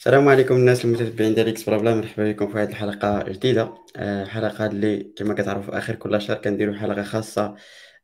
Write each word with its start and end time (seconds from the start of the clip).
السلام 0.00 0.28
عليكم 0.28 0.54
الناس 0.56 0.84
المتتبعين 0.84 1.34
ديال 1.34 1.48
إكس 1.48 1.70
بلا 1.70 1.94
مرحبا 1.94 2.32
بكم 2.32 2.48
في 2.52 2.58
هذه 2.58 2.68
الحلقة 2.70 3.22
جديده 3.22 3.74
آه، 3.96 4.24
حلقة 4.24 4.66
اللي 4.66 5.12
كما 5.16 5.34
كتعرفوا 5.34 5.78
آخر 5.78 5.94
كل 5.94 6.22
شهر 6.22 6.36
كنديروا 6.36 6.74
حلقة 6.74 7.02
خاصة 7.02 7.56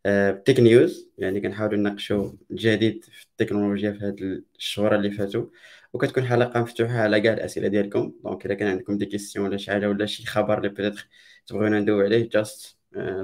ب 0.07 0.17
tech 0.17 0.61
news. 0.61 1.11
يعني 1.19 1.40
كنحاولوا 1.40 1.77
نناقشوا 1.79 2.32
الجديد 2.51 3.04
في 3.04 3.24
التكنولوجيا 3.24 3.93
في 3.93 4.04
هاد 4.04 4.45
الشهور 4.59 4.95
اللي 4.95 5.11
فاتوا. 5.11 5.46
وكتكون 5.93 6.24
حلقة 6.27 6.61
مفتوحة 6.61 6.99
على 6.99 7.21
كاع 7.21 7.33
الأسئلة 7.33 7.69
ديالكم. 7.69 8.13
donc 8.24 8.47
إلا 8.47 8.54
كان 8.54 8.69
عندكم 8.69 8.99
des 8.99 9.06
questions 9.06 9.47
ولا 9.47 9.56
شي 9.56 9.71
حاجة 9.71 9.88
ولا 9.88 10.06
شي 10.06 10.26
خبر 10.26 10.58
اللي 10.58 10.69
peut-être 10.69 11.08
تبغيونا 11.47 11.81
ندوي 11.81 12.04
عليه 12.04 12.28
just 12.29 12.76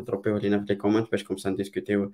دروبيوه 0.07 0.39
لينا 0.39 0.59
في 0.59 0.65
les 0.69 0.75
comments 0.75 1.11
باش 1.11 1.25
comme 1.25 1.43
ça 1.43 1.51
نديسكوتيو 1.51 2.13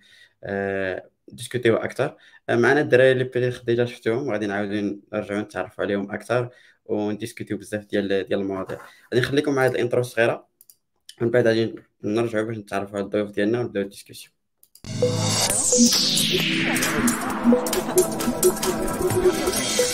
ديسكوتيو 1.29 1.77
أكثر 1.77 2.17
معنا 2.51 2.81
الدراري 2.81 3.13
اللي 3.13 3.25
peut-être 3.25 3.63
déjà 3.65 3.85
شفتوهم 3.85 4.31
غادي 4.31 4.47
نعاودو 4.47 4.99
نرجعو 5.13 5.41
نتعرفوا 5.41 5.85
عليهم 5.85 6.11
أكثر 6.11 6.51
ونديسكوتيو 6.85 7.59
بزاف 7.59 7.87
ديال 7.87 8.09
ديال 8.09 8.41
المواضيع. 8.41 8.79
غادي 9.15 9.27
نخليكم 9.27 9.55
مع 9.55 9.65
هاد 9.65 9.71
ال 9.71 9.76
intro 9.76 10.01
الصغيرة 10.01 10.49
من 11.21 11.31
بعد 11.31 11.47
غادي 11.47 11.75
نرجعو 12.05 12.45
باش 12.45 12.57
نتعرفوا 12.59 12.97
على 12.97 13.05
الضيوف 13.05 13.31
ديالنا 13.31 13.61
ونبداو 13.61 13.83
ال 13.83 13.87
discussion 13.87 14.33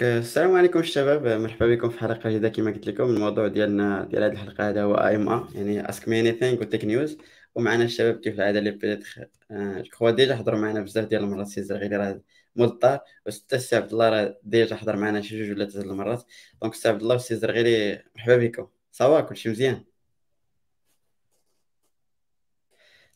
donc 0.00 0.12
السلام 0.18 0.56
عليكم 0.56 0.78
الشباب. 0.78 1.26
مرحبا 1.26 1.66
بكم 1.74 1.90
في 1.90 1.98
حلقة 1.98 2.30
جديدة 2.30 2.48
كما 2.48 2.70
قلت 2.70 2.86
لكم. 2.86 3.04
الموضوع 3.04 3.48
ديالنا 3.48 4.04
ديال 4.04 4.22
هذه 4.22 4.32
الحلقة 4.32 4.68
هذا 4.68 4.82
هو 4.82 4.94
AMA 4.94 5.48
يعني 5.54 5.88
ask 5.88 6.08
me 6.08 6.20
anything 6.20 6.32
و 6.32 6.60
tech 6.60 6.84
news 6.84 7.18
ومعنا 7.54 7.84
الشباب 7.84 8.20
كيف 8.20 8.34
العادة 8.34 8.58
اللي 8.58 8.70
peut-être 8.70 9.28
je 9.50 9.82
crois 9.90 10.10
déjà 10.10 10.36
حضروا 10.36 10.58
معنا 10.58 10.80
بزاف 10.80 11.04
ديال 11.08 11.22
المرات. 11.22 11.46
سي 11.46 11.62
زرغيري 11.62 11.96
راه 11.96 12.20
مضطر 12.56 12.98
وستا 13.26 13.56
السي 13.56 13.76
عبد 13.76 13.92
الله 13.92 14.08
راه 14.08 14.38
déjà 14.42 14.76
حضر 14.76 14.96
معنا 14.96 15.20
شي 15.20 15.38
جوج 15.38 15.50
ولا 15.56 15.64
ثلاث 15.70 15.84
المرات. 15.84 16.24
donc 16.62 16.74
السي 16.74 16.88
عبد 16.88 17.02
الله 17.02 17.14
والسي 17.14 17.36
زرغيري 17.36 18.02
مرحبا 18.16 18.36
بكم. 18.36 18.66
ça 18.92 19.06
va 19.06 19.20
كلشي 19.20 19.48
مزيان؟ 19.48 19.84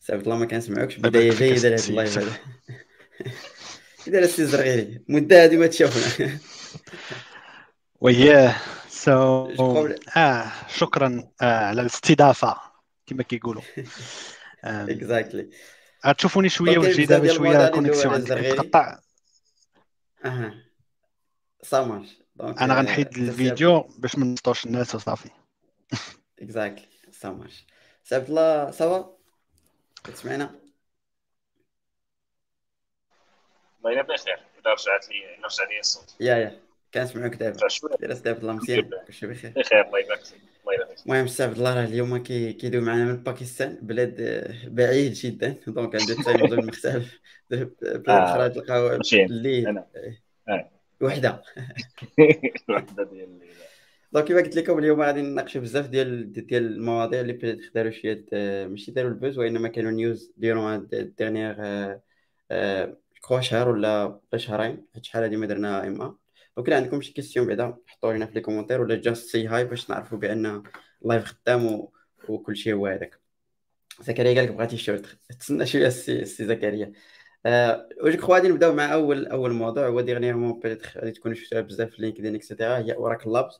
السي 0.01 0.13
عبد 0.13 0.23
الله 0.23 0.37
ما 0.37 0.45
كنسمعوكش. 0.45 0.97
بداية 0.97 1.31
جيدة 1.31 1.69
لهذا 1.69 1.89
ال 1.89 1.95
live 1.95 2.17
هذا. 2.17 2.33
داير 4.07 4.23
السي 4.23 4.45
زرغيري 4.45 5.01
مدة 5.09 5.43
هذه 5.43 5.57
ما 5.57 5.67
تشافنا 5.67 6.39
و 8.01 8.55
yeah 8.89 9.30
so 9.30 9.51
آه 10.17 10.51
شكرا 10.67 11.31
آه 11.41 11.65
على 11.65 11.81
الاستضافة 11.81 12.57
كما 13.07 13.23
كيقولوا. 13.23 13.61
exactly 14.63 15.49
غتشوفوني 16.05 16.49
شوية 16.49 16.77
وجدي 16.77 17.05
دابا 17.05 17.33
شوية 17.33 17.67
connexion 17.69 18.25
تقطع 18.25 18.99
أها. 20.25 20.53
سامر 21.63 22.05
أنا 22.41 22.75
غنحيد 22.79 23.17
الفيديو 23.17 23.79
باش 23.81 24.17
ما 24.17 24.25
نسطوش 24.25 24.65
الناس 24.65 24.95
وصافي 24.95 25.29
exactly 26.41 26.87
سامر 27.11 27.51
سي 28.03 28.15
عبد 28.15 28.29
الله 28.29 28.71
سوا. 28.71 29.03
كتسمعنا 30.03 30.55
باينه 33.83 34.01
بخير 34.01 34.33
اذا 34.59 34.71
رجعت 34.73 35.09
لي 35.09 35.35
رجع 35.45 35.63
لي 35.69 35.79
الصوت 35.79 36.15
يا 36.19 36.35
يا 36.35 36.59
كنسمعوك 36.95 37.35
دابا. 37.35 37.57
دير 37.99 38.13
سي 38.13 38.29
عبد 38.29 38.39
الله 38.39 38.53
مزيان 38.53 38.89
كلشي 39.07 39.27
بخير. 39.27 39.53
بخير 39.55 39.85
الله 39.87 39.99
يبارك 39.99 40.19
فيك. 40.25 40.39
المهم 41.05 41.27
عبد 41.39 41.57
الله 41.57 41.75
راه 41.75 41.83
اليوم 41.83 42.17
كيدوي 42.17 42.81
معنا 42.81 43.05
من 43.05 43.23
باكستان 43.23 43.79
بلاد 43.81 44.15
بعيد 44.67 45.13
جدا. 45.13 45.55
donc 45.67 45.95
عنده 45.95 46.23
time 46.23 46.49
zone 46.49 46.65
مختلف. 46.65 47.19
بلاد 47.51 47.73
أخرى 48.07 48.49
تلقاو 48.49 48.99
الليل. 49.13 49.79
وحدة. 51.01 51.41
وحدة 52.69 53.03
ديال 53.03 53.23
الليل. 53.23 53.49
donc 54.13 54.25
كيما 54.25 54.41
قلت 54.41 54.55
لكم 54.55 54.79
اليوم 54.79 55.01
غادي 55.01 55.21
نناقشوا 55.21 55.61
بزاف 55.61 55.87
ديال 55.87 56.31
ديال 56.33 56.65
المواضيع 56.65 57.21
اللي 57.21 57.33
peut-être 57.33 57.75
داروا 57.75 57.91
شوية 57.91 58.25
ماشي 58.67 58.91
داروا 58.91 59.09
ال 59.09 59.15
buzz 59.15 59.37
وإنما 59.37 59.67
كانوا 59.67 59.91
news 59.91 60.31
durant 60.37 60.87
dernier 61.17 61.55
quoi 63.21 63.41
شهر 63.41 63.69
ولا 63.69 64.19
شهرين. 64.35 64.85
حيت 64.93 65.05
شحال 65.05 65.23
هادي 65.23 65.37
ما 65.37 65.45
درنا 65.45 65.87
AMA 65.87 66.17
إلا 66.57 66.75
عندكم 66.75 67.01
شي 67.01 67.13
questions 67.13 67.47
بعدا 67.47 67.77
حطوا 67.87 68.13
لينا 68.13 68.25
في 68.25 68.33
les 68.33 68.41
commentaires 68.41 68.81
ولا 68.81 68.95
just 68.95 69.29
say 69.29 69.47
hi 69.47 69.65
باش 69.65 69.89
نعرفوا 69.89 70.17
بأن 70.17 70.63
ال 71.01 71.06
live 71.06 71.25
خدام. 71.25 71.87
وكل 72.29 72.57
شيء 72.57 72.73
هو 72.73 72.87
هذاك. 72.87 73.19
زكريا 74.01 74.35
قال 74.35 74.43
لك 74.45 74.51
بغيتي 74.51 74.77
شورت 74.77 75.05
تسنى 75.39 75.65
شوية 75.65 75.87
السي 75.87 76.25
سي 76.25 76.45
زكريا. 76.45 76.91
أه 77.45 77.89
كخوا 78.03 78.35
غادي 78.35 78.47
نبداو 78.47 78.73
مع 78.73 78.93
أول 78.93 79.27
أول 79.27 79.51
موضوع. 79.53 79.87
هو 79.87 80.01
dernièrement 80.01 80.59
peut-être 80.59 80.99
غادي 80.99 81.11
تكونوا 81.11 81.37
شفتوها 81.37 81.61
بزاف 81.61 81.89
في 81.89 82.01
LinkedIn 82.01 82.35
et 82.35 82.45
cetera 82.45 82.77
هي 82.77 82.93
Oracle 82.93 83.33
Labs 83.33 83.59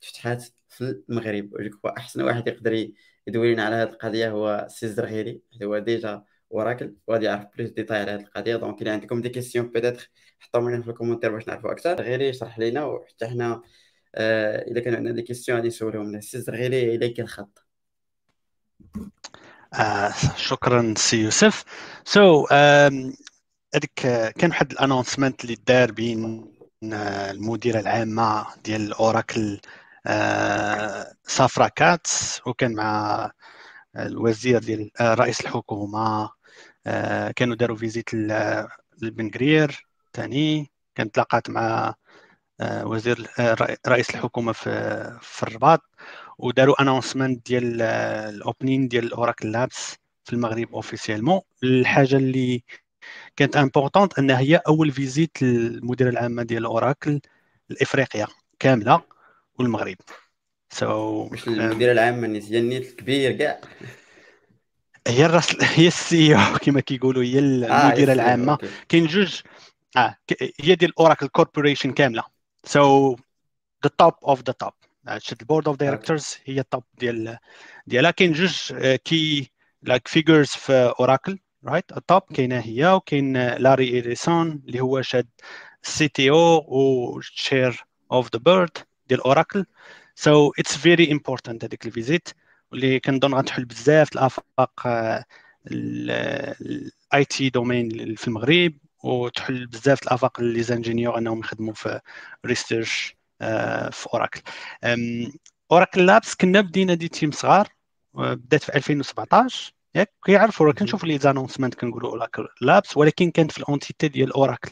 تفتحات 0.00 0.44
في 0.68 1.02
المغرب. 1.08 1.52
و 1.52 1.58
je 1.58 1.70
crois 1.70 1.98
أحسن 1.98 2.22
واحد 2.22 2.48
يقدر 2.48 2.90
يدوي 3.26 3.54
لنا 3.54 3.64
على 3.64 3.76
هذه 3.76 3.88
القضية 3.88 4.30
هو 4.30 4.66
سي 4.70 4.88
زرغيري 4.88 5.42
هو 5.62 5.78
déjà 5.78 6.24
Oracle 6.54 6.94
وغادي 7.06 7.26
يعرف 7.26 7.46
plus 7.58 7.70
détails 7.70 7.98
على 8.00 8.10
هذه 8.10 8.20
القضية 8.20 8.56
donc 8.56 8.82
الا 8.82 8.92
عندكم 8.92 9.20
des 9.22 9.28
questions 9.28 9.66
peut-être 9.70 10.10
حطوهم 10.40 10.70
لنا 10.70 10.82
في 10.82 10.90
ال 10.90 10.93
commentaires 10.93 11.32
باش 11.32 11.48
نعرفوا 11.48 11.72
أكثر 11.72 12.02
غير 12.02 12.20
يشرح 12.20 12.58
لنا 12.58 12.84
وحتى 12.84 13.26
حنا 13.26 13.62
آه 14.14 14.62
الا 14.70 14.80
كان 14.80 14.94
عندنا 14.94 15.14
des 15.14 15.22
questions 15.22 15.56
غادي 15.58 15.68
نسولهم 15.68 16.08
لنا 16.08 16.20
سي 16.20 16.38
غير 16.48 16.94
اليك 16.94 17.20
الخط 17.20 17.66
آه 19.74 20.12
شكرا 20.36 20.94
سي 20.96 21.16
يوسف. 21.16 21.64
so 22.04 22.46
هذيك 23.74 24.00
كان 24.38 24.50
واحد 24.50 24.72
ال 24.72 24.78
announcement 24.78 25.44
اللي 25.44 25.56
دار 25.66 25.92
بين 25.92 26.46
المديره 26.82 27.80
العامه 27.80 28.46
ديال 28.64 28.92
Oracle 28.92 29.60
آه 30.06 31.14
Safra 31.26 31.68
Catz 31.68 32.40
وكان 32.46 32.74
مع 32.74 33.30
الوزير 33.96 34.58
ديال 34.58 34.90
رئيس 35.00 35.40
الحكومة 35.40 36.30
كانوا 37.36 37.56
داروا 37.56 37.76
visite 37.76 38.14
لبن 39.02 39.30
قرير 39.30 39.86
ثاني 40.14 40.70
كانت 40.94 41.14
تلاقات 41.14 41.50
مع 41.50 41.94
وزير 42.62 43.26
رئيس 43.86 44.10
الحكومة 44.10 44.52
في 44.52 44.70
في 45.22 45.42
الرباط 45.42 45.80
وداروا 46.38 46.82
announcement 46.82 47.46
ديال 47.46 47.82
ال 47.82 47.95
opening 47.95 48.88
ديال 48.88 49.12
Oracle 49.12 49.52
Labs 49.52 49.96
في 50.24 50.32
المغرب 50.32 50.74
officiellement 50.74 51.40
الحاجة 51.62 52.16
اللي 52.16 52.62
كانت 53.36 53.56
importante 53.56 54.18
انها 54.18 54.38
هي 54.38 54.56
أول 54.56 54.90
visite 54.90 55.42
للمديره 55.42 56.08
العامه 56.08 56.42
ديال 56.42 56.64
Oracle 56.64 57.20
لافريقيا 57.68 58.26
كاملة 58.58 59.02
والمغرب. 59.58 59.96
so 60.70 61.28
so, 61.28 61.32
مش 61.32 61.48
المديره 61.48 61.92
العامه 61.92 62.26
ديال 62.26 62.62
النيت 62.64 62.90
الكبير 62.90 63.32
كاع. 63.32 63.60
هي 65.08 65.26
الراس 65.26 65.56
هي 65.78 65.86
ال 65.86 66.34
CEO 66.34 66.58
كما 66.62 66.80
كيقولوا 66.80 67.22
هي 67.22 67.38
المديرة 67.38 68.10
آه 68.10 68.14
العامة. 68.14 68.58
كاين 68.88 69.06
جوج 69.06 69.40
آه 69.96 70.16
هي 70.60 70.74
ديال 70.74 70.98
Oracle 70.98 71.28
corporation 71.28 71.92
كاملة. 71.92 72.24
so 72.64 73.16
the 73.84 73.90
top 73.98 74.14
of 74.24 74.42
the 74.46 74.52
top 74.52 74.72
ال 75.40 75.45
board 75.45 75.68
of 75.68 75.76
directors 75.76 76.36
هي 76.44 76.60
ال 76.60 76.66
top 76.66 76.84
ديال 76.98 77.38
ديالها. 77.86 78.10
كاين 78.10 78.32
جوج 78.32 78.72
key 79.04 79.50
like 79.82 80.08
figures 80.08 80.48
في 80.48 80.94
Oracle 81.00 81.38
right 81.64 81.92
ال 81.96 82.03
top 82.03 82.22
كاينة 82.34 82.58
هي 82.58 82.92
وكاين 82.92 83.48
Larry 83.48 83.88
Ellison 83.88 84.62
اللي 84.66 84.80
هو 84.80 85.02
شاد 85.02 85.28
ال 85.84 86.08
CTO 86.08 86.30
و 86.30 86.64
chair 86.68 87.84
of 88.12 88.28
the 88.32 88.38
board 88.38 88.78
ديال 89.08 89.20
Oracle 89.20 89.66
so 90.14 90.52
it's 90.58 90.76
very 90.76 91.12
important 91.12 91.64
هذيك 91.64 91.86
ال 91.86 91.92
visite 91.92 92.28
واللي 92.72 93.00
كنظن 93.00 93.34
غتحل 93.34 93.64
بزاف 93.64 94.12
الافاق 94.12 94.86
ال 95.70 97.24
IT 97.24 97.50
domain 97.50 98.14
في 98.14 98.28
المغرب 98.28 98.74
وتحل 99.04 99.66
بزاف 99.66 100.02
الافاق 100.02 100.40
les 100.40 100.62
ingénieurs 100.62 101.18
انهم 101.18 101.38
يخدموا 101.40 101.74
في 101.74 102.00
research 102.46 103.16
في 103.90 104.06
Oracle 104.14 104.40
Oracle 105.72 106.06
Labs 106.06 106.34
كنا 106.34 106.60
بدينا 106.60 106.94
des 106.94 107.08
teams 107.08 107.30
صغار 107.30 107.68
بدات 108.14 108.62
في 108.62 108.76
2017 108.76 109.72
ياك 109.94 110.12
كيعرفوا 110.24 110.66
راه 110.66 110.72
كنشوفوا 110.72 111.08
les 111.08 111.18
announcements 111.18 111.74
كنقولوا 111.74 112.10
Oracle 112.10 112.48
Labs 112.60 112.96
ولكن 112.96 113.30
كانت 113.30 113.52
في 113.52 113.58
ال 113.58 113.65
entité 113.65 114.08
ديال 114.08 114.32
Oracle 114.32 114.70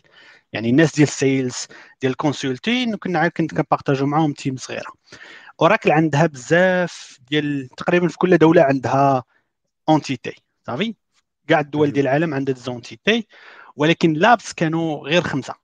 يعني 0.53 0.71
الناس 0.71 0.95
ديال 0.95 1.09
ال 1.09 1.19
sales 1.19 1.67
ديال 2.01 2.13
ال 2.13 2.20
consulting 2.20 2.95
وكنا 2.95 3.29
كنت 3.29 3.55
كنبارطاجيو 3.55 4.07
معاهم 4.07 4.33
team 4.33 4.57
صغيرة. 4.57 4.93
Oracle 5.63 5.91
عندها 5.91 6.27
بزاف 6.27 7.19
ديال 7.31 7.69
تقريبا 7.69 8.09
في 8.09 8.19
كل 8.19 8.39
دولة 8.39 8.63
عندها 8.63 9.25
entité 9.89 10.35
صافي؟ 10.67 10.95
كاع 11.49 11.61
الدول 11.61 11.91
ديال 11.93 12.07
العالم 12.07 12.35
عندها 12.35 12.55
زونتيتي 12.55 13.27
ولكن 13.77 14.13
Labs 14.13 14.53
كانوا 14.53 15.09
غير 15.09 15.23
خمسة. 15.23 15.55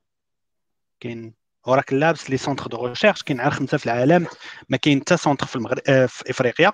كاين 1.01 1.35
Oracle 1.67 2.01
Labs 2.01 2.31
les 2.31 2.37
centres 2.37 2.67
de 2.67 2.87
recherche 2.87 3.23
كاين 3.23 3.41
غير 3.41 3.51
خمسة 3.51 3.79
في 3.79 3.87
العالم. 3.87 4.27
ما 4.69 4.77
كاين 4.77 5.01
حتى 5.01 5.17
centre 5.17 5.47
في 5.47 5.57
المغرب 5.57 5.83
آه، 5.89 6.07
في 6.07 6.31
إفريقيا. 6.31 6.73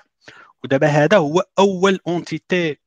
ودابا 0.64 0.86
هذا 0.86 1.16
هو 1.16 1.44
أول 1.58 2.00
entité 2.06 2.78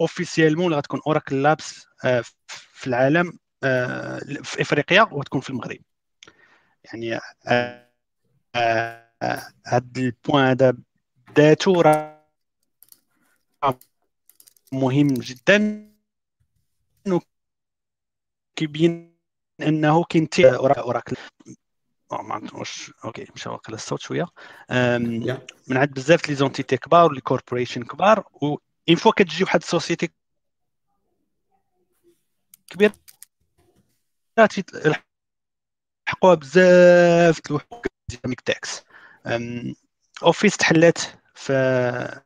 officiellement 0.00 0.66
اللي 0.66 0.76
غتكون 0.76 1.00
Oracle 1.06 1.42
Labs 1.42 1.86
آه، 2.04 2.24
في 2.48 2.86
العالم 2.86 3.38
آه، 3.64 4.18
في 4.42 4.62
إفريقيا 4.62 5.02
وتكون 5.12 5.40
في 5.40 5.50
المغرب. 5.50 5.78
يعني 6.84 7.20
هذا 9.66 9.86
ال 9.96 10.04
point 10.04 10.44
هذا 10.44 10.76
ذاته 11.36 11.82
راه 11.82 12.22
مهم 14.72 15.08
جدا 15.08 15.88
كيبين 18.56 19.16
انه 19.60 20.04
كاين 20.04 20.28
Oracle 20.44 21.16
ما 22.10 22.34
عرفتش 22.34 22.92
okay 23.04 23.26
مشى 23.34 23.48
واقيلا 23.48 23.76
الصوت 23.76 24.00
شوية 24.00 24.26
من 25.68 25.76
عند 25.76 25.94
بزاف 25.94 26.28
لي 26.28 26.34
زونتيتي 26.34 26.76
كبار 26.76 27.10
ولي 27.10 27.20
كوربوريشن 27.20 27.82
كبار 27.82 28.24
و 28.32 28.56
اون 28.88 28.96
فوا 28.96 29.12
كتجي 29.12 29.44
واحد 29.44 29.62
السوسيتي 29.62 30.10
كبيره 32.66 32.94
لحقوها 34.38 36.34
بزاف 36.34 37.40
الحقوق 37.50 37.86
ديناميك 38.08 38.40
تاكس 38.40 38.82
اوفيس 40.22 40.56
تحلات 40.56 40.98
في 41.34 42.20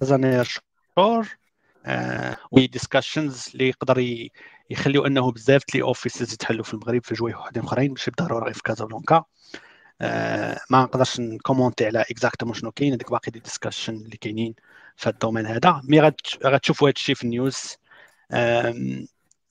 كازانير 0.00 0.44
شور 0.98 1.28
وي 2.50 2.66
ديسكشنز 2.66 3.48
اللي 3.54 3.68
يقدر 3.68 4.28
يخليو 4.70 5.06
أنه 5.06 5.32
بزاف 5.32 5.62
les 5.74 5.82
offices 5.82 6.32
يتحلوا 6.32 6.64
في 6.64 6.74
المغرب 6.74 7.04
في 7.04 7.14
جوايح 7.14 7.38
وحدين 7.38 7.62
أخرين 7.62 7.90
ماشي 7.90 8.10
بالضروره 8.10 8.44
غير 8.44 8.54
في 8.54 8.62
كازابلانكا. 8.62 9.24
آه 10.00 10.60
ما 10.70 10.82
نقدرش 10.82 11.20
نكومونتي 11.20 11.86
على 11.86 12.00
exactement 12.10 12.54
شنو 12.54 12.72
كاين 12.72 12.92
هذيك 12.92 13.10
باقي 13.10 13.30
des 13.30 13.38
discussions 13.38 13.94
اللي 13.94 14.16
كاينين 14.16 14.54
في 14.96 15.08
ال 15.08 15.13
domaine 15.13 15.46
هذا. 15.46 15.80
mais 15.84 16.00
غتشوفوا 16.44 16.88
هذا 16.88 16.94
الشيء 16.96 17.14
في 17.14 17.24
ال 17.24 17.33
news. 17.33 17.76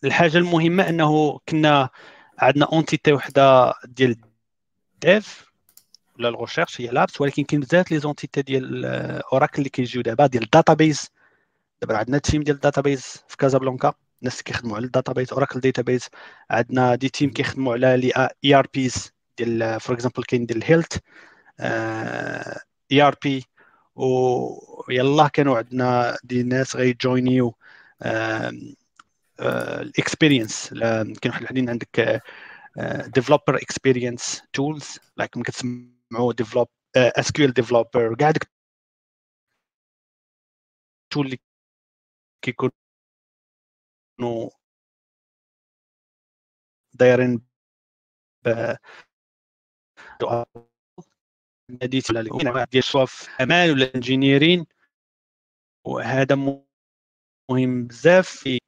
الحاجة 0.03 0.37
المهمة 0.37 0.89
أنه 0.89 1.39
كنا 1.49 1.89
عندنا 2.43 2.65
entité 2.65 3.13
وحده 3.13 3.73
ديال 3.85 4.15
dev 5.01 5.51
ولا 6.19 6.29
ال 6.29 6.35
recherche 6.35 6.81
هي 6.81 6.87
Labs 6.87 7.21
ولكن 7.21 7.43
كاين 7.43 7.61
بزاف 7.61 7.91
les 7.91 7.99
entités 7.99 8.41
ديال 8.41 8.85
Oracle 9.33 9.57
اللي 9.57 9.69
كيجيو 9.69 10.01
دابا 10.01 10.27
ديال 10.27 10.43
ال 10.43 10.51
database 10.51 11.09
دابا 11.81 11.97
عندنا 11.97 12.17
team 12.17 12.43
ديال 12.43 12.55
ال 12.55 12.60
database 12.60 13.01
في 13.27 13.37
كازابلانكا 13.37 13.93
الناس 14.21 14.41
كيخدموا 14.43 14.75
على 14.75 14.85
ال 14.85 14.91
database 14.91 15.33
Oracle 15.33 15.59
Database 15.59 16.07
عندنا 16.49 16.95
des 16.95 17.09
teams 17.09 17.29
كيخدموا 17.29 17.73
على 17.73 17.97
les 17.97 18.29
ERPs 18.45 19.11
ديال 19.37 19.79
for 19.79 19.95
example 19.95 20.23
كاين 20.23 20.45
ديال 20.45 20.57
ال 20.63 20.68
health 20.68 20.97
ERP 22.91 23.45
ويلا 23.95 25.27
كانوا 25.27 25.57
عندنا 25.57 26.17
des 26.23 26.43
ناس 26.43 26.75
غيجوينيو 26.75 27.55
ال 29.81 29.90
experience 29.90 30.73
كاين 30.73 31.15
واحد 31.25 31.41
الحدين 31.41 31.69
عندك 31.69 32.21
developer 33.15 33.55
experience 33.55 34.41
tools 34.53 34.99
like 35.17 35.37
ممكن 35.37 35.51
تسمعوا 35.51 36.33
develop 36.33 36.67
اس 36.95 37.31
كيو 37.31 37.45
ال 37.45 37.53
ديفلوبر 37.53 38.15
كاع 38.15 38.31
ديك 38.31 38.51
تول 41.13 41.25
اللي 41.25 41.37
كيكونوا 42.41 42.71
دايرين 46.93 47.41
ناديت 51.81 52.11
ولا 52.11 52.65
ديال 52.71 52.83
سوا 52.83 53.05
في 53.05 53.43
أمان 53.43 53.69
ولا 53.69 53.95
انجينيرين 53.95 54.65
وهذا 55.87 56.35
مهم 57.49 57.87
بزاف 57.87 58.27
في 58.27 58.59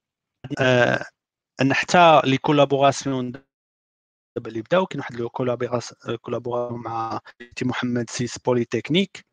أن 1.61 1.73
حتى 1.73 2.21
لي 2.25 2.37
كولابوراسيون 2.37 3.31
دابا 3.31 4.49
اللي 4.49 4.61
بداو 4.61 4.85
كاين 4.85 4.99
واحد 4.99 5.15
كولابوراسيون 6.21 6.81
مع 6.81 7.19
محمد 7.65 8.09
سيس 8.09 8.37
بوليتكنيك 8.37 9.25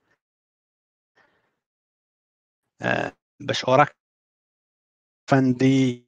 آه 2.83 3.17
باش 3.41 3.65
أوراك 3.65 3.97
فاندي 5.31 6.07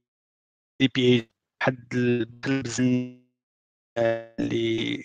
دي 0.80 0.88
بي 0.94 1.30
واحد 1.60 1.94
البزن 1.94 3.24
اللي 3.98 5.04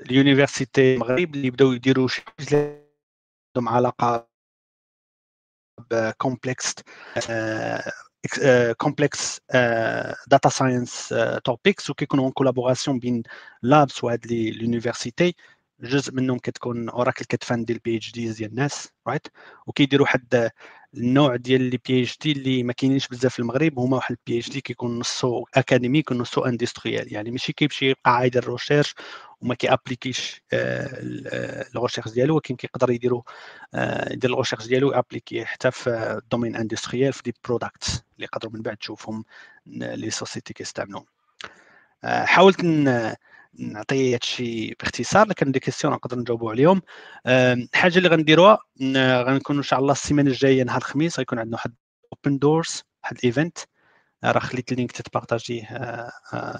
اليونيفرسيتي 0.00 0.94
المغرب 0.94 1.34
اللي 1.34 1.50
بداو 1.50 1.72
يديروا 1.72 2.08
شي 2.08 2.22
حاجة 2.22 2.90
عندهم 3.56 3.68
علاقة 3.74 4.30
بكومبلكس 5.90 6.74
كومبلكس 8.78 9.40
data 10.26 10.48
science 10.48 11.14
topics 11.44 11.90
وكيكونوا 11.90 12.24
en 12.24 12.32
collaboration 12.32 12.98
بين 12.98 13.22
Labs 13.62 14.04
وهاد 14.04 14.26
l'université 14.32 15.34
جزء 15.80 16.12
منهم 16.14 16.38
كتكون 16.38 16.88
Oracle 16.88 17.24
كتفاندي 17.24 17.72
ال 17.72 17.96
PhDs 17.96 18.36
ديال 18.36 18.50
الناس 18.50 18.88
right 19.06 19.26
وكيديروا 19.66 20.06
واحد 20.06 20.50
النوع 20.94 21.36
ديال 21.36 21.62
les 21.62 21.78
PhD 21.88 22.32
اللي 22.32 22.62
ما 22.62 22.72
كاينينش 22.72 23.08
بزاف 23.08 23.32
في 23.32 23.38
المغرب 23.38 23.78
هما 23.78 23.96
واحد 23.96 24.16
PhD 24.28 24.60
كيكون 24.60 24.98
نصو 24.98 25.44
academic 25.54 26.10
ونصو 26.10 26.40
industrial 26.40 27.12
يعني 27.12 27.30
ماشي 27.30 27.52
كيمشي 27.52 27.94
يدير 28.08 28.44
recherche 28.44 28.94
وما 29.40 29.54
كيابليكيش 29.54 30.42
ال 30.52 30.68
recherche 30.68 32.08
ديالو 32.08 32.34
ولكن 32.34 32.56
كيقدر 32.56 32.90
يديروا 32.90 33.22
يدير 34.10 34.30
ال 34.30 34.34
recherche 34.34 34.66
ديالو 34.66 34.90
appliqué 34.90 35.44
حتى 35.44 35.70
في 35.70 35.90
ال 36.22 36.26
domaine 36.26 36.56
industriel 36.56 37.12
في 37.12 37.22
des 37.24 37.34
products 37.44 38.04
اللي 38.16 38.24
يقدروا 38.24 38.52
من 38.52 38.62
بعد 38.62 38.76
تشوفهم 38.76 39.24
les 39.66 40.10
sociétés 40.10 40.54
كيستعملوهم. 40.54 41.06
حاولت 42.04 42.64
نعطي 43.54 44.14
هادشي 44.14 44.74
باختصار 44.80 45.28
لكن 45.28 45.52
des 45.52 45.60
questions 45.60 45.92
نقدر 45.94 46.18
نجاوبوا 46.18 46.50
عليهم. 46.50 46.82
الحاجة 47.26 47.98
اللي 47.98 48.08
غنديروها 48.08 48.58
غنكون 49.22 49.56
إن 49.56 49.62
شاء 49.62 49.78
الله 49.80 49.92
السيمانة 49.92 50.30
الجاية 50.30 50.62
نهار 50.62 50.78
الخميس 50.78 51.18
غيكون 51.18 51.38
عندنا 51.38 51.56
واحد 51.56 51.74
open 52.12 52.38
doors 52.38 52.82
واحد 53.02 53.16
ال 53.18 53.25
event 53.25 53.58
راه 54.24 54.40
خليت 54.40 54.72
ال 54.72 54.76
link 54.76 54.92
تتبارطاجيه 54.92 55.68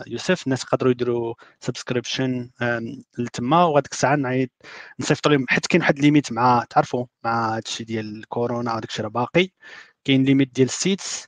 يوسف. 0.06 0.46
الناس 0.46 0.62
يقدروا 0.62 0.90
يديروا 0.92 1.34
subscription 1.60 2.50
لتما. 3.18 3.64
وهذيك 3.64 3.92
الساعة 3.92 4.16
نعيط 4.16 4.50
نصيفط 5.00 5.28
لهم. 5.28 5.46
حيت 5.48 5.66
كاين 5.66 5.82
واحد 5.82 5.98
limite 5.98 6.32
مع 6.32 6.64
تعرفوا 6.70 7.06
مع 7.24 7.56
هادشي 7.56 7.84
ديال 7.84 8.16
الكورونا 8.18 8.74
وداك 8.74 8.90
الشيء 8.90 9.04
راه 9.04 9.10
باقي. 9.10 9.48
كاين 10.04 10.24
limite 10.24 10.54
ديال 10.54 10.68
ال 10.68 10.78
seats 10.78 11.26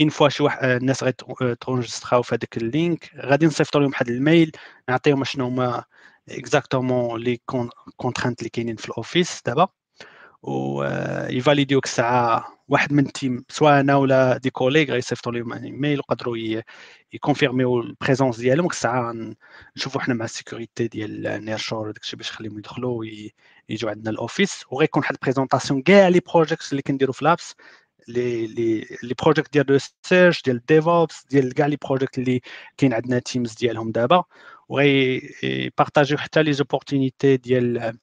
une 0.00 0.08
fois 0.10 0.28
شي 0.28 0.42
واحد 0.42 0.64
الناس 0.64 1.04
غيتونجستراو 1.42 2.22
في 2.22 2.34
هذاك 2.34 2.56
ال 2.56 2.65
link. 2.65 3.10
غادي 3.16 3.46
نصيفط 3.46 3.76
لهم 3.76 3.88
واحد 3.90 4.08
ال 4.08 4.17
mail 4.17 4.52
نعطيهم 4.88 5.24
شنو 5.24 5.46
هما 5.46 5.84
exactement 6.28 7.20
les 7.20 7.40
contraintes 7.96 8.38
اللي 8.40 8.50
كاينين 8.50 8.76
في 8.76 8.88
ال 8.88 8.96
office 8.96 9.42
دابا. 9.46 9.68
ويفاليديو 10.42 10.84
ديك 11.30 11.84
الساعة 11.84 12.46
واحد 12.72 12.92
من 12.92 13.06
ال 13.06 13.14
team 13.14 13.44
سواء 13.48 13.80
أنا 13.80 13.96
ولا 13.96 14.36
des 14.36 14.50
collègues 14.50 14.92
غيصيفطوا 14.92 15.32
لهم 15.32 15.52
ايميل 15.52 15.98
ويقدروا 15.98 16.36
يكونفيرميو 17.12 17.80
ال 17.80 17.86
présence 17.86 18.36
ديالهم. 18.36 18.62
ديك 18.62 18.72
الساعة 18.72 19.14
نشوفوا 19.76 20.00
حنا 20.00 20.14
مع 20.14 20.24
ال 20.24 20.31
security 20.31 20.88
ديال 20.88 21.44
Nearshore 21.44 21.90
داكشي 21.90 22.16
باش 22.16 22.30
نخليهم 22.32 22.58
يدخلوا 22.58 22.98
ويجوا 23.68 23.90
عندنا 23.90 24.10
ال 24.10 24.18
office 24.18 24.64
وغيكون 24.70 25.02
واحد 25.02 25.14
ال 25.14 25.19
présentation 25.19 25.82
كاع 25.82 26.08
les 26.08 26.20
projects 26.34 26.72
اللي 26.72 26.82
كنديروا 26.82 27.12
في 27.14 27.24
labs 27.24 27.54
les 28.08 28.46
les 28.46 28.80
les 29.02 29.14
projects 29.22 29.52
ديال 29.52 29.70
research 29.70 30.42
ديال 30.42 30.64
DevOps 30.66 31.26
ديال 31.30 31.54
كاع 31.54 31.66
les 31.66 31.76
projects 31.88 32.18
اللي 32.18 32.40
كاين 32.76 32.94
عندنا 32.94 33.18
teams 33.18 33.54
ديالهم 33.54 33.92
دابا. 33.92 34.24
وغي 34.68 35.20
بارطاجيو 35.78 36.18
حتى 36.18 36.42
les 36.42 36.52
opportunités 36.52 37.36
ديال 37.36 37.98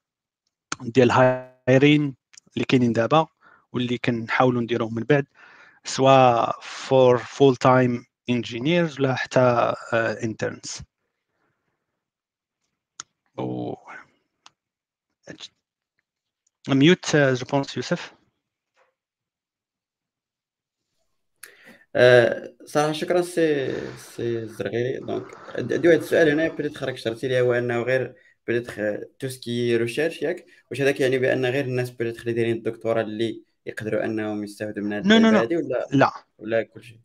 ديال 0.82 1.12
hiring 1.12 2.16
اللي 2.54 2.66
كاينين 2.66 2.94
دابا. 2.94 3.28
واللي 3.74 3.98
كنحاولوا 3.98 4.62
نديروهم 4.62 4.96
من 4.96 5.04
بعد 5.04 5.26
سواء 5.86 6.60
for 6.62 7.18
full 7.18 7.56
time 7.56 8.06
engineers 8.30 9.00
ولا 9.00 9.16
حتى 9.16 9.74
انترنز 10.24 10.82
و 13.38 13.74
ميوت 16.70 17.16
جو 17.16 17.46
بونس 17.52 17.78
يوسف. 17.78 18.14
أه 21.96 22.56
صراحة 22.66 22.92
شكرا 22.92 23.22
سي 23.22 23.68
سي 23.98 24.40
الزرغيري 24.40 25.00
دونك 25.00 25.26
عندي 25.58 25.88
واحد 25.88 26.00
السؤال 26.00 26.30
هنا 26.30 26.48
بديت 26.48 26.78
خرج 26.78 26.96
شرتي 26.98 27.28
لي 27.28 27.42
هو 27.42 27.54
إنه 27.54 27.82
غير 27.82 28.16
بديت 28.48 28.72
تو 29.20 29.28
سكي 29.30 29.78
ريشيرش 29.78 30.22
ياك. 30.22 30.46
واش 30.72 30.82
هذاك 30.82 31.00
يعني 31.00 31.18
بأن 31.20 31.46
غير 31.46 31.66
الناس 31.66 31.90
بديت 31.92 32.20
اللي 32.22 32.34
دايرين 32.34 32.56
الدكتوراه 32.56 33.02
اللي 33.02 33.44
يقدروا 33.70 34.06
أنهم 34.06 34.44
يستافدوا 34.44 34.84
من 34.84 34.94
هذه 34.94 35.08
نو 35.08 35.18
نو 35.18 35.38
هذه 35.38 35.56
ولا 35.56 35.88
لا. 35.92 36.12
ولا 36.38 36.64
كلشي 36.64 37.00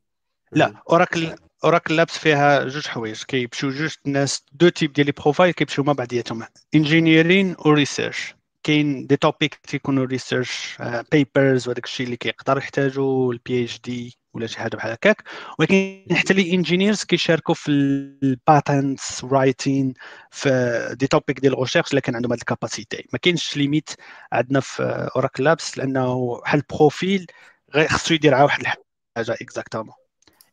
لا. 0.53 0.75
Oracle 0.91 1.35
Oracle 1.65 1.97
Labs 1.97 2.19
فيها 2.19 2.65
جوج 2.65 2.87
حوايج. 2.87 3.23
كيمشيو 3.23 3.71
جوج 3.71 3.95
الناس 4.07 4.45
deux 4.53 4.69
types 4.69 4.93
ديال 4.93 5.07
les 5.07 5.13
profiles 5.13 5.53
كيمشيو 5.53 5.85
مع 5.85 5.93
بعضياتهم. 5.93 6.45
engineering 6.75 7.57
و 7.67 7.75
research 7.75 8.35
كاين 8.63 9.07
des 9.07 9.17
topics 9.17 9.55
تيكونوا 9.55 10.05
research 10.05 10.79
papers 11.13 11.69
وداك 11.69 11.85
الشيء 11.85 12.07
اللي 12.07 12.17
كيقدر 12.17 12.59
يحتاجوا 12.59 13.33
ال 13.33 13.65
PhD 13.65 14.19
ولا 14.35 14.47
شي 14.47 14.59
حاجة 14.59 14.77
بحال 14.77 14.93
هكاك. 14.93 15.23
ولكن 15.59 16.07
حتى 16.13 16.35
les 16.35 16.55
engineers 16.55 17.05
كيشاركوا 17.05 17.55
في 17.55 17.71
ال 17.71 17.90
patents 17.90 19.25
writing 19.25 19.95
في 20.31 20.89
des 20.99 21.07
topics 21.07 21.41
ديال 21.41 21.53
ال 21.53 21.57
recherche 21.57 21.91
اللي 21.91 22.01
كان 22.01 22.15
عندهم 22.15 22.33
هاد 22.33 22.41
ال 22.41 22.49
capacité 22.49 23.09
ما 23.13 23.19
كاينش 23.19 23.57
limite 23.57 23.91
عندنا 24.33 24.61
في 24.61 25.11
Oracle 25.17 25.45
Labs 25.45 25.79
لأنه 25.79 26.41
بحال 26.41 26.61
ال 26.61 26.70
profil 26.70 27.27
غير 27.75 27.89
خصو 27.89 28.15
يدير 28.15 28.35
واحد 28.35 28.61
الحاجة 28.61 28.79
exactement 29.17 29.95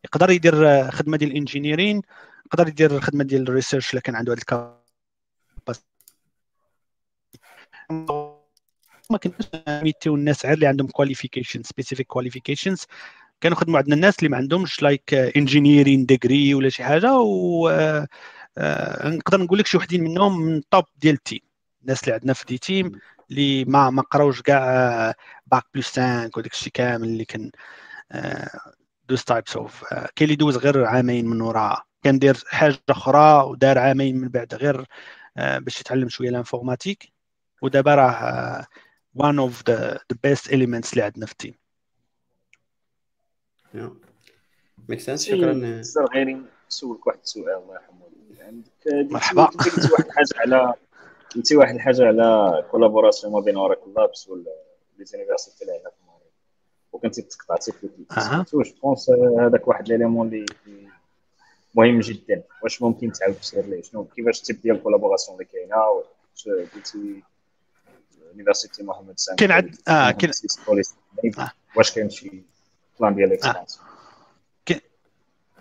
يقدر 0.05 0.29
يدير 0.29 0.91
خدمة 0.91 1.17
ديال 1.17 1.31
ال 1.31 1.37
engineering 1.37 2.01
يقدر 2.45 2.67
يدير 2.67 2.91
الخدمه 2.91 3.23
ديال 3.23 3.41
ال 3.41 3.47
research 3.47 3.89
اللي 3.89 4.01
كان 4.01 4.15
عنده 4.15 4.31
هاد 4.31 4.37
ال 4.37 4.54
capacité 4.54 5.85
ما 9.09 9.17
كنليميتيو 9.23 10.15
الناس 10.15 10.45
غير 10.45 10.53
اللي 10.53 10.67
عندهم 10.67 10.87
qualification 10.87 11.63
specific 11.63 12.07
qualifications 12.07 12.85
كانوا 13.41 13.57
خدموا 13.57 13.77
عندنا 13.77 13.95
الناس 13.95 14.19
اللي 14.19 14.29
ما 14.29 14.37
عندهمش 14.37 14.81
like 14.83 15.13
engineering 15.13 16.05
degree 16.05 16.53
ولا 16.53 16.69
شي 16.69 16.83
حاجة 16.83 17.19
و 17.19 17.69
آه، 17.69 18.07
آه، 18.57 19.09
نقدر 19.09 19.41
نقول 19.41 19.59
لك 19.59 19.67
شي 19.67 19.77
وحدين 19.77 20.03
منهم 20.03 20.41
من 20.41 20.61
top 20.71 20.85
ديال 20.97 21.15
ال 21.15 21.20
team 21.20 21.39
الناس 21.81 22.03
اللي 22.03 22.13
عندنا 22.13 22.33
في 22.33 22.45
des 22.45 22.57
teams 22.57 22.91
اللي 23.31 23.65
ما 23.65 23.89
ما 23.89 24.01
قراوش 24.01 24.41
كاع 24.41 25.13
bac 25.47 25.63
plus 25.75 25.99
5 25.99 26.31
وداك 26.37 26.51
الشيء 26.53 26.71
كامل 26.73 27.07
اللي 27.07 27.25
كان 27.25 27.51
those 29.09 29.23
types 29.23 29.55
of 29.55 29.83
كاين 29.93 30.11
اللي 30.21 30.35
دوز 30.35 30.57
غير 30.57 30.85
عامين 30.85 31.25
من 31.27 31.41
وراء 31.41 31.83
كان 32.03 32.19
دير 32.19 32.37
حاجة 32.47 32.79
أخرى 32.89 33.43
ودار 33.49 33.77
عامين 33.79 34.17
من 34.17 34.27
بعد 34.27 34.53
غير 34.53 34.85
آه، 35.37 35.57
باش 35.59 35.81
يتعلم 35.81 36.09
شوية 36.09 36.29
ال 36.29 36.35
informatique. 36.35 37.13
ودابا 37.61 37.95
راه 37.95 38.67
one 39.15 39.39
of 39.39 39.63
the 39.69 39.99
best 40.23 40.53
elements 40.53 40.93
اللي 40.93 41.03
عندنا 41.03 41.25
في 41.25 41.31
ال 41.31 41.37
team 41.37 41.60
make 44.89 44.99
sense 44.99 45.25
شكرا. 45.25 45.81
sure 45.81 46.05
غير 46.05 46.41
نسولك 46.67 47.07
واحد 47.07 47.19
السؤال 47.23 47.49
الله 47.49 47.73
يرحمه. 47.73 48.01
عندك 48.39 49.11
مرحبا. 49.11 49.43
قلتي 49.45 49.91
واحد 49.91 50.05
الحاجة 50.05 50.27
على 50.35 50.73
قلتي 51.35 51.55
واحد 51.55 51.75
الحاجة 51.75 52.07
على 52.07 52.65
collaboration 52.71 53.33
ما 53.33 53.39
بين 53.39 53.57
Oracle 53.57 53.93
Labs 53.95 54.29
ولا 54.29 54.51
les 54.97 55.05
universités 55.05 55.61
اللي 55.63 55.73
عندنا 55.73 55.89
في 55.89 55.95
المغرب 56.01 56.21
وكنتي 56.93 57.21
تقطعتي 57.21 57.71
في 57.71 57.89
أه. 58.17 58.45
je 58.53 58.71
pense 58.71 59.09
هذاك 59.39 59.67
واحد 59.67 59.87
l'élément 59.89 60.27
اللي 60.27 60.45
مهم 61.75 61.99
جدا. 61.99 62.43
واش 62.63 62.81
ممكن 62.81 63.11
تعاود 63.11 63.35
تسير 63.35 63.65
ليه؟ 63.65 63.81
شنو 63.81 64.03
كيفاش 64.03 64.39
ال 64.39 64.44
type 64.44 64.61
ديال 64.61 64.75
ال 64.75 64.80
collaboration 64.80 65.37
اللي 65.37 65.49
كاينة؟ 65.53 66.03
قلتي؟ 66.75 67.23
university 68.31 68.83
محمد 68.83 69.19
السادس 69.19 69.37
كاين 69.37 69.51
عند 69.51 69.75
آه 69.87 70.11
كاين 70.11 70.31
آه. 71.39 71.51
واش 71.75 71.91
كاين 71.91 72.09
شي 72.09 72.43
plan 73.01 73.15
ديال 73.15 73.27
ال 73.27 73.34
expansion 73.34 73.91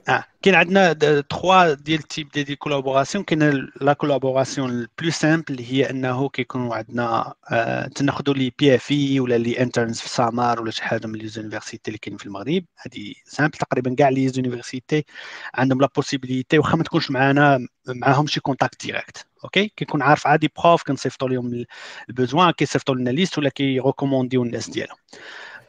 آه 0.08 0.24
كاين 0.42 0.54
عندنا 0.54 0.92
trois 1.20 1.74
ديال 1.74 2.02
types 2.02 2.28
ديال 2.28 2.44
des 2.44 2.56
collaborations 2.56 3.24
كاين 3.24 3.68
la 3.80 3.92
collaboration 3.92 4.70
la 4.70 4.84
plus 4.84 5.10
simple 5.10 5.44
اللي 5.50 5.72
هي 5.72 5.90
انه 5.90 6.28
كيكونوا 6.28 6.74
عندنا 6.74 7.34
آه 7.50 7.86
تناخذوا 7.86 8.34
les 8.34 8.52
PFE 8.58 9.20
ولا 9.20 9.38
les 9.38 9.60
interns 9.60 10.00
في 10.00 10.08
summer 10.08 10.62
ولا 10.62 10.70
شي 10.70 10.82
حاجة 10.82 11.06
من 11.06 11.18
les 11.18 11.28
universités 11.28 11.88
اللي 11.88 11.98
كاين 11.98 12.16
في 12.16 12.26
المغرب 12.26 12.64
هذه 12.76 13.14
simple 13.24 13.58
تقريبا 13.58 13.94
كاع 13.94 14.08
les 14.08 14.28
universités 14.28 15.04
عندهم 15.54 15.80
la 15.80 15.88
possibilité 15.96 16.58
واخا 16.58 16.76
ما 16.76 16.84
تكونش 16.84 17.10
معانا 17.10 17.66
معاهم 17.88 18.26
شي 18.26 18.40
contact 18.40 18.86
direct 18.86 19.26
okay 19.44 19.72
كيكون 19.76 20.02
عارف 20.02 20.26
عادي 20.26 20.50
prof 20.62 20.82
كنصيفطوا 20.82 21.28
لهم 21.28 21.64
ال 22.08 22.14
besoin 22.14 22.50
كيصيفطوا 22.50 22.94
لنا 22.94 23.10
liste 23.10 23.38
ولا 23.38 23.48
كيريكومونديو 23.48 24.42
الناس 24.42 24.70
ديالهم 24.70 24.96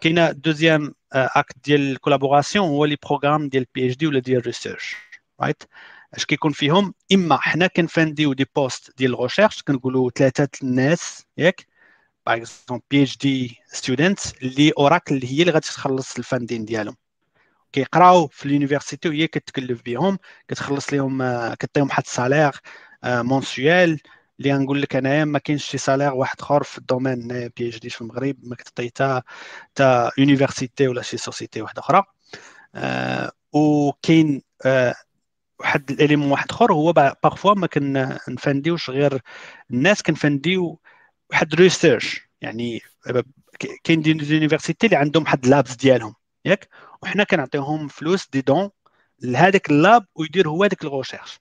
كاينة 0.01 0.31
deuxième 0.31 0.93
acte 1.13 1.55
ديال 1.63 1.91
ال 1.91 1.97
collaboration 1.97 2.67
هو 2.67 2.85
les 2.85 2.97
programmes 3.05 3.49
ديال 3.49 3.65
PhD 3.75 4.07
ولا 4.07 4.19
ديال 4.19 4.45
research 4.45 4.95
right 5.41 5.63
اش 6.13 6.25
كيكون 6.25 6.51
فيهم؟ 6.51 6.93
اما 7.13 7.37
حنا 7.37 7.67
كنفانديو 7.67 8.33
des 8.33 8.45
postes 8.55 8.97
ديال 8.97 9.13
ال 9.13 9.18
recherche 9.18 9.61
كنقولوا 9.63 10.09
ثلاثة 10.15 10.49
الناس 10.63 11.25
ياك؟ 11.37 11.67
par 12.27 12.37
exemple 12.37 12.83
PhD 12.91 13.17
students 13.17 14.33
اللي 14.43 14.71
Oracle 14.77 15.15
اللي 15.15 15.27
هي 15.27 15.41
اللي 15.41 15.51
غادي 15.51 15.67
تخلص 15.67 16.17
ال 16.17 16.23
funding 16.23 16.65
ديالهم. 16.65 16.95
كيقراو 17.71 18.27
في 18.27 18.45
ال 18.45 18.51
university 18.51 19.09
وهي 19.09 19.27
كتكلف 19.27 19.81
بهم 19.85 20.17
كتخلص 20.47 20.93
لهم 20.93 21.23
كتعطيهم 21.53 21.87
واحد 21.87 22.03
ال 22.05 22.11
salaire 22.11 22.51
mensuel 23.03 23.99
اللي 24.41 24.53
غنقول 24.53 24.81
لك 24.81 24.95
أنايا 24.95 25.25
ما 25.25 25.39
كاينش 25.39 25.65
شي 25.65 25.77
salaire 25.77 26.13
واحد 26.13 26.41
آخر 26.41 26.63
في 26.63 26.77
ال 26.77 26.84
domaine 26.84 27.27
PhD 27.27 27.89
في 27.89 28.01
المغرب 28.01 28.35
ما 28.43 28.55
كتعطي 28.55 28.87
حتى 28.87 29.21
حتى 29.71 30.09
university 30.17 30.87
ولا 30.87 31.01
شي 31.01 31.17
société 31.17 31.61
واحدة 31.61 31.79
أخرى. 31.79 32.03
آه 32.75 33.31
وكاين 33.53 34.41
آه 34.65 34.95
واحد 35.59 35.91
ال 35.91 35.96
élément 35.96 36.31
واحد 36.31 36.51
آخر 36.51 36.73
هو 36.73 36.93
parfois 36.93 37.53
ما 37.53 37.67
كنفنديوش 37.67 38.89
غير 38.89 39.21
الناس 39.71 40.01
كنفنديو 40.03 40.79
واحد 41.31 41.55
research 41.55 42.29
يعني 42.41 42.81
كاين 43.83 44.01
des 44.01 44.33
universités 44.35 44.85
اللي 44.85 44.97
عندهم 44.97 45.23
واحد 45.23 45.47
labs 45.47 45.75
ديالهم 45.75 46.15
ياك؟ 46.45 46.69
وحنا 47.03 47.23
كنعطيهم 47.23 47.87
فلوس 47.87 48.29
des 48.29 48.41
dons 48.41 48.69
لهذاك 49.21 49.69
ال 49.71 49.80
lab 49.80 50.05
ويدير 50.15 50.49
هو 50.49 50.63
هذاك 50.63 50.83
ال 50.83 50.89
recherche 50.89 51.39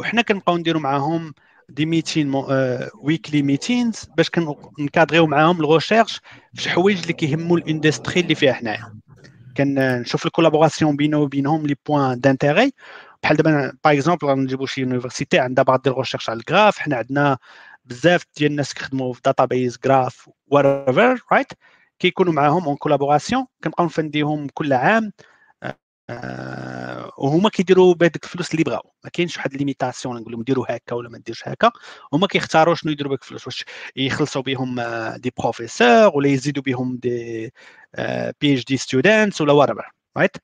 وحنا 0.00 0.22
كنبقاو 0.22 0.56
نديرو 0.56 0.80
معاهم 0.80 1.34
des 1.76 1.86
meetings 1.86 2.32
weekly 3.02 3.42
meetings 3.42 4.04
باش 4.16 4.30
كنكادريو 4.30 5.26
معاهم 5.26 5.60
ال 5.60 5.66
recherche 5.66 6.20
في 6.54 6.62
شي 6.62 6.70
حوايج 6.70 7.00
اللي 7.00 7.12
كيهموا 7.12 7.58
ال 7.58 7.65
industry 7.65 8.20
اللي 8.20 8.34
فيها 8.34 8.52
حنايا. 8.52 8.86
كنشوف 9.56 10.26
ال 10.26 10.31
collaboration 10.31 10.96
بينه 10.96 11.18
وبينهم 11.18 11.66
les 11.66 11.76
points 11.86 12.20
d'intérêt 12.20 12.72
بحال 13.22 13.36
دابا 13.36 13.72
par 13.84 13.92
exemple 13.94 14.26
غنجيبو 14.26 14.66
شي 14.66 14.80
university 14.80 15.38
عندها 15.38 15.64
بعض 15.64 15.88
ال 15.88 15.92
recherche 15.92 16.30
على 16.30 16.38
ال 16.38 16.45
graph 16.45 16.78
حنا 16.78 16.96
عندنا 16.96 17.38
بزاف 17.84 18.24
ديال 18.36 18.50
الناس 18.50 18.74
كيخدموا 18.74 19.12
في 19.12 19.20
database 19.24 19.78
graph 19.84 20.30
what 20.46 20.88
right 21.32 21.52
كيكونوا 21.98 22.32
معاهم 22.32 22.64
en 22.64 22.76
collaboration 22.76 23.46
كنبقاو 23.64 23.86
نفنديهم 23.86 24.46
كل 24.54 24.72
عام. 24.72 25.12
آه 26.10 27.12
وهما 27.18 27.48
كيديروا 27.48 27.94
بهذيك 27.94 28.24
الفلوس 28.24 28.52
اللي 28.52 28.64
بغاو. 28.64 28.92
ما 29.04 29.10
كاينش 29.10 29.36
واحد 29.36 29.54
limitation 29.54 30.16
نقول 30.20 30.32
لهم 30.32 30.42
ديروا 30.42 30.76
هكا 30.76 30.94
ولا 30.96 31.08
ما 31.08 31.18
ديروش 31.18 31.48
هكا. 31.48 31.70
هما 32.12 32.26
كيختاروا 32.26 32.74
شنو 32.74 32.92
يديروا 32.92 33.10
بهذيك 33.10 33.22
الفلوس 33.22 33.46
واش 33.46 33.64
يخلصوا 33.96 34.42
بهم 34.42 34.80
des 35.16 35.32
professeurs 35.38 36.16
ولا 36.16 36.28
يزيدوا 36.28 36.62
بهم 36.62 36.96
des 36.96 37.52
PhD 38.40 38.64
students 38.64 39.40
ولا 39.40 39.52
وات 39.52 39.70
رايت 40.16 40.36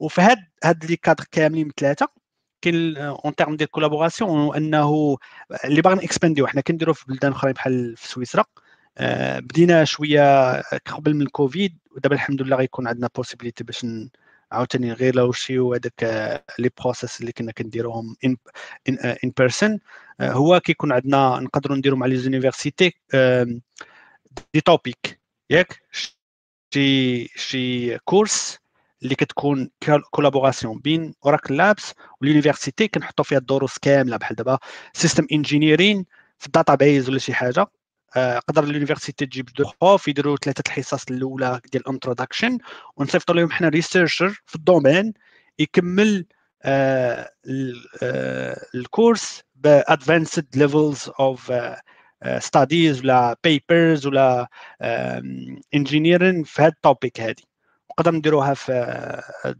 وفي 0.00 0.20
هاد 0.20 0.38
هاد 0.64 0.84
les 0.84 0.96
cadres 0.96 1.24
كاملين 1.30 1.70
ثلاثة 1.80 2.08
كاين 2.62 2.96
en 2.96 3.34
termes 3.34 3.56
ديال 3.56 3.70
collaboration 3.70 4.56
انه 4.56 5.16
اللي 5.64 5.82
باغي 5.82 6.04
اكسبانديو 6.04 6.46
حنا 6.46 6.60
كنديروا 6.60 6.94
في 6.94 7.04
بلدان 7.08 7.32
أخرين 7.32 7.54
بحال 7.54 7.96
في 7.96 8.08
سويسرا. 8.08 8.44
آه 8.98 9.38
بدينا 9.38 9.84
شوية 9.84 10.60
قبل 10.62 11.14
من 11.14 11.22
الكوفيد 11.22 11.78
ودابا 11.96 12.14
الحمد 12.14 12.42
لله 12.42 12.56
غيكون 12.56 12.86
عندنا 12.88 13.08
possibilité 13.16 13.64
باش 13.64 13.86
عاوتاني 14.52 14.92
غير 14.92 15.16
لو 15.16 15.32
شيو 15.32 15.74
هذاك 15.74 16.44
les 16.58 16.70
process 16.80 17.20
اللي 17.20 17.32
كنا 17.32 17.52
كنديروهم 17.52 18.16
ان 18.24 18.36
in 18.88 19.32
person 19.38 19.78
هو 20.20 20.60
كيكون 20.60 20.92
عندنا 20.92 21.40
نقدروا 21.40 21.76
نديروا 21.76 21.98
مع 21.98 22.06
les 22.06 22.16
universités 22.16 22.94
des 24.54 24.60
topics 24.64 25.20
ياك؟ 25.50 25.80
شي 26.74 27.26
شي 27.36 27.98
cours 27.98 28.58
اللي 29.02 29.14
كتكون 29.14 29.70
collaboration 30.10 30.78
بين 30.78 31.14
Oracle 31.24 31.56
Labs 31.56 31.94
وال 32.20 32.31
université 32.31 32.88
كنحطوا 32.88 33.24
فيها 33.24 33.38
الدروس 33.38 33.78
كاملة 33.78 34.16
بحال 34.16 34.36
دابا. 34.36 34.58
system 34.92 35.26
engineering 35.32 36.06
في 36.38 36.46
ال 36.46 36.74
database 36.74 37.08
ولا 37.08 37.18
شي 37.18 37.34
حاجة. 37.34 37.60
آه، 37.60 37.70
قدر 38.48 38.64
ال 38.64 38.70
université 38.70 39.26
تجيب 39.26 39.46
deux 39.58 39.64
profs 39.80 40.08
يديروا 40.08 40.36
ثلاثة 40.36 40.62
الحصص 40.66 41.04
الأولى 41.10 41.60
ديال 41.72 41.82
ال 41.82 41.88
introduction 41.88 42.58
ونصيفطوا 42.96 43.34
لهم 43.34 43.50
حنا 43.50 43.68
researcher 43.68 44.42
في 44.46 44.54
ال 44.56 44.63
domaine 44.63 45.12
يكمل 45.58 46.26
آه، 46.64 47.30
آه، 48.02 48.66
ال 48.74 48.84
course 48.84 49.42
ب 49.54 49.64
advanced 49.64 50.46
levels 50.56 51.10
of 51.20 51.52
studies 52.38 53.00
ولا 53.00 53.36
papers 53.44 54.06
ولا 54.06 54.48
engineering 55.74 56.44
في 56.44 56.62
هاد 56.62 56.72
ال 56.72 56.80
topic 56.80 57.20
هادي. 57.20 57.44
نقدر 57.90 58.10
نديروها 58.14 58.54
في 58.54 58.72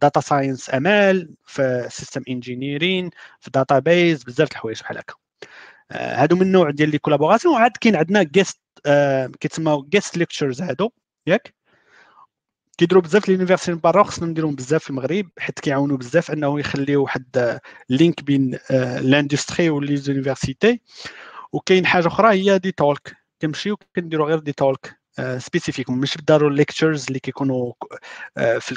data 0.02 0.20
science 0.20 0.74
ML 0.74 1.34
في 1.46 1.86
system 1.90 2.22
engineering 2.28 3.10
في 3.40 3.50
database 3.50 4.24
بزاف 4.24 4.48
د 4.48 4.52
الحوايج 4.52 4.80
بحال 4.80 4.98
هكا. 4.98 5.14
هادو 5.92 6.36
من 6.36 6.42
النوع 6.42 6.70
ديال 6.70 6.90
les 6.90 6.98
collaborations. 6.98 7.54
وعاد 7.54 7.70
كاين 7.80 7.96
عندنا 7.96 8.22
guest 8.22 8.58
كيتسموا 9.40 9.82
guest 9.88 10.16
lectures 10.16 10.62
هادو 10.62 10.90
ياك؟ 11.26 11.54
كيديروا 12.78 13.02
بزاف 13.02 13.28
les 13.28 13.39
universités 13.39 13.78
برا 13.78 14.02
خصنا 14.02 14.28
نديرهم 14.28 14.54
بزاف 14.54 14.84
في 14.84 14.90
المغرب 14.90 15.28
حيت 15.38 15.60
كيعاونوا 15.60 15.96
بزاف 15.96 16.30
أنه 16.30 16.60
يخليو 16.60 17.02
واحد 17.02 17.58
link 17.90 18.22
بين 18.24 18.58
l'industrie 19.00 19.96
و 19.96 20.02
les 20.02 20.19
universités 20.19 20.80
وكاين 21.52 21.86
حاجة 21.86 22.06
أخرى 22.06 22.28
هي 22.30 22.58
des 22.58 22.72
talks 22.72 23.16
كنمشيو 23.42 23.76
كنديروا 23.96 24.26
غير 24.28 24.38
des 24.38 24.52
talks 24.52 24.96
specific 25.38 25.90
مش 25.90 26.16
بالضروره 26.16 26.52
lectures 26.52 27.06
اللي 27.06 27.18
كيكونوا 27.18 27.72
في 28.36 28.76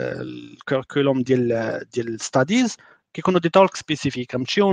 ال 0.00 0.11
curriculum 0.11 1.22
ديال 1.22 1.80
ديال 1.94 2.20
studies 2.20 2.76
كيكونوا 3.16 3.40
des 3.40 3.48
talks 3.48 3.76
specific 3.76 4.34
نمشيو 4.34 4.72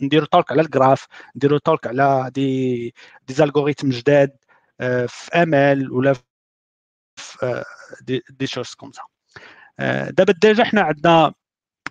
نديروا 0.00 0.26
talks 0.32 0.52
على 0.52 0.62
ال 0.62 0.69
graph 0.69 1.06
نديروا 1.36 1.58
talks 1.58 1.86
على 1.86 2.30
des 2.34 2.94
des 3.28 3.34
algorithmes 3.34 3.88
جداد 3.88 4.36
في 5.08 5.30
ML 5.34 5.92
ولا 5.92 6.14
في 7.16 7.64
des, 8.02 8.22
des 8.30 8.46
choses 8.46 8.74
comme 8.74 8.92
ça. 8.92 9.02
دابا 10.10 10.32
déjà 10.32 10.64
حنا 10.64 10.82
عندنا 10.82 11.34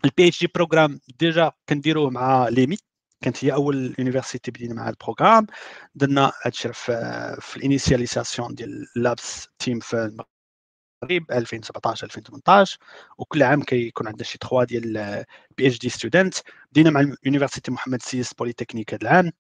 ال 0.06 0.28
PhD 0.28 0.51
program 0.56 1.00
déjà 1.20 1.51
كنديروه 1.69 2.10
مع 2.10 2.48
l'EMI 2.48 2.82
كانت 3.24 3.46
هي 3.46 3.53
أول 3.53 3.96
université 4.00 4.51
بدينا 4.51 4.74
مع 4.74 4.89
ال 4.89 4.97
program 4.97 5.48
درنا 5.96 6.31
هادشي 6.46 6.74
في 6.74 7.38
في 7.41 7.58
ال 7.58 7.64
initialisation 7.64 8.56
ديال 8.55 8.88
Labs 8.96 9.48
team 9.60 9.80
في 9.79 10.24
المغرب 11.03 11.32
2017 11.32 12.06
2018 12.06 12.77
وكل 13.18 13.44
عام 13.44 13.62
كيكون 13.63 14.08
عندنا 14.08 14.24
شي 14.24 14.38
3 14.41 14.63
ديال 14.63 15.25
PhD 15.58 15.80
students 15.80 16.36
بدينا 16.72 16.89
مع 16.89 17.15
université 17.25 17.72
Mohammed 17.72 18.00
Six 18.00 18.34
Polytechnique 18.34 18.94
هذا 18.94 19.01
العام 19.01 19.32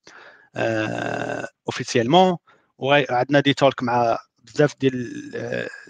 officiellement 1.67 2.37
وعندنا 2.77 3.39
des 3.39 3.53
talks 3.53 3.83
مع 3.83 4.17
بزاف 4.43 4.75
ديال 4.79 5.11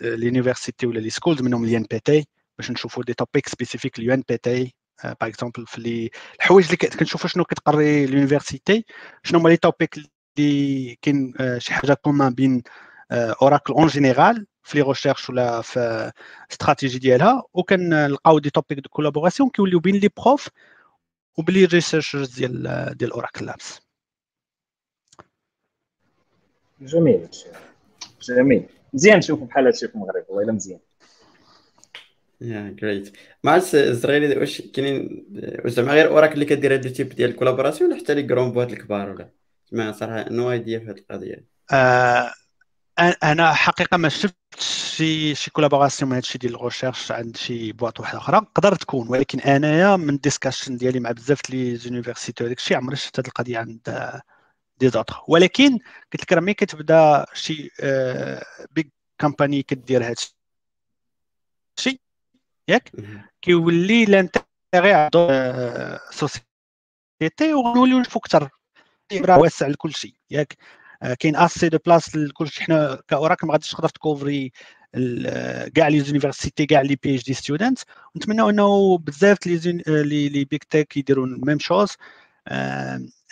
les 0.01 0.20
universités 0.20 0.88
ولا 0.88 0.99
les 1.00 1.09
schools 1.09 1.41
منهم 1.41 1.63
l'INPT 1.63 2.27
باش 2.57 2.71
نشوفوا 2.71 3.03
des 3.03 3.13
topics 3.13 3.48
specific 3.48 4.00
l'INPT 4.00 4.75
par 5.03 5.13
exemple 5.29 5.65
في 5.67 5.81
لي 5.81 6.09
الحوايج 6.35 6.65
اللي 6.65 6.77
كنشوفوا 6.77 7.29
شنو 7.29 7.43
كتقري 7.43 8.05
l'université 8.05 8.86
شنو 9.23 9.39
هما 9.39 9.49
les 9.50 9.57
topics 9.57 9.98
اللي 10.38 10.95
كاين 11.01 11.33
شي 11.57 11.73
حاجة 11.73 11.93
commun 11.93 12.33
بين 12.33 12.63
Oracle 13.12 13.74
en 13.74 13.88
général 13.88 14.45
في 14.69 14.77
les 14.77 14.83
recherches 14.83 15.29
ولا 15.29 15.61
في 15.61 16.11
استراتيجي 16.51 16.99
ديالها 16.99 17.43
وكنلقاو 17.53 18.39
des 18.39 18.50
topics 18.50 18.79
de 18.79 18.89
collaboration 18.89 19.50
كيوليو 19.49 19.79
بين 19.79 19.95
les 19.95 20.09
profs 20.17 20.48
وبين 21.38 21.53
les 21.53 21.65
researchers 21.65 22.36
ديال 22.39 22.93
ديال 22.97 23.11
Oracle 23.12 23.45
Labs 23.45 23.79
جميل 26.81 27.27
جميل. 28.21 28.69
مزيان 28.93 29.17
نشوفوا 29.17 29.47
بحال 29.47 29.65
هادشي 29.65 29.88
في 29.88 29.95
المغرب 29.95 30.25
والله 30.29 30.53
مزيان. 30.53 30.79
يا 32.41 32.75
جريت 32.79 33.17
مع 33.43 33.55
الصغيرين 33.55 34.38
واش 34.38 34.61
كاينين 34.61 35.25
زعما 35.65 35.93
غير 35.93 36.07
Oracle 36.07 36.33
اللي 36.33 36.45
كدير 36.45 36.73
هاد 36.73 36.85
ال 36.86 36.90
type 36.90 37.09
ديال 37.09 37.29
ال 37.29 37.34
collaboration 37.34 37.91
ولا 37.91 37.99
حتى 37.99 38.13
les 38.13 38.24
grandes 38.24 38.51
boîtes 38.51 38.74
الكبار 38.73 39.09
ولا؟ 39.09 39.29
زعما 39.71 39.91
صراحة 39.91 40.29
no 40.29 40.51
idea 40.51 40.79
في 40.79 40.85
هاد 40.85 40.97
القضية. 40.97 41.45
آه 41.71 42.33
أنا 43.00 43.53
حقيقة 43.53 43.98
ما 43.98 44.10
شفتش 44.10 44.36
شي 44.96 45.36
شي 45.36 45.51
collaboration 45.51 46.09
من 46.10 46.15
هادشي 46.15 46.38
ديال 46.38 46.56
ال 46.55 46.61
recherche 46.61 47.12
عند 47.12 47.38
شي 47.38 47.72
boîte 47.71 48.00
واحدة 48.00 48.18
أخرى. 48.18 48.42
تقدر 48.55 48.75
تكون 48.75 49.07
ولكن 49.09 49.40
أنايا 49.40 49.96
من 49.96 50.09
ال 50.09 50.16
discussion 50.16 50.77
ديالي 50.77 51.00
مع 51.00 51.12
بزاف 51.12 51.50
les 51.50 51.75
universités 51.75 52.44
وداك 52.44 52.57
الشيء 52.57 52.77
عمري 52.77 52.96
شفت 52.96 53.20
هاد 53.20 53.25
القضية 53.25 53.57
عند 53.57 54.20
des 54.77 54.89
autres 54.89 55.22
ولكن 55.27 55.72
قلت 56.14 56.24
لك 56.24 56.33
راه 56.33 56.40
ملي 56.42 56.53
كتبدا 56.53 57.25
شي 57.33 57.70
big 58.72 58.89
company 59.20 59.63
كدير 59.64 60.03
هاد 60.03 60.16
الشيء. 61.77 62.00
ياك؟ 62.68 62.92
كيولي 63.42 64.05
l'intérêt 64.05 64.94
عند 64.94 65.27
des 66.11 66.50
sociétés 66.50 67.53
وغنوليو 67.53 68.00
نشوفو 68.00 68.20
أكثر 68.20 68.50
واسع 69.29 69.68
لكل 69.68 69.94
شيء. 69.94 70.14
ياك؟ 70.31 70.57
كاين 71.20 71.35
assez 71.35 71.70
de 71.70 71.77
place 71.85 72.15
لكل 72.16 72.48
شيء 72.48 72.64
حنا 72.64 73.01
ك 73.07 73.13
Oracle 73.13 73.44
ما 73.44 73.51
غاديش 73.53 73.72
تقدر 73.72 73.90
تكوفري 73.90 74.51
كاع 75.75 75.88
les 75.87 76.00
universités 76.00 76.65
كاع 76.66 76.81
les 76.81 76.96
PhD 77.03 77.25
students 77.25 77.79
ونتمناو 78.16 78.50
إنه 78.50 78.98
بزاف 78.98 79.48
les 79.48 80.29
les 80.29 80.46
big 80.46 80.63
tech 80.63 80.98
يديروا 80.98 81.27
même 81.27 81.59
chose 81.59 81.89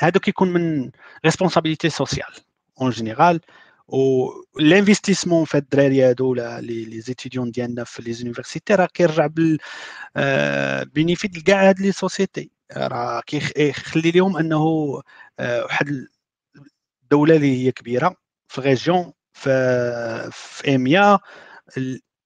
هادو 0.01 0.19
كيكون 0.19 0.53
من 0.53 0.91
responsabilité 1.25 1.89
sociale 1.89 2.33
en 2.81 2.89
général 2.89 3.39
و 3.87 4.27
l'investissement 4.59 5.45
في 5.45 5.57
الدراري 5.57 6.03
هادو 6.03 6.31
ولا 6.31 6.61
les 6.61 7.01
étudiants 7.01 7.51
ديالنا 7.51 7.83
في 7.83 8.01
les 8.01 8.13
universités 8.13 8.75
راه 8.75 8.85
كيرجع 8.93 9.27
بال 9.27 9.57
benefit 10.93 11.37
لكاع 11.37 11.69
هاد 11.69 11.79
les 11.79 11.91
sociétés 11.91 12.49
راه 12.77 13.21
كيخلي 13.25 14.11
لهم 14.11 14.37
إنه 14.37 14.63
واحد 15.39 16.07
الدولة 17.07 17.35
اللي 17.35 17.65
هي 17.67 17.71
كبيرة 17.71 18.15
في 18.47 18.61
région 18.61 19.13
في 19.33 19.49
في 20.33 20.75
EMEA 20.75 21.19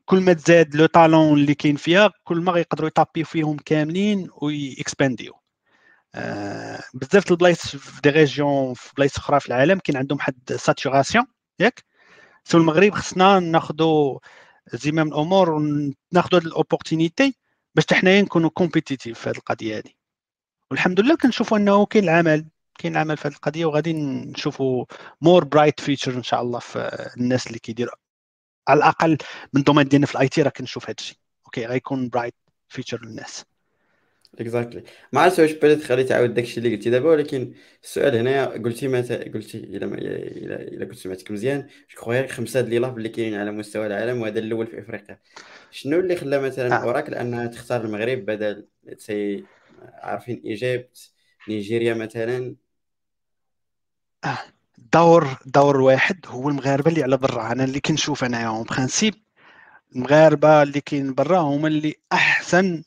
كل 0.06 0.22
ما 0.22 0.34
تزاد 0.34 0.76
le 0.76 0.86
talent 0.86 1.34
اللي 1.40 1.56
كاين 1.56 1.76
فيها 1.76 2.12
كل 2.24 2.42
ما 2.42 2.52
غيقدروا 2.52 2.88
يطابيو 2.88 3.26
فيهم 3.26 3.58
كاملين 3.58 4.30
ويكسبانديو. 4.42 5.34
آه 6.16 6.84
بزاف 6.94 7.32
البلايص 7.32 7.76
في 7.76 8.02
des 8.02 8.10
régions 8.10 8.74
في 8.74 8.92
بلايص 8.98 9.18
أخرى 9.18 9.40
في 9.40 9.48
العالم 9.48 9.80
كاين 9.80 9.98
عندهم 9.98 10.18
واحد 10.18 10.36
saturation 10.56 11.26
ياك؟ 11.60 11.84
so 12.46 12.58
المغرب 12.58 12.94
خصنا 12.94 13.40
ناخذوا 13.40 14.20
زمام 14.74 15.08
الأمور 15.08 15.50
وناخذوا 15.52 16.40
هذه 16.40 16.48
ال 16.48 16.55
opportunity 16.55 17.36
باش 17.76 17.86
حتى 17.86 17.96
حنايا 17.96 18.22
نكونوا 18.22 18.50
compétitifs 18.50 19.20
في 19.20 19.30
هذه 19.30 19.38
القضية 19.38 19.78
هذه 19.78 19.92
والحمد 20.72 21.00
لله 21.00 21.16
كنشوفوا 21.16 21.58
أنه 21.58 21.86
كاين 21.86 22.04
العمل. 22.04 22.51
كاين 22.80 22.94
العمل 22.94 23.18
في 23.18 23.28
هذه 23.28 23.34
القضية 23.34 23.66
وغادي 23.66 23.94
نشوفوا 23.94 24.86
more 25.22 25.44
bright 25.44 25.80
future 25.80 26.14
إن 26.14 26.24
شاء 26.24 26.42
الله 26.42 26.60
في 26.60 27.10
الناس 27.18 27.48
اللي 27.48 27.60
كيديروا 27.60 27.96
على 28.68 28.78
الأقل 28.78 29.18
من 29.54 29.60
ال 29.60 29.63
domaine 29.63 29.88
ديالنا 29.88 30.08
في 30.08 30.16
ال 30.16 30.28
IT 30.28 30.42
راه 30.42 30.50
كنشوف 30.50 30.86
هذا 30.86 30.96
الشيء. 31.00 31.18
okay 31.46 31.66
غيكون 31.66 32.10
bright 32.10 32.36
future 32.68 33.06
للناس. 33.06 33.46
exactly 34.40 34.84
ما 35.14 35.22
عرفتش 35.22 35.40
واش 35.40 35.52
بدات 35.52 35.84
خلي 35.84 36.04
تعاود 36.04 36.34
داكشي 36.34 36.58
اللي 36.58 36.76
قلتي 36.76 36.90
دابا 36.90 37.10
ولكن 37.10 37.54
السؤال 37.84 38.16
هنايا 38.16 38.46
قلتي 38.46 38.88
متى 38.88 39.16
قلتي 39.16 39.58
إلا 39.58 39.86
الا 39.86 40.56
الا 40.62 40.86
كنت 40.86 40.96
سمعتك 40.96 41.32
مزيان 41.32 41.68
جو 41.96 42.28
خمسة 42.28 42.62
ديال 42.62 42.82
les 42.82 42.88
اللي 42.88 43.10
كاينين 43.10 43.40
على 43.40 43.52
مستوى 43.52 43.88
العالم 43.88 44.22
وهذا 44.22 44.40
الأول 44.40 44.68
في 44.68 44.80
إفريقيا. 44.80 45.20
شنو 45.72 46.00
اللي 46.00 46.16
خلى 46.16 46.40
مثلا 46.40 46.76
آه. 46.76 46.84
Oracle 46.84 47.14
انها 47.14 47.48
تختار 47.48 47.86
المغرب 47.86 48.26
بدل 48.26 48.68
سي 48.98 49.44
عارفين 49.80 50.42
Egypt 50.46 51.12
نيجيريا 51.48 51.94
مثلا؟ 51.94 52.56
آه. 54.24 54.38
دور 54.94 55.38
دور 55.46 55.82
واحد 55.82 56.26
هو 56.28 56.50
المغاربة 56.50 56.90
اللي 56.92 57.04
على 57.04 57.18
برا. 57.18 57.52
أنا 57.52 57.64
اللي 57.64 57.80
كنشوف 57.80 58.24
انايا 58.24 58.48
en 58.48 58.64
principe 58.64 59.14
المغاربة 59.96 60.64
اللي 60.64 60.82
كاين 60.82 61.14
برا 61.14 61.40
هما 61.40 61.68
اللي 61.68 61.96
أحسن 62.14 62.84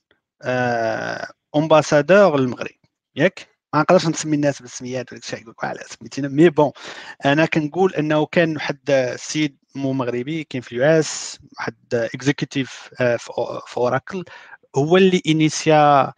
ambassadeurs 1.57 2.41
للمغرب. 2.41 2.71
ياك؟ 3.17 3.49
ما 3.75 3.81
نقدرش 3.81 4.07
نسمي 4.07 4.37
الناس 4.37 4.63
بالسميات 4.63 5.13
ولا 5.13 5.21
شيء 5.21 5.41
يقول 5.41 5.55
على 5.63 5.81
سميتينا 5.87 6.29
mais 6.29 6.51
bon 6.51 6.73
أنا 7.25 7.47
كنقول 7.47 7.95
أنه 7.95 8.27
كان 8.27 8.57
واحد 8.57 8.79
السيد 8.91 9.57
مو 9.75 9.93
مغربي 9.93 10.45
كاين 10.45 10.63
في 10.63 10.73
ال 10.73 10.85
US 10.85 11.39
واحد 11.59 11.77
executive 11.95 12.71
في 12.99 13.77
Oracle 13.77 14.25
هو 14.77 14.97
اللي 14.97 15.23
initia 15.27 16.13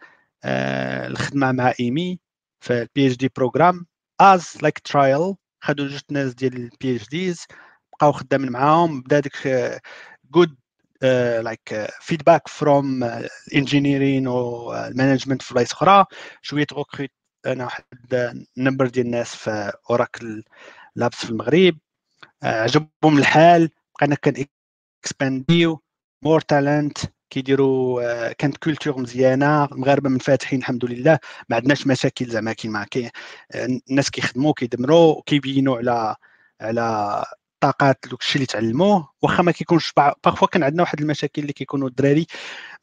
الخدمة 0.45 1.51
مع 1.51 1.73
EMI. 1.79 2.19
في 2.67 2.81
ال 2.81 3.07
PhD 3.07 3.29
program 3.35 3.85
as 4.21 4.57
like 4.61 4.79
trial 4.79 5.35
خدوا 5.63 5.87
جوج 5.87 6.01
ناس 6.11 6.33
ديال 6.33 6.55
ال 6.55 6.95
PhDs 6.95 7.45
بقاو 7.93 8.11
خدامين 8.11 8.51
معاهم. 8.51 9.01
بدا 9.01 9.19
ديك 9.19 9.37
good 10.31 10.55
like 11.43 11.87
feedback 12.01 12.47
from 12.47 13.03
engineering 13.55 14.27
و 14.27 14.37
management 14.37 15.41
في 15.41 15.53
بلايص 15.53 15.71
أخرى. 15.71 16.05
شوية 16.41 16.63
ت 16.63 16.69
recruté 16.69 17.11
أنا 17.45 17.63
واحد 17.63 17.83
number 18.57 18.87
ديال 18.87 19.05
الناس 19.05 19.35
في 19.35 19.73
Oracle 19.89 20.43
Labs 20.95 21.15
في 21.25 21.29
المغرب. 21.29 21.77
uh, 22.43 22.45
عجبهم 22.47 23.17
الحال 23.17 23.69
بقينا 23.95 24.15
كان 24.15 24.45
expand 25.03 25.81
يو 26.23 26.29
more 26.29 26.41
talent 26.41 26.97
كيديروا 27.29 28.01
آه، 28.03 28.31
كانت 28.31 28.57
culture 28.57 28.99
مزيانة 28.99 29.65
المغاربه 29.65 30.09
منفتحين 30.09 30.59
الحمد 30.59 30.85
لله. 30.85 31.19
ما 31.49 31.55
عندناش 31.55 31.87
مشاكل 31.87 32.25
زعما 32.25 32.53
كيما 32.53 32.83
كي 32.83 33.09
الناس 33.89 34.09
كيخدموا 34.09 34.53
كيدمروا 34.53 35.21
كيبينوا 35.25 35.77
على 35.77 36.15
على 36.61 37.25
طاقات 37.59 38.05
الشيء 38.13 38.35
اللي 38.35 38.45
تعلموه. 38.45 39.09
واخا 39.21 39.43
ما 39.43 39.51
كيكونش 39.51 39.93
parfois 40.25 40.47
كان 40.47 40.63
عندنا 40.63 40.81
واحد 40.83 41.01
المشاكل 41.01 41.41
اللي 41.41 41.53
كيكونوا 41.53 41.87
الدراري 41.87 42.27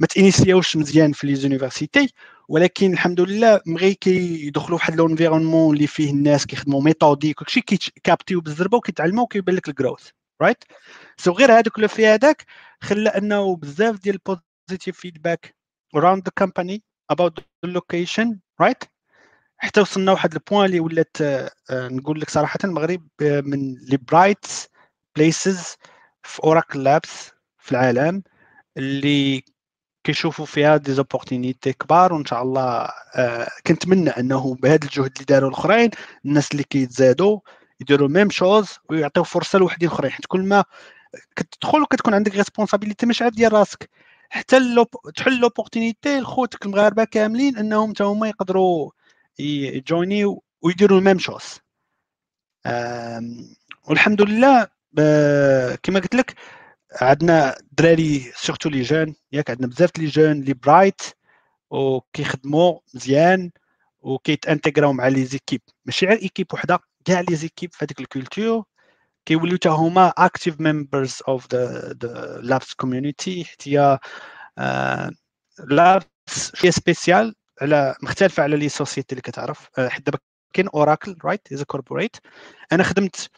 ما 0.00 0.06
ت 0.06 0.13
initia 0.13 0.55
وش 0.55 0.76
مزيان 0.76 1.12
في 1.12 1.26
les 1.26 1.34
universités. 1.34 2.08
ولكن 2.48 2.92
الحمد 2.92 3.20
لله 3.20 3.60
غي 3.66 3.94
كيدخلوا 3.94 4.78
واحد 4.78 4.94
l'environnement 4.96 5.76
اللي 5.76 5.86
فيه 5.86 6.10
الناس 6.10 6.46
كيخدموا 6.46 6.82
méthodique 6.82 7.42
وكلشي 7.42 7.60
كي 7.60 7.80
capt 7.80 8.20
يو 8.20 8.40
بالزربة 8.40 8.76
وكيتعلموا 8.78 9.24
وكيبان 9.24 9.56
لك 9.56 9.68
ال 9.68 9.74
growth 9.74 10.08
right 10.42 10.64
so 11.16 11.32
غير 11.32 11.52
هذاك 11.52 11.78
لو 11.78 11.88
في 11.88 12.06
هذاك 12.06 12.44
خلى 12.80 13.08
أنه 13.08 13.56
بزاف 13.56 13.98
ديال 14.00 14.14
ال 14.28 14.36
positive 14.36 14.98
feedback 15.00 15.54
around 15.96 16.18
the 16.18 16.44
company 16.44 16.78
about 17.12 17.32
the 17.36 17.68
location 17.68 18.28
right? 18.62 18.88
حتى 19.56 19.80
وصلنا 19.80 20.10
لواحد 20.10 20.34
ال 20.34 20.40
point 20.40 20.66
اللي 20.66 20.80
ولات 20.80 21.16
آه، 21.20 21.50
نقول 21.70 22.20
لك 22.20 22.30
صراحة 22.30 22.58
المغرب 22.64 23.08
آه، 23.22 23.40
من 23.40 23.74
les 23.74 23.96
bright 23.96 24.46
places 25.16 25.76
في 26.22 26.44
Oracle 26.44 26.84
Labs 26.84 27.30
في 27.58 27.72
العالم 27.72 28.22
اللي 28.76 29.44
كيشوفوا 30.04 30.46
فيها 30.46 30.76
des 30.76 30.92
opportunités 30.92 31.72
كبار 31.72 32.12
وإن 32.12 32.24
شاء 32.24 32.42
الله 32.42 32.88
آه 33.14 33.48
كنتمنى 33.66 34.10
أنه 34.10 34.54
بهذا 34.54 34.84
الجهد 34.84 35.12
اللي 35.12 35.24
داروا 35.28 35.48
الأخرين 35.50 35.90
الناس 36.24 36.52
اللي 36.52 36.64
كيتزادوا 36.64 37.40
يديروا 37.80 38.08
même 38.08 38.30
chose 38.30 38.78
ويعطيو 38.90 39.24
فرصة 39.24 39.58
لوحدين 39.58 39.88
أخرين 39.88 40.10
حيت 40.10 40.26
كل 40.26 40.42
ما 40.42 40.64
كتدخل 41.36 41.82
وكتكون 41.82 42.14
عندك 42.14 42.36
responsabilité 42.36 43.06
مش 43.06 43.22
عاد 43.22 43.32
ديال 43.32 43.52
راسك. 43.52 43.90
حتى 44.30 44.84
تحل 45.16 45.40
l'opportunité 45.40 46.20
لخوتك 46.20 46.66
المغاربة 46.66 47.04
كاملين 47.04 47.56
أنهم 47.58 47.90
حتى 47.90 48.04
هما 48.04 48.28
يقدروا 48.28 48.90
ي 49.38 49.55
join 49.55 50.20
ي 50.20 50.36
ويديروا 50.62 50.98
ال 50.98 51.02
même 51.02 51.18
chose 51.18 51.60
والحمد 53.88 54.22
لله 54.22 54.68
كما 55.82 56.00
قلت 56.00 56.14
لك 56.14 56.34
عندنا 57.00 57.56
دراري 57.72 58.32
surtout 58.36 58.68
les 58.68 58.82
jeunes 58.82 59.14
ياك 59.32 59.50
عندنا 59.50 59.66
بزاف 59.66 59.90
les 59.98 60.06
jeunes 60.06 60.40
les 60.40 60.54
bright 60.54 61.02
وكيخدموا 61.70 62.78
مزيان 62.94 63.50
وكيت 64.00 64.31
intégra 64.31 64.85
و 64.85 64.92
مع 64.92 65.08
les 65.08 65.24
équipes. 65.24 65.60
ماشي 65.86 66.06
غير 66.06 66.22
équipe 66.22 66.46
وحدة. 66.52 66.78
كاع 67.04 67.20
les 67.20 67.36
équipes 67.36 67.72
في 67.72 67.84
هذيك 67.84 68.00
ال 68.00 68.08
culture 68.08 68.64
كيوليو 69.26 69.56
حتى 69.56 69.68
هما 69.68 70.08
active 70.18 70.60
members 70.60 71.18
of 71.28 71.46
the 71.54 71.92
the 72.02 72.38
Labs 72.42 72.74
community 72.74 73.44
حيت 73.44 73.68
هي 73.68 73.98
Labs 75.58 76.06
شوية 76.54 76.70
spéciale 76.70 77.34
على 77.62 77.94
مختلفة 78.02 78.42
على 78.42 78.56
les 78.56 78.68
sociétés 78.68 79.12
اللي 79.12 79.22
كتعرف. 79.22 79.68
آه، 79.78 79.88
حيت 79.88 80.06
دابا 80.06 80.18
كاين 80.52 80.68
Oracle 80.68 81.16
right 81.24 81.52
as 81.52 81.62
corporate 81.62 82.16
أنا 82.72 82.82
خدمت 82.82 83.30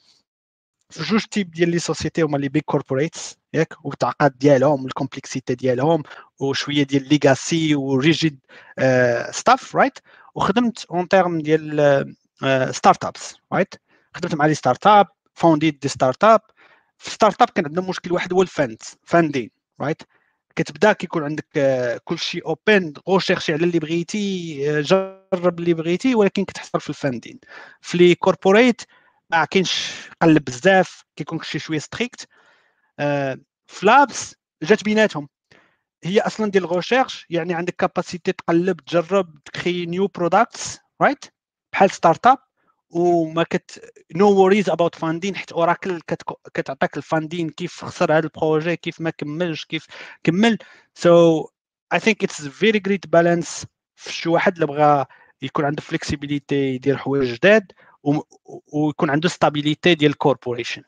في 0.90 1.02
جوج 1.02 1.24
types 1.24 1.50
ديال 1.50 1.68
les 1.70 1.78
sociétés 1.78 2.22
هما 2.22 2.38
les 2.38 2.48
big 2.48 2.62
corporates 2.62 3.36
ياك 3.54 3.74
والتعقاد 3.84 4.38
ديالهم 4.38 4.86
ال 4.86 4.92
complexity 4.92 5.54
ديالهم 5.54 6.02
وشوية 6.40 6.82
ديال 6.82 7.08
legacy 7.08 7.74
و 7.74 7.85
rigid 7.85 8.40
stuff 9.30 9.76
right 9.76 9.98
وخدمت 10.34 10.84
en 10.90 11.08
termes 11.08 11.40
ديال 11.40 12.16
startups 12.70 13.36
right 13.52 13.74
خدمت 14.14 14.34
مع 14.34 14.46
les 14.46 14.54
startups 14.54 15.06
founded 15.34 15.78
des 15.78 15.88
startups 15.88 16.40
في 16.98 17.10
startup 17.10 17.50
كان 17.50 17.66
عندنا 17.66 17.88
مشكل 17.88 18.12
واحد 18.12 18.32
هو 18.32 18.42
ال 18.42 18.50
fund 18.50 18.82
funding 19.02 19.50
right 19.80 20.02
كتبدا 20.56 20.92
كيكون 20.92 21.24
عندك 21.24 21.46
كل 22.04 22.18
شيء 22.18 22.46
open 22.46 22.92
rechercher 23.08 23.52
على 23.52 23.64
اللي 23.64 23.78
بغيتي 23.78 24.56
uh, 24.82 24.86
جرب 24.86 25.58
اللي 25.58 25.74
بغيتي 25.74 26.14
ولكن 26.14 26.44
كتحصل 26.44 26.80
في 26.80 26.88
ال 26.90 26.96
funding 26.96 27.38
في 27.80 27.98
les 27.98 28.14
corporates 28.14 28.82
ما 29.30 29.44
كاينش 29.44 29.92
قلب 30.22 30.44
بزاف 30.44 31.04
كيكون 31.16 31.42
شي 31.42 31.58
شوية 31.58 31.78
strict 31.78 32.28
آه 32.98 33.38
ف 33.66 33.80
Labs 33.80 34.34
جات 34.62 34.84
بيناتهم. 34.84 35.28
هي 36.04 36.20
أصلا 36.20 36.50
ديال 36.50 36.64
ال 36.64 36.70
recherche 36.70 37.26
يعني 37.30 37.54
عندك 37.54 37.76
capacité 37.76 38.32
تقلب 38.32 38.80
تجرب 38.80 39.38
ت 39.44 39.51
créer 39.51 39.86
new 39.86 40.06
products 40.06 40.78
right 41.02 41.24
بحال 41.76 41.90
startup 41.90 42.38
وما 42.90 43.42
كت 43.42 43.92
no 44.14 44.30
worries 44.32 44.70
about 44.70 44.94
funding 44.94 45.36
حيت 45.36 45.52
Oracle 45.52 46.00
كتعطيك 46.54 46.96
ال 46.96 47.03
funding 47.03 47.50
كيف 47.50 47.84
خسر 47.84 48.12
هذا 48.12 48.24
ال 48.24 48.32
projet 48.32 48.76
كيف 48.76 49.00
ما 49.00 49.10
كملش 49.10 49.64
كيف 49.64 49.86
كمل. 50.24 50.58
so 50.94 51.46
I 51.92 52.00
think 52.00 52.24
it's 52.24 52.48
very 52.48 52.78
great 52.78 53.06
balance 53.06 53.66
في 53.94 54.12
شي 54.12 54.28
واحد 54.28 54.54
اللي 54.54 54.66
بغى 54.66 55.06
يكون 55.42 55.64
عنده 55.64 55.82
flexibility 55.82 56.56
يدير 56.56 56.96
حوايج 56.96 57.34
جداد 57.34 57.72
ويكون 58.72 59.10
عنده 59.10 59.28
stability 59.28 59.94
ديال 59.94 60.10
ال 60.10 60.16
corporation 60.16 60.82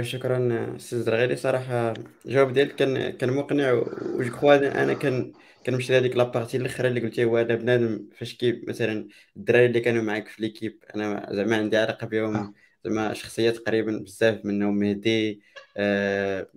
شكرا 0.00 0.76
أستاذ 0.76 1.02
زرغيلي 1.02 1.36
صراحة 1.36 1.94
الجواب 2.26 2.52
ديالك 2.52 2.74
كان 2.76 3.10
كان 3.10 3.32
مقنع 3.32 3.72
و 3.72 3.91
je 3.91 4.30
crois 4.30 4.82
أنا 4.82 4.94
كان 4.94 5.32
كنمشي 5.66 5.92
لهذيك 5.92 6.16
la 6.16 6.26
partie 6.26 6.56
الأخرى 6.56 6.88
اللي 6.88 7.00
قلتي 7.00 7.24
هو 7.24 7.38
أنا 7.38 7.54
بنادم 7.54 8.08
فاش 8.18 8.34
كي 8.34 8.62
مثلا 8.68 9.08
الدراري 9.36 9.66
اللي 9.66 9.80
كانوا 9.80 10.02
معاك 10.02 10.28
في 10.28 10.42
l'équipe 10.42 10.84
أنا 10.94 11.28
زعما 11.32 11.56
عندي 11.56 11.76
علاقة 11.76 12.06
بهم 12.06 12.36
آه. 12.36 12.52
زعما 12.84 13.14
شخصيات 13.14 13.58
قريبا 13.58 13.98
بزاف 13.98 14.44
منهم 14.44 14.74
مهدي 14.78 15.42
آه 15.76 16.48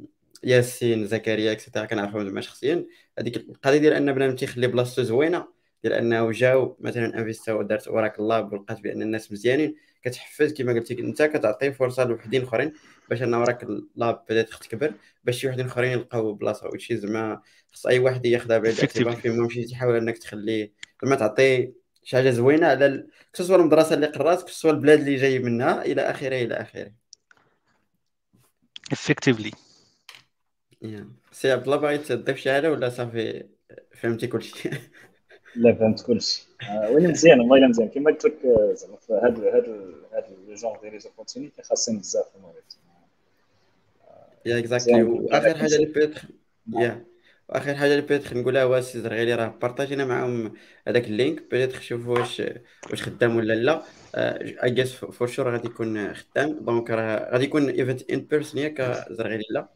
ياسين 0.43 1.05
زكريا 1.07 1.51
et 1.51 1.60
cetera 1.60 1.85
كنعرفهم 1.85 2.25
زعما 2.25 2.41
شخصيا. 2.41 2.85
هذيك 3.19 3.37
القضية 3.37 3.77
ديال 3.77 3.93
أن 3.93 4.13
بنادم 4.13 4.35
تيخلي 4.35 4.67
بلاصتو 4.67 5.03
زوينة 5.03 5.47
ديال 5.83 5.93
أنه 5.93 6.31
جاو 6.31 6.77
مثلا 6.79 7.17
investa 7.19 7.54
و 7.54 7.59
ودارت 7.59 7.87
Oracle 7.87 8.19
Labs 8.19 8.41
ولقات 8.41 8.81
بأن 8.81 9.01
الناس 9.01 9.31
مزيانين. 9.31 9.75
كتحفز 10.05 10.53
كما 10.53 10.73
قلتي 10.73 10.99
انت 10.99 11.23
كتعطي 11.23 11.71
فرصة 11.71 12.03
لوحدين 12.03 12.43
اخرين 12.43 12.73
باش 13.09 13.21
أنا 13.21 13.37
Oracle 13.37 13.63
Labs 13.63 14.11
بدات 14.11 14.49
تكبر 14.49 14.93
باش 15.23 15.41
شي 15.41 15.47
وحدين 15.47 15.65
اخرين 15.65 15.91
يلقاو 15.91 16.33
بلاصة. 16.33 16.67
وشي 16.67 16.97
زعما 16.97 17.41
خص 17.71 17.85
أي 17.87 17.99
واحد 17.99 18.25
ياخذها 18.25 18.57
بعين 18.57 18.75
الاعتبار 18.75 19.15
فين 19.15 19.37
ما 19.37 19.45
مشيتي 19.45 19.71
تحاول 19.71 19.95
إنك 19.95 20.17
تخليه. 20.17 20.73
زعما 21.03 21.15
تعطي 21.15 21.73
شي 22.03 22.15
حاجة 22.15 22.29
زوينة 22.29 22.67
على 22.67 22.85
ال... 22.85 23.07
سواء 23.33 23.59
المدرسة 23.59 23.95
اللي 23.95 24.07
قرات 24.07 24.49
سواء 24.49 24.73
البلاد 24.73 24.99
اللي 24.99 25.15
جاي 25.15 25.39
منها 25.39 25.85
إلى 25.85 26.01
آخره 26.01 26.35
إلى 26.35 26.53
آخره. 26.55 26.91
effectively 28.91 29.51
سي 31.31 31.51
عبد 31.51 31.63
الله 31.63 31.77
باغي 31.77 31.97
تضيف 31.97 32.37
شي 32.37 32.51
حاجة 32.51 32.71
ولا 32.71 32.89
صافي 32.89 33.49
فهمتي 33.95 34.27
كلشي؟ 34.27 34.69
لا 35.55 35.73
فهمت 35.73 36.01
كلشي. 36.01 36.47
آه، 36.69 36.91
وين 36.91 37.11
مزيان 37.11 37.39
والله 37.39 37.57
إلا 37.57 37.67
مزيان 37.67 37.89
كما 37.89 38.11
قلت 38.11 38.25
لك 38.25 38.45
آه، 38.45 38.73
زعما 38.73 38.97
في 38.97 39.13
هذا 39.13 39.49
هذا 39.49 39.93
هذا 40.13 40.27
le 40.47 40.55
genre 40.55 40.81
ديال 40.81 40.93
les 40.93 40.99
opportunités 40.99 41.63
خاصين 41.63 41.99
بزاف 41.99 42.25
في 42.29 42.35
المغرب. 42.35 42.55
yeah 44.45 44.59
exactly 44.59 45.03
وآخر 45.03 45.57
حاجة 45.57 45.75
اللي 45.75 45.85
peut-être 45.85 46.21
yeah 46.73 47.05
وآخر 47.49 47.75
حاجة 47.75 47.91
اللي 47.91 48.01
peut-être 48.01 48.37
نقولها 48.37 48.63
هو 48.63 48.77
السي 48.77 49.01
زرغيلي 49.01 49.35
راه 49.35 49.47
partag 49.61 49.94
ينا 49.94 50.05
معاهم 50.05 50.53
هذاك 50.87 51.05
ال 51.05 51.12
link. 51.12 51.43
peut-être 51.51 51.79
شوفوا 51.79 52.19
واش 52.19 52.41
واش 52.89 53.03
خدام 53.03 53.35
ولا 53.35 53.53
لا. 53.53 53.83
I 54.63 54.71
guess 54.71 54.93
for 54.93 55.27
sure 55.27 55.51
غادي 55.51 55.67
يكون 55.67 56.13
خدام. 56.13 56.59
donc 56.59 56.89
راه 56.89 57.31
غادي 57.31 57.43
يكون 57.43 57.69
event 57.69 58.11
in 58.11 58.19
person 58.19 58.61
ياك 58.61 59.05
زرغيلي 59.11 59.43
لا؟ 59.49 59.69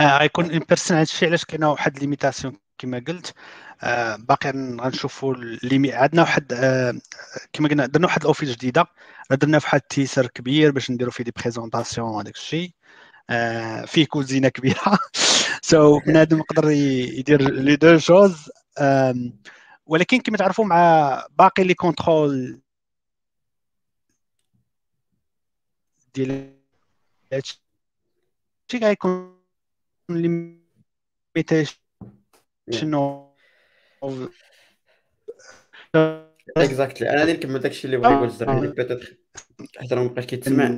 غيكون 0.00 0.50
in 0.50 0.58
person 0.58 0.96
هادشي 0.96 1.26
علاش 1.26 1.44
كاينة 1.44 1.70
واحد 1.70 1.98
limitation 1.98 2.56
كما 2.78 3.04
قلت. 3.08 3.26
آه 3.26 3.65
باقي 4.16 4.50
غنشوفوا 4.80 5.34
اللي 5.34 5.92
عندنا 5.92 6.22
واحد 6.22 6.52
آه 6.52 6.94
كما 7.52 7.68
قلنا 7.68 7.86
درنا 7.86 8.06
واحد 8.06 8.20
ال 8.20 8.24
office 8.24 8.50
جديدة. 8.50 8.86
درنا 9.30 9.58
في 9.58 9.66
واحد 9.66 9.80
theater 9.80 10.26
كبير 10.26 10.70
باش 10.70 10.90
نديروا 10.90 11.12
فيه 11.12 11.24
des 11.24 11.32
présentations 11.42 12.20
هذاك 12.20 12.34
الشيء. 12.34 12.70
آه 13.30 13.84
فيه 13.84 14.06
كوزينة 14.06 14.48
كبيرة. 14.48 14.98
so 15.62 15.98
so, 16.00 16.04
بنادم 16.06 16.38
يقدر 16.38 16.70
يدير 16.70 17.42
les 17.50 17.76
deux 17.76 17.98
choses 17.98 18.50
ولكن 19.86 20.18
كما 20.20 20.36
تعرفوا 20.36 20.64
مع 20.64 21.26
باقي 21.38 21.64
لي 21.64 21.74
كونترول 21.74 22.60
ديال 26.14 26.56
هادشي 27.32 27.62
غيكون 28.74 29.40
ليميتيشن 30.10 31.76
شنو 32.70 33.25
اكزاكتلي 36.56 37.10
أنا 37.10 37.20
غادي 37.20 37.32
نكمل 37.32 37.58
داكشي 37.58 37.84
اللي 37.84 37.96
بغا 37.96 38.12
يقول 38.12 38.26
الزرعي 38.28 38.60
بيتيتر 38.60 39.16
حتى 39.76 39.94
راه 39.94 40.02
مابقاش 40.02 40.26
كيتسمع 40.26 40.76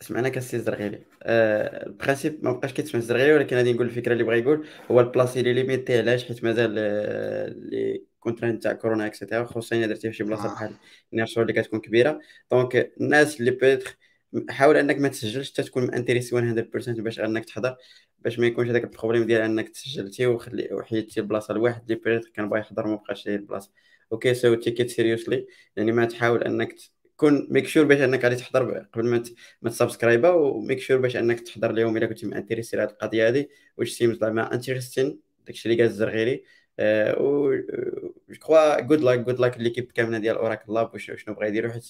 سمعنا 0.00 0.28
كاسي 0.28 0.56
الزرغيلي 0.56 1.02
البرانسيب 1.22 2.44
ما 2.44 2.52
بقاش 2.52 2.72
كيتسمع 2.72 3.00
الزرغيلي 3.00 3.32
ولكن 3.32 3.56
غادي 3.56 3.72
نقول 3.72 3.86
الفكرة 3.86 4.12
اللي 4.12 4.24
بغا 4.24 4.34
يقول 4.34 4.66
هو 4.90 5.00
البلاصي 5.00 5.40
اللي 5.40 5.52
ليميتي 5.52 5.98
علاش 5.98 6.24
حيت 6.24 6.44
مازال 6.44 6.70
les 7.70 8.04
contraintes 8.20 8.58
تاع 8.58 8.72
كورونا 8.72 9.06
et 9.06 9.16
cetera 9.16 9.44
خصوصا 9.44 9.76
الا 9.76 9.86
درتي 9.86 10.10
في 10.10 10.16
شي 10.16 10.24
بلاصه 10.24 10.54
بحال 10.54 10.74
Nearshore 11.12 11.42
اللي 11.42 11.62
كتكون 11.62 11.80
كبيره 11.80 12.20
donc 12.50 12.92
الناس 13.00 13.40
اللي 13.40 13.50
peut-être 13.50 13.96
حاول 14.50 14.76
انك 14.76 14.96
ما 14.98 15.08
تسجلش 15.08 15.52
حتى 15.52 15.62
تكون 15.62 15.94
intéressé 15.94 16.36
100% 16.36 17.00
باش 17.00 17.20
انك 17.20 17.44
تحضر 17.44 17.76
باش 18.18 18.38
ما 18.38 18.46
يكونش 18.46 18.68
هذاك 18.68 18.84
ال 18.84 18.89
problème 18.89 19.26
ديال 19.26 19.40
انك 19.42 19.68
تسجلتي 19.68 20.26
وخلي 20.26 20.68
وحيدتي 20.72 21.20
البلاصة 21.20 21.54
لواحد 21.54 21.82
اللي 21.82 21.94
بيريت 21.94 22.28
كان 22.28 22.48
باغي 22.48 22.60
يحضر 22.60 22.86
ما 22.86 22.96
بقاش 22.96 23.26
ليه 23.26 23.36
البلاصة. 23.36 23.70
أوكي 24.12 24.34
so 24.34 24.54
take 24.54 24.80
it 24.80 24.90
seriously 24.90 25.46
يعني 25.76 25.92
ما 25.92 26.04
تحاول 26.04 26.44
انك 26.44 26.74
كون 27.16 27.46
make 27.50 27.66
sure 27.66 27.84
باش 27.84 28.00
انك 28.00 28.24
غادي 28.24 28.36
تحضر 28.36 28.78
قبل 28.78 29.04
ما 29.06 29.22
ما 29.62 29.70
ت 29.70 29.76
subscribe 29.76 30.25
ا 30.25 30.30
و 30.30 30.40
make 30.40 30.78
sure 30.80 30.98
باش 30.98 31.16
انك 31.16 31.40
تحضر 31.40 31.70
اليوم 31.70 31.96
إلا 31.96 32.06
كنتي 32.06 32.26
intéressé 32.26 32.76
لهاد 32.76 32.90
القضية 32.90 33.28
هادي 33.28 33.50
واش 33.76 33.90
seems 33.92 34.18
زعما 34.18 34.54
interesting 34.54 35.20
داكشي 35.46 35.68
اللي 35.68 35.82
قال 35.82 35.90
الزرغيري. 35.90 36.44
و 37.20 37.54
je 38.28 38.38
crois 38.40 38.80
good 38.80 39.00
luck 39.00 39.18
good 39.18 39.40
luck 39.40 39.58
l'équipe 39.58 39.92
كاملة 39.92 40.18
ديال 40.18 40.36
Oracle 40.36 40.74
Labs 40.74 40.94
وشنو 40.94 41.34
بغا 41.34 41.46
يديروا 41.46 41.72
حيت 41.72 41.84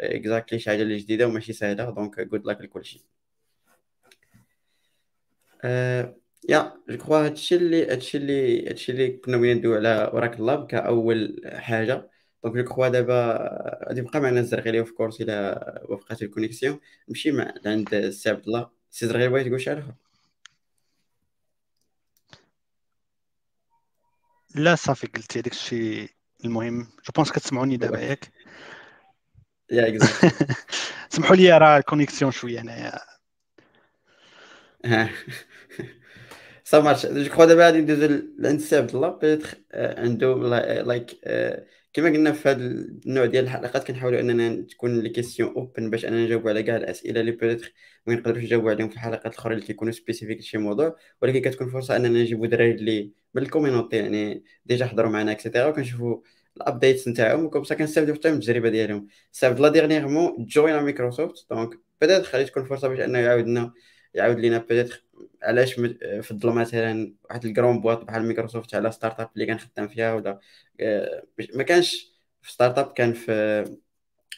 exactly 0.00 0.58
شي 0.58 0.70
حاجة 0.70 0.82
اللي 0.82 0.96
جديدة 0.96 1.26
وماشي 1.26 1.52
سهلة. 1.52 1.90
donc 1.90 2.20
good 2.20 2.46
luck 2.46 2.60
لكلشي 2.60 3.04
yeah 6.48 6.72
je 6.90 6.96
crois 6.98 7.24
هادشي 7.26 7.56
اللي 7.56 7.86
هادشي 7.90 8.18
اللي 8.18 8.68
هادشي 8.68 8.92
اللي 8.92 9.08
كنا 9.16 9.36
بغينا 9.36 9.54
ندويو 9.54 9.76
على 9.76 9.88
Oracle 9.88 10.46
Labs 10.46 10.66
كأول 10.66 11.40
حاجة. 11.54 12.10
donc 12.44 12.56
je 12.56 12.64
crois 12.64 12.88
دابا 12.88 13.38
غادي 13.88 14.00
يبقى 14.00 14.20
معنا 14.20 14.40
الزرغيلي 14.40 14.80
of 14.80 14.90
course 14.90 15.20
إلى 15.20 15.64
وفقات 15.88 16.22
ال 16.22 16.27
connexion. 16.27 16.80
نمشي 17.08 17.32
مع 17.32 17.54
عند 17.66 17.94
السي 17.94 18.30
عبد 18.30 18.46
الله. 18.46 18.70
سي 18.90 19.06
زرغيلي 19.06 19.28
بغيت 19.28 19.46
تقول 19.46 19.60
شي 19.60 19.70
حاجة 19.70 19.96
لا 24.54 24.74
صافي 24.74 25.06
قلتي 25.06 25.38
هذاك 25.40 25.52
الشيء 25.52 26.10
المهم. 26.44 26.82
je 26.82 27.12
pense 27.16 27.32
كتسمعوني 27.32 27.76
دابا 27.76 28.00
ياك؟ 28.00 28.32
yeah 29.70 29.88
exact 29.88 30.56
سمحوا 31.14 31.36
لي 31.36 31.58
راه 31.58 31.78
ال 31.78 31.83
connexion 31.83 32.30
شوية 32.30 32.60
هنايا. 32.60 33.00
ça 36.64 36.80
marche 36.80 37.06
je 37.06 37.24
crois 37.24 37.44
دابا 37.44 37.64
غادي 37.66 37.80
ندوزو 37.80 38.80
الله. 38.94 39.08
peut-être 39.08 39.58
عنده 39.74 40.34
like 40.82 41.10
كما 41.92 42.08
قلنا 42.08 42.32
في 42.32 42.48
هذا 42.48 42.60
النوع 43.06 43.26
ديال 43.26 43.44
الحلقات 43.44 43.86
كنحاولوا 43.86 44.20
أننا 44.20 44.62
تكون 44.62 45.00
les 45.00 45.08
questions 45.08 45.54
open 45.54 45.90
باش 45.90 46.04
أننا 46.04 46.24
نجاوبوا 46.24 46.50
على 46.50 46.62
كاع 46.62 46.76
الأسئلة 46.76 47.20
اللي 47.20 47.32
peut-être 47.32 47.72
ما 48.06 48.14
نقدروش 48.14 48.42
نجاوبوا 48.42 48.70
عليهم 48.70 48.88
في 48.88 48.94
الحلقات 48.94 49.26
الأخرى 49.26 49.54
اللي 49.54 49.66
كيكونوا 49.66 49.92
spécifique 49.92 50.38
لشي 50.38 50.58
موضوع. 50.58 50.96
ولكن 51.22 51.40
كتكون 51.40 51.70
فرصة 51.70 51.96
أننا 51.96 52.08
نجيبوا 52.08 52.46
دراري 52.46 52.70
اللي 52.70 53.10
من 53.34 53.42
ال 53.42 53.47
community 53.47 53.96
يعني 53.96 54.44
déjà 54.66 54.86
حضروا 54.86 55.10
معنا 55.10 55.32
et 55.32 55.40
cetera 55.40 55.66
وكنشوفوا 55.66 56.20
ال 56.56 56.62
updates 56.62 57.08
نتاعهم. 57.08 57.44
و 57.44 57.47
comme 57.47 57.64
ça 57.64 57.74
كنستافدوا 57.74 58.14
حتى 58.14 58.30
من 58.30 58.36
التجربة 58.36 58.68
ديالهم. 58.68 59.08
عبد 59.42 59.56
الله 59.56 59.68
dernièrement 59.68 60.46
join 60.46 60.76
مايكروسوفت 60.76 61.46
donc 61.50 61.70
peut-être 62.00 62.24
خلي 62.24 62.44
تكون 62.44 62.64
فرصة 62.64 62.88
باش 62.88 63.00
أنه 63.00 63.18
يعاود 63.18 63.46
لنا 63.46 63.72
يعاود 64.14 64.38
لينا 64.38 64.58
peut-être 64.58 65.03
علاش 65.44 65.80
فضل 66.22 66.52
مثلا 66.52 67.14
واحد 67.30 67.44
ال 67.44 67.49
grande 67.49 67.80
boîte 67.80 68.04
بحال 68.04 68.22
مايكروسوفت 68.22 68.74
على 68.74 68.92
startup 68.92 69.30
اللي 69.34 69.46
كنخدم 69.46 69.88
فيها 69.88 70.14
ولا 70.14 70.40
ما 71.54 71.62
كانش 71.62 72.14
في 72.42 72.52
startup 72.52 72.92
كان 72.92 73.12
في 73.12 73.64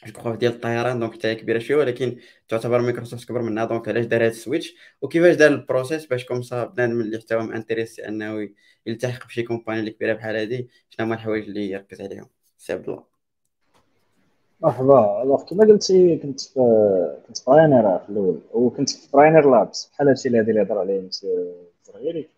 جو 0.06 0.34
ديال 0.34 0.52
الطيران 0.52 1.00
donc 1.00 1.14
حتى 1.14 1.28
هي 1.28 1.34
كبيرة 1.34 1.58
شوية 1.58 1.76
ولكن 1.76 2.20
تعتبر 2.48 2.80
مايكروسوفت 2.80 3.28
كبر 3.28 3.42
منها 3.42 3.64
donc 3.64 3.88
علاش 3.88 4.04
دار 4.04 4.22
هذا 4.22 4.30
ال 4.30 4.36
switch؟ 4.36 4.74
وكيفاش 5.02 5.34
دار 5.36 5.50
ال 5.50 5.57
process 5.57 6.06
باش 6.06 6.24
comme 6.24 6.42
ça 6.42 6.64
بنادم 6.64 7.00
اللي 7.00 7.18
حتى 7.18 7.34
هو 7.34 7.40
intéressé 7.40 8.08
أنه 8.08 8.48
يلتحق 8.86 9.26
بشي 9.26 9.42
company 9.42 9.80
اللي 9.80 9.90
كبيرة 9.90 10.12
بحال 10.14 10.36
هذه 10.36 10.66
شنو 10.90 11.06
هما 11.06 11.14
الحوايج 11.14 11.44
اللي 11.44 11.70
يركز 11.70 12.00
عليهم؟ 12.00 12.30
سي 12.58 12.72
عبد 12.72 12.88
الله. 12.88 13.15
مرحبا 14.66 15.22
alors 15.22 15.42
كما 15.44 15.64
قلتي 15.64 16.16
كنت 16.16 16.40
في 16.40 16.60
كنت 17.26 17.38
في 17.38 17.50
Ryanair 17.50 17.98
في 17.98 18.08
الأول 18.08 18.40
وكنت 18.54 18.90
في 18.90 19.16
Ryanair 19.16 19.50
Labs 19.50 19.90
بحال 19.92 20.08
هادشي 20.08 20.28
اللي 20.28 20.40
اللي 20.40 20.62
هضر 20.62 20.78
عليه 20.78 21.08
الزرغيري 21.84 22.28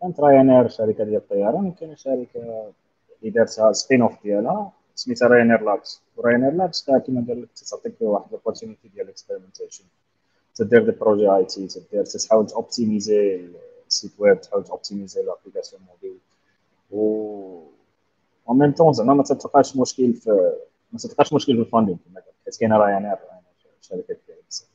كانت 0.00 0.20
Ryanair 0.20 0.68
شركة 0.68 1.04
ديال 1.04 1.16
الطيران 1.16 1.66
وكاينه 1.66 1.94
شركة 1.94 2.72
اللي 3.20 3.30
دارتها 3.30 3.72
spin-off 3.72 4.22
ديالها 4.22 4.72
سميتها 4.94 5.28
Ryanair 5.28 5.62
Labs 5.64 6.00
و 6.16 6.20
Ryanair 6.20 6.50
Labs 6.50 6.84
كما 6.84 7.24
قال 7.28 7.42
لك 7.42 7.48
تعطيك 7.70 7.94
واحد 8.00 8.26
ال 8.28 8.33
opportunity 8.33 8.88
ديال 8.94 9.04
ال 9.04 9.09
experimentation 9.09 9.84
تدير 10.54 10.84
des 10.84 10.90
projets 10.90 11.28
IT 11.28 11.66
تدير 11.66 12.04
تحاول 12.04 12.46
ت 12.46 12.55
optimiser 12.55 13.40
ال 13.86 13.91
site 13.91 14.12
web 14.18 14.40
تحاول 14.40 14.64
ت 14.64 14.70
optimiser 14.70 15.22
l'application 15.22 15.82
mobile 15.88 16.18
و 16.90 17.62
en 18.48 18.54
même 18.54 18.74
temps 18.74 18.90
زعما 18.90 19.14
ما 19.14 19.22
تلقاش 19.22 19.76
مشكل 19.76 20.12
في 20.12 20.52
ما 20.92 20.98
تلقاش 20.98 21.32
مشكل 21.32 21.54
في 21.56 21.60
ال 21.60 21.65
funding 21.65 21.98
كما 21.98 22.20
قلت 22.20 22.34
حيت 22.44 22.56
كاينة 22.60 22.76
Ryanair 22.76 23.16
شركة 23.80 24.14
كبيرة. 24.14 24.38
بزاف 24.48 24.68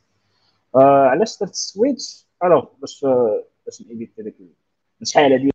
علاش 1.12 1.40
درت 1.40 1.50
ال 1.52 1.62
switch 1.62 2.26
alors 2.44 2.66
باش 2.82 3.06
باش 3.66 3.82
ن 3.82 3.87
éviter 3.87 4.22
داك 4.22 4.34
شحال 5.04 5.34
هادي 5.34 5.52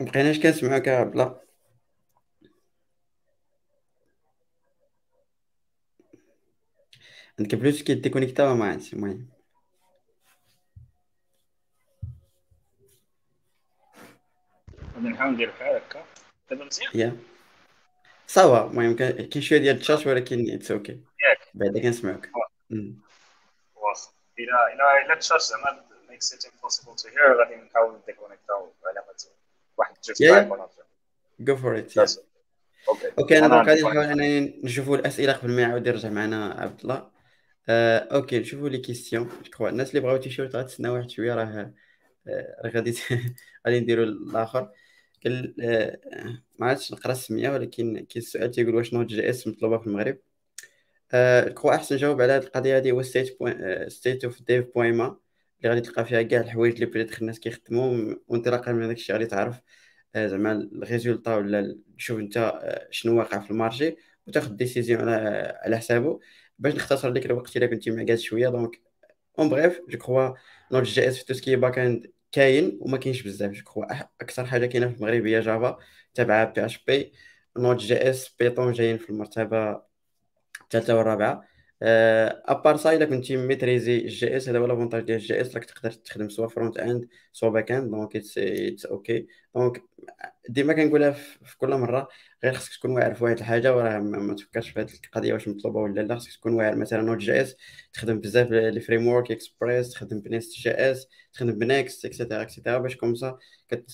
مبقيناش 0.00 0.40
كنسمعوك 0.40 0.86
يا 0.86 0.96
عبد 0.96 1.12
الله 1.12 1.40
عندك 7.38 7.54
Bluetooth 7.54 7.82
كي 7.82 7.94
déconnecta 7.94 8.54
ما 8.54 8.64
عندي 8.64 8.90
المهم. 8.92 9.28
غادي 14.94 15.08
نحاول 15.08 15.32
ندير 15.32 15.50
بحال 15.50 15.76
هكا. 15.76 16.04
دابا 16.50 16.64
مزيان 16.64 16.90
yeah 16.94 17.16
صافا 18.26 18.70
المهم 18.70 18.96
كاين 18.96 19.42
شوية 19.42 19.58
ديال 19.58 19.76
التشات 19.76 20.06
ولكن 20.06 20.50
اتس 20.50 20.70
أوكي 20.70 20.92
ياك 20.92 21.38
بعدا 21.54 21.80
كنسمعوك 21.80 22.28
واصل 23.76 24.12
إلى 24.38 24.74
إلى 24.74 25.04
إلى 25.04 25.12
التشات 25.12 25.40
زعما 25.40 25.84
makes 26.10 26.32
it 26.32 26.44
impossible 26.44 26.94
to 27.02 27.08
hear 27.08 27.38
غادي 27.38 27.54
نحاول 27.54 27.98
نديكونيكتا 28.02 28.52
على 28.84 29.04
واحد 29.76 29.94
جوج 30.04 30.50
ولا 30.50 30.68
جو 31.40 31.56
فور 31.56 31.78
ات. 31.78 31.98
أوكي 33.18 33.38
أنا 33.38 33.48
دونك 33.48 33.68
غادي 33.68 33.82
نحاول 33.82 34.04
انني 34.04 34.60
نشوفوا 34.64 34.96
الاسئله 34.96 35.32
قبل 35.32 35.50
ما 35.50 35.62
يعاود 35.62 35.86
يرجع 35.86 36.08
معنا 36.08 36.52
عبد 36.52 36.80
الله 36.80 37.10
أوكي 37.68 38.38
نشوفوا 38.38 38.68
لي 38.68 38.78
كيستيون 38.78 39.30
جو 39.58 39.68
الناس 39.68 39.90
اللي 39.90 40.00
بغاو 40.00 40.16
تيشيرت 40.16 40.56
غتسنى 40.56 40.88
واحد 40.88 41.10
شوية 41.10 41.34
راه 41.34 41.72
راه 42.64 42.70
غادي 42.70 42.98
غادي 43.66 43.80
نديروا 43.80 44.04
الآخر 44.04 44.70
قال 45.24 45.54
آه، 45.60 45.98
ما 46.58 46.66
عرفتش 46.66 46.92
نقرأ 46.92 47.12
السمية 47.12 47.50
ولكن 47.50 47.94
كاين 47.94 48.06
السؤال 48.16 48.50
تيقول 48.50 48.74
واش 48.74 48.94
Node.js 48.94 49.46
مطلوبة 49.46 49.78
في 49.78 49.86
المغرب. 49.86 50.18
جو 51.62 51.70
أحسن 51.70 51.96
جواب 51.96 52.20
على 52.20 52.32
هذه 52.32 52.42
القضية 52.42 52.76
هذه 52.76 52.90
هو 52.90 53.02
state 53.02 53.38
state 53.88 54.24
of 54.24 54.42
dev 54.42 54.66
point 54.74 54.94
ma 54.94 55.16
اللي 55.58 55.74
غادي 55.74 55.80
تلقى 55.80 56.04
فيها 56.04 56.22
كاع 56.22 56.40
الحوايج 56.40 56.74
اللي 56.74 56.86
بدات 56.86 57.20
الناس 57.22 57.40
كيخدموا 57.40 58.14
وانطلاقا 58.28 58.72
من 58.72 58.90
الشيء 58.90 59.16
غادي 59.16 59.26
تعرف 59.26 59.60
آه، 60.14 60.26
زعما 60.26 60.52
ال 60.52 60.61
résultat 60.61 61.36
ولا 61.36 61.78
تشوف 61.98 62.18
انت 62.18 62.36
آه، 62.36 62.88
شنو 62.90 63.18
واقع 63.18 63.38
في 63.38 63.50
ال 63.50 63.57
marché 63.57 63.96
وتاخذ 64.26 64.50
décision 64.56 65.00
على 65.00 65.58
على 65.64 65.78
حسابه 65.78 66.20
باش 66.58 66.74
نختصر 66.74 67.12
لك 67.12 67.26
الوقت 67.26 67.56
إلا 67.56 67.66
كنتي 67.66 67.90
معكاز 67.90 68.20
شوية 68.20 68.48
donc 68.48 68.82
en 69.38 69.48
bref 69.48 69.80
je 69.88 69.98
crois 69.98 70.34
Node.js 70.72 71.18
في 71.18 71.24
tout 71.24 71.34
ce 71.34 71.56
qui 71.56 71.78
back-end 71.78 72.12
كاين 72.34 72.78
وما 72.80 72.98
كاينش 72.98 73.22
بزاف 73.22 73.50
جو 73.52 73.82
أكثر 74.20 74.46
حاجة 74.46 74.66
كاينة 74.66 74.88
في 74.88 74.96
المغرب 74.96 75.26
هي 75.26 75.40
Java 75.40 75.78
تابعة 76.14 76.44
بي 76.52 76.64
اش 76.64 76.84
بي 76.84 77.12
نوت 77.58 77.76
جي 77.76 78.10
إس 78.10 78.28
بيتون 78.38 78.72
جايين 78.72 78.98
في 78.98 79.10
المرتبة 79.10 79.82
الثالثة 80.62 80.96
والرابعة. 80.98 81.44
à 81.84 82.02
part 82.02 82.76
ça 82.76 82.92
الا 82.96 83.04
كنتي 83.04 83.36
maîtriser 83.36 83.98
JS 83.98 84.48
هذا 84.48 84.58
هو 84.58 84.66
l'avantage 84.66 85.04
ديال 85.04 85.18
JS 85.18 85.54
راك 85.54 85.64
تقدر 85.64 85.90
تخدم 85.90 86.28
soit 86.28 86.48
front-end 86.48 87.08
soit 87.32 87.48
back-end 87.48 87.90
donc 87.90 88.16
it's 88.16 88.86
okay 88.86 89.26
donc 89.54 89.82
ديما 90.48 90.72
كنقولها 90.72 91.10
في 91.44 91.58
كل 91.58 91.68
مرة 91.74 92.08
غير 92.44 92.52
خصك 92.54 92.72
تكون 92.72 92.90
واعر 92.90 93.14
في 93.14 93.24
واحد 93.24 93.38
الحاجة 93.38 93.76
وراه 93.76 93.98
ما 93.98 94.34
تفكرش 94.34 94.70
في 94.70 94.80
هذه 94.80 94.90
القضية 95.04 95.32
واش 95.32 95.48
مطلوبة 95.48 95.80
ولا 95.80 96.00
لا 96.00 96.16
خصك 96.16 96.32
تكون 96.32 96.54
واعر 96.54 96.76
مثلا 96.76 97.02
Node.js 97.02 97.56
تخدم 97.92 98.20
بزاف 98.20 98.50
les 98.50 98.80
frameworks 98.80 99.30
Express 99.32 99.90
تخدم 99.90 100.20
ب 100.20 100.52
Nest.js 100.58 101.08
تخدم 101.32 101.52
ب 101.58 101.67
Next 101.67 102.04
et 102.04 102.13
cetera 102.13 102.42
et 102.42 102.51
cetera 102.51 102.78
باش 102.78 102.96
comme 102.96 103.14
ça 103.14 103.38
كت 103.68 103.90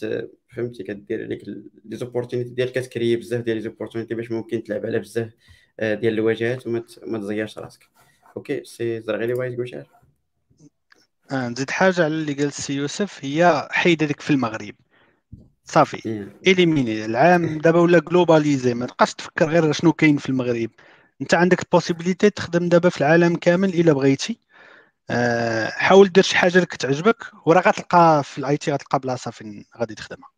فهمتي 0.56 0.82
كدير 0.82 1.26
ليك 1.26 1.42
les 1.84 1.96
opportunités 1.96 2.50
ديالك 2.50 2.72
كت 2.72 2.85
créer 2.85 3.16
بزاف 3.16 3.40
ديال 3.44 3.56
les 3.56 3.62
opportunités 3.62 4.14
باش 4.14 4.30
ممكن 4.30 4.62
تلعب 4.62 4.86
على 4.86 4.98
بزاف 4.98 5.32
ديال 5.80 6.14
الواجهات 6.14 6.66
وما 6.66 6.78
ت- 6.78 7.00
ما 7.06 7.18
تزيرش 7.18 7.58
راسك. 7.58 7.88
أوكي 8.36 8.64
سي 8.64 9.00
زرغيلي 9.00 9.34
بغيت 9.34 9.54
تقول 9.54 9.68
شي 9.68 9.76
حاجة 9.76 9.86
آه، 11.32 11.48
نزيد 11.48 11.70
حاجة 11.70 12.04
على 12.04 12.14
اللي 12.14 12.32
قال 12.32 12.46
السي 12.46 12.72
يوسف 12.72 13.24
هي 13.24 13.68
حيد 13.70 14.02
هذيك 14.02 14.20
في 14.20 14.30
المغرب. 14.30 14.74
صافي. 15.64 16.28
اليميني 16.46 17.04
العالم 17.04 17.58
دابا 17.58 17.80
ولا 17.80 17.98
globalisé 17.98 18.74
ما 18.74 18.86
تبقاش 18.86 19.14
تفكر 19.14 19.48
غير 19.48 19.72
شنو 19.72 19.92
كاين 19.92 20.16
في 20.16 20.28
المغرب. 20.28 20.70
أنت 21.20 21.34
عندك 21.34 21.62
ال 21.62 21.68
possibilité 21.68 22.30
تخدم 22.30 22.68
دابا 22.68 22.88
في 22.88 23.00
العالم 23.00 23.36
كامل 23.36 23.68
إلا 23.68 23.92
بغيتي. 23.92 24.38
آه، 25.10 25.68
حاول 25.70 26.08
دير 26.08 26.24
شي 26.24 26.36
حاجة 26.36 26.54
اللي 26.54 26.66
كتعجبك 26.66 27.16
وراه 27.46 27.60
غتلقى 27.60 28.22
في 28.24 28.38
ال 28.38 28.56
IT 28.56 28.72
غتلقى 28.72 28.98
بلاصة 28.98 29.30
فين 29.30 29.64
غادي 29.78 29.94
تخدمها. 29.94 30.30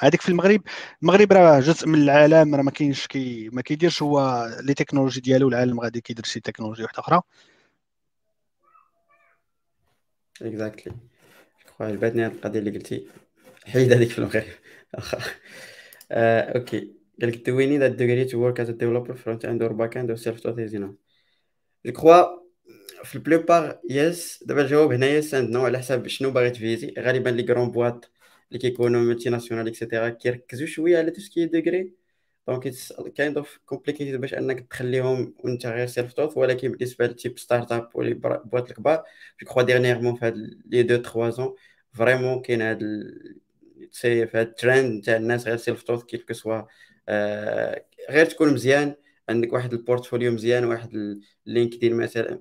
هذيك 0.00 0.20
في 0.20 0.28
المغرب 0.28 0.62
المغرب 1.02 1.32
راه 1.32 1.60
جزء 1.60 1.88
من 1.88 2.02
العالم 2.02 2.54
راه 2.54 2.62
ما 2.62 2.70
كاينش 2.70 3.06
كي 3.06 3.48
ما 3.52 3.62
كيديرش 3.62 4.02
هو 4.02 4.48
les 4.62 4.74
technologies 4.74 5.20
ديالو 5.20 5.48
العالم 5.48 5.80
غادي 5.80 6.00
كيدير 6.00 6.24
شي 6.24 6.40
تكنولوجي 6.40 6.82
واحدة 6.82 7.00
أخرى. 7.00 7.22
exactly 10.42 10.94
عجبتني 11.80 12.24
هاد 12.24 12.32
القضية 12.32 12.58
اللي 12.58 12.70
قلتي 12.70 13.06
حيد 13.66 13.92
هذيك 13.92 14.10
في 14.10 14.18
المغرب 14.18 14.44
okay 16.12 16.92
قال 17.20 17.30
لك 17.30 17.50
do 17.50 17.52
we 17.52 17.66
need 17.66 17.82
a 17.82 17.98
degree 17.98 18.32
to 18.32 18.38
work 18.38 18.58
as 18.64 18.68
a 18.68 18.72
developer 18.72 19.16
front 19.16 19.44
end 19.44 19.62
or 19.62 19.72
back 19.72 19.96
end 19.96 20.10
or 20.10 20.92
je 21.86 21.92
crois 21.92 22.42
في 23.04 23.14
ال 23.14 23.22
plupart 23.22 23.80
yes 23.90 24.44
دابا 24.46 24.62
الجواب 24.62 24.92
هنايا 24.92 25.20
ça 25.20 25.27
dépend 25.27 25.50
نوع 25.50 25.64
على 25.64 25.78
حساب 25.78 26.08
شنو 26.08 26.30
باغي 26.30 26.50
ت 26.50 26.57
viser 26.57 26.94
غالبا 26.98 27.30
les 27.30 27.42
grandes 27.42 27.70
boîtes 27.70 28.11
اللي 28.52 28.58
كيكونوا 28.58 29.00
multinationales 29.00 29.30
et 29.30 29.68
cetera 29.68 30.08
كيركزوا 30.08 30.66
شوية 30.66 30.98
على 30.98 31.10
tout 31.10 31.26
ce 31.26 31.34
qui 31.34 31.46
degree 31.46 31.92
donc 32.48 32.66
it's 32.66 32.92
kind 33.16 33.36
of 33.38 33.58
complicated 33.66 34.20
باش 34.20 34.34
انك 34.34 34.60
تخليهم 34.60 35.34
وانت 35.44 35.66
غير 35.66 35.86
self-taught 35.86 36.36
ولكن 36.36 36.72
بالنسبة 36.72 37.06
ل 37.06 37.38
type 37.38 37.72
startup 37.72 37.90
ولا 37.94 38.14
boîtes 38.44 38.68
الكبار 38.70 38.96
je 39.42 39.46
crois 39.48 39.62
dernièrement 39.62 40.14
في 40.16 40.26
هاد 40.26 40.34
les 40.66 40.82
deux 40.82 40.96
trois 40.96 41.30
ans 41.30 41.54
vraiment 41.92 42.42
كاين 42.42 42.62
هاد 42.62 42.82
CV 43.90 44.38
هاد 44.38 44.46
الترند 44.48 45.04
تاع 45.04 45.16
الناس 45.16 45.46
غير 45.48 45.56
self-taught 45.56 46.10
كيف 46.10 46.24
كسوا 46.24 46.62
غير 48.10 48.26
تكون 48.26 48.54
مزيان 48.54 48.94
عندك 49.28 49.52
واحد 49.52 49.72
ال 49.72 49.78
portfolio 49.78 50.32
مزيان 50.32 50.64
واحد 50.64 50.90
ال 51.46 51.51
LinkedIn 51.51 51.94
مثلا 51.96 52.38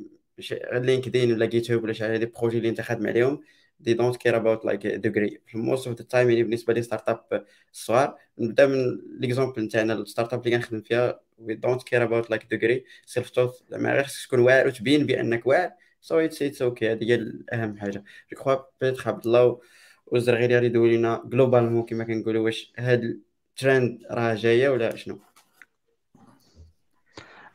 LinkedIn 0.74 1.32
ولا 1.34 1.46
GitHub 1.46 1.84
ولا 1.84 1.94
شي 1.94 2.04
حاجة 2.04 2.18
des 2.18 2.26
projets 2.26 2.58
اللي 2.58 2.70
انت 2.70 2.82
خادم 2.82 3.08
عليهم. 3.08 3.42
they 3.82 3.94
don't 3.94 4.16
care 4.18 4.36
about 4.36 4.66
like 4.66 4.88
degree 4.88 5.42
في 5.48 5.58
most 5.58 5.88
of 5.88 5.98
the 5.98 6.06
time 6.06 6.30
يعني 6.30 6.44
بالنسبة 6.44 6.74
لي 6.74 6.82
startup 6.82 7.46
الصغار 7.74 8.18
نبدأ 8.38 8.68
من 8.68 9.02
l'exemple 9.20 9.62
نتاعنا 9.62 9.94
ال 9.94 10.34
startup 10.34 10.48
اللي 10.48 10.58
كنخدم 10.58 10.82
فيها 10.82 11.20
we 11.38 11.56
don't 11.56 11.84
care 11.84 12.04
about 12.04 12.30
like 12.30 12.46
degree 12.46 12.86
self-taught 13.06 13.52
زعما 13.70 13.94
غير 13.94 14.04
خصك 14.04 14.28
تكون 14.28 14.40
واعر 14.40 14.68
وتبين 14.68 15.06
بأنك 15.06 15.48
واعر 15.48 15.72
so 16.02 16.20
it's 16.20 16.42
it's 16.42 16.62
okay 16.62 16.92
هذه 16.92 17.04
هي 17.04 17.34
اهم 17.54 17.78
حاجة. 17.78 18.04
je 18.32 18.38
crois 18.38 18.56
peut-être 18.82 19.10
عبد 19.10 19.26
الله 19.26 19.62
وزرغيري 20.06 20.56
غادي 20.56 20.66
يدوي 20.66 20.98
لنا 20.98 21.24
globalement 21.26 21.86
كما 21.86 22.04
كنقولوا 22.04 22.46
واش 22.46 22.74
هاد 22.78 23.04
الترند 23.04 24.00
راه 24.12 24.34
جاية 24.34 24.70
ولا 24.70 24.96
شنو؟ 24.96 25.20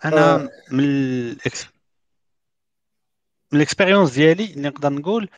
أنا 0.04 0.50
من 0.70 0.84
ال 0.84 0.98
ex... 0.98 1.66
من 3.52 3.58
ال 3.58 3.63
expérience 3.63 4.12
ديالي 4.14 4.44
اللي 4.44 4.68
نقدر 4.68 4.92
نقول 4.92 5.28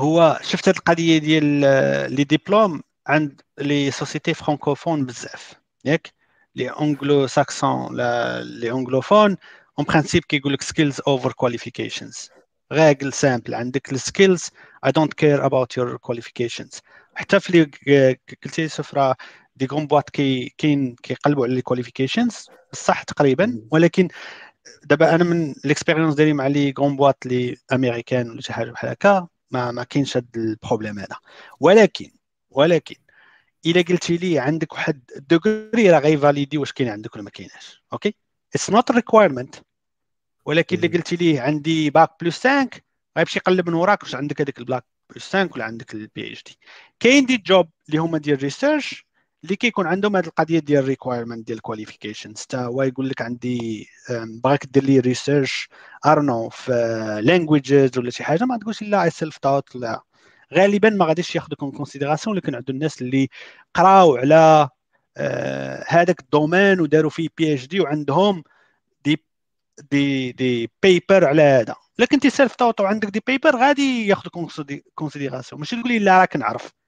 هو 0.00 0.38
شفت 0.42 0.68
هذه 0.68 0.76
القضية 0.76 1.18
ديال 1.18 1.44
les 2.14 2.24
diplômes 2.24 2.82
عند 3.06 3.40
les 3.58 3.90
sociétés 3.90 4.34
francophones 4.34 5.06
بزاف. 5.06 5.54
ياك؟ 5.84 6.12
les 6.54 6.70
anglo-saxons 6.70 7.96
les 8.40 8.70
anglophones 8.70 9.36
en 9.78 9.86
principe 9.86 10.24
كيقول 10.24 10.52
لك 10.52 10.62
skills 10.62 11.00
over 11.06 11.32
qualifications 11.32 12.30
راه 12.72 13.12
simple. 13.12 13.54
عندك 13.54 13.92
ال 13.92 14.00
skills 14.00 14.50
I 14.86 14.92
don't 14.92 15.14
care 15.14 15.46
about 15.46 15.76
your 15.76 15.96
qualifications 15.96 16.80
حتى 17.14 17.40
في 17.40 17.50
اللي 17.50 18.18
قلتي 18.44 18.68
c'est 18.68 18.95
vrai 18.95 19.16
des 19.56 19.66
grandes 19.66 19.86
boîtes 19.86 20.10
كي 20.10 20.54
كاين 20.58 20.96
كيقلبوا 21.02 21.44
على 21.46 21.54
les 21.54 21.62
qualifications 21.62 22.48
بصح 22.72 23.02
تقريبا. 23.02 23.60
ولكن 23.70 24.08
دابا 24.84 25.14
أنا 25.14 25.24
من 25.24 25.50
ال 25.50 25.56
expérience 25.56 26.14
ديالي 26.14 26.32
مع 26.32 26.46
les 26.46 26.72
grandes 26.72 26.96
boîtes 26.96 27.26
les 27.26 27.56
américaines 27.72 28.30
ولا 28.30 28.40
شي 28.40 28.52
حاجة 28.52 28.70
بحال 28.70 28.90
هكا 28.90 29.28
ما 29.54 29.70
ما 29.72 29.84
كاينش 29.84 30.16
هذا 30.16 30.26
ال 30.36 30.43
problème 30.43 30.98
هذا. 30.98 31.16
ولكن 31.60 32.10
ولكن 32.50 32.96
إلا 33.66 33.82
قلتي 33.82 34.16
لي 34.16 34.38
عندك 34.38 34.72
واحد 34.72 35.10
ال 35.16 35.28
degré 35.28 35.90
راه 35.90 35.98
غي 35.98 36.11
valider 36.11 36.58
واش 36.58 36.72
كاين 36.72 36.88
عندك 36.88 37.14
ولا 37.14 37.24
ما 37.24 37.30
كايناش 37.30 37.82
okay؟ 37.92 38.14
it's 38.54 38.70
not 38.70 38.90
requirement 38.90 39.54
ولكن 40.44 40.76
اللي 40.76 40.88
قلتي 40.88 41.16
ليه 41.16 41.40
عندي 41.40 41.90
bac 41.90 42.10
plus 42.20 42.46
5 42.46 42.68
غيمشي 43.18 43.38
يقلب 43.38 43.68
من 43.68 43.74
وراك 43.74 44.02
واش 44.02 44.14
عندك 44.14 44.40
هذاك 44.40 44.58
ال 44.58 44.65
bac 44.65 44.84
plus 45.10 45.36
5 45.36 45.50
ولا 45.54 45.64
عندك 45.64 45.94
ال 45.94 46.32
PhD 46.32 46.58
كاين 47.00 47.26
des 47.26 47.36
jobs 47.36 47.70
اللي 47.88 47.98
هما 47.98 48.18
ديال 48.18 48.42
research 48.42 49.06
اللي 49.44 49.56
كيكون 49.56 49.86
عندهم 49.86 50.16
هذه 50.16 50.26
القضية 50.26 50.58
ديال 50.58 50.84
requirement 50.84 51.46
ديال 51.46 51.60
qualifications 51.60 52.42
حتى 52.42 52.56
هو 52.56 52.82
يقول 52.82 53.08
لك 53.08 53.22
عندي 53.22 53.88
بغاك 54.44 54.66
دير 54.66 54.84
les 54.84 55.00
research 55.00 55.68
I 56.06 56.10
don't 56.10 56.31
know 56.31 56.48
في 56.48 56.72
languages 57.24 57.98
ولا 57.98 58.10
شي 58.10 58.24
حاجة 58.24 58.44
ما 58.44 58.58
تقولش 58.58 58.82
لا 58.82 59.02
I 59.04 59.10
self-taught 59.10 59.76
لا. 59.76 60.02
غالبا 60.54 60.90
ما 60.90 61.04
غاديش 61.04 61.36
ياخذوك 61.36 61.76
considération 61.76 62.36
ولكن 62.36 62.54
عندو 62.54 62.72
الناس 62.72 63.02
اللي 63.02 63.28
قراو 63.74 64.16
على 64.16 64.68
آه، 65.16 65.84
هذاك 65.88 66.20
ال 66.20 66.28
domaine 66.28 66.80
وداروا 66.80 67.10
فيه 67.10 67.28
PhD 67.38 67.80
وعندهم 67.80 68.44
دي 69.04 69.24
دي 69.90 70.32
دي 70.32 70.70
بيبر 70.82 71.24
على 71.26 71.42
هذا. 71.42 71.74
لكن 71.98 72.14
انت 72.16 72.26
self-taught 72.26 72.80
وعندك 72.80 73.08
des 73.08 73.22
papers 73.26 73.56
غادي 73.56 74.06
ياخذوا 74.08 74.48
considération 74.94 75.60
ماشي 75.60 75.76
تقول 75.76 75.88
لي 75.92 75.98
لا 75.98 76.20
راك 76.20 76.36
نعرف. 76.36 76.83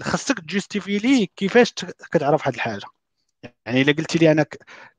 خاصك 0.00 0.38
ت 0.40 0.46
justifier 0.46 0.98
لي 0.98 1.26
كيفاش 1.26 1.72
كتعرف 2.12 2.48
هذه 2.48 2.54
الحاجة. 2.54 2.86
يعني 3.66 3.82
إلا 3.82 3.92
قلتي 3.92 4.18
لي 4.18 4.32
أنا 4.32 4.46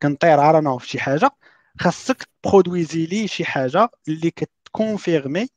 كنطير 0.02 0.39
عرنا 0.39 0.78
في 0.78 0.88
شي 0.88 1.00
حاجة 1.00 1.32
خاصك 1.80 2.30
produiser 2.43 3.06
لي 3.06 3.28
شي 3.28 3.45
حاجة 3.45 3.89
اللي 4.08 4.32
كت 4.32 4.53
confirmer 4.53 5.47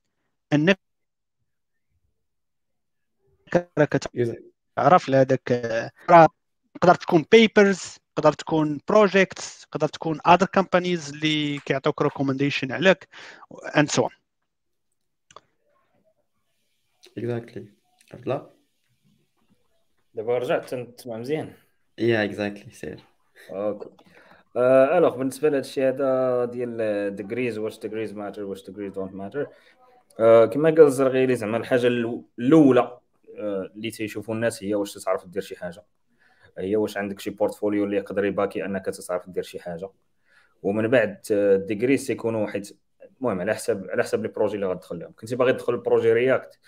أنك 0.52 0.80
راك 3.78 4.00
تعرف 4.76 5.08
لهذاك 5.08 5.42
تقدر 6.74 6.94
تكون 6.94 7.24
papers 7.32 7.96
تقدر 8.16 8.32
تكون 8.32 8.80
projects 8.88 9.60
تقدر 9.60 9.88
تكون 9.88 10.20
other 10.26 10.46
companies 10.46 11.08
اللي 11.10 11.58
كيعطوك 11.58 12.02
recommendation 12.02 12.72
عليك 12.72 13.08
and 13.76 13.90
so 13.90 14.08
exactly 17.18 17.72
عبد 18.12 18.50
دابا 20.14 20.38
رجعت 20.38 20.74
تسمع 20.74 21.16
مزيان. 21.16 21.52
yeah 21.98 22.24
exactly 22.24 22.70
سير. 22.70 23.00
okay. 23.50 23.88
آه 24.56 24.98
alors 24.98 25.16
بالنسبة 25.16 25.48
لهذا 25.48 25.60
الشيء 25.60 25.88
هذا 25.88 26.44
ديال 26.44 27.16
degrees 27.16 27.58
واش 27.58 27.78
degrees 27.78 28.12
matter 28.12 28.42
واش 28.42 28.66
degrees 28.66 28.92
don't 28.92 29.14
matter 29.14 29.46
كما 30.18 30.70
قال 30.70 30.80
الزرغيري 30.80 31.36
زعما 31.36 31.56
الحاجة 31.56 31.86
الأولى 32.38 32.98
آه 33.38 33.70
اللي 33.76 33.90
تيشوفوا 33.90 34.34
الناس 34.34 34.64
هي 34.64 34.74
واش 34.74 34.94
تعرف 34.94 35.26
دير 35.26 35.42
شي 35.42 35.56
حاجة. 35.56 35.82
هي 36.58 36.76
واش 36.76 36.96
عندك 36.96 37.20
شي 37.20 37.30
portfolio 37.30 37.84
اللي 37.84 37.96
يقدر 37.96 38.24
ي 38.24 38.30
backer 38.30 38.64
أنك 38.64 38.84
تعرف 38.84 39.28
دير 39.28 39.42
شي 39.42 39.60
حاجة. 39.60 39.88
ومن 40.62 40.88
بعد 40.88 41.20
ال 41.30 41.40
degrees 41.40 42.06
تيكونوا 42.06 42.46
حيت 42.46 42.78
المهم 43.20 43.40
على 43.40 43.54
حسب 43.54 43.90
على 43.90 44.02
حسب 44.02 44.22
les 44.22 44.28
projets 44.28 44.54
اللي 44.54 44.66
غتدخل 44.66 44.98
لهم. 44.98 45.12
كنتي 45.12 45.36
باغي 45.36 45.52
تدخل 45.52 45.76
projet 45.76 46.12
React 46.12 46.58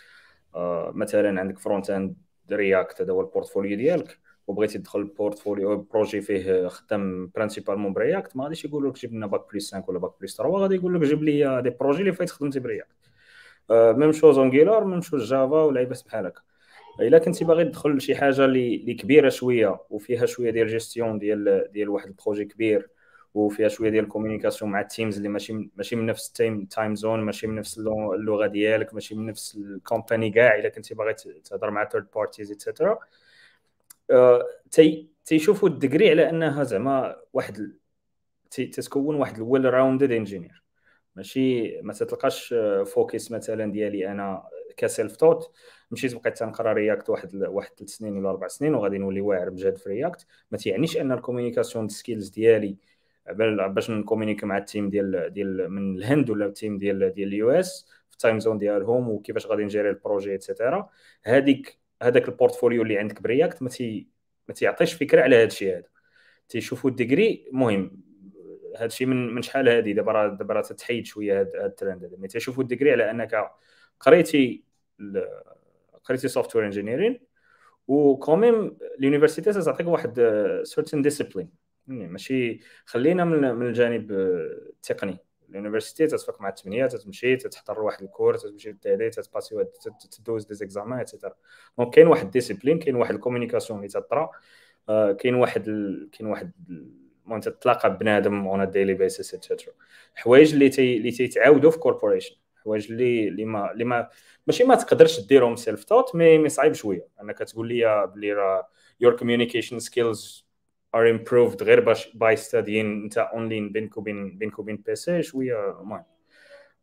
آه 0.55 0.93
مثلا 0.95 1.41
عندك 1.41 1.59
front-end 1.59 2.17
React 2.53 3.01
هذا 3.03 3.13
هو 3.13 3.21
ال 3.21 3.26
portfolio 3.26 3.77
ديالك 3.77 4.19
وبغيتي 4.47 4.79
تدخل 4.79 5.05
portfolio 5.05 5.77
projet 5.77 6.21
فيه 6.21 6.69
خدام 6.69 7.31
principalement 7.35 7.93
ب 7.93 8.00
React 8.00 8.37
ما 8.37 8.45
غاديش 8.45 8.65
يقول 8.65 8.89
لك 8.89 8.95
جيب 8.95 9.15
لنا 9.15 9.27
bac 9.27 9.53
plus 9.53 9.75
5 9.75 9.85
ولا 9.89 9.99
bac 9.99 10.13
plus 10.21 10.37
3 10.37 10.53
غادي 10.53 10.75
يقول 10.75 10.95
لك 10.95 11.01
جيب 11.01 11.23
لي 11.23 11.63
des 11.63 11.71
projets 11.71 12.01
اللي 12.01 12.13
فايت 12.13 12.31
خدمتي 12.31 12.61
ب 12.61 12.66
React. 12.66 12.97
même 13.71 14.13
chose 14.13 14.39
Angular 14.39 14.85
même 14.85 15.01
chose 15.01 15.31
Java 15.31 15.63
ولعيبات 15.63 16.05
بحال 16.07 16.27
هكا. 16.27 16.41
إلا 17.01 17.19
كنتي 17.19 17.45
باغي 17.45 17.65
تدخل 17.65 18.01
شي 18.01 18.15
حاجة 18.15 18.45
اللي 18.45 18.95
كبيرة 18.95 19.29
شوية 19.29 19.81
وفيها 19.91 20.27
شوية 20.27 20.51
ديال 20.51 20.67
جيستيون 20.67 21.19
ديال 21.19 21.69
ديال 21.73 21.89
واحد 21.89 22.07
ال 22.07 22.12
projet 22.12 22.45
كبير 22.45 22.91
وفيها 23.37 23.69
شوية 23.69 23.91
ديال 23.91 24.05
ال 24.05 24.09
communication 24.09 24.71
مع 24.71 24.81
ال 24.81 24.87
teams 24.87 25.17
اللي 25.17 25.29
ماشي 25.29 25.71
ماشي 25.77 25.97
من 25.97 26.07
نفس 26.07 26.29
ال 26.29 26.36
time 26.36 26.65
time 26.65 26.95
zone 26.95 27.21
ماشي 27.21 27.47
من 27.47 27.55
نفس 27.55 27.79
اللغة 27.79 28.47
ديالك 28.47 28.95
ماشي 28.95 29.15
من 29.15 29.27
نفس 29.27 29.57
ال 29.57 29.66
company 29.66 30.31
كاع 30.31 30.55
إلا 30.55 30.69
كنتي 30.69 30.95
باغي 30.95 31.15
تهضر 31.45 31.71
مع 31.71 31.89
third 31.89 32.07
parties 32.15 32.53
et 32.53 32.64
cetera 32.64 32.99
تي 34.71 35.09
تيشوفوا 35.25 35.69
ال 35.69 35.75
degree 35.75 36.11
على 36.11 36.31
أنها 36.31 36.65
زعما 36.65 37.17
واحد 37.33 37.73
تتكون 38.51 39.15
واحد 39.15 39.37
ال 39.37 39.75
well-rounded 39.75 40.13
engineer 40.13 40.63
ماشي 41.17 41.81
ما 41.83 41.93
تتلقاش 41.93 42.55
focus 42.87 43.31
مثلا 43.31 43.73
ديالي 43.73 44.11
أنا 44.11 44.43
ك 44.77 45.17
self-taught 45.17 45.51
مشيت 45.91 46.15
بقيت 46.15 46.39
تنقرأ 46.39 46.73
React 46.73 47.11
واحد 47.11 47.35
واحد 47.35 47.71
ثلاث 47.79 47.91
سنين 47.91 48.17
ولا 48.19 48.31
أربع 48.31 48.49
سنين 48.49 48.75
وغادي 48.75 48.99
نولي 48.99 49.21
واعر 49.21 49.51
بجد 49.51 49.77
في 49.77 49.89
React 49.89 50.27
ما 50.51 50.59
تيعنيش 50.59 50.97
أن 50.97 51.13
ال 51.13 51.18
communication 51.18 51.89
skills 51.89 52.29
ديالي 52.29 52.77
باش 53.33 53.91
ن 53.91 53.95
communiquer 53.95 54.45
مع 54.45 54.59
ال 54.59 54.65
team 54.65 54.91
ديال 54.91 55.33
ديال 55.33 55.71
من 55.71 55.97
الهند 55.97 56.31
ولا 56.31 56.47
ال 56.47 56.53
team 56.53 56.79
ديال 56.79 57.15
ديال 57.15 57.29
ال 57.29 57.51
US 57.51 57.87
في 58.09 58.13
ال 58.13 58.18
time 58.18 58.41
zone 58.41 58.59
ديالهم 58.59 59.09
وكيفاش 59.09 59.47
غادي 59.47 59.65
ن 59.65 59.69
gérer 59.69 59.91
ال 59.91 59.97
projet 59.97 60.35
et 60.35 60.48
cetera 60.48 60.89
هذيك 61.25 61.79
هذاك 62.03 62.29
ال 62.29 62.34
portfolio 62.34 62.83
اللي 62.83 62.99
عندك 62.99 63.23
ب 63.23 63.29
React 63.29 63.63
ما 63.63 63.69
تي 63.69 64.09
ما 64.49 64.55
تيعطيش 64.55 64.95
فكرة 64.95 65.23
على 65.23 65.37
هذا 65.37 65.45
الشيء 65.45 65.77
هذا. 65.77 65.89
تيشوفوا 66.49 66.91
ال 66.91 66.99
degree 66.99 67.49
مهم. 67.53 68.03
هذا 68.77 68.85
الشيء 68.87 69.07
من 69.07 69.35
من 69.35 69.43
شحال 69.43 69.69
هذه 69.69 69.93
دابا 69.93 70.29
دابا 70.29 70.55
راه 70.55 70.61
تتحيد 70.63 71.07
شوية 71.07 71.41
هذا 71.41 71.67
الترند 71.67 72.05
هذا 72.05 72.17
mais 72.17 72.29
تيشوفوا 72.29 72.63
ال 72.63 72.67
degree 72.67 72.93
على 72.93 73.11
أنك 73.11 73.51
قريتي 74.01 74.65
قريتي 76.05 76.29
software 76.29 76.65
engineering 76.67 77.21
و 77.89 77.98
quand 77.98 78.41
même 78.41 78.77
ال 78.99 79.04
université 79.04 79.53
تعطيك 79.53 79.87
واحد 79.87 80.21
certaine 80.65 81.03
discipline 81.03 81.66
ماشي. 81.87 82.61
خلينا 82.85 83.25
من 83.25 83.55
من 83.55 83.67
الجانب 83.67 84.13
التقني. 84.13 85.19
ال 85.51 85.56
université 85.56 86.07
تتفق 86.07 86.41
مع 86.41 86.49
الثمانيه 86.49 86.87
تتمشي 86.87 87.37
تحضر 87.37 87.81
واحد 87.81 88.03
ال 88.03 88.08
cours 88.08 88.37
تتمشي 88.37 88.71
للتالي 88.71 89.11
تت 89.11 89.24
passer 89.24 89.65
تدوز 90.11 90.47
des 90.47 90.55
examens 90.55 91.01
et 91.01 91.09
cetera 91.09 91.35
donc 91.79 91.95
كاين 91.95 92.07
واحد 92.07 92.31
discipline 92.31 92.79
كاين 92.79 92.97
واحد 92.97 93.15
ال 93.15 93.19
communication 93.19 93.79
اللي 93.79 93.89
تطرا 93.89 94.31
آه، 94.89 95.13
كاين 95.13 95.35
واحد. 95.35 95.65
كاين 96.13 96.31
واحد 96.31 96.53
المهم 97.27 97.41
تتلاقى 97.41 97.99
بنادم 97.99 98.47
on 98.47 98.71
daily 98.71 98.95
basis 98.95 99.35
et 99.35 99.45
cetera 99.45 99.75
حوايج 100.15 100.53
اللي 100.53 100.69
تي 100.69 100.97
اللي 100.97 101.11
تيتعاودوا 101.11 101.71
في 101.71 101.79
corporation 101.79 102.37
حوايج 102.65 102.93
اللي 102.93 103.29
اللي 103.29 103.45
ما 103.45 103.73
اللي 103.73 103.85
ما 103.85 104.09
ماشي 104.47 104.65
ما 104.65 104.75
تقدرش 104.75 105.21
ديرهم 105.21 105.57
self-taught 105.57 106.15
mais 106.15 106.49
صعيب 106.49 106.73
شوية. 106.73 107.09
انك 107.23 107.39
تقول 107.39 107.69
لي 107.69 108.07
بلي 108.15 108.33
راه 108.33 108.69
your 109.01 109.17
communication 109.17 109.79
skills 109.79 110.46
are 110.97 111.11
improved 111.11 111.63
غير 111.63 111.81
باش 111.81 112.17
by 112.17 112.37
studying 112.37 113.03
انت 113.03 113.19
اونلاين 113.19 113.73
بينك 113.73 113.97
وبين 113.99 114.39
بينك 114.39 114.59
وبين 114.59 114.77
PC 114.77 115.23
شوية 115.23 115.81
المهم 115.81 116.05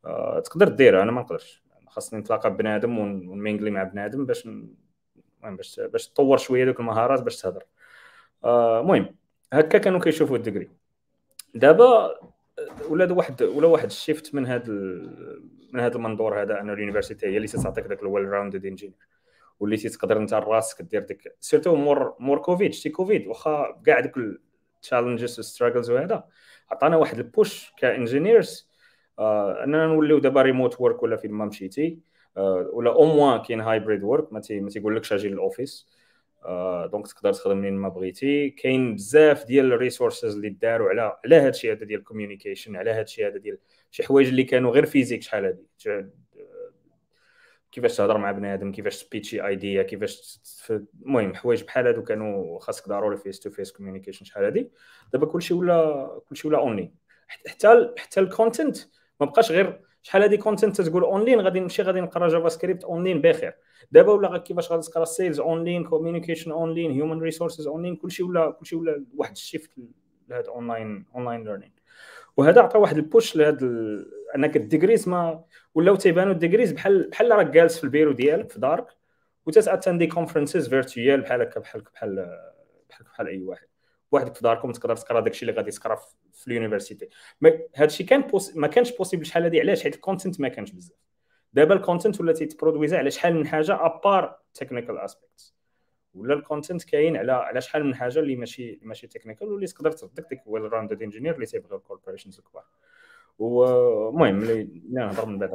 آه 0.06 0.40
تقدر 0.40 0.68
ديرها 0.70 1.04
أنا 1.04 1.12
ما 1.12 1.22
نقدرش. 1.22 1.64
خاصني 1.88 2.20
نتلاقى 2.20 2.58
بنادم 2.58 3.00
ون 3.00 3.18
mingle 3.18 3.72
مع 3.72 3.84
بنادم 3.84 4.26
باش 4.26 4.46
المهم 4.46 5.56
باش 5.58 5.80
باش 5.80 6.08
تطور 6.08 6.38
شوية 6.38 6.66
دوك 6.66 6.80
المهارات 6.80 7.22
باش 7.22 7.42
تهضر 7.42 7.64
آه، 8.44 8.82
المهم 8.82 9.16
آه 9.54 9.58
هكا 9.58 9.78
كانوا 9.78 10.00
كيشوفوا 10.00 10.38
ال 10.38 10.42
degree. 10.42 10.70
دابا 11.56 12.16
ولا 12.90 13.14
واحد 13.14 13.42
ولا 13.42 13.68
واحد 13.68 13.86
ال 13.86 13.94
shift 13.94 14.36
من 14.36 14.46
هذا 14.46 14.74
من 15.74 15.80
هذا 15.80 15.96
المنظور 15.96 16.42
هذا 16.42 16.62
أن 16.62 16.70
ال 16.70 16.75
university 16.75 17.28
هي 17.28 17.38
اللي 17.38 17.48
تعطيك 17.48 17.88
ذاك 17.88 18.02
ال 18.02 18.30
well-rounded 18.30 18.66
engineer 18.66 18.96
وليتي 19.64 19.90
تقدر 19.90 20.18
انت 20.18 20.34
راسك 20.34 20.82
دير 20.82 21.02
ديك 21.02 21.36
surtout 21.40 21.76
مور 21.76 22.16
مور 22.20 22.38
كوفيد 22.38 22.74
شتي 22.74 22.90
كوفيد 22.90 23.28
واخا 23.28 23.82
كاع 23.86 24.00
دوك 24.00 24.18
ال 24.18 24.29
challenges 24.29 25.38
وال 25.38 25.47
struggles 25.47 25.90
وهذا 25.92 26.24
عطانا 26.72 26.98
واحد 26.98 27.18
ال 27.20 27.31
push 27.31 27.74
ك 27.78 27.87
engineers 27.87 28.70
آه 29.20 29.64
أننا 29.64 29.88
نوليو 29.88 30.20
دابا 30.20 30.42
remote 30.42 30.82
work 30.82 31.04
ولا 31.04 31.16
فين 31.16 31.32
ما 31.32 31.46
مشيتي 31.46 32.00
آه 32.38 32.70
ولا 32.74 32.94
au 32.94 33.06
moins 33.06 33.42
كاين 33.42 33.62
hybrid 33.62 34.04
work 34.04 34.34
ما 34.34 34.40
تيقولكش 34.40 35.14
أجي 35.14 35.30
لل 35.30 35.44
office 35.44 35.88
آه 36.46 36.86
donc 36.86 37.08
تقدر 37.08 37.34
تخدم 37.34 37.58
منين 37.58 37.74
ما 37.74 37.90
بغيتي. 37.90 38.50
كاين 38.50 38.96
بزاف 38.96 39.46
ديال 39.46 39.74
ال 39.74 39.80
resources 39.80 40.36
اللي 40.36 40.50
داروا 40.50 40.90
على 40.90 41.18
على 41.26 41.36
هذا 41.36 41.50
الشيء 41.50 41.72
هذا 41.72 41.86
ديال 41.86 42.00
ال 42.00 42.05
communication 42.05 42.76
على 42.76 42.92
هذا 42.92 43.02
الشيء 43.02 43.28
هذا 43.28 43.38
ديال 43.38 43.58
شي 43.92 44.04
حوايج 44.04 44.28
اللي 44.28 44.44
كانوا 44.44 44.72
غير 44.72 44.86
physique 44.86 45.22
شحال 45.22 45.46
هادي. 45.46 45.68
كيفاش 47.74 47.98
تهضر 47.98 48.18
مع 48.18 48.32
بنادم 48.32 48.72
كيفاش 48.72 48.96
ت 48.96 49.05
pitch 49.05 49.48
ي 49.48 49.55
idea 49.55 49.84
كيفاش 49.84 50.40
المهم 51.02 51.36
حوايج 51.36 51.64
بحال 51.64 51.88
هادو 51.88 52.04
كانوا 52.04 52.60
خاصك 52.60 52.90
ضروري 52.90 53.18
face 53.18 53.40
to 53.40 53.50
face 53.50 53.72
communication 53.72 54.26
شحال 54.26 54.46
هادي. 54.46 54.72
دابا 55.14 55.26
كلشي 55.26 55.54
ولا 55.54 56.22
كلشي 56.30 56.48
ولا 56.48 56.58
اونلاين 56.58 56.96
حتى 57.28 57.94
حتى 57.98 58.20
ال 58.20 58.27
content 58.27 58.78
ما 59.20 59.26
بقاش 59.26 59.52
غير 59.52 59.82
شحال 60.02 60.22
هادي 60.22 60.38
content 60.38 60.82
تقول 60.82 61.04
اونلاين 61.04 61.42
غادي 61.42 61.60
نمشي 61.60 61.82
غادي 61.82 62.02
نقرا 62.02 62.28
JavaScript 62.28 62.84
online 62.84 63.22
بخير 63.22 63.56
دابا 63.92 64.12
ولا 64.12 64.38
كيفاش 64.38 64.72
غادي 64.72 64.88
تقرا 64.88 65.06
sales 65.06 65.40
online 65.40 65.84
communication 65.84 66.52
online 66.52 66.92
human 66.92 67.20
resources 67.20 67.68
online 67.68 67.96
كلشي 67.96 68.24
ولا 68.24 68.52
كلشي 68.52 68.76
ولا 68.76 69.06
واحد 69.18 69.32
ال 69.32 69.38
shift 69.38 69.72
لهاد 70.30 70.48
online 70.48 71.06
online 71.16 71.44
learning 71.44 71.72
وهذا 72.38 72.62
عطى 72.62 72.78
واحد 72.78 72.98
ال 72.98 73.05
push 73.05 73.36
لهاد. 73.36 73.64
انك 74.36 74.56
ال 74.56 74.62
degrees 74.63 75.10
ما 75.10 75.44
ولاو 75.76 75.96
تيبانوا 75.96 76.34
ال 76.34 76.38
degrees 76.39 76.72
بحال 76.72 77.10
بحال 77.10 77.32
راك 77.32 77.48
جالس 77.48 77.78
في 77.78 77.84
البيرو 77.84 78.12
ديالك 78.12 78.50
في 78.50 78.60
دارك 78.60 78.88
وتت 79.46 79.66
attend 79.66 80.08
ي 80.08 80.13
conferences 80.13 80.70
virtual 80.70 81.22
بحال 81.22 81.42
هكا 81.42 81.60
بحال 81.60 81.82
بحال 81.82 82.16
بحال 82.90 83.06
بحال 83.06 83.28
أي 83.28 83.44
واحد. 83.44 83.68
وحدك 84.12 84.36
في 84.36 84.42
داركم 84.42 84.72
تقدر 84.72 84.96
تقرأ 84.96 85.20
داكشي 85.20 85.42
اللي 85.42 85.58
غادي 85.58 85.72
تقرا 85.72 85.96
في 86.34 86.48
ال 86.48 86.53
university. 86.53 87.10
هذا 87.76 87.86
الشيء 87.86 88.08
كان 88.08 88.22
poss... 88.22 88.56
ما 88.56 88.68
كانش 88.68 88.98
possible 88.98 89.26
شحال 89.26 89.44
هذه 89.44 89.60
علاش؟ 89.60 89.84
حيت 89.84 89.96
ال 89.96 90.01
content 90.02 90.42
ما 90.42 90.48
كانش 90.48 90.72
بزاف. 90.72 90.98
دابا 91.54 91.76
الكونتنت 91.76 92.22
ولا 92.22 92.34
تيتبرودويزا 92.34 92.98
على 92.98 93.12
شحال 93.12 93.36
من 93.36 93.48
حاجة 93.48 93.86
à 93.86 93.97
part 93.97 94.40
technical 94.54 94.98
aspects 94.98 95.56
ولا 96.14 96.34
ال 96.34 96.40
content 96.40 96.84
كاين 96.84 97.18
على 97.18 97.32
على 97.32 97.62
شحال 97.62 97.86
من 97.86 97.96
حاجة 97.96 98.20
اللي 98.20 98.36
ماشي 98.36 98.80
ماشي 98.82 99.08
technical 99.08 99.52
واللي 99.52 99.68
تقدر 99.68 99.92
تصدق 99.92 100.30
ديك 100.30 100.42
well-rounded 100.46 101.02
engineer 101.02 101.36
اللي 101.36 101.46
تيبغيو 101.46 101.78
ال 101.78 101.83
corporations 101.83 102.40
الكبار. 102.40 102.66
المهم 103.42 104.42
اللي 104.42 104.68
نهضر 104.92 105.26
من 105.26 105.40
بعد 105.40 105.52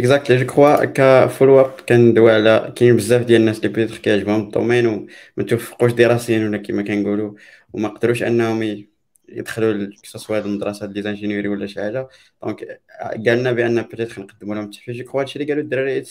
Exactly 0.00 0.36
je 0.36 0.46
crois 0.46 0.84
ك 0.84 0.95
follow 0.95 1.60
up 1.60 1.70
كندوي 1.88 2.32
على 2.32 2.72
كاين 2.76 2.96
بزاف 2.96 3.22
ديال 3.22 3.40
الناس 3.40 3.58
اللي 3.58 3.68
peut-être 3.68 3.96
كيعجبهم 3.98 4.40
ال 4.40 4.46
domaine 4.46 4.86
وما 4.86 5.46
توفقوش 5.48 5.92
دراسيا 5.92 6.38
ولا 6.38 6.58
كما 6.58 6.82
كنقولوا 6.82 7.34
وما 7.72 7.88
قدروش 7.88 8.22
أنهم 8.22 8.86
يدخلوا 9.28 9.90
que 10.02 10.13
ce 10.13 10.21
soit 10.21 10.36
هاد 10.36 10.46
المدرسة 10.46 10.86
ديال 10.86 10.94
les 10.94 11.07
ingénieurs 11.07 11.48
ولا 11.48 11.66
شي 11.66 11.80
حاجة. 11.80 12.08
donc 12.42 12.80
قالنا 13.26 13.52
بأن 13.52 13.82
peut-être 13.82 14.22
نقدموا 14.22 14.54
لهم 14.54 14.64
التحفيز. 14.64 14.96
je 14.96 15.04
crois 15.04 15.20
هادشي 15.20 15.38
اللي 15.38 15.52
قالوا 15.52 15.64
الدراري 15.64 16.04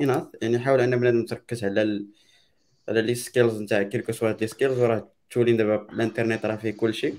اناث 0.00 0.24
يعني 0.42 0.58
حاول 0.58 0.80
أن 0.80 0.96
بنادم 0.96 1.24
تركز 1.24 1.64
على 1.64 1.82
ال... 1.82 2.06
على 2.88 3.02
les 3.02 3.14
skills 3.14 3.62
نتاع 3.62 3.82
quel 3.82 3.99
que 3.99 4.12
soit 4.12 4.32
les 4.40 4.46
skills 4.46 4.78
وراه 4.78 5.12
tout 5.30 5.39
en 5.39 5.44
ligne 5.44 5.56
دابا 5.56 5.86
الإنترنت 5.92 6.46
راه 6.46 6.56
فيه 6.56 6.70
كلشي 6.70 7.14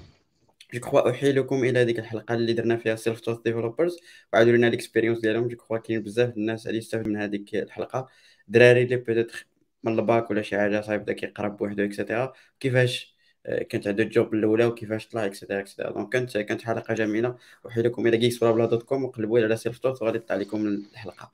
je 0.73 0.79
crois 0.79 1.09
احيلكم 1.09 1.63
إلى 1.63 1.79
هذيك 1.81 1.99
الحلقة 1.99 2.35
اللي 2.35 2.53
درنا 2.53 2.77
فيها 2.77 2.95
self-taught 2.95 3.39
developers 3.39 3.97
وعاودوا 4.33 4.53
لنا 4.53 4.67
ال 4.67 4.72
expérience 4.72 5.19
ديالهم 5.19 5.47
je 5.47 5.57
crois 5.57 5.77
كاين 5.77 6.03
بزاف 6.03 6.37
الناس 6.37 6.67
اللي 6.67 6.77
يستافد 6.77 7.07
من 7.07 7.17
هذيك 7.17 7.55
الحلقة 7.55 8.07
دراري 8.47 8.83
اللي 8.83 8.95
peut-être 8.95 9.47
من 9.83 9.99
الباك 9.99 10.31
ولا 10.31 10.41
شي 10.41 10.57
حاجة 10.57 10.81
صايب 10.81 11.01
بدا 11.01 11.13
كيقرا 11.13 11.47
بوحدو 11.47 11.83
et 11.83 11.96
cetera 11.96 12.33
كيفاش 12.59 13.13
آه، 13.45 13.63
كانت 13.63 13.87
عنده 13.87 14.03
ال 14.03 14.11
job 14.11 14.33
الاولى 14.33 14.65
وكيفاش 14.65 15.07
طلع 15.07 15.25
et 15.25 15.34
cetera 15.34 15.59
et 15.59 15.67
cetera 15.67 15.91
donc 15.91 16.09
كانت 16.13 16.37
كانت 16.37 16.61
حلقه 16.61 16.93
جميله 16.93 17.37
احيلكم 17.67 18.07
إلى 18.07 18.17
Geeksblabla 18.17 18.65
dot 18.65 18.83
com 18.83 19.03
وقلبوا 19.03 19.39
على 19.39 19.57
self-taught 19.57 20.01
وغادي 20.01 20.19
تطلع 20.19 20.35
لكم 20.37 20.67
الحلقة 20.67 21.31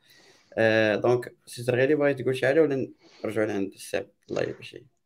آه 0.54 0.96
donc 0.96 1.36
سيستر 1.46 1.76
غيري 1.76 1.96
بغيت 1.96 2.22
تقول 2.22 2.36
شي 2.36 2.48
حاجة 2.48 2.62
ولا 2.62 2.94
نرجعوا 3.26 3.48
لعند 3.48 3.74
الساب 3.74 4.12
الله 4.30 4.42
يبارك 4.42 4.99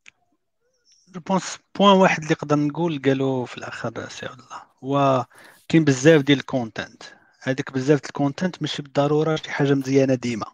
je 1.14 1.20
pense 1.20 1.58
point 1.76 1.97
واحد 1.97 2.24
اللي 2.24 2.32
نقدر 2.34 2.55
نقول 2.55 3.01
قالوا 3.05 3.45
في 3.45 3.57
الآخر 3.57 4.09
سي 4.09 4.26
الله 4.26 4.61
هو 4.84 5.26
كاين 5.68 5.84
بزاف 5.84 6.22
ديال 6.22 6.39
ال 6.39 6.47
content 6.47 7.04
هذيك 7.41 7.72
بزاف 7.72 7.99
ديال 7.99 8.05
ال 8.06 8.12
content 8.12 8.62
ماشي 8.61 8.82
بالضرورة 8.82 9.36
شي 9.36 9.51
حاجة 9.51 9.74
مزيانة 9.74 10.16
ديما. 10.16 10.45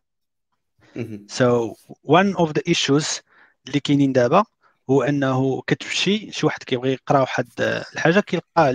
So 1.27 1.75
one 2.03 2.35
of 2.35 2.51
the 2.51 2.61
issues 2.67 3.19
اللي 3.67 3.79
كاينين 3.79 4.13
دابا 4.13 4.43
هو 4.89 5.03
أنه 5.03 5.61
كتمشي 5.67 6.31
شي 6.31 6.45
واحد 6.45 6.63
كيبغي 6.63 6.93
يقرأ 6.93 7.19
واحد 7.19 7.47
الحاجة 7.93 8.19
كيلقى 8.19 8.73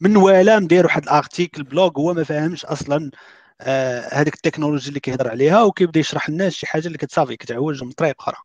من 0.00 0.16
ولا 0.16 0.58
مدير 0.58 0.84
واحد 0.86 1.02
ال 1.02 1.10
article 1.10 1.62
blog 1.62 1.90
هو 1.98 2.14
ما 2.14 2.24
فاهمش 2.24 2.64
أصلا 2.64 3.10
هذيك 4.12 4.34
ال 4.34 4.39
technology 4.39 4.88
اللي 4.88 5.00
كيهضر 5.00 5.28
عليها 5.28 5.62
وكيبدا 5.62 6.00
يشرح 6.00 6.30
للناس 6.30 6.52
شي 6.52 6.66
حاجة 6.66 6.86
اللي 6.86 6.98
كتصافي 6.98 7.36
كتعوج 7.36 7.84
من 7.84 7.92
طريق 7.92 8.14
أخرى. 8.20 8.36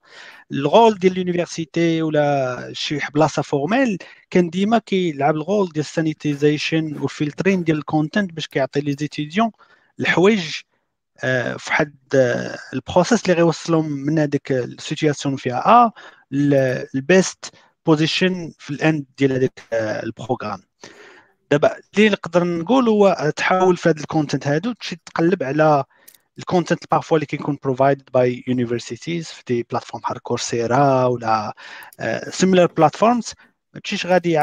ال 0.52 0.61
rôle 0.61 1.00
ديال 1.00 1.14
ال 1.14 1.22
university 1.22 2.02
ولا 2.02 2.70
شي 2.74 3.00
بلاصة 3.14 3.42
formelle 3.42 3.98
كان 4.30 4.50
ديما 4.50 4.78
كيلعب 4.78 5.36
ال 5.36 5.43
rôle 5.43 5.70
ديال 5.70 5.86
ال 5.86 5.94
sanitization 5.94 6.98
وال 7.00 7.11
filtering 7.11 7.64
ديال 7.64 7.78
ال 7.78 7.85
content 7.85 8.34
باش 8.34 8.48
كيعطي 8.48 8.80
les 8.82 8.96
étudiants 9.00 9.52
الحوايج 10.00 10.62
آه، 11.24 11.56
في 11.58 11.92
آه، 12.16 12.58
ال 12.74 12.80
process 12.80 13.24
اللي 13.24 13.34
غيوصلهم 13.34 13.92
من 13.92 14.20
هذيك 14.20 14.52
ال 14.52 14.60
situation 14.60 15.36
فيها 15.36 15.86
ا 15.86 15.92
ال 16.96 17.08
best 17.08 17.56
position 17.86 18.54
في 18.60 18.70
ال 18.70 18.79
end 18.79 19.06
ديال 19.18 19.32
هذاك 19.32 19.60
آه، 19.74 20.04
ال 20.04 20.11
program 20.11 20.62
دابا 21.52 21.76
اللي 21.98 22.10
نقدر 22.10 22.44
نقول 22.44 22.90
هو 22.90 23.32
تحاول 23.36 23.78
في 23.78 23.90
هذا 23.90 24.00
ال 24.00 24.06
content 24.06 24.48
هادو 24.48 24.74
تمشي 24.74 24.96
تقلب 25.06 25.44
على 25.44 25.84
ال 26.40 26.45
content 26.45 26.84
parfois 26.92 27.18
اللي 27.18 27.26
كيكون 27.26 27.58
provided 27.64 28.10
by 28.14 28.44
universities 28.48 29.28
في 29.28 29.44
des 29.48 29.64
plateformes 29.72 30.02
بحال 30.02 30.20
Coursera 30.20 31.06
ولا 31.06 31.56
similar 32.30 32.66
platforms 32.66 33.34
ما 33.74 33.80
تمشيش 33.80 34.06
غادي 34.06 34.34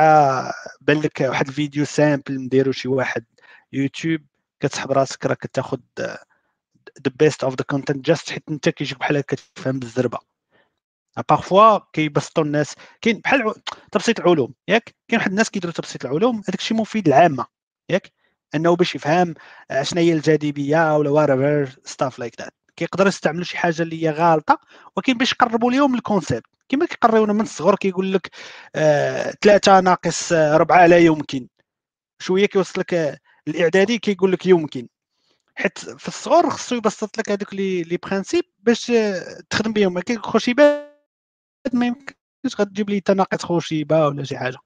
بان 0.81 1.01
لك 1.01 1.21
واحد 1.21 1.49
الفيديو 1.49 1.85
simple 1.85 2.35
نديرو 2.35 2.73
شي 2.73 2.89
واحد 2.89 3.25
يوتيوب 3.73 4.21
كتسحب 4.61 4.93
راسك 4.93 5.27
راك 5.27 5.39
كتاخذ 5.39 5.79
the 6.01 7.13
best 7.17 7.45
of 7.45 7.55
the 7.55 7.65
content 7.65 8.07
just 8.07 8.31
حيت 8.31 8.45
انت 8.51 8.69
كيجيك 8.69 8.99
بحال 8.99 9.17
هكا 9.17 9.37
كتفهم 9.37 9.79
بالزربه 9.79 10.19
parfois 11.29 11.79
كيبسطوا 11.93 12.45
الناس 12.45 12.75
كاين 13.01 13.19
بحال 13.19 13.55
تبسيط 13.93 14.21
العلوم 14.21 14.55
ياك 14.69 14.95
كاين 15.09 15.19
واحد 15.21 15.31
الناس 15.31 15.51
كيديروا 15.51 15.75
تبسيط 15.75 16.05
العلوم 16.05 16.37
هذاك 16.37 16.59
الشيء 16.59 16.77
مفيد 16.77 17.09
للعامه 17.09 17.47
ياك 17.89 18.13
انه 18.55 18.77
باش 18.77 18.95
يفهم 18.95 19.35
شنو 19.83 20.01
هي 20.01 20.13
الجاذبيه 20.13 20.97
ولا 20.97 21.11
whatever 21.11 21.81
stuff 21.85 22.19
like 22.19 22.41
that 22.41 22.55
كيقدروا 22.77 23.09
يستعملوا 23.09 23.45
شي 23.45 23.59
حاجة 23.59 23.83
اللي 23.83 24.03
هي 24.05 24.11
غالطه 24.11 24.59
ولكن 24.97 25.13
باش 25.19 25.33
يقربوا 25.33 25.73
لهم 25.73 25.95
ال 25.95 26.01
concept 26.01 26.47
كما 26.69 26.87
كيقريونا 26.87 27.33
من 27.33 27.41
الصغر 27.41 27.77
كيقول 27.77 28.13
لك 28.13 28.31
آه 28.75 29.35
ثلاثة 29.43 29.81
ناقص 29.81 30.33
ربعة 30.33 30.87
لا 30.87 30.99
يمكن 30.99 31.49
شوية 32.19 32.47
كيوصل 32.47 32.81
لك 32.81 33.21
الاعدادي 33.49 33.99
كيقول 33.99 34.33
لك 34.33 34.47
يمكن 34.47 34.89
حيت 35.55 35.79
في 35.79 36.09
الصغر 36.09 36.51
خصو 36.51 36.75
يبسط 36.75 37.19
لك 37.19 37.31
هذوك 37.31 37.55
les 37.55 37.99
principes 38.03 38.45
باش 38.59 38.93
تخدم 39.51 39.73
بهم 39.73 39.95
ما 39.95 40.01
كيخرج 40.01 40.49
يبان 40.49 40.92
ما 41.73 41.87
يمكنش 41.87 42.61
غتجيب 42.61 42.91
لي 42.91 43.01
تناقص 43.01 43.45
خوشيبة 43.45 44.07
ولا 44.07 44.25
شي 44.25 44.39
حاجة. 44.39 44.59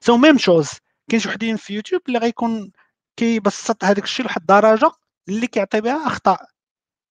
So 0.00 0.16
même 0.16 0.38
chose 0.38 0.70
كاين 1.10 1.20
شي 1.20 1.28
وحدين 1.28 1.56
في 1.56 1.74
يوتيوب 1.74 2.02
اللي 2.08 2.18
غيكون 2.18 2.72
كيبسط 3.16 3.84
هذاك 3.84 4.04
الشيء 4.04 4.24
لواحد 4.24 4.40
الدرجة 4.40 4.92
اللي 5.28 5.46
كيعطي 5.46 5.80
بها 5.80 6.06
أخطاء. 6.06 6.46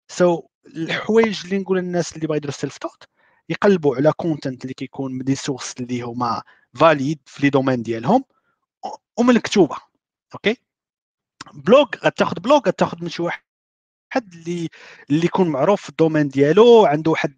So 0.07 0.47
الحوايج 0.67 1.41
اللي 1.45 1.57
نقول 1.57 1.77
للناس 1.77 2.15
اللي 2.15 2.27
بغا 2.27 2.35
يديروا 2.35 2.53
self-taught 2.53 3.03
يقلبوا 3.49 3.95
على 3.95 4.13
content 4.13 4.63
اللي 4.63 4.73
كيكون 4.73 5.13
من 5.13 5.23
des 5.23 5.35
sources 5.35 5.73
اللي 5.79 6.01
هما 6.01 6.41
valides 6.73 7.19
في 7.25 7.43
les 7.43 7.49
domaines 7.49 7.83
ديالهم 7.83 8.23
ومن 9.17 9.35
الكتوبة. 9.35 9.77
OK 10.33 10.57
blog 11.53 11.85
غتاخذ 12.05 12.39
blog 12.39 12.59
غتاخذ 12.67 12.97
من 13.03 13.09
شي 13.09 13.21
واحد 13.23 13.43
اللي 14.33 14.69
اللي 15.09 15.25
يكون 15.25 15.47
معروف 15.49 15.81
في 15.81 15.89
ال 15.89 15.94
domaine 15.94 16.27
ديالو 16.29 16.85
عنده 16.85 17.11
واحد 17.11 17.35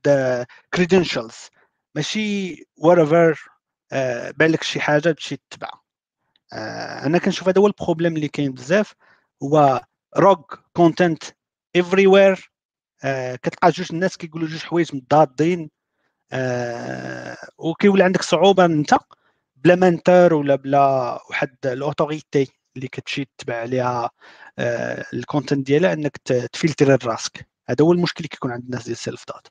credentials 0.73 1.35
ماشي 1.95 2.55
whatever 2.77 3.49
آه 3.91 4.31
بالك 4.31 4.63
شي 4.63 4.79
حاجة 4.79 5.11
تمشي 5.11 5.37
تتبع. 5.37 5.69
آه 6.53 7.05
أنا 7.05 7.17
كنشوف 7.17 7.47
هذا 7.47 7.61
هو 7.61 7.67
ال 7.67 7.73
problème 7.73 8.15
اللي 8.15 8.27
كاين 8.27 8.51
بزاف 8.53 8.93
هو 9.43 9.81
huge 10.17 10.43
content 10.73 11.23
everywhere 11.75 12.51
كتلقى 13.43 13.71
جوج 13.71 13.87
الناس 13.93 14.17
كيقولوا 14.17 14.47
جوج 14.47 14.59
حوايج 14.63 14.95
مضادين. 14.95 15.69
آه 16.31 17.37
وكيولي 17.57 18.03
عندك 18.03 18.21
صعوبة 18.21 18.65
انت 18.65 18.93
بلا 19.55 19.75
mentor 19.75 20.33
ولا 20.33 20.55
بلا 20.55 20.79
واحد 21.29 21.55
ال 21.65 21.74
authority 21.74 22.47
اللي 22.75 22.87
كتمشي 22.87 23.25
تتبع 23.37 23.55
عليها 23.55 24.11
آه 24.59 25.05
ال 25.13 25.20
content 25.20 25.67
ديالها 25.67 25.93
إنك 25.93 26.17
تفلتر 26.53 27.07
راسك. 27.07 27.47
هذا 27.69 27.85
هو 27.85 27.91
المشكل 27.93 28.17
اللي 28.17 28.27
كيكون 28.29 28.51
عند 28.51 28.63
الناس 28.63 28.83
ديال 28.83 28.93
ال 28.93 29.25
self-taught 29.27 29.47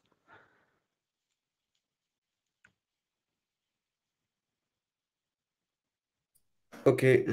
OK 6.86 7.24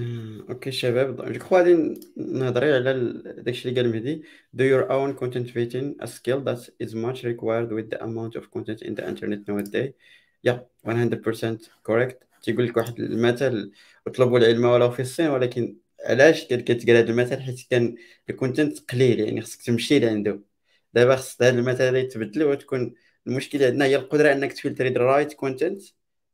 OK 0.50 0.72
شباب 0.72 1.32
je 1.32 1.40
crois 1.40 1.58
غادي 1.58 2.00
نهضري 2.18 2.74
على 2.74 3.14
داكشي 3.38 3.70
اللي 3.70 3.82
قال 3.82 3.92
مهدي 3.92 4.24
do 4.56 4.62
your 4.62 4.90
own 4.92 5.20
content 5.20 5.56
writing 5.56 5.96
a 6.02 6.08
skill 6.08 6.42
that 6.42 6.70
is 6.80 6.94
much 6.96 7.24
required 7.24 7.72
with 7.72 7.90
the 7.90 8.04
amount 8.04 8.36
of 8.36 8.52
content 8.52 8.82
in 8.82 8.96
the 8.96 9.08
internet 9.08 9.48
nowadays. 9.48 9.94
Yeah 10.48 10.60
100% 10.86 11.70
correct. 11.84 12.24
تيقول 12.44 12.68
لك 12.68 12.78
واحد 12.78 13.00
المثل 13.00 13.72
اطلبوا 14.08 14.40
العلم 14.40 14.66
ولو 14.66 14.92
في 14.92 15.02
الصين 15.02 15.28
ولكن 15.30 15.78
علاش 16.06 16.44
كتقال 16.46 16.96
هذا 16.98 17.10
المثل؟ 17.12 17.42
حيت 17.42 17.68
كان 17.70 17.96
ال 18.30 18.37
content 18.38 18.92
قليل 18.92 19.20
يعني 19.20 19.42
خصك 19.42 19.62
تمشي 19.62 20.00
لعنده 20.00 20.42
دابا 20.94 21.16
خص 21.16 21.42
هذا 21.42 21.60
المثل 21.60 21.96
يتبدل 21.96 22.44
وتكون 22.44 22.94
المشكلة 23.28 23.66
عندنا 23.66 23.86
هي 23.86 23.96
القدرة 23.96 24.34
إنك 24.34 24.54
تفلتري 24.54 24.90
ال 24.90 24.97
right 24.97 25.34
content 25.34 25.82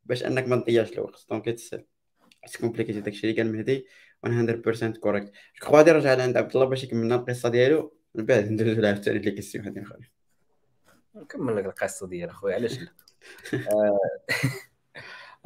باش 0.04 0.24
إنك 0.24 0.48
ما 0.48 0.56
تضيعش 0.56 0.92
الوقت. 0.92 1.26
donc 1.30 1.48
it's 1.48 1.74
complicated 2.56 3.00
داكشي 3.00 3.30
اللي 3.30 3.42
قال 3.42 3.52
مهدي 3.52 3.86
100% 4.24 4.98
correct 5.00 5.26
je 5.26 5.32
crois 5.60 5.76
غادي 5.76 5.90
نرجع 5.92 6.14
لعند 6.14 6.36
عبد 6.36 6.56
الله 6.56 6.66
باش 6.66 6.84
يكمل 6.84 7.04
لنا 7.04 7.14
القصة 7.14 7.48
ديالو. 7.48 7.96
من 8.14 8.26
بعد 8.26 8.44
ندوزو 8.52 8.80
لها 8.80 8.94
حتى 8.94 9.12
les 9.12 9.30
questions 9.30 9.64
هادي 9.64 9.82
اخرين 9.82 10.08
نكمل 11.14 11.56
لك 11.56 11.66
القصة 11.66 12.06
ديال 12.06 12.28
اخويا 12.28 12.54
علاش 12.54 12.78
لا؟ 12.78 12.88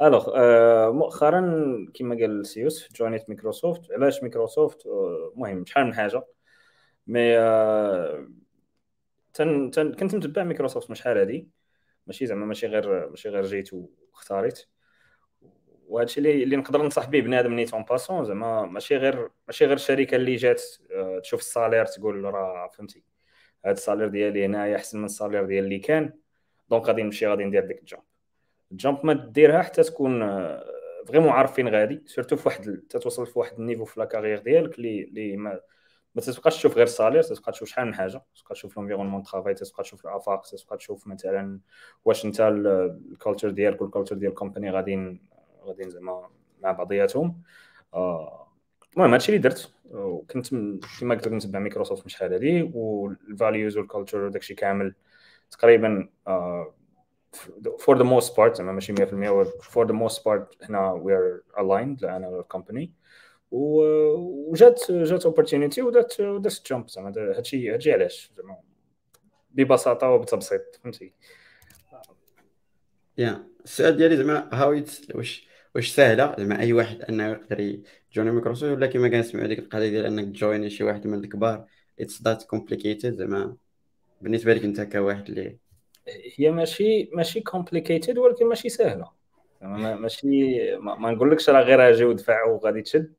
alors 0.01 0.31
آه، 0.35 0.91
مؤخرا 0.91 1.41
كما 1.93 2.15
قال 2.15 2.45
سيوس 2.45 2.93
جوينيت 2.93 3.29
مايكروسوفت. 3.29 3.91
علاش 3.91 4.21
مايكروسوفت؟ 4.21 4.85
المهم 4.85 5.65
شحال 5.65 5.85
من 5.85 5.93
حاجة. 5.93 6.23
mais 7.07 7.37
آه، 7.37 8.27
تن 9.33 9.71
تن 9.71 9.93
كنت 9.93 10.15
متبع 10.15 10.43
مايكروسوفت 10.43 10.89
من 10.89 10.95
شحال 10.95 11.17
هادي. 11.17 11.49
ماشي 12.07 12.25
زعما 12.25 12.45
ماشي 12.45 12.67
غير 12.67 13.09
ماشي 13.09 13.29
غير 13.29 13.45
جيت 13.45 13.69
واختاريت 13.73 14.65
وهذا 15.91 16.05
الشيء 16.05 16.23
اللي, 16.23 16.43
اللي 16.43 16.55
نقدر 16.55 16.81
ننصح 16.81 17.09
به 17.09 17.19
بنادم 17.19 17.53
نيت 17.53 17.73
en 17.73 17.83
passant 17.83 18.25
زعما 18.25 18.65
ماشي 18.65 18.97
غير 18.97 19.29
ماشي 19.47 19.65
غير 19.65 19.75
الشركة 19.75 20.15
اللي 20.15 20.35
جات 20.35 20.61
آه، 20.91 21.19
تشوف 21.19 21.39
ال 21.39 21.45
salaire 21.45 21.85
تقول 21.85 22.23
راه 22.23 22.67
فهمتي 22.67 23.03
هذا 23.65 23.73
ال 23.73 23.77
salaire 23.77 24.07
ديالي 24.07 24.45
هنايا 24.45 24.75
أحسن 24.75 24.99
من 24.99 25.05
ال 25.05 25.10
salaire 25.10 25.45
ديال 25.45 25.63
اللي 25.63 25.79
كان 25.79 26.13
donc 26.69 26.85
غادي 26.87 27.03
نمشي 27.03 27.27
غادي 27.27 27.43
ندير 27.45 27.65
ديك 27.65 27.79
ال 27.79 27.83
jump. 27.83 28.03
ال 28.71 28.78
jump 28.78 29.05
ما 29.05 29.13
ديرها 29.13 29.61
حتى 29.61 29.83
تكون 29.83 30.19
vraiment 31.07 31.29
آه، 31.29 31.33
عارف 31.33 31.53
فين 31.53 31.67
غادي 31.67 32.03
surtout 32.05 32.35
في 32.35 32.47
واحد 32.47 32.83
تتوصل 32.89 33.27
في 33.27 33.39
واحد 33.39 33.59
ال 33.59 33.63
niveau 33.63 33.85
في 33.85 33.99
la 33.99 34.07
carrière 34.07 34.39
ديالك 34.39 34.77
اللي 34.77 35.03
اللي 35.03 35.37
ما 35.37 35.59
ما 36.15 36.21
تبقاش 36.21 36.57
تشوف 36.57 36.75
غير 36.75 36.83
ال 36.83 36.88
salaire 36.88 37.23
تبقى 37.23 37.51
تشوف 37.51 37.69
شحال 37.69 37.87
من 37.87 37.95
حاجة 37.95 38.23
تبقى 38.35 38.55
تشوف 38.55 38.77
l'environnement 38.77 39.23
travail 39.23 39.53
تبقى 39.53 39.83
تشوف 39.83 40.05
الآفاق 40.05 40.41
تبقى 40.41 40.77
تشوف 40.77 41.07
مثلا 41.07 41.59
واش 42.05 42.25
أنت 42.25 42.41
ال 42.41 42.55
culture 42.55 43.49
ديالك 43.49 43.81
وال 43.81 43.89
culture 43.89 44.15
ديال 44.15 44.29
ال 44.29 44.34
company 44.34 44.71
غاديين 44.71 45.30
غاديين 45.63 45.89
زعما 45.89 46.29
مع 46.61 46.71
بعضياتهم. 46.71 47.41
آه، 47.93 48.47
المهم 48.97 49.11
هادشي 49.11 49.29
اللي 49.29 49.41
درت 49.41 49.73
وكنت 49.91 50.49
كما 50.99 51.15
قلت 51.15 51.27
لك 51.27 51.33
نتبع 51.33 51.59
مايكروسوفت 51.59 52.01
من 52.01 52.09
شحال 52.09 52.33
هادي 52.33 52.71
وال 52.73 52.99
values 52.99 53.77
وال 53.77 53.87
culture 53.87 54.23
وداكشي 54.23 54.53
كامل 54.55 54.95
تقريبا 55.51 56.09
for 57.79 57.97
the 57.97 58.03
most 58.03 58.37
part 58.37 58.55
زعما 58.55 58.71
ماشي 58.71 58.93
100% 58.93 59.61
for 59.61 59.87
the 59.87 59.93
most 59.93 60.25
part 60.25 60.63
هنا 60.63 60.91
we 60.91 61.13
are 61.13 61.41
aligned 61.59 62.03
أنا 62.03 62.27
وال 62.27 62.42
company 62.42 62.93
وجات 63.51 64.91
جات 64.91 65.25
opportunity 65.25 65.81
ودات 65.81 66.19
ودات 66.19 66.67
jump 66.67 66.89
زعما 66.89 67.13
هادشي 67.17 67.73
هادشي 67.73 67.93
علاش؟ 67.93 68.31
زعما 68.37 68.57
ببساطة 69.51 70.09
وبتبسيط 70.09 70.79
فهمتي؟ 70.83 71.13
يا 73.17 73.47
السؤال 73.63 73.97
ديالي 73.97 74.17
زعما 74.17 74.49
how 74.53 74.83
واش 75.15 75.50
واش 75.75 75.91
سهله 75.95 76.35
زعما 76.37 76.59
أي 76.59 76.73
واحد 76.73 77.01
أنه 77.01 77.27
يقدر 77.27 77.59
يجوني 77.59 78.31
مايكروسوفت 78.31 78.77
ولا 78.77 78.87
كما 78.87 79.09
كنسمعوا 79.09 79.47
ديك 79.47 79.59
القضية 79.59 79.89
ديال 79.89 80.05
أنك 80.05 80.25
تجويني 80.25 80.69
شي 80.69 80.83
واحد 80.83 81.07
من 81.07 81.23
الكبار 81.23 81.65
it's 81.99 82.21
that 82.23 82.43
complicated 82.43 83.13
زعما. 83.13 83.55
بالنسبة 84.21 84.53
لك 84.53 84.63
أنت 84.63 84.81
كواحد 84.81 85.29
اللي 85.29 85.57
هي 86.35 86.51
ماشي 86.51 87.09
ماشي 87.13 87.41
complicated 87.41 88.17
ولكن 88.17 88.45
ماشي 88.45 88.69
سهله 88.69 89.11
ماشي 89.61 90.27
ما, 90.75 90.95
ما 90.95 91.11
نقولكش 91.11 91.49
راه 91.49 91.61
غير 91.61 91.89
أجي 91.89 92.05
ودفع 92.05 92.43
وغادي 92.43 92.81
تشد. 92.81 93.13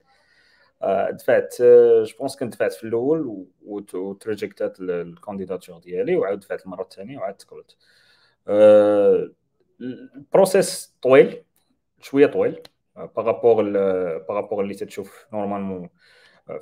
آه، 0.83 1.11
دفعت 1.11 1.55
je 2.03 2.17
pense 2.19 2.37
كنت 2.37 2.53
دفعت 2.53 2.73
في 2.73 2.85
الأول 2.85 3.47
وتريجكتات 3.95 4.81
ال 4.81 4.89
candidature 4.89 5.79
ديالي 5.79 6.17
وعاود 6.17 6.41
دفعت 6.41 6.65
المره 6.65 6.83
الثانية 6.83 7.19
وعاد 7.19 7.35
تقبلت 7.35 7.77
ال 10.17 10.27
process 10.27 10.95
طويل. 11.03 11.43
شوية 12.03 12.27
طويل. 12.27 12.61
par 12.97 13.17
rapport 13.17 13.63
par 14.19 14.32
rapport 14.32 14.63
اللي 14.65 14.75
تتشوف 14.75 15.27
normalement 15.33 15.89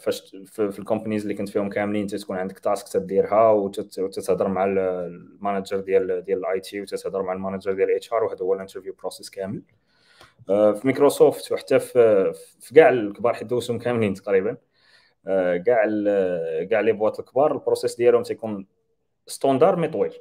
فاش 0.00 0.36
في 0.46 0.78
ال 0.78 0.83
companies 0.83 1.22
اللي 1.22 1.34
كنت 1.34 1.48
فيهم 1.48 1.68
كاملين 1.68 2.06
تكون 2.06 2.36
عندك 2.36 2.58
task 2.58 2.88
تديرها 2.88 3.50
وتتهضر 3.50 4.48
مع 4.48 4.64
ال 4.64 4.79
manager 4.79 5.80
ديال 5.80 6.24
ديال 6.24 6.38
ال 6.38 6.60
IT 6.60 6.80
وتتهضر 6.80 7.22
مع 7.22 7.32
ال 7.32 7.37
manager 7.37 7.72
ديال 7.72 7.90
ال 7.90 8.12
HR 8.12 8.24
وهذا 8.24 8.42
هو 8.42 8.54
ال 8.54 8.58
interview 8.58 8.94
process 8.98 9.30
كامل. 9.30 9.62
في 10.46 10.80
مايكروسوفت 10.84 11.52
وحتى 11.52 11.78
في 11.78 12.32
في 12.60 12.74
كاع 12.74 12.88
الكبار 12.88 13.34
حيت 13.34 13.48
دوزهم 13.48 13.78
كاملين 13.78 14.14
تقريبا 14.14 14.56
كاع 15.66 15.84
كاع 16.70 16.80
les 16.80 16.92
boîtes 16.92 17.18
الكبار 17.18 17.52
ال 17.52 17.58
process 17.58 17.96
ديالهم 17.96 18.22
تيكون 18.22 18.66
standard 19.26 19.76
mais 19.76 19.88
طويل. 19.88 20.14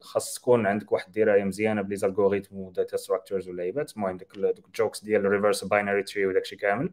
خاص 0.00 0.34
تكون 0.34 0.66
عندك 0.66 0.92
واحد 0.92 1.06
الدرايه 1.06 1.44
مزيانه 1.44 1.82
ب 1.82 1.96
les 1.96 2.09
algorithmes 2.09 2.56
و 2.56 2.64
data 2.64 2.96
structures 2.96 3.48
واللعيبات 3.48 3.92
المهم 3.96 4.16
ديك 4.16 4.36
ال 4.36 4.47
jokes 4.47 5.04
ديال 5.04 5.26
ال 5.26 5.31
reverse 5.31 5.64
binary 5.64 6.02
tree 6.02 6.26
وداكشي 6.26 6.56
كامل. 6.56 6.90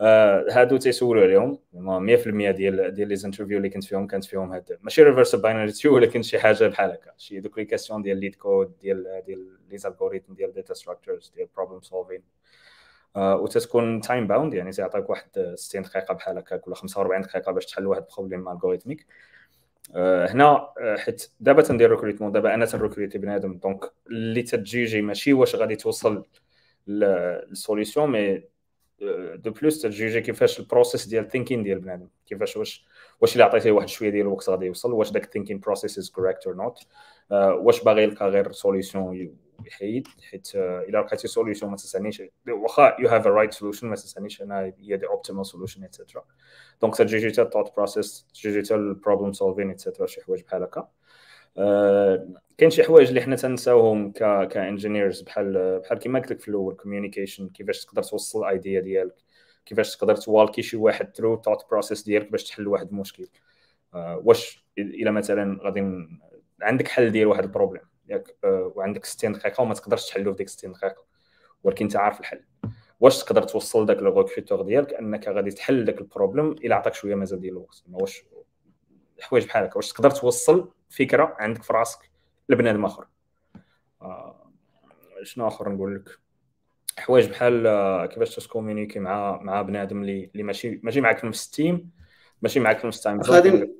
آه 0.00 0.46
هادو 0.50 0.76
تيسولوا 0.76 1.22
عليهم. 1.22 1.58
100% 1.74 2.50
ديال 2.50 2.94
ديال 2.94 3.08
les 3.08 3.14
interviews 3.24 3.56
اللي 3.58 3.68
كنت 3.70 3.84
فيهم 3.84 4.06
كانت 4.06 4.24
فيهم 4.24 4.52
هاد 4.52 4.78
ماشي 4.82 5.02
reverse 5.02 5.34
binary 5.34 5.72
tree 5.72 5.90
ولكن 5.92 6.22
شي 6.22 6.38
حاجة 6.38 6.66
بحال 6.68 6.90
هكا. 6.90 7.12
شي 7.16 7.40
دوك 7.40 7.58
les 7.58 7.64
questions 7.64 8.02
ديال 8.02 8.16
LeetCode 8.20 8.78
ديال 8.78 9.22
ديال 9.26 9.58
les 9.70 9.78
algorithmes 9.78 10.34
ديال 10.34 10.52
data 10.52 10.74
structures 10.74 11.32
ديال 11.36 11.48
problem 11.56 11.80
solving 11.82 12.22
آه 13.16 13.36
وتتكون 13.36 14.00
time 14.00 14.26
bound 14.26 14.54
يعني 14.54 14.70
تيعطيك 14.72 15.10
واحد 15.10 15.54
60 15.54 15.82
دقيقة 15.82 16.14
بحال 16.14 16.38
هكاك 16.38 16.66
ولا 16.66 16.76
45 16.76 17.20
دقيقة 17.20 17.52
باش 17.52 17.66
تحل 17.66 17.86
واحد 17.86 18.02
ال 18.02 18.07
problème 18.07 18.48
algorithmique 18.48 19.00
آه، 19.00 19.35
هنا 19.94 20.68
آه، 20.80 20.96
حيت 20.96 21.30
دابا 21.40 21.62
تندير 21.62 21.90
recrutement 21.90 22.32
دابا 22.32 22.54
أنا 22.54 22.66
تنريكروتي 22.66 23.18
بنادم 23.18 23.54
donc 23.58 23.92
اللي 24.06 24.42
تجيجي 24.42 25.02
ماشي 25.02 25.32
واش 25.32 25.56
غادي 25.56 25.76
توصل 25.76 26.24
لل 26.86 27.11
solution 27.11 28.10
mais 28.10 28.42
de 29.34 29.50
plus 29.50 29.82
تجيجي 29.82 30.20
كيفاش 30.20 30.60
ال 30.60 30.66
process 30.66 31.06
ديال 31.06 31.24
ال 31.24 31.28
thinking 31.28 31.62
ديال 31.62 31.78
بنادم 31.78 32.08
كيفاش 32.26 32.56
واش 32.56 32.86
واش 33.20 33.32
اللي 33.32 33.44
عطيتيه 33.44 33.70
واحد 33.70 33.88
شوية 33.88 34.10
ديال 34.10 34.26
الوقت 34.26 34.50
غادي 34.50 34.66
يوصل 34.66 34.92
واش 34.92 35.10
داك 35.10 35.24
ال 35.24 35.28
thinking 35.28 35.58
process 35.58 35.98
is 35.98 36.10
correct 36.10 36.46
or 36.46 36.56
not 36.56 36.78
واش 37.30 37.84
باغي 37.84 38.02
يلقى 38.02 38.28
غير 38.28 38.52
solution 38.52 39.36
يحيد 39.64 40.08
حيت 40.30 40.52
الا 40.54 40.98
لقيتي 40.98 41.28
solution 41.28 41.68
ما 41.68 41.76
تسالنيش 41.76 42.22
واخا 42.48 42.96
you 43.00 43.08
have 43.08 43.26
a 43.26 43.30
right 43.30 43.52
solution 43.52 43.86
ما 43.86 43.94
تسالنيش 43.94 44.42
أنا 44.42 44.60
هي 44.60 44.96
the 44.96 45.06
optimal 45.06 45.46
solution 45.46 45.84
et 45.84 45.94
cetera 45.94 46.24
donc 46.82 46.96
تجي 46.96 47.30
حتى 47.30 47.42
ال 47.42 47.46
thought 47.46 47.76
process 47.76 48.26
تجي 48.34 48.62
حتى 48.62 48.74
ال 48.74 48.81
problem 48.81 49.32
solving 49.32 49.70
et 49.70 49.79
cetera 49.79 50.06
شي 50.06 50.20
حوايج 50.22 50.42
بحال 50.42 50.62
هكا. 50.62 50.88
كاين 52.58 52.70
شي 52.70 52.84
حوايج 52.84 53.08
اللي 53.08 53.20
حنا 53.20 53.36
تنساوهم 53.36 54.12
ك 54.12 54.48
ك 54.48 54.55
engineers 54.55 55.20
بحال 55.20 55.78
بحال 55.80 55.98
كيما 55.98 56.18
قلت 56.18 56.30
لك 56.30 56.40
في 56.40 56.48
الأول 56.48 56.74
communication 56.74 57.48
كيفاش 57.48 57.84
تقدر 57.84 58.02
توصل 58.02 58.40
ال 58.40 58.48
idea 58.48 58.80
ديالك. 58.80 59.14
كيفاش 59.66 59.96
تقدر 59.96 60.16
توالكي 60.16 60.62
شي 60.62 60.76
واحد 60.76 61.16
through 61.16 61.42
thought 61.42 61.70
process 61.70 62.02
ديالك 62.02 62.32
باش 62.32 62.44
تحل 62.44 62.66
واحد 62.68 62.88
المشكل. 62.88 63.28
واش 63.94 64.66
إلا 64.78 65.10
مثلا 65.10 65.58
غادي 65.62 66.08
عندك 66.62 66.88
حل 66.88 67.10
ديال 67.10 67.26
واحد 67.26 67.44
ال 67.44 67.48
problème 67.48 67.82
ياك 68.08 68.36
وعندك 68.44 69.04
60 69.04 69.32
دقيقة 69.32 69.62
وما 69.62 69.74
تقدرش 69.74 70.08
تحلو 70.08 70.32
في 70.32 70.36
ديك 70.38 70.48
60 70.48 70.72
دقيقة 70.72 71.04
ولكن 71.64 71.84
انت 71.84 71.96
عارف 71.96 72.20
الحل. 72.20 72.44
واش 73.00 73.24
تقدر 73.24 73.42
توصل 73.42 73.86
داك 73.86 73.96
le 73.96 74.20
recruteur 74.20 74.62
ديالك 74.62 74.94
انك 74.94 75.28
غادي 75.28 75.50
تحل 75.50 75.84
داك 75.84 75.98
ال 75.98 76.04
problème 76.04 76.50
إلا 76.52 76.76
عطاك 76.76 76.94
شوية 76.94 77.14
مازال 77.14 77.40
ديال 77.40 77.52
الوقت؟ 77.52 77.84
واش 77.92 78.24
حوايج 79.20 79.46
بحال 79.46 79.64
هكا؟ 79.64 79.76
واش 79.76 79.92
تقدر 79.92 80.10
توصل 80.10 80.72
فكرة 80.90 81.36
عندك 81.38 81.62
في 81.62 81.72
راسك 81.72 82.10
لبنادم 82.48 82.84
آخر؟ 82.84 83.06
آه 84.02 84.50
شنو 85.22 85.48
آخر 85.48 85.68
نقول 85.68 85.94
لك؟ 85.96 86.18
حوايج 86.98 87.28
بحال 87.30 87.66
آه، 87.66 88.06
كيفاش 88.06 88.36
تكومونيكي 88.36 88.98
مع 88.98 89.40
مع 89.42 89.62
بنادم 89.62 90.02
اللي 90.02 90.30
اللي 90.32 90.42
ماشي 90.42 90.80
ماشي 90.82 91.00
معاك 91.00 91.18
في 91.18 91.26
نفس 91.26 91.46
ال 91.46 91.55
team 91.55 91.90
ماشي 92.42 92.60
معاك 92.60 92.78
في 92.78 92.86
نفس 92.86 92.98
ال 92.98 93.02
team 93.02 93.20
غادي 93.20 93.76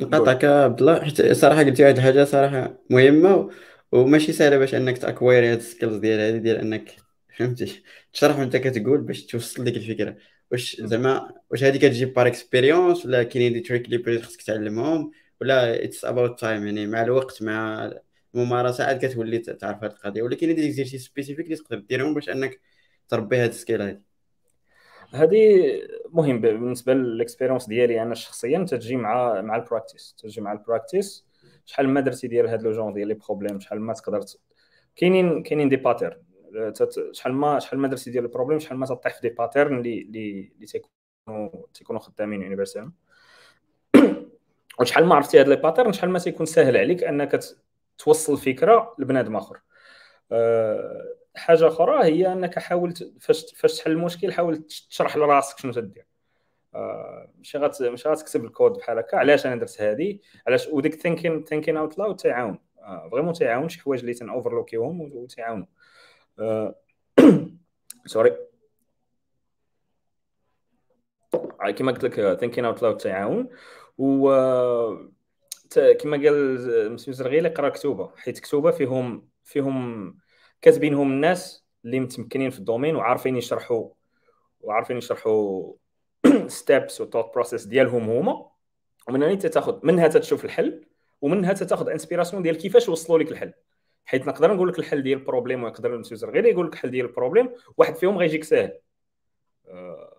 نقاطعك 0.00 0.44
عبد 0.44 0.80
الله 0.80 1.00
حيت 1.04 1.32
صراحة 1.32 1.62
قلتي 1.62 1.82
واحد 1.84 1.96
الحاجة 1.96 2.24
صراحة 2.24 2.78
مهمة 2.90 3.50
وماشي 3.92 4.32
سهلة 4.32 4.56
باش 4.58 4.74
إنك 4.74 4.98
ت 4.98 5.05
acquire 5.05 5.52
هاد 5.52 5.58
ال 5.58 5.63
skills 5.63 5.96
ديال 5.96 6.20
هادي 6.20 6.38
ديال 6.38 6.56
إنك 6.56 6.96
فهمتي؟ 7.38 7.82
تشرح 8.12 8.38
وأنت 8.38 8.56
كتقول 8.56 9.00
باش 9.00 9.26
توصل 9.26 9.64
ديك 9.64 9.76
الفكرة. 9.76 10.16
واش 10.50 10.76
زعما 10.80 11.32
واش 11.50 11.64
هادي 11.64 11.78
كتجي 11.78 12.04
par 12.04 12.26
expérience 12.26 13.06
ولا 13.06 13.22
كاينين 13.22 13.52
des 13.52 13.60
tricks 13.60 13.86
اللي 13.86 14.22
خصك 14.22 14.42
تعلمهم؟ 14.42 15.10
ولا 15.40 15.84
it's 15.84 16.04
about 16.04 16.40
time 16.40 16.66
يعني 16.66 16.86
مع 16.86 17.02
الوقت 17.02 17.42
مع 17.42 17.90
الممارسة 18.34 18.84
عاد 18.84 19.04
كتولي 19.06 19.38
تعرف 19.38 19.84
هاد 19.84 19.92
القضية. 19.92 20.22
ولا 20.22 20.36
كاينين 20.36 20.56
des 20.56 20.66
exercices 20.68 21.04
spécifiques 21.06 21.46
اللي 21.46 21.56
تقدر 21.56 21.78
ديرهم 21.78 22.14
باش 22.14 22.28
إنك 22.28 22.60
تربي 23.08 23.36
هاد 23.36 23.48
ال 23.48 23.54
skill 23.54 23.82
هادي. 23.82 24.05
هذه 25.14 25.70
مهم 26.12 26.40
بالنسبة 26.40 26.94
لل 26.94 27.06
expérience 27.06 27.66
ديالي 27.66 28.02
أنا 28.02 28.14
شخصيا 28.14 28.64
تجي 28.64 28.96
مع 28.96 29.40
مع 29.40 29.56
ال 29.56 29.62
practice 29.62 30.14
تجي 30.18 30.40
مع 30.40 30.52
ال 30.52 30.60
practice 30.60 31.26
شحال 31.64 31.88
ما 31.88 32.00
درتي 32.00 32.28
ديال 32.28 32.48
هاد 32.48 32.62
le 32.62 32.72
genre 32.72 32.92
ديال 32.92 33.08
les 33.08 33.14
problèmes 33.14 33.60
شحال 33.60 33.80
ما 33.80 33.92
تقدر 33.92 34.20
كاينين 34.96 35.42
كاينين 35.42 35.68
des 35.68 35.76
patterns 35.76 36.22
شحال 37.12 37.32
ما 37.32 37.58
شحال 37.58 37.78
ما 37.78 37.88
درتي 37.88 38.10
ديال 38.10 38.24
ال 38.24 38.28
problème 38.28 38.58
شحال 38.58 38.78
ما 38.78 38.86
تطيح 38.86 39.14
في 39.14 39.20
des 39.20 39.28
patterns 39.28 39.78
اللي 39.78 40.02
اللي 40.02 40.52
اللي 40.54 40.66
تيكونوا 40.66 41.66
تيكونوا 41.74 42.00
خدامين 42.00 42.42
universal 42.42 42.90
وشحال 44.80 45.06
ما 45.06 45.14
عرفتي 45.14 45.40
هاد 45.40 45.48
les 45.48 45.56
patterns 45.56 45.92
شحال 45.92 46.10
ما 46.10 46.18
تيكون 46.18 46.46
ساهل 46.46 46.76
عليك 46.76 47.04
أنك 47.04 47.40
توصل 47.98 48.38
فكرة 48.38 48.94
لبنادم 48.98 49.36
آخر. 49.36 49.60
حاجة 51.36 51.66
أخرى 51.68 52.04
هي 52.04 52.32
أنك 52.32 52.58
حاول 52.58 52.94
فاش 53.20 53.76
تحل 53.78 53.90
المشكل 53.90 54.32
حاول 54.32 54.56
تشرح 54.56 55.16
لراسك 55.16 55.58
شنو 55.58 55.72
تدير. 55.72 56.06
آه، 56.74 57.32
ماشي 57.38 57.58
غات 57.58 57.82
ماشي 57.82 58.08
غتكتب 58.08 58.44
الكود 58.44 58.72
بحال 58.72 58.98
هكا. 58.98 59.16
علاش 59.16 59.46
أنا 59.46 59.56
درت 59.56 59.80
هذه 59.82 60.18
علاش؟ 60.46 60.66
وديك 60.68 60.94
thinking 60.94 61.44
thinking 61.44 61.76
out 61.76 61.98
loud 61.98 62.16
تيعاون 62.16 62.58
vraiment 63.10 63.32
تيعاون 63.32 63.68
شي 63.68 63.80
حوايج 63.80 64.00
اللي 64.00 64.14
تن 64.14 64.28
overlook 64.28 64.80
يهم 64.80 65.00
وتيعاونوا 65.00 65.66
sorry 68.06 68.36
كما 71.76 71.92
قلت 71.92 72.04
لك 72.04 72.38
thinking 72.40 72.64
out 72.64 72.82
loud 72.82 72.96
تيعاون 72.96 73.48
و 73.98 74.30
كما 76.00 76.16
قال 76.16 76.92
مسيو 76.92 77.14
زرغيلي 77.14 77.48
قرأ 77.48 77.68
كتوبة. 77.68 78.10
حيت 78.16 78.38
كتوبة 78.38 78.70
فيهم 78.70 79.28
فيهم 79.46 80.18
كاتبينهم 80.62 81.12
الناس 81.12 81.66
اللي 81.84 82.00
متمكنين 82.00 82.50
في 82.50 82.58
ال 82.58 82.63
domaine 82.63 82.96
وعارفين 82.96 83.36
يشرحوا 83.36 83.88
وعارفين 84.60 84.96
يشرحوا 84.96 85.72
steps 86.46 87.00
و 87.00 87.04
thought 87.04 87.34
process 87.34 87.64
ديالهم 87.64 88.10
هما. 88.10 88.50
ومن 89.08 89.22
هنا 89.22 89.34
تاخذ 89.34 89.86
منها 89.86 90.08
تشوف 90.08 90.44
الحل 90.44 90.86
ومنها 91.20 91.52
تاخذ 91.52 91.88
inspiration 91.88 92.42
ديال 92.42 92.58
كيفاش 92.58 92.88
وصلوا 92.88 93.18
لك 93.18 93.32
الحل. 93.32 93.52
حيت 94.04 94.26
نقدر 94.26 94.54
نقول 94.54 94.68
لك 94.68 94.78
الحل 94.78 95.02
ديال 95.02 95.18
ال 95.18 95.23
problème 95.23 95.64
ويقدر 95.64 95.94
المسيوزر 95.94 96.30
غير 96.30 96.46
يقول 96.46 96.66
لك 96.66 96.72
الحل 96.72 96.90
ديال 96.90 97.06
ال 97.06 97.11
problème 97.11 97.50
واحد 97.76 97.96
فيهم 97.96 98.18
غيجيك 98.18 98.44
ساهل. 98.44 98.78
أه 99.66 100.12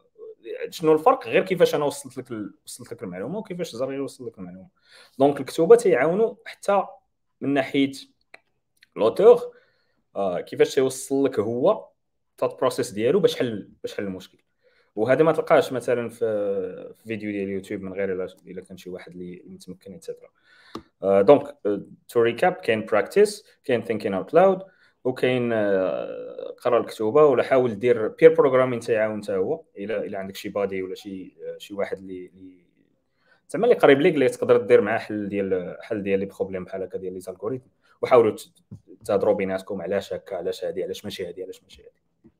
شنو 0.70 0.94
الفرق؟ 0.94 1.28
غير 1.28 1.46
كيفاش 1.46 1.76
أنا 1.76 1.86
وصلت 1.86 2.18
لك 2.18 2.32
ال... 2.32 2.54
وصلت 2.66 2.94
لك 2.94 3.04
المعلومة 3.04 3.40
وكيفاش 3.40 3.76
زرغي 3.76 3.96
يوصل 3.96 4.28
لك 4.28 4.38
المعلومة. 4.38 4.70
donc 5.20 5.40
الكتوبة 5.40 5.76
تيعاونوا 5.76 6.36
حتى 6.46 6.84
من 7.42 7.54
ناحية 7.54 7.92
l'auteur 8.98 9.56
آه 10.16 10.42
كيفاش 10.42 10.76
تيوصل 10.76 11.26
لك 11.26 11.40
هو 11.40 11.88
ال 12.32 12.35
thought 12.35 12.60
process 12.60 12.92
ديالو 12.92 13.20
باش 13.20 13.36
حل 13.36 13.70
باش 13.84 13.96
حل 13.96 14.04
المشكل. 14.04 14.38
وهذا 14.96 15.24
ما 15.24 15.32
تلقاش 15.32 15.74
مثلا 15.74 16.10
في 16.10 16.94
فيديو 17.08 17.32
ديال 17.32 17.44
اليوتيوب 17.44 17.82
من 17.82 17.94
غير 17.94 18.26
إلا 18.48 18.62
كان 18.62 18.78
شي 18.78 18.90
واحد 18.90 19.12
اللي 19.12 19.44
متمكن 19.46 19.94
et 19.94 20.03
cetera 20.03 20.30
donc 21.22 21.58
to 22.08 22.22
recap 22.22 22.54
كاين 22.54 22.86
practice 22.86 23.46
كاين 23.64 23.84
thinking 23.84 24.14
out 24.14 24.34
loud 24.34 24.62
وكاين 25.04 25.54
آه، 25.54 26.56
قرا 26.64 26.80
الكتوبه 26.80 27.26
ولا 27.26 27.44
حاول 27.44 27.80
دير 27.80 28.08
pair 28.08 28.34
programming 28.34 28.80
تيعاون 28.80 29.24
حتى 29.24 29.36
هو 29.36 29.64
إلا 29.78 30.06
إلا 30.06 30.20
عندك 30.20 30.36
شي 30.36 30.50
buddy 30.50 30.84
ولا 30.84 30.96
شي 30.96 31.38
شي 31.58 31.74
واحد 31.74 31.98
اللي 31.98 32.32
زعما 33.50 33.66
اللي 33.66 33.76
قريب 33.76 34.02
ليك 34.02 34.14
اللي 34.14 34.30
تقدر 34.30 34.58
دير 34.58 34.82
معاه 34.82 34.98
حل 34.98 35.30
ديال 35.30 35.78
حل 35.82 36.04
ديال 36.04 36.20
les 36.20 36.26
problèmes 36.26 36.64
بحال 36.64 36.84
هكا 36.84 36.98
ديال 36.98 37.14
les 37.14 37.20
algorithmes 37.20 37.68
وحاولوا 38.02 38.36
تهضروا 39.06 39.34
بيناتكم 39.34 39.82
علاش 39.82 40.14
هكا 40.14 40.36
علاش 40.36 40.64
هادي 40.66 40.84
علاش 40.84 41.06
ماشي 41.06 41.28
هادي 41.28 41.44
علاش 41.44 41.64
ماشي 41.64 41.82
هادي. 41.82 42.32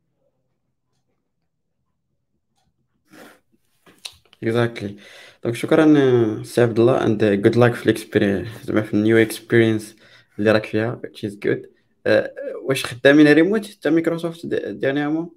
exactly 4.44 4.96
donc 5.44 5.56
شكرا 5.56 6.44
سي 6.44 6.62
عبد 6.62 6.80
الله 6.80 7.06
and 7.06 7.26
good 7.26 7.56
luck 7.56 7.74
في 7.74 7.86
ال 7.86 7.91
experience 7.91 8.48
زعما 8.64 8.82
في 8.82 8.94
ال 8.94 9.00
new 9.00 9.18
experience 9.18 9.96
اللي 10.40 10.52
راك 10.52 10.66
فيها 10.66 11.02
which 11.06 11.30
is 11.30 11.34
good. 11.34 11.66
Uh, 12.08 12.30
واش 12.64 12.86
خدامين 12.86 13.34
ريموت 13.34 13.66
حتى 13.66 13.90
مايكروسوفت 13.90 14.46
dernièrement 14.46 15.30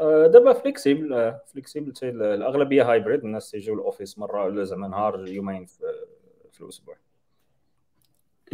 uh, 0.00 0.04
دابا 0.04 0.52
flexible 0.52 1.34
flexible 1.46 1.92
الأغلبية 2.02 2.90
hybrid 2.92 3.24
الناس 3.24 3.50
تيجيو 3.50 3.74
ال 3.74 3.80
office 3.80 4.18
مرة 4.18 4.64
زعما 4.64 4.88
نهار 4.88 5.28
يومين 5.28 5.66
في, 5.66 5.84
في 6.52 6.60
الأسبوع. 6.60 6.96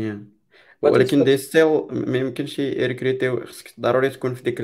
Yeah. 0.01 0.42
ولكن 0.83 1.25
they 1.25 1.37
still 1.37 1.87
ما 1.91 2.19
يمكنش 2.19 2.59
ي 2.59 2.67
recruter 2.67 3.31
يو 3.31 3.47
خصك 3.47 3.81
ضروري 3.81 4.11
تكون 4.11 4.35
في 4.35 4.43
ديك 4.43 4.61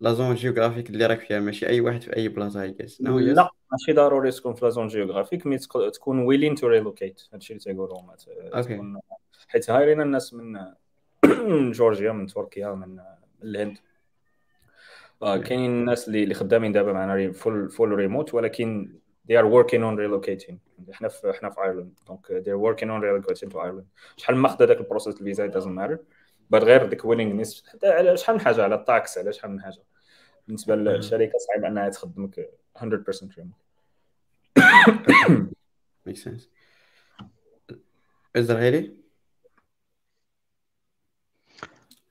la 0.00 0.12
zone 0.12 0.34
géographique 0.34 0.90
اللي 0.90 1.06
راك 1.06 1.20
فيها 1.20 1.40
ماشي 1.40 1.66
أي 1.66 1.80
واحد 1.80 2.02
في 2.02 2.16
أي 2.16 2.28
بلاصة 2.28 2.62
I 2.62 2.70
guess 2.70 3.00
لا 3.00 3.50
ماشي 3.72 3.92
ضروري 3.92 4.30
تكون 4.30 4.54
في 4.54 4.64
la 4.64 4.70
zone 4.70 4.88
géographique 4.88 5.46
mais 5.46 5.58
تكون 5.92 6.18
willing 6.18 6.54
to 6.54 6.66
relocate 6.66 7.22
هادشي 7.32 7.52
اللي 7.52 7.64
تيقولوا 7.64 7.98
okay 8.54 8.80
حيت 9.48 9.70
hiring 9.70 10.00
الناس 10.00 10.34
من 10.34 10.52
من 11.24 11.72
جورجيا 11.78 12.12
من 12.12 12.26
تركيا 12.26 12.70
من 12.70 13.00
الهند. 13.42 13.78
آه، 15.22 15.36
كاينين 15.36 15.70
الناس 15.70 16.08
اللي 16.08 16.34
خدامين 16.34 16.72
دابا 16.72 16.92
معنا 16.92 17.32
full 17.32 17.70
full 17.70 17.88
remote 17.92 18.34
ولكن 18.34 18.98
they 19.28 19.36
are 19.36 19.46
working 19.46 19.82
on 19.82 19.96
relocating. 19.96 20.54
إحنا 20.92 21.08
في 21.08 21.30
إحنا 21.30 21.50
في 21.50 21.60
ايرلند 21.62 21.98
donc 22.06 22.26
they're 22.26 22.60
working 22.68 22.88
on 22.88 23.00
relocating 23.02 23.50
to 23.52 23.56
Ireland. 23.56 23.86
شحال 24.16 24.36
ماخذ 24.36 24.62
هذاك 24.62 24.76
ال 24.76 24.81
process 24.81 25.14
الفيزا 25.14 25.48
it 25.48 25.52
doesn't 25.52 25.76
matter. 25.78 25.98
بس 26.50 26.62
غير 26.62 26.86
ديك 26.86 27.04
willingness 27.04 27.64
حتى 27.68 27.86
على 27.86 28.16
شحال 28.16 28.34
من 28.36 28.40
حاجة؟ 28.40 28.62
على 28.62 28.74
ال 28.74 28.85
tax 28.85 29.18
على 29.18 29.32
شحال 29.32 29.50
من 29.50 29.62
حاجة؟ 29.62 29.82
بالنسبة 30.46 30.74
للشركه 30.74 31.38
صعيب 31.38 31.64
أنها 31.64 31.88
تخدمك 31.88 32.50
100% 32.76 32.82
ريموت 33.38 33.54
ميك 36.06 36.16
سنس 36.16 36.50
غيري 38.36 38.96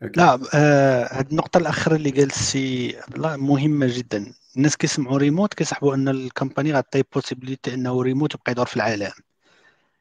لا 0.01 0.39
آه 0.55 1.03
هذه 1.03 1.27
النقطة 1.31 1.57
الأخيرة 1.57 1.95
اللي 1.95 2.09
قال 2.09 2.23
السي 2.23 3.01
مهمة 3.17 3.87
جدا. 3.89 4.33
الناس 4.57 4.77
كيسمعوا 4.77 5.17
ريموت 5.17 5.53
كيسحبوا 5.53 5.95
أن 5.95 6.07
ال 6.09 6.17
company 6.17 6.73
غطي 6.73 7.03
possibility 7.13 7.73
أنه 7.73 8.01
ريموت 8.01 8.33
يبقى 8.33 8.51
يدور 8.51 8.65
في 8.65 8.75
العالم. 8.75 9.11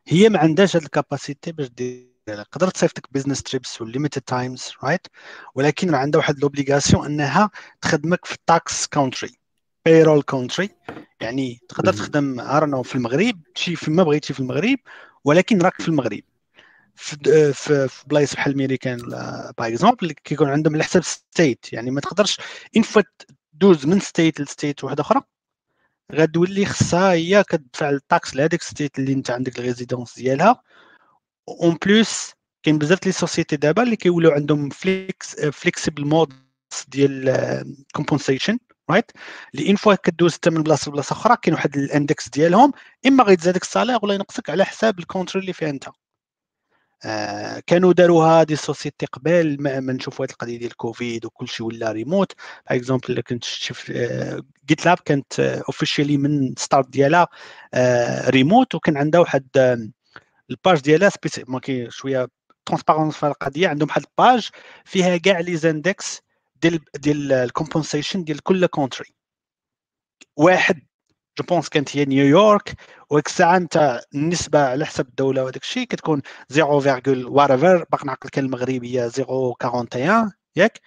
هي 0.09 0.29
ما 0.29 0.39
عندهاش 0.39 0.77
هاد 0.77 0.83
ال 0.83 0.91
capacity 0.91 1.53
باش 1.53 1.69
دير 1.69 2.15
تقدر 2.27 2.69
تصيفطك 2.71 3.07
business 3.13 3.43
trips 3.43 3.83
و 3.83 3.88
limited 3.88 4.23
times 4.23 4.71
right 4.85 5.07
ولكن 5.55 5.91
راه 5.91 5.99
عندها 5.99 6.19
واحد 6.19 6.39
l'obligation 6.39 7.07
أنها 7.07 7.51
تخدمك 7.81 8.25
في 8.25 8.35
ال 8.35 8.48
tax 8.48 8.87
country 8.87 9.39
payroll 9.85 10.23
country 10.23 10.69
يعني 11.21 11.61
تقدر 11.69 11.93
تخدم 11.93 12.41
ارنو 12.41 12.83
في 12.83 12.95
المغرب 12.95 13.41
تمشي 13.55 13.77
فيما 13.77 14.03
بغيتي 14.03 14.33
في 14.35 14.41
المغرب 14.41 14.79
ولكن 15.25 15.63
راك 15.63 15.83
في 15.83 15.89
المغرب. 15.89 16.21
في 16.97 17.17
في, 17.53 17.89
في 17.89 18.05
بلايص 18.07 18.35
بحال 18.35 18.53
الميريكان 18.53 18.97
par 19.59 19.69
exemple 19.69 20.13
كيكون 20.13 20.49
عندهم 20.49 20.75
على 20.75 20.85
حساب 20.85 21.03
state 21.05 21.73
يعني 21.73 21.91
ما 21.91 22.01
تقدرش 22.01 22.41
une 22.77 22.83
fois 22.83 23.03
دوز 23.55 23.87
من 23.87 24.01
state 24.01 24.41
ل 24.41 24.48
state 24.48 24.85
واحدة 24.85 25.01
أخرى. 25.01 25.21
غتولي 26.13 26.67
خصها 26.67 27.13
هي 27.13 27.45
كتدفع 27.45 27.91
ال 27.91 28.02
tax 28.02 28.37
لهذيك 28.37 28.63
state 28.63 28.99
اللي 28.99 29.13
انت 29.13 29.31
عندك 29.31 29.59
ال 29.59 29.64
résidence 29.64 30.17
ديالها. 30.17 30.63
en 31.49 31.79
plus 31.87 32.35
كاين 32.63 32.79
بزاف 32.79 33.07
les 33.07 33.13
sociétés 33.13 33.57
دابا 33.57 33.83
اللي 33.83 33.97
كيوليو 33.97 34.31
عندهم 34.31 34.69
flex 34.71 35.41
flexible 35.41 36.05
mode 36.07 36.33
ديال 36.89 37.75
compensation 37.95 38.59
right 38.91 39.11
اللي 39.55 39.71
une 39.71 39.77
fois 39.77 39.95
كدوز 39.95 40.35
حتى 40.35 40.51
من 40.51 40.63
بلاصة 40.63 40.89
لبلاصة 40.91 41.13
أخرى 41.13 41.37
كاين 41.43 41.55
واحد 41.55 41.77
ال 41.77 41.85
index 41.85 42.29
ديالهم. 42.29 42.73
إما 43.07 43.25
غيتزادك 43.25 43.63
ال 43.63 43.67
salaire 43.67 43.99
ولا 44.03 44.15
ينقصك 44.15 44.51
على 44.51 44.65
حساب 44.65 44.99
ال 44.99 45.04
country 45.04 45.41
اللي 45.41 45.53
فيها 45.53 45.71
أنت. 45.71 45.89
آه 47.05 47.61
كانوا 47.67 47.93
داروها 47.93 48.43
des 48.43 48.57
sociétés 48.57 49.07
قبل 49.07 49.57
ما 49.63 49.93
نشوفوا 49.93 50.25
هذه 50.27 50.31
القضية 50.33 50.59
ديال 50.59 50.71
الكوفيد 50.71 51.25
وكل 51.25 51.49
شيء 51.49 51.67
ولا 51.67 51.93
ريموت. 51.93 52.33
par 52.71 52.79
exemple 52.79 53.05
إلا 53.11 53.21
كنت 53.23 53.45
شفت 53.45 53.93
GitLab 54.67 54.99
كانت 55.05 55.41
officially 55.41 56.17
من 56.17 56.55
start 56.59 56.89
ديالها 56.89 57.29
آه 57.75 58.31
ريموت 58.31 58.75
وكان 58.75 58.97
عندها 58.97 59.21
واحد 59.21 59.47
ال 60.51 60.57
page 60.57 60.81
ديالها 60.81 61.09
سبيسي 61.09 61.45
ما 61.49 61.61
شوية 61.89 62.29
transparence 62.67 63.17
في 63.17 63.27
القضية 63.27 63.69
عندهم 63.69 63.89
واحد 63.89 64.03
ال 64.03 64.12
page 64.12 64.51
فيها 64.85 65.17
كاع 65.17 65.41
les 65.41 65.57
index 65.57 66.21
ديال 66.63 66.81
ديال 66.97 67.33
ال 67.33 67.40
compensation 67.40 68.25
ديال 68.25 68.43
كل 68.43 68.67
country 68.67 69.15
واحد 70.37 70.83
je 71.39 71.45
pense 71.45 71.69
كانت 71.69 71.97
هي 71.97 72.05
نيويورك 72.05 72.75
وديك 73.11 73.27
الساعة 73.27 73.57
انت 73.57 74.01
النسبة 74.15 74.59
على 74.59 74.87
حسب 74.87 75.09
الدولة 75.09 75.45
وداك 75.45 75.63
الشيء 75.63 75.87
كتكون 75.87 76.23
0. 76.53 77.03
whatever 77.29 77.85
باقي 77.93 78.07
نعقل 78.07 78.29
كان 78.29 78.45
المغرب 78.45 78.85
هي 78.85 79.11
0.41 79.11 80.33
ياك 80.57 80.81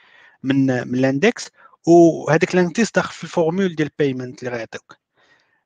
من 0.44 0.66
من 0.88 1.00
ال 1.00 1.08
index 1.08 1.50
وهذاك 1.88 2.54
ال 2.54 2.60
index 2.60 2.92
داخل 2.92 3.14
في 3.14 3.24
ال 3.24 3.30
formule 3.30 3.76
ديال 3.76 3.90
ال 4.00 4.05
payment 4.05 4.44
اللي 4.44 4.56
غيعطيوك 4.56 4.98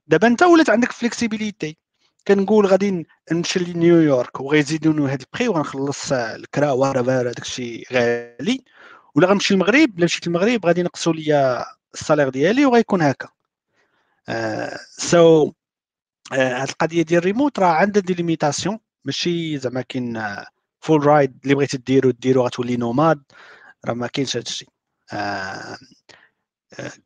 دابا 0.07 0.27
انت 0.27 0.43
ولات 0.43 0.69
عندك 0.69 0.91
flexibility 0.91 1.77
كنقول 2.27 2.65
غادي 2.65 3.07
نمشي 3.31 3.59
لنيويورك 3.59 4.41
وغيزيدوني 4.41 5.05
هذا 5.05 5.25
ال 5.33 5.36
prix 5.36 5.47
وغنخلص 5.47 6.11
الكرا 6.11 6.71
whatever 6.71 7.21
هذاك 7.21 7.41
الشيء 7.41 7.87
غالي 7.93 8.63
ولا 9.15 9.27
غنمشي 9.27 9.53
للمغرب 9.53 9.97
الا 9.97 10.03
مشيت 10.03 10.27
للمغرب 10.27 10.65
غادي 10.65 10.79
ينقصوا 10.81 11.13
لي 11.13 11.65
ال 11.93 11.98
salaire 11.98 12.29
ديالي 12.29 12.65
وغيكون 12.65 13.01
هكا 13.01 13.29
so 14.97 15.47
so, 15.47 15.53
هاد 16.33 16.69
القضية 16.69 17.01
ديال 17.01 17.19
الريموت 17.19 17.59
راه 17.59 17.67
عندها 17.67 18.01
des 18.01 18.13
limitations 18.13 18.79
ماشي 19.05 19.57
زعما 19.57 19.81
كاين 19.81 20.23
full 20.79 21.05
ride 21.05 21.39
اللي 21.43 21.55
بغيتي 21.55 21.77
ديرو 21.77 22.11
ديرو 22.11 22.45
غتولي 22.45 22.77
nomade 22.77 23.23
راه 23.85 23.93
ما 23.93 24.07
كاينش 24.07 24.37
هذا 24.37 24.45
الشيء. 24.45 24.67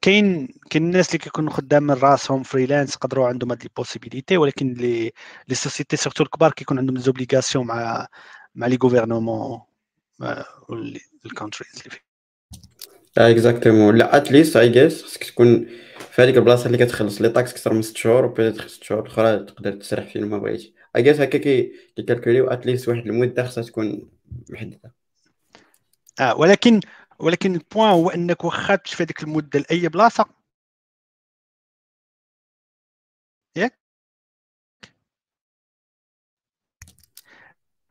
كاين 0.02 0.48
كاين 0.70 0.84
الناس 0.86 1.08
اللي 1.08 1.18
كيكونوا 1.18 1.54
خدام 1.54 1.84
من 1.84 1.94
راسهم 1.94 2.44
freelance 2.44 2.96
يقدروا 2.96 3.28
عندهم 3.28 3.52
هاد 3.52 3.62
ال 3.62 3.68
possibility 3.68 4.38
ولكن 4.38 4.74
les 4.74 5.12
les 5.48 5.56
sociétés 5.56 5.98
surtout 5.98 6.24
الكبار 6.24 6.52
كيكون 6.52 6.80
عندهم 6.80 6.98
obligations 6.98 7.68
مع 7.68 8.08
مع 8.56 8.68
les 8.68 8.78
gouvernements 8.84 9.62
ال 11.26 11.30
countries 11.30 11.72
اللي 11.78 11.90
فيه. 11.90 12.06
exactement 13.18 13.96
لا 13.96 14.18
at 14.18 14.29
least 14.29 14.58
I 14.58 14.70
guess 14.70 15.04
خصك 15.04 15.24
تكون 15.24 15.68
في 16.16 16.22
هذيك 16.22 16.38
البلاصة 16.38 16.66
اللي 16.68 16.78
كتخلص 16.78 17.22
les 17.22 17.30
taxes 17.30 17.52
أكثر 17.52 17.74
من 17.74 17.82
6 17.82 17.98
شهور 17.98 18.26
وبيتيت 18.26 18.68
6 18.68 18.84
شهور 18.84 19.02
الاخرى 19.02 19.40
تقدر 19.40 19.72
تسرح 19.76 20.08
فين 20.14 20.26
ما 20.26 20.38
بغيتي. 20.38 20.74
I 20.96 21.02
guess 21.04 21.20
هكا 21.20 21.38
كي 21.38 21.74
كي 21.96 22.06
calculer 22.06 22.48
يو 22.50 22.58
at 22.58 22.67
least 22.67 22.88
واحد 22.90 23.08
المدة 23.08 23.44
خصها 23.48 23.64
تكون 23.64 24.10
محددة. 24.50 24.94
آه 26.20 26.36
ولكن 26.36 26.80
ولكن 27.20 27.56
ال 27.56 27.62
point 27.62 27.90
هو 27.90 28.10
أنك 28.10 28.44
واخا 28.44 28.78
في 28.86 29.04
هذيك 29.04 29.24
المدة 29.24 29.60
لأي 29.60 29.90
بلاصة؟ 29.90 30.26
ياك؟ 33.56 33.80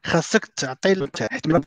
خاصك 0.04 0.46
تعطي 0.46 0.94
له 0.94 1.08
احتمال 1.32 1.64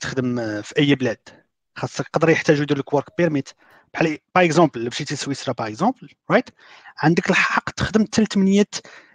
تخدم 0.00 0.62
في 0.62 0.78
أي 0.78 0.94
بلاد. 0.94 1.28
خاصك 1.76 2.06
يقدر 2.06 2.30
يحتاجوا 2.30 2.62
يدير 2.62 2.78
لك 2.78 2.94
work 2.94 3.16
permit 3.18 3.48
بحال 3.94 4.18
par 4.34 4.44
exemple 4.44 4.86
مشيتي 4.86 5.16
سويسرا 5.16 5.54
par 5.54 5.68
exemple 5.68 6.08
right 6.30 6.50
عندك 6.98 7.30
الحق 7.30 7.70
تخدم 7.70 8.04
حتى 8.04 8.24
8 8.24 8.64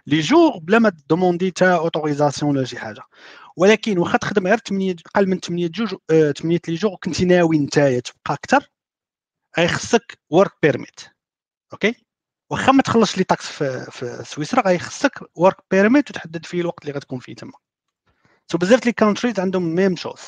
les 0.06 0.20
jours 0.20 0.58
بلا 0.58 0.78
ما 0.78 0.92
demander 1.08 1.50
تا 1.50 1.76
autorisation 1.76 2.56
ولا 2.56 2.64
شي 2.66 2.78
حاجة. 2.78 3.02
ولكن 3.56 3.98
واخا 3.98 4.18
تخدم 4.18 4.46
غير 4.46 4.58
8 4.58 4.96
أقل 5.06 5.26
من 5.28 5.40
8 5.40 5.66
جوج 5.68 5.94
8 6.36 6.60
les 6.68 6.74
jours 6.74 6.96
كنتي 7.04 7.24
ناوي 7.24 7.58
نتايا 7.58 8.00
تبقى 8.00 8.34
أكثر 8.34 8.70
غي 9.58 9.68
خصك 9.68 10.18
work 10.30 10.52
permit 10.62 11.00
okay 11.72 11.94
واخا 12.50 12.72
ما 12.72 12.82
تخلصش 12.82 13.18
les 13.18 13.24
taxes 13.24 13.46
في, 13.46 13.86
في 13.90 14.24
سويسرا 14.24 14.68
غي 14.68 14.78
خصك 14.78 15.20
work 15.34 15.56
permit 15.70 16.10
وتحدد 16.10 16.46
فيه 16.46 16.60
الوقت 16.60 16.82
اللي 16.82 16.92
غتكون 16.92 17.18
فيه 17.18 17.34
تما. 17.34 17.52
so 18.52 18.58
بزاف 18.58 18.86
les 18.86 18.92
countries 18.92 19.40
عندهم 19.40 19.74
même 19.74 19.96
chose 19.96 20.20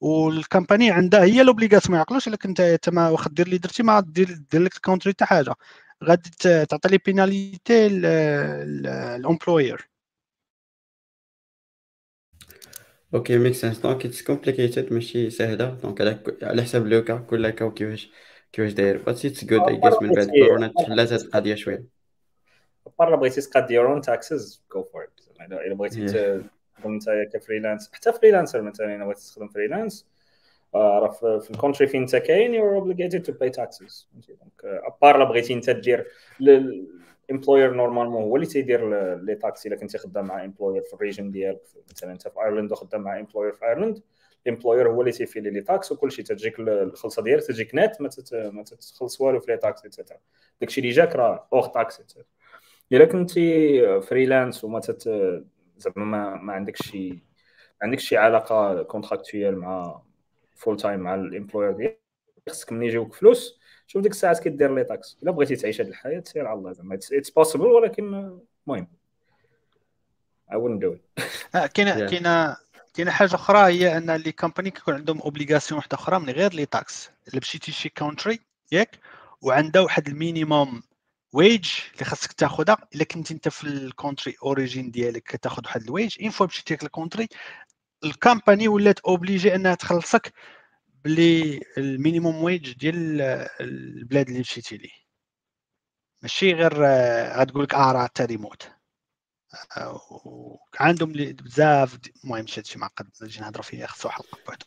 وال 0.00 0.20
company 0.20 0.90
عندها 0.90 1.24
هي 1.24 1.42
l'obligation 1.42 1.92
ما 1.92 1.96
يعقلوش 1.98 2.28
الا 2.28 2.36
كنت 2.36 2.62
تما 2.82 3.08
واخا 3.10 3.30
دير 3.30 3.46
اللي 3.46 3.58
درتي 3.58 3.82
ما 3.82 4.00
دير 4.00 4.28
دير 4.52 4.60
لك 4.62 4.76
ال 4.76 4.80
country 4.80 5.12
حتى 5.12 5.24
حاجة. 5.24 5.54
غادي 6.04 6.30
تعطي 6.66 6.88
لي 6.88 6.98
penalty 7.06 7.86
ال 7.86 8.08
employer 8.08 9.88
okay 13.14 13.38
make 13.38 13.54
sense 13.54 13.78
donc 13.78 14.06
it's 14.06 14.22
complicated 14.22 14.92
ماشي 14.92 15.30
سهله 15.30 15.70
donc 15.74 16.00
على 16.00 16.22
على 16.42 16.62
حساب 16.62 16.86
le 16.86 16.99
cas 16.99 17.18
كل 17.18 17.50
cas 17.50 17.64
وكيفاش 17.64 18.10
كيفاش 18.52 18.72
داير 18.72 19.02
بس 19.02 19.26
it's 19.26 19.44
good 19.44 19.68
I 19.68 19.76
guess 19.76 20.02
من 20.02 20.12
بعد 20.12 20.26
كورونا 20.26 20.68
تحلات 20.68 21.12
هاد 21.12 21.20
القضية 21.20 21.54
شوية 21.54 21.98
برا 22.98 23.16
بغيتي 23.16 23.40
تقاد 23.40 23.70
your 23.70 23.92
own 23.92 24.00
taxes 24.00 24.62
go 24.74 24.84
for 24.84 25.08
الا 25.40 25.74
بغيتي 25.74 26.42
انت 26.84 27.10
ك 27.32 27.37
freelance. 27.37 27.90
حتى 27.92 28.12
freelancer 28.12 28.62
مثلا 28.62 28.94
أنا 28.94 29.04
بغيت 29.04 29.18
تخدم 29.18 29.48
freelance 29.48 30.06
راه 30.74 31.08
في 31.38 31.50
ال 31.50 31.55
country 31.55 31.86
فين 31.86 32.00
انت 32.00 32.16
كاين 32.16 32.54
you 32.54 32.74
obligated 32.74 33.22
to 33.22 33.32
pay 33.32 33.50
taxes 33.50 34.08
donc 34.12 34.64
à 34.64 34.75
part 34.75 35.18
لا 35.18 35.24
بغيتي 35.24 35.54
انت 35.54 35.70
دير 35.70 36.06
ال 36.40 36.55
employer 36.55 37.74
normalement 37.74 38.22
هو 38.22 38.36
اللي 38.36 38.46
تيدير 38.46 39.14
les 39.16 39.34
taxes 39.34 39.68
إلا 39.68 39.76
كنتي 39.76 39.98
خدام 39.98 40.26
مع 40.26 40.44
employer 40.44 40.82
في 40.82 40.94
ال 40.94 40.99
region 40.99 41.30
ديالك. 41.30 41.60
مثلا 41.90 42.12
أنت 42.12 42.28
في 42.28 42.40
ايرلند 42.40 42.72
وخدام 42.72 43.00
مع 43.00 43.18
employer 43.18 43.52
في 43.52 43.64
ايرلند 43.64 44.02
ال 44.46 44.51
employer 44.51 44.88
هو 44.90 45.00
اللي 45.00 45.12
تيفيلي 45.12 45.50
les 45.50 45.60
taxes 45.60 45.92
وكل 45.92 46.12
شيء 46.12 46.24
تجيك 46.24 46.60
الخلصة 46.60 47.22
ديالك 47.22 47.42
تجيك 47.46 47.74
نت 47.74 48.00
ما, 48.00 48.10
ما 48.32 48.62
تخلص 48.62 49.20
والو 49.20 49.40
في 49.40 49.50
les 49.50 49.56
taxes 49.56 49.84
et 49.84 49.92
cetera 49.92 50.18
داكشي 50.60 50.80
اللي 50.80 50.92
جاك 50.92 51.16
راه 51.16 51.48
اوغ 51.52 51.66
تاكس 51.66 52.02
إلا 52.92 53.04
كنتي 53.04 54.00
freelance 54.00 54.64
وما 54.64 54.80
تت 54.80 55.08
زعما 55.78 56.04
ما, 56.04 56.34
ما 56.34 56.52
عندكش 56.52 56.90
شي 56.90 57.10
ما 57.10 57.18
عندكش 57.82 58.08
شي 58.08 58.16
علاقة 58.16 58.82
contractuelle 58.82 59.58
مع 59.58 60.02
full 60.56 60.76
time 60.76 61.00
مع 61.00 61.14
ال 61.14 61.20
employer 61.20 61.72
ديالك 61.72 62.00
خصك 62.48 62.72
ملي 62.72 62.86
يجيوك 62.86 63.14
فلوس 63.14 63.58
شوف 63.86 64.02
ديك 64.02 64.12
الساعات 64.12 64.38
كدير 64.38 64.74
les 64.74 64.84
taxes 64.84 65.18
إلا 65.22 65.30
بغيتي 65.30 65.56
تعيش 65.56 65.80
هذه 65.80 65.88
الحياة 65.88 66.22
سير 66.26 66.46
على 66.46 66.58
الله 66.58 66.72
زعما. 66.72 66.94
it's 66.94 67.30
possible 67.30 67.66
ولكن 67.66 68.04
المهم 68.66 68.88
I 70.52 70.58
wouldn't 70.58 70.82
do 70.82 70.96
it. 70.96 71.24
آه، 71.54 71.66
كاينة 71.66 72.06
كاينة 72.06 72.56
كاينة 72.94 73.10
حاجة 73.10 73.34
أخرى 73.34 73.58
هي 73.58 73.96
أن 73.96 74.10
les 74.10 74.32
compagnies 74.32 74.70
كيكون 74.70 74.94
عندهم 74.94 75.20
obligation 75.20 75.78
واحدة 75.78 75.94
أخرى 75.94 76.18
من 76.18 76.30
غير 76.30 76.52
les 76.52 76.66
taxes 76.66 77.10
إلا 77.28 77.40
مشيتي 77.40 77.72
شي 77.72 77.88
country 77.88 78.40
ياك 78.72 78.98
وعندها 79.42 79.82
واحد 79.82 80.08
ال 80.08 80.17
minimum 80.17 80.82
wage 81.32 81.70
اللي 81.94 82.04
خاصك 82.04 82.32
تاخذها 82.32 82.76
إلا 82.94 83.04
كنت 83.04 83.30
أنت 83.30 83.48
في 83.48 83.64
ال 83.64 83.73
country 83.73 84.34
origin 84.42 84.90
ديالك 84.90 85.22
كتاخذ 85.22 85.62
واحد 85.66 85.82
ال 85.82 85.89
wage 85.89 86.16
une 86.22 86.30
fois 86.30 86.46
مشيتي 86.46 86.74
لك 86.74 86.82
ال 86.82 86.88
country 86.88 87.28
ال 88.04 88.12
company 88.12 88.68
ولات 88.68 89.00
obligée 89.00 89.54
أنها 89.54 89.74
تخلصك 89.74 90.32
بلي 91.04 91.60
ال 91.78 91.86
minimum 91.86 92.42
wage 92.44 92.72
ديال 92.72 93.20
البلاد 93.60 94.28
اللي 94.28 94.40
مشيتي 94.40 94.76
ليه. 94.76 95.08
ماشي 96.22 96.52
غير 96.52 96.74
غتقول 97.40 97.64
لك 97.64 97.74
آه 97.74 97.92
راه 97.92 98.04
حتى 98.04 98.24
ريموت 98.24 98.70
عندهم 100.80 101.12
بزاف 101.12 101.98
المهم 102.24 102.46
هادشي 102.56 102.78
معقد 102.78 103.10
نجي 103.22 103.40
نهضروا 103.40 103.64
فيه 103.64 103.86
خصو 103.86 104.08
حلقة 104.08 104.38
بوحدو. 104.46 104.66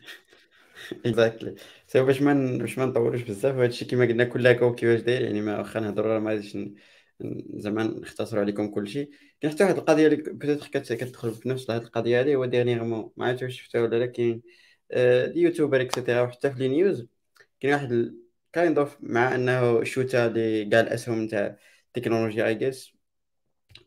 exactly 1.06 1.56
c'est 1.88 2.02
باش 2.02 2.22
ما 2.22 2.58
باش 2.58 2.78
ما 2.78 2.86
نطولوش 2.86 3.22
بزاف 3.22 3.56
وهادشي 3.56 3.86
كيما 3.86 4.06
قلنا 4.06 4.24
كل 4.24 4.48
هكا 4.48 4.72
كيفاش 4.72 5.02
داير 5.02 5.22
يعني 5.22 5.42
ما 5.42 5.58
واخا 5.58 5.80
نهضروا 5.80 6.20
ما 6.20 6.32
غاديش 6.32 6.58
زعما 7.56 7.84
نختصروا 7.84 8.42
عليكم 8.42 8.68
كل 8.68 8.88
شيء 8.88 9.10
كاين 9.42 9.54
حتى 9.54 9.64
واحد 9.64 9.78
القضية 9.78 10.08
اللي 10.08 10.16
بيتيتر 10.16 10.68
كتدخل 10.68 11.34
في 11.34 11.50
نفس 11.50 11.72
هاد 11.72 11.82
القضية 11.84 12.22
هذه 12.22 12.36
هو 12.36 12.46
ديرنيغمون 12.46 13.12
ما 13.18 13.26
عرفتش 13.26 13.44
واش 13.44 13.62
شفتها 13.62 13.82
ولا 13.82 13.96
لا 13.96 14.06
كاين 14.06 14.42
اليوتيوبر 14.92 15.82
اكسيتيرا 15.82 16.22
وحتى 16.22 16.52
في 16.52 16.60
لي 16.60 16.68
نيوز 16.68 17.08
كاين 17.60 17.74
واحد 17.74 18.16
كايند 18.54 18.80
اوف 18.80 18.98
مع 19.02 19.36
انه 19.36 19.84
شوتا 19.84 20.28
اللي 20.28 20.66
كاع 20.66 20.80
الاسهم 20.80 21.28
تاع 21.28 21.58
التكنولوجيا 21.88 22.48
اي 22.48 22.56
جيس 22.56 22.94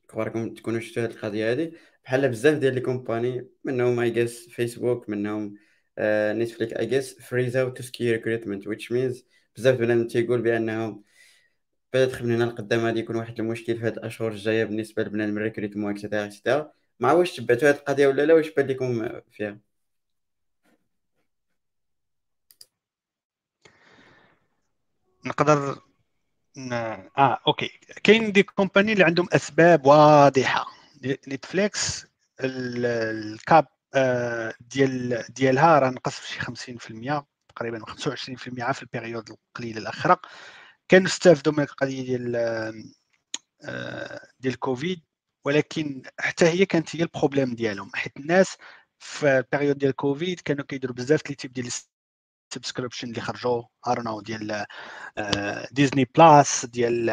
كباركم 0.09 0.55
تكونوا 0.55 0.80
شفتوا 0.80 1.03
هاد 1.05 1.11
القضية 1.11 1.53
هذه 1.53 1.72
بحال 2.05 2.28
بزاف 2.28 2.59
ديال 2.59 2.74
لي 2.74 2.80
كومباني 2.80 3.49
منهم 3.64 4.01
اي 4.01 4.11
جيس 4.11 4.49
فيسبوك 4.49 5.09
منهم 5.09 5.57
نتفليك 6.32 6.72
اي 6.78 6.86
جيس 6.86 7.18
فريز 7.20 7.57
اوت 7.57 7.82
سكي 7.82 8.12
ريكروتمنت 8.12 8.68
which 8.68 8.82
means 8.92 9.22
بزاف 9.57 9.76
بنادم 9.78 10.07
تيقول 10.07 10.42
بأنهم 10.42 11.05
بيتخ 11.92 12.22
من 12.22 12.34
هنا 12.34 12.45
لقدام 12.45 12.80
غادي 12.86 13.01
يكون 13.01 13.16
واحد 13.16 13.40
المشكل 13.40 13.76
في 13.78 13.86
هاد 13.86 13.97
الأشهر 13.99 14.32
الجاية 14.32 14.64
بالنسبة 14.64 15.03
لبنادم 15.03 15.36
ال 15.39 15.43
recrutement 15.43 15.91
et 15.93 16.01
cetera 16.01 16.24
et 16.26 16.38
cetera 16.38 16.72
ما 17.01 17.12
واش 17.12 17.36
تبعتوا 17.36 17.68
هاد 17.68 17.74
القضية 17.74 18.07
ولا 18.09 18.22
لا 18.26 18.34
واش 18.34 18.51
بان 18.51 18.66
لكم 18.66 19.20
فيها؟ 19.32 19.59
نقدر. 25.26 25.78
آه 27.18 27.38
okay. 27.47 27.70
كاين 28.05 28.32
des 28.32 28.43
compagnies 28.43 28.93
اللي 28.92 29.05
عندهم 29.05 29.28
أسباب 29.32 29.86
واضحة. 29.86 30.66
نتفليكس 31.28 32.07
ال 32.41 32.72
cap 32.72 33.66
ديال 34.61 35.24
ديالها 35.28 35.78
راه 35.78 35.90
نقص 35.90 36.20
بشي 36.20 36.40
50% 36.40 37.26
تقريبا 37.57 37.78
25% 37.86 38.72
في 38.72 38.82
البيريود 38.82 39.30
القليله 39.30 39.78
الاخيره 39.80 40.20
كانوا 40.88 41.07
استافدوا 41.07 41.53
من 41.53 41.61
القضية 41.62 42.03
ديال 42.03 42.36
آه، 43.64 44.20
ديال 44.40 44.55
الكوفيد 44.55 45.03
ولكن 45.45 46.03
حتى 46.20 46.45
هي 46.47 46.66
كانت 46.66 46.97
هي 46.97 47.03
البروبليم 47.03 47.55
ديالهم 47.55 47.90
حيت 47.95 48.16
الناس 48.16 48.57
في 48.99 49.38
البيريود 49.38 49.78
ديال 49.78 49.90
الكوفيد 49.90 50.40
كانوا 50.40 50.64
كيديروا 50.64 50.97
بزاف 50.97 51.30
لي 51.30 51.34
تيب 51.36 51.53
ديال 51.53 51.70
سبسكريبشن 52.55 53.09
اللي 53.09 53.20
خرجوا 53.20 53.62
ارنو 53.88 54.20
ديال 54.20 54.66
ديزني 55.72 56.05
بلاس 56.05 56.66
ديال 56.66 57.11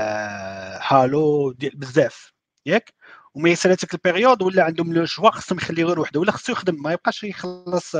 هالو 0.82 1.52
ديال 1.52 1.76
بزاف 1.78 2.34
ياك؟ 2.66 2.94
وما 3.36 3.50
يسال 3.50 3.72
هذيك 3.72 3.94
البيريود 3.94 4.42
ولا 4.42 4.64
عندهم 4.64 4.94
لو 4.94 5.06
شوا 5.06 5.30
خصهم 5.32 5.58
يخليه 5.58 5.84
غير 5.86 6.00
وحده 6.00 6.20
ولا 6.20 6.32
خصو 6.32 6.52
يخدم 6.52 6.84
ما 6.84 6.92
يبقاش 6.94 7.24
يخلص 7.24 7.96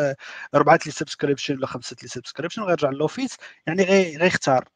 اربعه 0.56 0.80
les 0.86 0.92
subscriptions 0.92 1.56
ولا 1.58 1.68
خمسة 1.68 1.96
les 2.04 2.08
subscriptions 2.08 2.62
وغيرجع 2.62 2.90
ل 2.90 2.95
l'office 2.95 3.38
يعني 3.68 3.84
غيختار. 4.18 4.70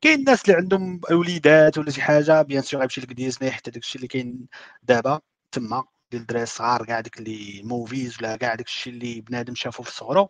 كاين 0.00 0.18
الناس 0.20 0.42
اللي 0.44 0.56
عندهم 0.56 1.00
وليدات 1.10 1.78
ولا 1.78 1.90
شي 1.90 2.02
حاجة 2.02 2.42
bien 2.42 2.62
sûr 2.62 2.80
غيمشي 2.80 3.00
لك 3.00 3.12
ديزني 3.12 3.50
حتى 3.50 3.70
داكشي 3.70 3.96
اللي 3.96 4.08
كاين 4.08 4.46
دابا 4.82 5.20
تما 5.52 5.84
ديال 6.10 6.22
الدراري 6.22 6.42
الصغار 6.42 6.86
كاع 6.86 7.00
ديك 7.00 7.18
اللي 7.18 7.62
movies 7.64 8.16
ولا 8.20 8.36
كاع 8.36 8.54
داكشي 8.54 8.90
اللي 8.90 9.20
بنادم 9.20 9.54
شافو 9.54 9.82
في 9.82 9.92
صغرو. 9.92 10.28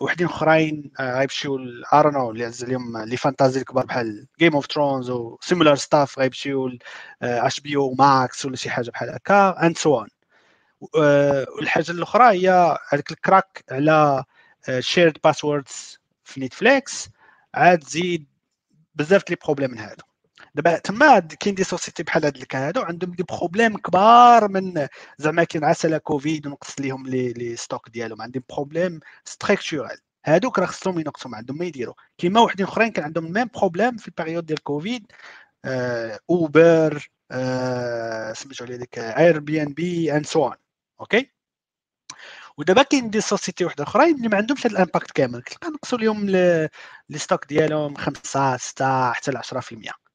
وحدين 0.00 0.26
أخرين 0.26 0.90
آه، 1.00 1.18
غيمشيو 1.18 1.58
ارونو 1.94 2.30
اللي 2.30 2.44
عز 2.44 2.64
عليهم 2.64 2.98
les 2.98 3.16
fantasies 3.16 3.60
الكبار 3.60 3.86
بحال 3.86 4.26
Game 4.38 4.54
of 4.54 4.66
Thrones 4.66 5.10
و 5.10 5.38
similar 5.40 5.76
stuff 5.76 6.18
غيمشيو 6.18 6.70
HBO 7.22 7.76
Max 7.76 8.44
ولا 8.46 8.56
شي 8.56 8.70
حاجة 8.70 8.90
بحال 8.90 9.10
هكا 9.10 9.66
and 9.66 9.78
so 9.78 9.98
on 9.98 10.08
والحاجة 10.80 11.90
الأخرى 11.90 12.24
هي 12.24 12.78
هذاك 12.92 13.10
الكراك 13.10 13.64
على 13.70 14.24
شيرد 14.80 15.16
آه، 15.16 15.20
باسوردز 15.24 15.98
في 16.24 16.40
نتفليكس 16.40 17.08
عاد 17.54 17.84
زيد 17.84 18.26
بزاف 18.94 19.30
لي 19.30 19.36
بروبليم 19.44 19.70
من 19.70 19.78
هادو. 19.78 20.04
دابا 20.58 20.78
تما 20.78 21.18
كاين 21.18 21.54
دي 21.54 21.64
سوسيتي 21.64 22.02
بحال 22.02 22.24
هاد 22.24 22.34
اللي 22.34 22.46
هادو 22.54 22.80
عندهم 22.82 23.10
دي 23.10 23.22
بروبليم 23.22 23.76
كبار 23.78 24.48
من 24.48 24.88
زعما 25.18 25.44
كاين 25.44 25.64
عسل 25.64 25.98
كوفيد 25.98 26.46
ونقص 26.46 26.80
ليهم 26.80 27.06
لي 27.06 27.32
لي 27.32 27.56
ستوك 27.56 27.88
ديالهم. 27.88 28.22
عندهم 28.22 28.42
بروبليم 28.50 29.00
ستركتورال 29.24 29.98
هادوك 30.26 30.58
راه 30.58 30.66
خصهم 30.66 30.98
ينقصوا 30.98 31.30
ما 31.30 31.36
عندهم 31.36 31.58
ما 31.58 31.64
يديروا. 31.64 31.94
كيما 32.18 32.40
وحدين 32.40 32.66
أخرين 32.66 32.92
كان 32.92 33.04
عندهم 33.04 33.32
ميم 33.32 33.48
بروبليم 33.54 33.96
في 33.96 34.08
البيريود 34.08 34.46
ديال 34.46 34.62
كوفيد 34.62 35.06
آه 35.64 36.18
اوبر 36.30 37.08
آه 37.30 38.32
سميتو 38.32 38.64
عليه 38.64 38.76
ديك 38.76 38.98
اير 38.98 39.40
بي 39.40 39.62
ان 39.62 39.72
بي 39.72 40.16
اند 40.16 40.26
سو 40.26 40.44
اون 40.46 40.56
okay 41.00 41.30
ودابا 42.58 42.82
كاين 42.82 43.10
des 43.10 43.20
sociétés 43.20 43.64
واحدة 43.64 43.84
أخرين 43.84 44.16
اللي 44.16 44.28
ما 44.28 44.36
عندهمش 44.36 44.66
هذا 44.66 44.74
ال 44.74 44.79
impact 44.79 45.10
كامل. 45.10 45.42
تلقى 45.42 45.68
نقصوا 45.70 45.98
لهم 45.98 46.26
les 46.30 47.18
stocks 47.18 47.46
ديالهم 47.46 47.94
5 47.96 48.56
6 48.56 49.12
حتى 49.12 49.30
ل 49.30 49.38
10% 49.38 50.07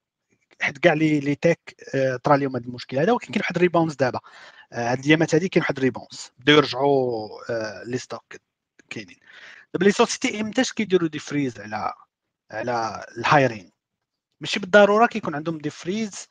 حيت 0.63 0.77
كاع 0.77 0.93
لي 0.93 1.19
لي 1.19 1.35
تيك 1.35 1.75
آه، 1.95 2.15
طرا 2.15 2.37
لهم 2.37 2.55
هذا 2.55 2.65
المشكل 2.65 2.97
هذا 2.99 3.11
ولكن 3.11 3.27
كاين 3.27 3.41
واحد 3.41 3.55
ال 3.55 3.60
rebounce 3.60 3.95
دابا. 3.95 4.19
آه، 4.73 4.91
هاد 4.91 4.99
الايامات 4.99 5.35
هذه 5.35 5.47
كاين 5.47 5.61
واحد 5.63 5.77
ال 5.77 5.83
rebounce. 5.83 6.31
بداو 6.39 6.57
يرجعوا 6.57 7.29
آه، 7.49 7.83
les 7.85 7.97
stocks 7.97 8.35
كاينين. 8.89 9.17
دابا 9.73 9.85
les 9.85 9.91
sociétés 9.91 10.41
امتاش 10.41 10.73
كيديروا 10.73 11.09
des 11.09 11.19
freeze 11.19 11.59
على 11.59 11.93
على 12.51 13.05
ال 13.17 13.24
hiring. 13.24 13.71
ماشي 14.41 14.59
بالضرورة 14.59 15.07
كيكون 15.07 15.35
عندهم 15.35 15.57
des 15.57 15.69
freeze 15.69 16.27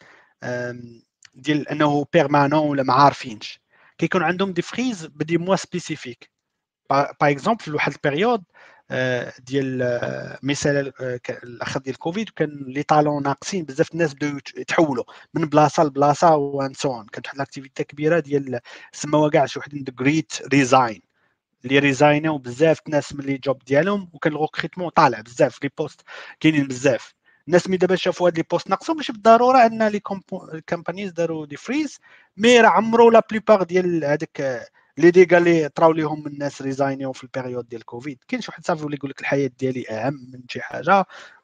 ديال 1.35 1.68
أنه 1.68 2.07
permanent 2.12 2.68
ولا 2.68 2.83
ما 2.83 2.95
عارفينش. 2.95 3.61
كيكون 3.99 4.22
عندهم 4.22 4.53
des 4.53 4.62
freeze 4.62 5.07
ب 5.07 5.14
des 5.14 5.39
mois 5.39 5.57
spécifiques. 5.57 6.30
par 6.91 7.11
exemple 7.22 7.64
في 7.64 7.70
واحد 7.70 7.93
ال 7.93 7.99
période 7.99 8.45
ديال 9.38 9.82
آه، 9.82 10.38
مثال 10.43 10.93
آه، 11.01 11.20
الآخر 11.43 11.80
ديال 11.80 11.99
كوفيد 11.99 12.28
كان 12.28 12.64
les 12.66 12.83
talents 12.83 13.22
ناقصين 13.22 13.64
بزاف 13.64 13.93
الناس 13.93 14.14
بداو 14.14 14.36
يتحولوا 14.57 15.05
من 15.34 15.45
بلاصة 15.49 15.84
لبلاصة 15.84 16.36
والناس 16.37 17.07
كانت 17.07 17.26
واحد 17.26 17.36
ال 17.37 17.42
activité 17.42 17.85
كبيرة 17.84 18.20
ديال 18.20 18.61
سماوها 18.93 19.30
كاع 19.30 19.47
شي 19.47 19.61
the 19.61 19.93
great 19.99 20.33
resign 20.55 21.03
اللي 21.64 21.78
resign 21.78 22.30
و 22.30 22.39
بزاف 22.38 22.80
الناس 22.86 23.12
من 23.14 23.24
les 23.24 23.39
jobs 23.39 23.64
ديالهم 23.64 24.11
وكان 24.12 24.32
ال 24.33 24.37
recrutement 24.37 24.89
طالع 24.88 25.20
بزاف 25.20 25.62
les 25.62 25.70
postes 25.78 26.01
كاينين 26.40 26.66
بزاف. 26.66 27.14
الناس 27.49 27.68
ملي 27.68 27.76
دابا 27.76 27.97
شافوا 27.97 28.26
هاد 28.26 28.36
les 28.37 28.45
postes 28.51 28.70
ناقصين 28.70 28.97
ماشي 28.97 29.12
بالضروره 29.12 29.66
أن 29.66 29.88
les 29.89 30.01
companies 30.68 31.12
داروا 31.12 31.47
des 31.47 31.57
freezes 31.57 31.99
mais 32.37 32.61
راه 32.61 32.68
عمرو 32.68 33.11
la 33.11 33.22
plupart 33.30 33.62
ديال 33.62 34.05
هذاك 34.05 34.70
les 34.99 35.11
dégâts 35.11 35.39
اللي 35.38 35.68
طراو 35.68 35.93
ليهم 35.93 36.26
الناس 36.26 36.62
resignاو 36.62 37.12
في 37.12 37.24
ال 37.24 37.30
période 37.30 37.68
ديال 37.68 37.84
كوفيد. 37.84 38.18
كاين 38.28 38.43
شي 38.43 38.47
واحد 38.51 38.66
صافي 38.66 38.84
اللي 38.84 38.97
يقول 38.97 39.11
لك 39.11 39.20
الحياة 39.20 39.51
ديالي 39.59 39.88
أهم 39.90 40.30
من 40.32 40.40
شي 40.49 40.61
حاجة 40.62 40.90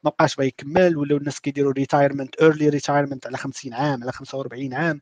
ما 0.03 0.09
بقاش 0.11 0.35
باغي 0.35 0.47
يكمل 0.47 0.97
ولاو 0.97 1.17
الناس 1.17 1.39
كيديروا 1.39 1.73
retirement 1.73 2.35
early 2.35 2.69
retirement 2.69 3.27
على 3.27 3.37
50 3.37 3.73
عام 3.73 4.03
على 4.03 4.11
45 4.11 4.73
عام. 4.73 5.01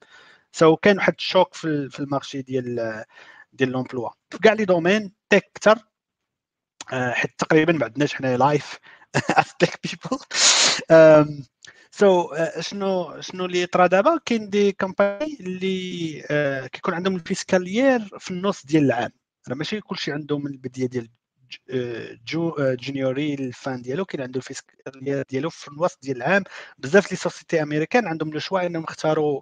so 0.51 0.75
so 0.75 0.79
كان 0.81 0.97
واحد 0.97 1.13
ال 1.17 1.24
choc 1.24 1.53
في, 1.53 1.89
في 1.89 1.99
ال 1.99 2.05
marché 2.05 2.41
ديال 2.41 3.03
ديال 3.53 3.69
l'emploi 3.69 4.09
في 4.31 4.37
كاع 4.39 4.53
les 4.53 4.65
domaines 4.65 5.13
tech 5.29 5.43
أكثر. 5.45 5.79
حيت 6.91 7.31
تقريبا 7.39 7.73
ما 7.73 7.85
عندناش 7.85 8.13
حنا 8.15 8.37
لايف 8.37 8.79
as 9.39 9.53
tech 9.63 9.75
people. 9.87 10.17
so 11.99 12.35
uh, 12.35 12.59
شنو 12.59 13.21
شنو 13.21 13.45
اللي 13.45 13.65
طرا 13.65 13.87
دابا؟ 13.87 14.19
كاين 14.25 14.49
des 14.49 14.71
compagnies 14.71 15.37
اللي 15.39 16.21
uh, 16.21 16.67
كيكون 16.67 16.93
عندهم 16.93 17.15
ال 17.15 17.22
fiscal 17.22 17.67
year 17.67 17.99
في 18.19 18.31
النص 18.31 18.65
ديال 18.65 18.83
العام. 18.83 19.11
راه 19.49 19.55
ماشي 19.55 19.81
كلشي 19.81 20.11
عندهم 20.11 20.43
من 20.43 20.51
البداية 20.51 20.87
ديال 20.87 21.09
جو 22.25 22.55
January 22.59 23.33
الفان 23.33 23.81
ديالو 23.81 24.05
كاين 24.05 24.23
عنده 24.23 24.37
ال 24.37 24.49
fiscal 24.49 25.23
ديالو 25.29 25.49
في 25.49 25.67
الوسط 25.67 25.99
ديال 26.01 26.17
العام. 26.17 26.43
بزاف 26.77 27.11
les 27.11 27.17
sociétés 27.17 27.63
américaines 27.63 28.07
عندهم 28.07 28.33
le 28.33 28.39
choix 28.39 28.65
إنهم 28.65 28.83
يختاروا 28.83 29.41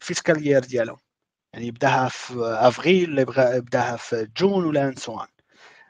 ال 0.00 0.07
fiscal 0.07 0.46
year 0.46 0.64
ديالهم. 0.64 0.98
يعني 1.52 1.66
يبداها 1.66 2.08
في 2.08 2.34
أفريل 2.40 3.10
ولا 3.10 3.22
يبغى 3.22 3.56
يبداها 3.56 3.96
في 3.96 4.28
جون 4.36 4.64
ولا 4.64 4.88
انسوان 4.88 5.28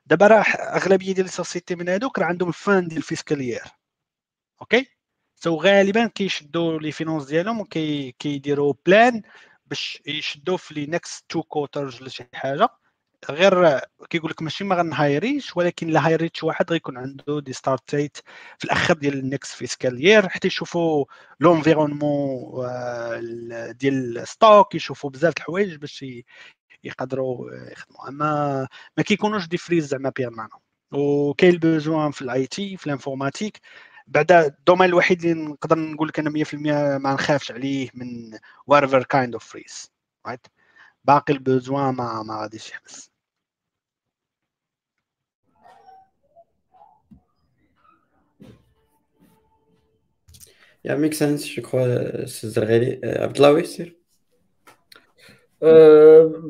دابا 0.06 0.26
راه 0.26 0.42
أغلبية 0.76 1.14
ديال 1.14 1.26
ال 1.26 1.32
sociétés 1.32 1.74
من 1.74 1.88
هذوك 1.88 2.18
راه 2.18 2.26
عندهم 2.26 2.48
la 2.48 2.64
fin 2.64 2.88
ديال 2.88 2.98
ال 2.98 3.04
fiscal 3.04 3.40
year 3.40 3.64
okay؟ 4.60 4.95
so 5.36 5.56
غالبا 5.56 6.06
كيشدوا 6.06 6.78
les 6.78 6.92
finances 6.92 7.24
ديالهم 7.26 7.60
وكيديروا 7.60 8.74
plan 8.86 9.22
باش 9.66 10.02
يشدوا 10.06 10.56
في 10.56 10.74
les 10.74 10.86
next 10.86 11.24
two 11.28 11.42
quarters 11.42 12.00
ولا 12.00 12.08
شي 12.08 12.24
حاجة. 12.34 12.68
غير 13.30 13.80
كيقول 14.10 14.30
لك 14.30 14.42
ماشي 14.42 14.64
ما 14.64 14.76
غن 14.76 14.94
hireيش 14.94 15.56
ولكن 15.56 15.88
لا 15.88 16.06
hireيتش 16.06 16.44
واحد 16.44 16.72
غيكون 16.72 16.98
عنده 16.98 17.40
des 17.40 17.52
start 17.52 17.94
date 17.96 18.16
في 18.58 18.64
الآخر 18.64 18.94
ديال 18.94 19.18
ال 19.18 19.26
next 19.26 19.54
fiscal 19.56 20.04
year 20.06 20.28
حتى 20.28 20.48
يشوفوا 20.48 21.04
l'environnement 21.40 22.52
ديال 23.72 24.28
stock 24.28 24.74
يشوفوا 24.74 25.10
بزاف 25.10 25.34
الحوايج 25.36 25.76
باش 25.76 26.04
يقدروا 26.84 27.50
يخدموا. 27.72 28.08
أما 28.08 28.68
ما 28.96 29.02
كيكونوش 29.02 29.46
des 29.48 29.56
freezes 29.58 29.86
زعما 29.86 30.12
permanents 30.16 30.60
وكاين 30.92 31.52
ال 31.52 31.61
besoin 31.61 32.10
في 32.10 32.22
ال 32.22 32.46
IT 32.46 32.76
في 32.76 32.86
l'informatique 32.86 33.60
بعدا 34.06 34.46
ال 34.46 34.51
domaine 34.52 34.88
الوحيد 34.88 35.24
اللي 35.24 35.44
نقدر 35.44 35.78
نقول 35.78 36.08
لك 36.08 36.18
أنا 36.18 36.30
100% 36.30 36.98
ما 36.98 37.14
نخافش 37.14 37.52
عليه 37.52 37.90
من 37.94 38.32
whatever 38.72 39.02
kind 39.14 39.30
of 39.38 39.42
freeze 39.42 39.88
right 40.28 40.50
باقي 41.04 41.32
ال 41.32 41.41
besoin 41.41 41.94
ما 41.94 42.22
ما 42.22 42.40
غاديش 42.40 42.70
يحبس. 42.70 43.10
yeah 50.84 50.94
make 50.94 51.14
sense 51.14 51.46
je 51.46 51.62
crois 51.62 52.26
سي 52.26 52.46
الزرغالي 52.46 53.00
عبد 53.04 53.36
الله 53.36 53.62
sur 53.62 53.96
أه، 54.00 54.05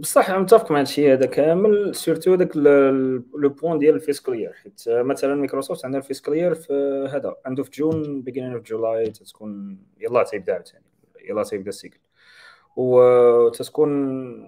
بصح 0.00 0.30
متفق 0.30 0.70
مع 0.70 0.80
هادشي 0.80 1.12
هذا 1.12 1.26
كامل 1.26 1.94
surtout 1.94 2.34
داك 2.34 2.57
le 2.57 3.49
point 3.49 3.78
ديال 3.78 3.94
ال 3.94 4.03
fiscal 4.03 4.55
حيت 4.62 4.82
مثلا 4.88 5.34
مايكروسوفت 5.34 5.84
عندها 5.84 6.00
ال 6.01 6.09
fiscal 6.09 6.57
في 6.57 6.72
هذا 7.12 7.36
عنده 7.46 7.62
في 7.62 7.70
juin 7.70 8.22
beginning 8.22 8.53
of 8.53 8.62
July 8.62 9.11
تكون 9.11 9.78
يلاه 10.00 10.22
تيبدا 10.22 10.52
عاوتاني 10.52 10.84
يلاه 11.28 11.42
تيبدا 11.42 11.68
ال 11.68 11.73
cycle. 11.73 11.99
وتتكون 12.76 13.90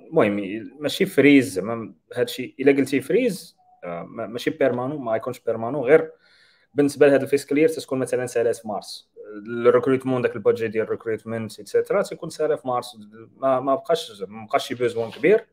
المهم 0.06 0.70
ماشي 0.80 1.06
freeze 1.06 1.52
زعما 1.52 1.94
هادشي 2.14 2.54
إلا 2.60 2.72
قلتي 2.72 3.00
freeze 3.00 3.56
آه، 3.84 4.02
ماشي 4.02 4.50
permanent 4.50 4.98
ما 4.98 5.16
يكونش 5.16 5.40
permanent 5.40 5.84
غير 5.84 6.12
بالنسبة 6.74 7.06
لهذا 7.06 7.22
ال 7.22 7.26
fiscal 7.26 7.52
year 7.52 7.68
تتكون 7.68 7.98
مثلا 7.98 8.26
ça 8.26 8.40
les 8.40 8.60
ت 8.60 8.66
marche. 8.66 9.07
ال 9.36 9.43
recrutement 9.43 10.22
داك 10.22 10.36
ال 10.36 10.41
budget 10.41 10.68
ديال 10.68 10.84
ال 10.84 10.90
recruitment 10.90 11.48
et 11.48 11.58
cetera 11.58 12.02
تيكون 12.02 12.30
سالا 12.30 12.56
في 12.56 12.68
مارس. 12.68 12.96
ما, 13.36 13.60
ما 13.60 13.74
بقاش 13.74 14.22
ما 14.28 14.46
بقاش 14.46 14.66
شي 14.66 14.74
besoin 14.74 15.10
كبير. 15.10 15.46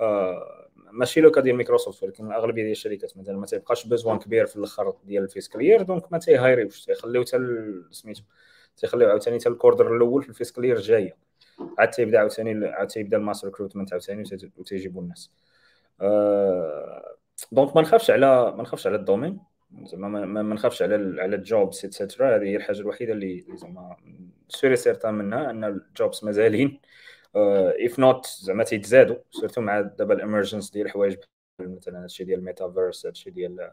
آه 0.00 0.68
ماشي 0.92 1.20
لو 1.20 1.30
ديال 1.30 1.56
مايكروسوفت 1.56 2.02
ولكن 2.02 2.26
الاغلبيه 2.26 2.62
ديال 2.62 2.72
الشركات 2.72 3.18
مثلا 3.18 3.38
ما 3.38 3.46
تيبقاش 3.46 3.86
besoin 3.86 4.18
كبير 4.18 4.46
في 4.46 4.56
الأخر 4.56 4.94
ديال 5.04 5.24
ال 5.24 5.29
fiscal 5.29 5.61
year 5.61 5.82
donc 5.82 6.12
ما 6.12 6.18
تي 6.18 6.30
hireيوش. 6.30 6.84
تيخليو 6.84 7.24
حتى 7.24 7.38
سميتو 7.90 8.22
تيخليو 8.76 9.08
عاوتاني 9.08 9.40
حتى 9.40 9.48
ال 9.48 9.54
quarter 9.54 9.96
الأول 9.96 10.22
في 10.22 10.28
ال 10.28 10.32
fiscal 10.32 10.59
year 10.59 10.76
الجاية. 10.76 11.16
عاد 11.78 11.90
تيبدأ 11.90 12.18
عاوتاني 12.18 12.66
عاد 12.66 12.86
تيبدأ 12.86 13.16
ال 13.16 13.22
mass 13.22 13.44
recruitment 13.44 13.92
عاوتاني 13.92 14.24
وتيجيبوا 14.56 15.02
الناس. 15.02 15.30
آه 16.00 17.16
donc 17.52 17.76
ما 17.76 17.82
نخافش 17.82 18.10
على 18.10 18.52
ما 18.56 18.62
نخافش 18.62 18.86
على 18.86 18.96
ال 18.96 19.01
domaine 19.01 19.40
زعما 19.82 20.08
ما, 20.08 20.42
ما 20.42 20.54
نخافش 20.54 20.82
على 20.82 21.22
على 21.22 21.36
ال 21.36 21.46
jobs 21.46 21.84
et 21.84 21.97
cetera 21.97 22.36
هذه 22.36 22.42
هي 22.42 22.56
الحاجة 22.56 22.80
الوحيدة 22.80 23.12
اللي 23.12 23.44
زعما 23.54 23.96
sûr 24.48 24.76
certain 24.76 25.14
منها 25.14 25.50
أن 25.50 25.64
ال 25.64 25.76
jobs 25.76 26.24
مازالين. 26.24 26.80
if 27.34 27.96
uh, 27.96 28.00
not 28.00 28.26
زعما 28.26 28.64
تيتزادوا 28.64 29.16
surtout 29.30 29.60
مع 29.60 29.80
دابا 29.80 30.14
l'émergence 30.14 30.70
ديال 30.70 30.86
الحوايج 30.86 31.16
مثلا 31.60 32.02
هادشي 32.02 32.24
ديال 32.24 32.38
الميتافيرس 32.38 33.06
هادشي 33.06 33.30
ديال 33.30 33.70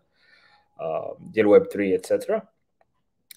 uh, 0.80 1.16
ديال 1.20 1.48
ويب 1.48 1.64
3 1.64 1.82
et 1.82 1.97
cetera 1.97 2.42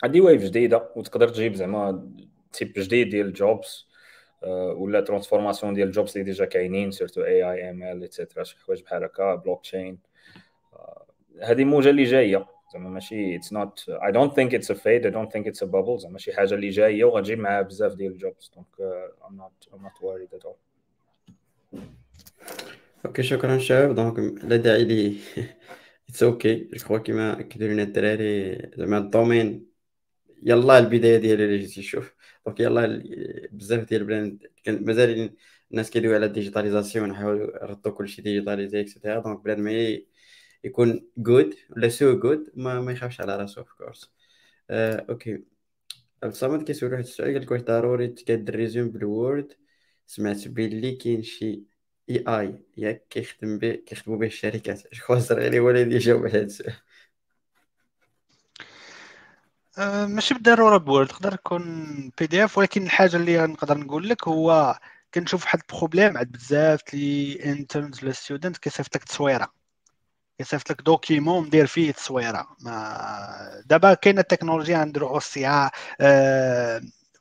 هادي 0.05 0.21
wave 0.21 0.43
جديدة 0.45 0.91
وتقدر 0.97 1.29
تجيب 1.29 1.55
زعما 1.55 2.11
type 2.53 2.73
جديد 2.77 3.09
ديال 3.09 3.27
ال 3.27 3.39
jobs 3.39 3.87
uh, 4.43 4.47
ولا 4.49 5.01
transformation 5.01 5.75
ديال 5.75 5.89
ال 5.89 5.94
jobs 5.94 6.16
اللي 6.17 6.25
déjà 6.25 6.45
كاينين 6.45 6.91
surtout 6.91 7.25
AI 7.25 7.53
ML 7.53 8.03
et 8.03 8.13
cetera 8.13 8.45
شي 8.45 8.57
حوايج 8.59 8.83
بحال 8.83 9.05
هكا 9.05 9.35
بلوك 9.35 9.63
تشين 9.63 9.99
هذه 11.43 11.64
موجه 11.64 11.91
اللي 11.91 12.05
جاية. 12.05 12.47
زعما 12.72 12.91
ماشي 12.91 13.37
it's 13.37 13.53
not 13.53 13.89
I 13.89 14.12
don't 14.12 14.35
think 14.35 14.55
it's 14.55 14.71
a 14.71 14.75
fad 14.75 15.05
I 15.05 15.11
don't 15.11 15.33
think 15.33 15.47
it's 15.47 15.62
a 15.62 15.66
bubble 15.66 15.99
زعما 15.99 16.18
شي 16.18 16.33
حاجة 16.33 16.55
اللي 16.55 16.68
جاية 16.68 17.05
وغتجيب 17.05 17.39
معاها 17.39 17.62
بزاف 17.62 17.95
ديال 17.95 18.12
ال 18.12 18.19
jobs. 18.19 18.53
donc 18.55 18.66
I'm 19.29 19.37
not 19.37 19.68
I'm 19.75 19.83
not 19.83 19.93
worried 19.93 20.35
at 20.35 20.45
all 20.45 20.55
okay 23.07 23.23
شكرا 23.22 23.59
شباب 23.59 23.95
donc 23.95 24.45
لا 24.45 24.57
داعي 24.57 24.85
لي. 24.85 25.16
it's 26.09 26.23
okay 26.23 26.55
je 26.55 26.79
crois 26.79 26.99
كيما 26.99 27.49
لنا 27.57 27.83
الدراري 27.83 28.59
زعما 28.76 28.99
ال 28.99 29.07
domaine 29.07 29.66
يلا 30.43 30.78
البداية 30.78 31.16
ديالي 31.16 31.45
اللي 31.45 31.59
جيتي 31.59 31.81
تشوف. 31.81 32.14
donc 32.47 32.61
يلا 32.61 33.03
بزاف 33.53 33.89
ديال 33.89 34.01
ال 34.01 34.07
plans 34.07 34.39
مازال 34.68 35.31
الناس 35.70 35.91
كيدويو 35.91 36.14
على 36.14 36.26
ال 36.27 36.32
digitalisation 36.32 37.09
نحاولوا 37.09 37.64
يردوا 37.64 37.93
كلشي 37.93 38.22
digitalisé 38.23 38.81
et 38.81 38.91
cetera 38.91 39.21
donc 39.21 39.45
plan 39.45 39.61
ما 39.61 39.99
يكون 40.65 41.09
good 41.16 41.55
ولا 41.71 41.89
so 41.89 42.18
good 42.21 42.51
ما, 42.55 42.81
ما 42.81 42.93
يخافش 42.93 43.21
على 43.21 43.37
راسو 43.37 43.61
of 43.61 43.73
course 43.73 44.12
آه، 44.71 45.07
okay. 45.11 45.45
الصمد 46.25 46.63
كيسول 46.63 46.93
واحد 46.93 47.05
السؤال 47.05 47.33
قال 47.33 47.43
لك 47.43 47.51
واش 47.51 47.61
ضروري 47.61 48.09
تكاد 48.09 48.51
résumé 48.51 48.91
بال 48.91 49.11
Word 49.11 49.53
سمعت 50.07 50.49
بلي 50.49 50.97
كاين 50.97 51.23
شي 51.23 51.65
AI 52.11 52.64
ياك 52.77 53.07
كيخدم 53.11 53.59
به 53.59 53.75
كيخدموا 53.75 54.19
به 54.19 54.27
الشركات. 54.27 54.83
جو 54.95 55.15
الزرغيري 55.15 55.59
هو 55.59 55.71
اللي 55.71 55.97
يجاوب 55.97 56.23
على 56.27 56.31
هذا 56.39 56.45
السؤال. 56.45 56.75
أه 59.79 60.07
ماشي 60.07 60.35
بالضرورة 60.35 60.77
ب 60.77 60.82
Word. 60.82 61.09
تقدر 61.09 61.35
تكون 61.37 61.63
PDF 62.18 62.59
ولكن 62.59 62.83
الحاجة 62.83 63.17
اللي 63.17 63.47
نقدر 63.47 63.79
نقول 63.79 64.09
لك 64.09 64.29
هو 64.29 64.79
كنشوف 65.15 65.43
واحد 65.45 65.61
ال 65.61 65.67
problème 65.67 66.16
عند 66.19 66.33
بزاف 66.33 66.95
les 66.95 67.35
interns 67.45 68.05
ولا 68.05 68.13
student 68.12 68.59
كيصيفط 68.59 68.97
لك 68.97 69.05
تصويرة. 69.05 69.60
كيصيفط 70.41 70.70
لك 70.70 70.82
document 70.83 71.47
مدير 71.47 71.66
فيه 71.66 71.93
تصويرة. 71.93 72.47
ما 72.61 73.62
دابا 73.66 73.95
كاينة 73.95 74.20
التكنولوجيا 74.20 74.84
نديرو 74.84 75.09
أو 75.09 75.20
سي 75.20 75.47
ا 75.47 75.70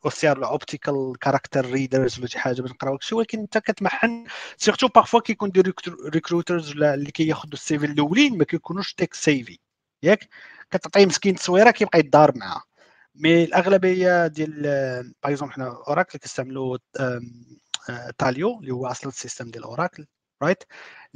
أو 0.06 0.10
سي 0.10 0.32
ار 0.32 0.46
اوبتيكال 0.46 1.14
كاركتر 1.22 1.66
ريدرز 1.66 2.20
ولا 2.20 2.28
شي 2.28 2.40
حاجة 2.40 2.62
باش 2.62 2.72
نقراو 2.72 2.98
شي 3.02 3.16
ولكن 3.16 3.40
أنت 3.40 3.58
كتمحن 3.58 4.26
surtout 4.58 4.88
parfois 4.88 5.20
كيكون 5.20 5.52
des 5.52 5.64
recruiters 6.06 6.72
ولا 6.72 6.94
اللي 6.94 7.12
كياخذوا 7.12 7.54
ال 7.54 7.64
CV 7.64 7.86
الأولين 7.86 8.38
ما 8.38 8.44
كيكونوش 8.44 8.94
tech 8.94 9.14
سيفي 9.14 9.60
ياك؟ 10.04 10.30
كتعطيه 10.72 11.06
مسكين 11.06 11.36
تصويرة 11.36 11.72
كيبقى 11.72 12.00
يدار 12.00 12.32
معاها 12.38 12.64
mais 13.16 13.44
الأغلبية 13.44 14.28
ديال 14.28 14.62
par 15.24 15.32
exemple 15.34 15.54
حنا 15.54 15.68
Oracle 15.88 16.20
كنستعملوا 16.20 16.78
Taleo 18.18 18.60
اللي 18.60 18.72
هو 18.74 18.88
أصلا 18.88 19.10
ال 19.10 19.15
système 19.15 19.52
ديال 19.52 19.64
Oracle 19.64 20.06
right 20.42 20.64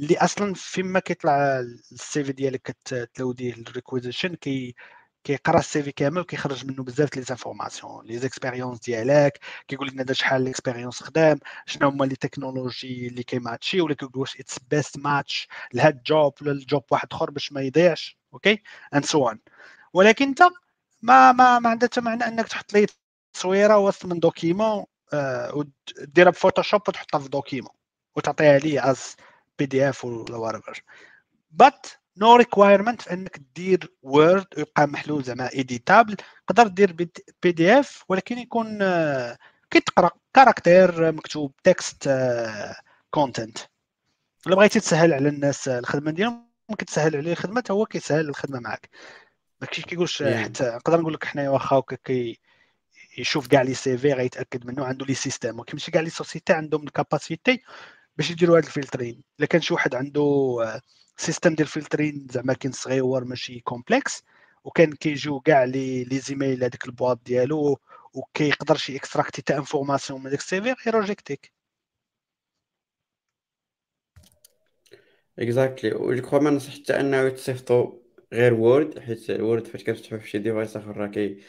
اللي 0.00 0.16
أصلا 0.18 0.54
فيما 0.54 1.00
كيطلع 1.00 1.60
ال 1.92 2.24
CV 2.24 2.32
ديالك 2.32 2.62
كت 2.62 2.84
loadيه 2.84 3.52
ال 3.54 3.61
requisition 3.61 4.34
كي 4.34 4.74
كيقرأ 5.24 5.58
ال 5.58 5.82
CV 5.82 5.92
كامل 5.92 6.20
وكيخرج 6.20 6.66
منه 6.66 6.84
بزاف 6.84 7.16
les 7.16 7.22
informations 7.22 8.06
les 8.06 8.18
expériences 8.18 8.78
ديالك 8.80 9.38
كيقول 9.68 9.86
لك 9.88 10.00
هذا 10.00 10.12
شحال 10.12 10.42
l'expérience 10.44 11.02
خدام 11.02 11.38
شنو 11.66 11.88
هما 11.88 12.04
les 12.04 12.16
technologies 12.16 13.06
اللي 13.06 13.22
كي 13.22 13.36
matchي 13.36 13.80
ولا 13.80 13.94
كيقول 13.94 14.18
واش 14.20 14.40
it's 14.40 14.58
best 14.58 14.98
match 14.98 15.48
لهاد 15.72 16.02
job 16.02 16.34
ولا 16.42 16.52
ال 16.52 16.59
job 16.59 16.82
واحد 16.90 17.08
أخر 17.12 17.30
باش 17.30 17.52
ما 17.52 17.60
يضيعش 17.62 18.18
okay 18.34 18.62
and 18.94 19.04
so 19.04 19.28
on 19.28 19.40
ولكن 19.92 20.28
أنت 20.28 20.42
ما 21.02 21.32
ما 21.32 21.58
ما 21.58 21.70
عندها 21.70 21.88
حتى 21.88 22.00
معنى 22.00 22.24
إنك 22.26 22.48
تحط 22.48 22.72
لي 22.72 22.86
تصويرة 23.34 23.78
وسط 23.78 24.06
من 24.06 24.18
document 24.20 24.84
آه 25.12 25.54
وديرها 25.54 26.30
ب 26.30 26.35
Photoshop 26.35 26.80
وتحطها 26.88 27.18
في 27.18 27.28
document 27.28 27.83
وتعطيها 28.16 28.58
لي 28.58 28.90
as 28.90 29.16
PDF 29.58 30.04
ولا 30.04 30.36
what 30.36 30.62
but 31.50 31.86
no 32.16 32.36
requirement 32.36 33.02
في 33.02 33.12
إنك 33.12 33.40
دير 33.54 33.92
Word 34.02 34.46
ويبقى 34.56 34.86
محلول 34.86 35.22
زعما 35.24 35.52
editable 35.52 36.16
تقدر 36.46 36.66
دير 36.66 36.92
PDF 37.42 38.04
ولكن 38.08 38.38
يكون 38.38 38.78
uh, 38.78 39.36
كيتقرا 39.70 40.10
caractère 40.34 41.12
مكتوب 41.12 41.52
text 41.64 42.10
content 43.10 43.58
الا 44.46 44.56
بغيتي 44.56 44.80
تسهل 44.80 45.12
على 45.12 45.28
الناس 45.28 45.68
الخدمة 45.68 46.10
ديالهم 46.10 46.48
ممكن 46.68 46.86
تسهل 46.86 47.16
عليه 47.16 47.32
الخدمة 47.32 47.60
حتى 47.60 47.72
هو 47.72 47.86
كيسهل 47.86 48.28
الخدمة 48.28 48.60
معك 48.60 48.88
ما 49.60 49.66
كيقولش 49.66 50.22
حتى 50.22 50.64
نقدر 50.64 51.00
نقول 51.00 51.14
لك 51.14 51.24
حنايا 51.24 51.48
واخا 51.48 51.82
كي 52.04 52.40
يشوف 53.18 53.46
كاع 53.46 53.62
les 53.62 53.98
CV 53.98 54.12
غيتأكد 54.12 54.66
منه 54.66 54.84
عنده 54.84 55.06
les 55.06 55.14
systèmes 55.14 55.58
ولكن 55.58 55.72
ماشي 55.74 55.90
كاع 55.90 56.02
les 56.02 56.10
sociétés 56.10 56.52
عندهم 56.52 56.82
ال 56.82 56.91
capacité 56.91 57.62
باش 58.16 58.30
يديروا 58.30 58.56
هاد 58.56 58.64
ال 58.64 58.69
filtering. 58.69 59.22
إلا 59.38 59.46
كان 59.46 59.60
شي 59.60 59.74
واحد 59.74 59.94
عنده 59.94 60.22
system 61.16 61.54
ديال 61.54 61.66
ال 61.68 61.74
filtering 61.74 62.26
زعما 62.30 62.52
كان 62.54 62.72
صغيور 62.72 63.24
ماشي 63.24 63.60
complexe 63.60 64.22
وكان 64.64 64.92
كيجيو 64.92 65.40
كاع 65.40 65.64
les 65.64 66.04
les 66.04 66.18
emails 66.18 66.64
هذيك 66.64 66.86
ال 66.86 66.92
boîte 66.92 67.20
ديالو 67.26 67.78
وكيقدر 68.14 68.76
شي 68.76 68.96
extracter 68.96 69.42
تاع 69.42 69.56
information 69.56 70.22
من 70.22 70.30
داك 70.30 70.38
ال 70.40 70.52
CV 70.52 70.76
ي 70.86 70.93
reject 70.93 71.37
يك 71.37 71.52
exactly 75.38 75.92
و 75.92 76.14
جو 76.14 76.40
ما 76.40 76.50
نصح 76.50 76.74
حتى 76.74 77.00
إنه 77.00 77.28
تصيفطوا 77.28 77.92
غير 78.32 78.54
Word 78.54 78.98
حيت 78.98 79.30
ال 79.30 79.37
Word 79.37 79.66
فاش 79.66 79.84
كتفتحو 79.84 80.18
في 80.18 80.28
شي 80.28 80.38
device 80.38 80.76
آخر 80.76 80.96
راه 80.96 81.06
كي 81.06 81.44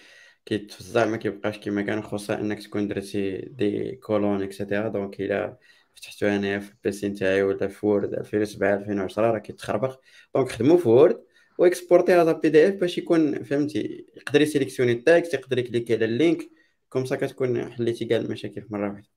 كيتفزع 0.46 1.06
ما 1.06 1.18
كيبقاش 1.18 1.58
كيما 1.58 1.82
كان 1.82 2.04
خصوصا 2.04 2.36
إنك 2.36 2.64
تكون 2.64 2.88
درتي 2.88 3.38
des 3.38 3.96
colonnes 3.96 4.44
et 4.44 4.55
cetera 4.55 4.90
donc 4.90 5.22
إلا 5.22 5.58
فتحتو 5.96 6.28
انايا 6.28 6.60
في 6.60 6.72
ال 6.72 6.84
PC 6.84 7.08
نتاعي 7.10 7.44
ولا 7.44 7.68
في 7.68 7.86
Word 7.86 8.14
2007 8.14 8.74
2010 8.74 9.32
راه 9.32 9.40
كيتخربق 9.40 10.00
donc 10.36 10.52
خدمو 10.52 10.78
في 10.78 10.90
Word 10.90 11.26
و 11.58 11.64
exporter 11.64 12.14
هذا 12.14 12.32
PDF 12.32 12.74
باش 12.74 12.98
يكون 12.98 13.44
فهمتي؟ 13.44 14.06
يقدر 14.16 14.42
ي 14.42 14.46
sélectionner 14.46 14.92
ال 14.92 14.99
texte 14.99 15.34
يقدر 15.34 15.58
ي 15.58 15.62
cliquer 15.63 15.96
على 15.96 16.06
ال 16.06 16.13
link. 16.13 16.50
comme 16.90 17.06
ça 17.06 17.16
كتكون 17.16 17.72
حليتي 17.74 18.06
كاع 18.06 18.18
المشاكل 18.18 18.62
في 18.62 18.68
مرة 18.74 18.90
واحدة. 18.90 19.08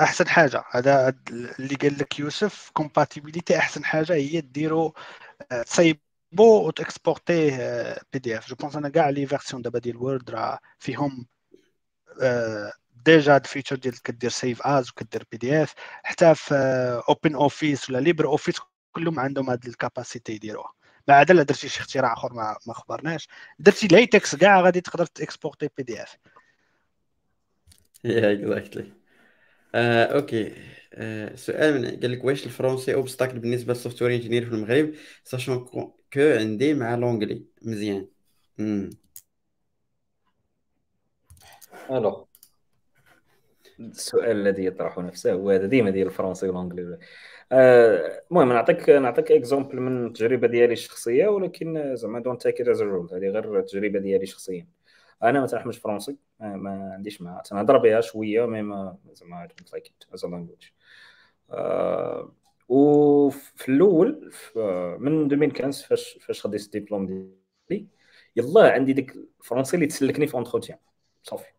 احسن 0.00 0.28
حاجة. 0.28 0.64
هذا 0.70 1.14
اللي 1.30 1.74
قال 1.74 1.98
لك 1.98 2.18
يوسف 2.18 2.70
compatibilité 2.72 3.56
أحسن 3.56 3.84
حاجة 3.84 4.14
هي 4.14 4.40
ديرو 4.40 4.94
تصايبو 5.66 6.00
و 6.66 6.77
ت 6.77 6.88
exporter 6.88 7.74
يه 7.74 7.96
PDF 8.12 8.48
je 8.48 8.56
pense 8.56 8.76
أنا 8.76 8.88
كاع 8.88 9.10
les 9.10 9.26
versions 9.26 9.62
دابا 9.62 9.78
ديال 9.78 9.96
Word 9.96 10.30
راه 10.30 10.58
فيهم 10.78 11.26
آه، 12.22 12.72
déjà 13.04 13.34
هاد 13.34 13.44
ال 13.44 13.48
feature 13.48 13.76
ديال 13.76 14.02
كدير 14.02 14.30
save 14.30 14.62
as 14.66 14.90
وكدير 14.90 15.24
PDF 15.32 15.74
حتى 16.02 16.34
في 16.34 16.54
OpenOffice 17.08 17.90
ولا 17.90 17.98
LibreOffice 17.98 18.56
كلهم 18.92 19.20
عندهم 19.20 19.50
هاد 19.50 19.66
ال 19.66 19.73
capacité 19.73 20.32
يديروها. 20.32 20.72
ما 21.08 21.14
عدا 21.14 21.34
الا 21.34 21.42
درتي 21.42 21.68
شي 21.68 21.80
اختراع 21.80 22.12
آخر 22.12 22.32
ما, 22.32 22.56
ما 22.66 22.74
خبرناش. 22.74 23.28
درتي 23.58 23.86
ليتكس 23.86 24.34
كاع 24.36 24.60
غادي 24.60 24.80
تقدر 24.80 25.06
ت 25.06 25.13
exporter 25.13 25.68
PDF 25.76 26.16
yeah 28.04 28.32
exactly 28.32 28.92
okay 29.74 30.54
آه، 30.94 31.36
سؤال 31.36 31.74
من 31.74 32.00
قال 32.00 32.12
لك 32.12 32.24
واش 32.24 32.46
ال 32.46 32.51
français 32.51 32.94
obstacle 32.94 33.38
بالنسبة 33.38 33.72
لل 33.72 33.80
software 33.80 34.14
engineer 34.14 34.44
في 34.46 34.54
المغرب؟ 34.54 34.94
sachant 35.24 35.64
que 35.64 35.92
عندي 36.16 36.74
مع 36.74 36.94
l'anglais 36.94 37.46
مزيان. 37.62 38.08
ألو 41.90 42.28
السؤال 43.90 44.30
الذي 44.30 44.64
يطرح 44.64 44.98
نفسه 44.98 45.32
هو 45.32 45.50
هذا 45.50 45.66
ديما 45.66 45.90
ديال 45.90 46.06
الفرنسي 46.06 46.48
و 46.48 46.54
ال 46.54 46.59
anglais 46.59 46.98
آه، 47.52 48.22
المهم 48.30 48.52
نعطيك 48.52 48.90
نعطيك 48.90 49.32
exemple 49.32 49.80
من 49.80 50.06
التجربة 50.06 50.46
ديالي 50.48 50.72
الشخصية 50.72 51.28
ولكن 51.28 51.96
زعما 51.96 52.20
don't 52.20 52.38
take 52.38 52.60
it 52.60 52.68
as 52.68 52.82
rule 52.82 53.08
هذه 53.12 53.28
غير 53.28 53.58
التجربة 53.58 53.98
ديالي 53.98 54.26
شخصيا. 54.26 54.66
أنا 55.22 55.40
ما 55.40 55.46
تنحملش 55.46 55.78
فرنسي 55.78 56.16
ما 56.40 56.92
عنديش 56.94 57.22
معها 57.22 57.42
تنهضر 57.42 57.78
بها 57.78 58.00
شوية 58.00 58.46
mais 58.46 58.62
ما 58.62 58.98
زعما 59.12 59.46
don't 59.46 59.72
like 59.72 59.86
it 59.86 60.14
as 60.14 60.24
language 60.26 60.62
وفي 62.68 63.68
الأول 63.68 64.32
من 64.98 65.32
2015 65.32 65.86
فاش 65.88 66.18
فاش 66.26 66.42
خديت 66.42 66.74
الدبلوم 66.74 67.06
ديالي 67.06 67.86
يلا 68.36 68.72
عندي 68.72 68.92
ديك 68.92 69.16
الفرنسي 69.40 69.76
اللي 69.76 69.86
تسلكني 69.86 70.26
في 70.26 70.34
entretien 70.34 70.78
صافي. 71.22 71.52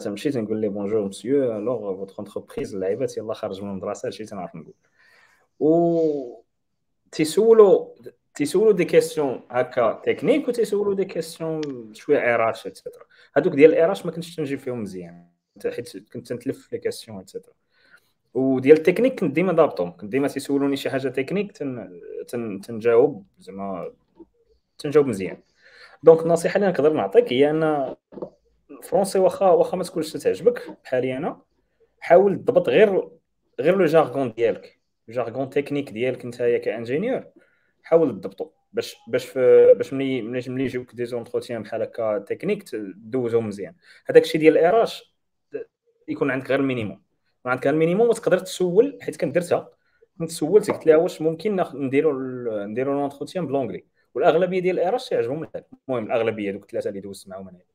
تمشي 0.00 0.30
تنقول 0.30 0.60
لي 0.60 0.68
bonjour 0.68 1.04
monsieur 1.04 1.56
alors 1.56 1.96
votre 1.96 2.14
entreprise 2.18 2.74
اللعيبات 2.74 3.16
يلا 3.16 3.34
خارج 3.34 3.62
من 3.62 3.70
المدرسة 3.70 4.06
هادشي 4.06 4.24
تنعرف 4.24 4.56
نقول. 4.56 4.74
و 5.60 6.42
تيسولو 7.12 7.96
تيسولو 8.34 8.70
des 8.70 8.84
questions 8.84 9.42
هكا 9.50 10.02
techniques 10.04 10.48
و 10.48 10.50
تيسولو 10.50 10.92
des 10.92 11.04
questions 11.04 11.60
شوية 11.94 12.18
RH 12.20 12.66
et 12.66 12.76
cetera 12.76 13.04
هادوك 13.36 13.52
ديال 13.54 13.70
ال 13.70 13.82
RH 13.82 14.06
ما 14.06 14.12
كنتش 14.12 14.36
تنجي 14.36 14.56
فيهم 14.56 14.82
مزيان. 14.82 15.26
حيت 15.66 16.12
كنت 16.12 16.28
تنتلف 16.28 16.58
في 16.58 16.76
les 16.76 16.82
questions 16.82 17.20
et 17.20 17.29
cetera 17.29 17.54
وديال 18.34 18.78
التكنيك 18.78 19.20
كنت 19.20 19.34
ديما 19.34 19.52
ضابطهم. 19.52 19.96
كنت 19.96 20.10
ديما 20.10 20.28
تيسولوني 20.28 20.76
شي 20.76 20.90
حاجة 20.90 21.08
تكنيك 21.08 21.52
تن... 21.52 22.00
تن... 22.28 22.60
تنجاوب 22.60 23.26
زعما 23.38 23.92
تنجاوب 24.78 25.06
مزيان. 25.06 25.42
donc 26.02 26.22
النصيحة 26.22 26.56
اللي 26.56 26.68
نقدر 26.68 26.92
نعطيك 26.92 27.32
هي 27.32 27.50
أن 27.50 27.94
ال 28.70 28.75
français 28.75 29.18
واخا 29.18 29.50
واخا 29.50 29.76
ما 29.76 29.84
تكونش 29.84 30.12
تعجبك 30.12 30.78
بحالي 30.84 31.16
أنا. 31.16 31.42
حاول 32.00 32.36
تضبط 32.36 32.68
غير 32.68 33.08
غير 33.60 33.76
le 33.76 33.84
jargon 33.84 34.32
ديالك. 34.32 34.80
jargon 35.08 35.50
technique 35.50 35.90
ديالك 35.90 36.26
نتايا 36.26 36.58
ك 36.58 36.64
ingénieur. 36.64 37.24
حاول 37.82 38.20
تضبطو. 38.20 38.50
باش 38.72 38.96
باش 39.08 39.38
باش 39.76 39.92
ملي 39.92 40.22
ملي 40.22 40.64
يجيوك 40.64 40.94
des 40.94 41.06
entretiens 41.06 41.62
بحال 41.62 41.82
هكا 41.82 42.18
techniques 42.18 42.64
دوزو 42.96 43.40
مزيان. 43.40 43.74
هذاك 44.06 44.22
الشيء 44.22 44.40
ديال 44.40 44.58
ال 44.58 44.75
RH 44.75 45.10
يكون 46.08 46.30
عندك 46.30 46.50
غير 46.50 46.60
ال 46.60 46.65
minimum 46.65 47.02
عندك 47.46 47.66
ال 47.66 47.71
minimum 47.71 48.08
وتقدر 48.08 48.38
تسول 48.38 48.98
حيت 49.02 49.16
كنت 49.16 49.34
درتها 49.34 49.70
كنت 50.18 50.30
سولت 50.30 50.70
قلت 50.70 50.86
لها 50.86 50.96
واش 50.96 51.22
ممكن 51.22 51.64
نديرو 51.74 52.12
نديرو 52.64 52.92
l'entretien 52.92 53.46
ب 53.46 53.50
l'anglais 53.50 53.84
والأغلبية 54.14 54.60
ديال 54.60 54.78
ال 54.78 54.89
RH 54.89 55.12
الحال 55.12 55.64
المهم 55.88 56.06
الأغلبية 56.06 56.50
دوك 56.52 56.62
الثلاثة 56.62 56.88
اللي 56.88 57.00
دوزت 57.00 57.28
معاهم 57.28 57.48
أنا 57.48 57.58
أه، 57.58 57.69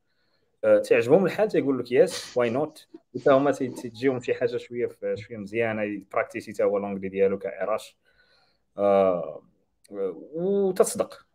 تعجبهم 0.62 1.26
الحال 1.26 1.48
تيقول 1.48 1.78
لك 1.78 1.92
yes 1.92 2.36
why 2.36 2.50
not 2.50 2.88
وتا 3.14 3.32
هما 3.32 3.50
تيجيهم 3.50 4.20
شي 4.20 4.34
حاجة 4.34 4.56
شوية 4.56 4.88
شوية 5.14 5.36
مزيانة 5.36 6.02
practiser 6.12 6.52
تا 6.52 6.64
هو 6.64 6.78
l'anglais 6.78 7.08
ديالو 7.08 7.38
ك 7.38 7.57
RH 7.57 7.96
أه 8.78 9.42
وتصدق. 9.90 11.26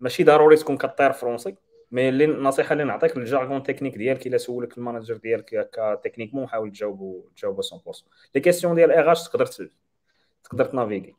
ماشي 0.00 0.24
ضروري 0.24 0.56
تكون 0.56 0.76
كطير 0.76 1.12
français 1.12 1.56
mais 1.92 2.08
اللي 2.08 2.24
النصيحة 2.24 2.72
اللي 2.72 2.84
نعطيك 2.84 3.16
ال 3.16 3.23
jargon 3.23 3.62
technique 3.62 3.98
ديالك 3.98 4.26
إلا 4.26 4.38
سولك 4.38 4.78
ال 4.78 4.83
manager 4.83 5.16
ديالك 5.16 5.70
ك 5.72 5.77
techniquement 5.77 6.48
حاول 6.48 6.70
تجاوبو 6.70 7.24
تجاوبو 7.36 7.62
100% 7.62 7.92
les 8.34 8.40
questions 8.40 8.74
ديال 8.74 8.92
RH 8.92 9.28
تقدر 9.28 9.46
تقدر 10.44 10.64
ت 10.64 10.70
naviguer 10.70 11.14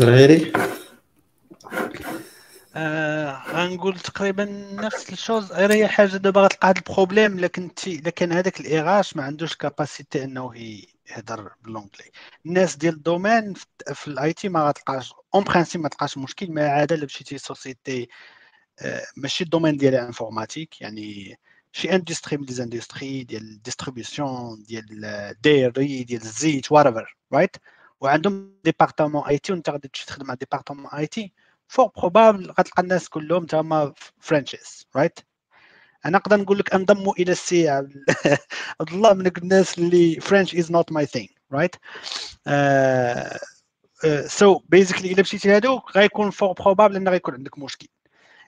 غيري؟ 0.00 0.52
آه 2.76 3.42
غنقول 3.52 3.98
تقريبا 4.00 4.44
نفس 4.72 5.12
ال 5.12 5.18
chose. 5.18 5.52
غير 5.52 5.72
هي 5.72 5.88
حاجة 5.88 6.16
دابا 6.16 6.40
غتلقى 6.40 6.68
هذا 6.68 6.78
ال 6.78 6.85
problème 6.85 7.40
لكن 7.40 7.70
لكن 7.86 8.32
هذاك 8.32 8.60
ال 8.60 8.79
RH 8.79 9.16
ما 9.16 9.22
عندوش 9.22 9.56
capacité 9.56 10.24
إنه 10.24 10.54
يهضر 11.10 11.52
ب 11.62 11.67
l'anglais 11.67 12.10
الناس 12.46 12.76
ديال 12.76 12.94
ال 12.94 13.02
domaine 13.02 13.54
في 13.94 14.08
ال 14.08 14.32
IT 14.32 14.48
ما 14.48 14.68
غتلقاش 14.68 15.12
en 15.34 15.44
principe 15.44 15.80
ما 15.80 15.88
تلقاش 15.88 16.18
مشكل 16.18 16.50
ما 16.52 16.68
عادة 16.68 16.94
الا 16.96 17.04
مشيتي 17.04 17.38
société 17.38 18.08
آه 18.80 19.02
ماشي 19.16 19.44
ال 19.44 19.48
domaine 19.48 19.76
ديالها 19.76 20.06
informatique 20.06 20.80
يعني 20.80 21.38
شي 21.72 21.94
industrie 21.94 22.36
من 22.36 22.44
les 22.44 22.63
industries 22.63 23.24
ديال 23.24 23.42
ال 23.42 23.51
distribution 23.51 24.62
ديال 24.68 25.04
الديري 25.04 26.04
ديال 26.04 26.22
الزيت 26.22 26.72
whatever 26.72 27.16
right 27.32 27.56
وعندهم 28.00 28.54
département 28.64 29.24
IT 29.28 29.52
وانت 29.52 29.70
غادي 29.70 29.88
تمشي 29.88 30.06
تخدم 30.06 30.26
مع 30.26 30.34
département 30.34 30.86
IT 30.86 31.32
fort 31.68 31.90
probable 31.96 32.50
غتلقى 32.50 32.82
الناس 32.82 33.08
كلهم 33.08 33.46
تما 33.46 33.92
français 34.20 34.86
right 34.96 35.18
أنا 36.06 36.18
نقدر 36.18 36.36
نقول 36.36 36.58
لك 36.58 36.74
انضموا 36.74 37.14
إلى 37.18 37.32
السي 37.32 37.68
عبد 38.80 38.92
الله 38.92 39.14
من 39.14 39.26
الناس 39.26 39.78
اللي 39.78 40.20
French 40.20 40.54
is 40.54 40.72
not 40.72 40.92
my 40.92 41.06
thing 41.06 41.28
right 41.52 41.76
so 44.26 44.60
basically 44.68 45.12
إلا 45.12 45.20
مشيتي 45.20 45.48
لهذوك 45.48 45.96
غيكون 45.96 46.30
fort 46.30 46.52
probable 46.52 46.96
إن 46.96 47.08
غيكون 47.08 47.34
عندك 47.34 47.58
مشكل. 47.58 47.88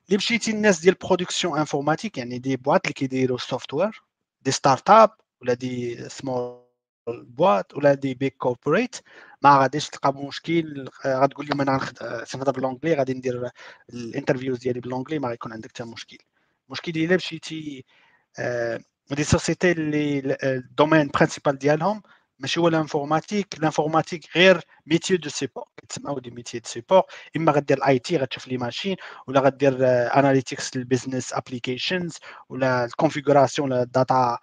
اللي 0.06 0.16
مشيتي 0.16 0.50
الناس 0.50 0.80
ديال 0.80 0.94
production 0.94 1.58
informatique 1.58 2.18
يعني 2.18 2.38
des 2.38 2.56
boîtes 2.56 2.80
اللي 2.84 2.94
كيديروا 2.94 3.38
software 3.38 4.02
des 4.42 4.50
startups 4.50 5.10
ولا 5.42 5.54
des 5.54 6.08
small 6.08 6.65
boîtes 7.08 7.74
ولا 7.74 7.94
des 7.94 8.14
big 8.14 8.36
corporate. 8.36 8.96
ما 9.42 9.58
غاديش 9.58 9.88
تلقى 9.88 10.14
مشكل 10.14 10.88
غتقول 11.06 11.46
لهم 11.46 11.60
أنا 11.60 11.80
سنهضر 12.24 12.52
ب 12.52 12.57
l'anglais 12.57 12.94
غادي 12.94 13.14
ندير 13.14 13.50
ال 13.92 13.98
interviews 13.98 14.58
ديالي 14.58 14.80
ب 14.80 14.84
l'anglais 14.84 15.18
ما 15.18 15.28
غيكون 15.28 15.52
عندك 15.52 15.68
حتى 15.68 15.84
مشكل. 15.84 16.18
المشكل 16.68 16.92
إلا 16.96 17.16
مشيتي 17.16 17.84
des 19.10 19.24
sociétés 19.24 19.72
اللي 19.72 20.36
ال 20.42 20.51
domaine 20.51 21.08
principal 21.08 21.58
ديالهم 21.58 22.02
ماشي 22.38 22.60
هو 22.60 22.68
ال 22.68 22.75
informatique. 22.75 23.58
ال 23.58 23.64
informatique 23.64 24.36
غير 24.36 24.60
métier 24.86 25.16
de 25.16 25.28
support. 25.28 25.64
كتسمعوا 25.76 26.20
des 26.20 26.30
métiers 26.30 26.60
de 26.60 26.68
support. 26.68 27.02
إما 27.36 27.52
غدير 27.52 27.78
ال 27.78 27.98
IT 27.98 28.16
غتشوف 28.16 28.48
les 28.48 28.58
machines 28.58 28.96
ولا 29.26 29.40
غدير 29.40 29.74
analytics 30.18 30.76
لل 30.76 30.88
business 30.88 31.32
applications 31.32 32.18
ولا 32.48 32.84
ال 32.84 32.91
configuration 32.91 33.72
ولا 33.72 33.82
ال 33.82 33.93
data 33.93 34.38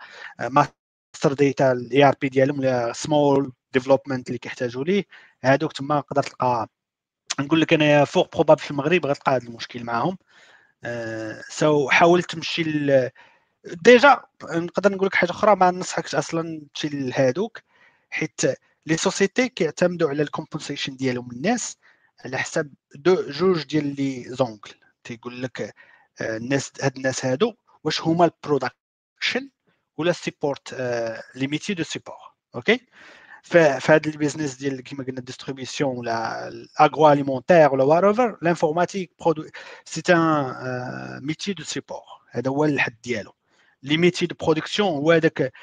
master 1.14 1.34
data 1.34 1.72
ال 1.72 2.04
ERP 2.04 2.30
ديالهم 2.30 2.60
ولا 2.60 2.94
small 2.94 3.52
development 3.74 4.28
اللي 4.28 4.38
كيحتاجوا 4.40 4.84
ليه 4.84 5.06
هادوك 5.44 5.72
تما 5.72 6.02
تقدر 6.02 6.24
تلقى 6.24 6.68
نقول 7.40 7.62
لك 7.62 7.74
أنا 7.74 8.06
fort 8.06 8.34
probable 8.34 8.62
في 8.62 8.72
المغرب 8.72 9.06
غتلقى 9.06 9.36
هذا 9.36 9.48
المشكل 9.48 9.84
معاهم. 9.84 10.18
so 11.50 11.90
حاول 11.90 12.24
تمشي 12.24 12.64
déjà 13.66 14.22
نقدر 14.44 14.92
نقول 14.92 15.08
لك 15.08 15.16
حاجة 15.16 15.32
أخرى 15.32 15.56
ما 15.56 15.72
ننصحكش 15.72 16.16
أصلا 16.16 16.62
تمشي 16.76 16.88
لهادوك 16.98 17.62
حيت 18.10 18.42
les 18.86 18.98
sociétés 18.98 19.50
كيعتمدوا 19.50 20.10
على 20.10 20.24
ال 20.24 20.29
compensation 20.29 20.96
ديالهم 20.96 21.32
الناس 21.32 21.78
على 22.26 22.38
حساب 22.38 22.74
دو 22.96 23.30
جوج 23.30 23.64
ديال 23.64 23.96
les 23.96 24.24
angles. 24.28 24.76
تيقول 25.04 25.44
لك 25.44 25.76
الناس 26.22 26.72
هاد 26.82 26.96
الناس 26.98 27.26
هادو 27.26 27.54
واش 27.84 28.02
هما 28.02 28.26
ال 28.26 28.37
production 28.37 29.50
ولا 29.98 30.10
ال 30.10 30.18
support 30.18 30.74
les 31.36 31.48
métiers 31.48 31.74
de 31.74 31.84
support 31.84 32.16
okay 32.56 32.80
في 33.44 33.80
هذا 33.90 34.10
ال 34.10 34.15
business 34.15 34.56
ديال 34.56 34.84
كما 34.84 35.04
قلنا 35.04 35.22
distribution 35.22 35.98
ولا 35.98 36.48
ال 36.48 37.12
agro-alimentaire 37.12 37.74
ولا 37.74 37.84
whatever 37.84 38.38
l'informatique 38.42 39.12
c'est 39.86 40.14
un 40.14 41.26
métier 41.26 41.54
de 41.54 41.64
support 41.64 42.02
هذا 42.32 42.50
هو 42.52 42.66
الحد 42.66 42.96
ديالو 43.04 43.34
les 43.84 43.98
métiers 43.98 44.26
de 44.26 44.36
production 44.36 44.90
هو 44.90 45.12
هذاك 45.12 45.54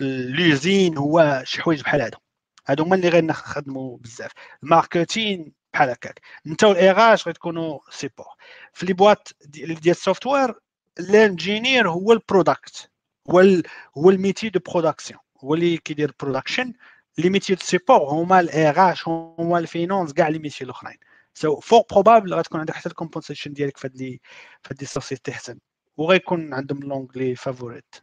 l'usine 0.00 0.98
هو 0.98 1.42
شي 1.44 1.62
حوايج 1.62 1.82
بحال 1.82 2.02
هذا 2.02 2.18
هادو 2.66 2.84
هما 2.84 2.96
اللي 2.96 3.08
غنخدموا 3.08 3.98
بزاف 3.98 4.30
ال 4.62 4.71
marketing 4.71 5.52
بحال 5.72 5.90
هكاك 5.90 6.20
انت 6.46 6.64
وال 6.64 6.96
RH 6.96 7.28
غتكونوا 7.28 7.78
support 7.90 8.26
في 8.72 8.86
les 8.86 8.92
boîtes 8.92 9.36
ديال 9.44 9.90
ال 9.90 9.97
software 9.97 10.54
engineer 11.00 11.90
هو 11.90 12.12
ال 12.12 12.22
product 12.22 12.90
هو 13.30 13.62
هو 13.98 14.10
ال 14.10 14.15
métier 14.15 14.48
de 14.48 14.60
production 14.60 15.20
هو 15.44 15.54
اللي 15.54 15.76
كيدير 15.76 16.12
production 16.20 16.72
les 17.18 17.30
métiers 17.30 17.54
de 17.54 17.60
support 17.60 17.98
هما 17.98 18.40
ال 18.40 18.63
RH 18.63 19.08
هما 19.08 19.58
ال 19.58 19.65
finance 19.65 20.12
كاع 20.12 20.28
les 20.28 20.38
métiers 20.38 20.64
الاخرين. 20.64 20.96
c'est 21.34 21.60
fort 21.60 21.92
probable 21.92 22.34
غتكون 22.34 22.60
عندك 22.60 22.74
حتى 22.74 22.88
ال 22.88 22.93
compensation 22.93 23.52
ديالك 23.52 23.76
في 23.76 23.86
هاد 23.86 23.96
لي 23.96 24.20
في 24.62 24.74
هاد 24.74 24.80
les 24.80 24.86
sociétés 24.86 25.32
حسن 25.32 25.58
وغيكون 25.96 26.54
عندهم 26.54 26.80
l'anglais 26.80 27.34
favorite 27.34 27.94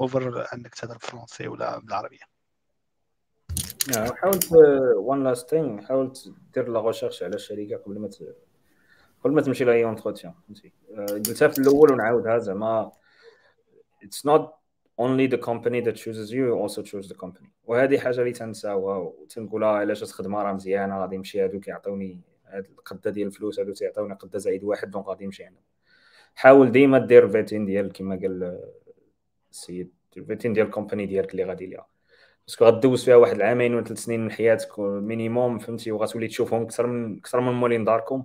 over 0.00 0.46
انك 0.54 0.74
تهضر 0.74 0.94
بال 0.94 1.05
français 1.05 1.48
ولا 1.48 1.78
بالعربية. 1.78 2.34
حاولت 3.94 4.48
one 4.96 5.24
last 5.24 5.50
thing 5.50 5.82
حاولت 5.82 6.32
دير 6.54 6.68
la 6.68 6.80
recherche 6.80 7.22
على 7.22 7.34
الشركة 7.34 7.76
قبل 7.76 7.98
ما 7.98 8.10
قبل 9.24 9.34
ما 9.34 9.42
تمشي 9.42 9.64
لها 9.64 9.84
entretien 9.84 10.34
فهمتي؟ 10.46 10.72
قلتها 10.98 11.48
في 11.48 11.58
الأول 11.58 11.92
ونعاودها 11.92 12.38
زعما 12.38 12.92
it's 14.04 14.26
not 14.26 14.54
only 15.00 15.26
the 15.26 15.38
company 15.38 15.80
that 15.80 15.96
chooses 15.96 16.30
you 16.30 16.52
also 16.62 16.82
choose 16.82 17.08
the 17.08 17.14
company. 17.14 17.48
وهذه 17.64 17.98
حاجة 17.98 18.20
اللي 18.20 18.32
تنساوها 18.32 18.96
وتنقولها 18.96 19.68
علاش 19.68 20.04
خدمه 20.04 20.42
راه 20.42 20.52
مزيانة 20.52 21.00
غادي 21.00 21.16
نمشي 21.16 21.44
هادو 21.44 21.60
كيعطوني 21.60 22.20
هاد 22.46 22.66
القدة 22.78 23.10
ديال 23.10 23.26
الفلوس 23.26 23.60
هادو 23.60 23.72
تيعطوني 23.72 24.14
قدة 24.14 24.38
زايد 24.38 24.64
واحد 24.64 24.90
donc 24.90 25.06
غادي 25.06 25.24
نمشي 25.24 25.44
عندهم. 25.44 25.62
حاول 26.34 26.72
ديما 26.72 26.98
دير 26.98 27.28
vetting 27.28 27.64
ديال 27.66 27.92
كما 27.92 28.16
قال 28.16 28.60
السيد 29.50 29.92
vetting 30.26 30.52
ديال 30.52 30.66
ال 30.66 30.71
company 30.71 31.06
ديالك 31.06 31.32
اللي 31.32 31.44
غادي 31.44 31.66
ليها 31.66 31.86
parce 32.46 32.57
que 32.57 32.64
غدوز 32.64 33.04
فيها 33.04 33.16
واحد 33.16 33.34
العامين 33.34 33.74
ولا 33.74 33.84
ثلاث 33.84 33.98
سنين 33.98 34.20
من 34.24 34.30
حياتك 34.30 34.78
minimum 34.78 35.58
فهمتي؟ 35.58 35.92
وغتولي 35.92 36.28
تشوفهم 36.28 36.62
أكثر 36.62 36.86
من 36.86 37.18
أكثر 37.18 37.40
من 37.40 37.52
مولين 37.52 37.84
داركم 37.84 38.24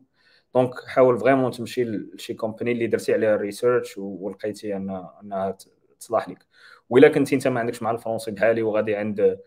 donc 0.56 0.73
حاول 0.88 1.19
vraiment 1.19 1.51
تمشي 1.51 1.84
لشي 1.84 2.34
company 2.34 2.72
اللي 2.71 2.88
درتي 2.88 3.13
عليها 3.13 3.35
ال 3.35 3.42
research 3.42 3.97
ولقيتي 3.97 4.76
أنها 4.76 5.19
انها 5.23 5.57
تصلح 5.99 6.30
لك. 6.30 6.45
وإلا 6.89 7.07
كنتي 7.07 7.35
أنت 7.35 7.47
ما 7.47 7.59
عندكش 7.59 7.81
مع 7.81 7.91
ال 7.91 7.96
français 7.96 8.31
بحالي 8.31 8.61
وغادي 8.61 8.95
عند 8.95 9.39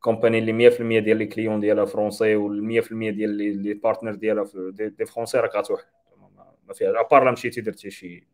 company 0.00 0.38
اللي 0.38 0.70
100% 0.70 1.04
ديال 1.04 1.16
les 1.16 1.26
clients 1.26 1.60
ديالها 1.60 1.84
français 1.84 2.36
و 2.36 2.48
100% 2.48 2.88
ديال 2.90 3.30
les 3.30 3.74
partners 3.74 4.14
ديالها 4.14 4.44
des 4.70 5.06
français 5.06 5.38
راك 5.38 5.56
غتروح 5.56 5.80
ما 6.68 6.74
فيها 6.74 7.00
ابار 7.00 7.24
لا 7.24 7.30
مشيتي 7.30 7.60
درتي 7.60 7.90
شي 7.90 8.26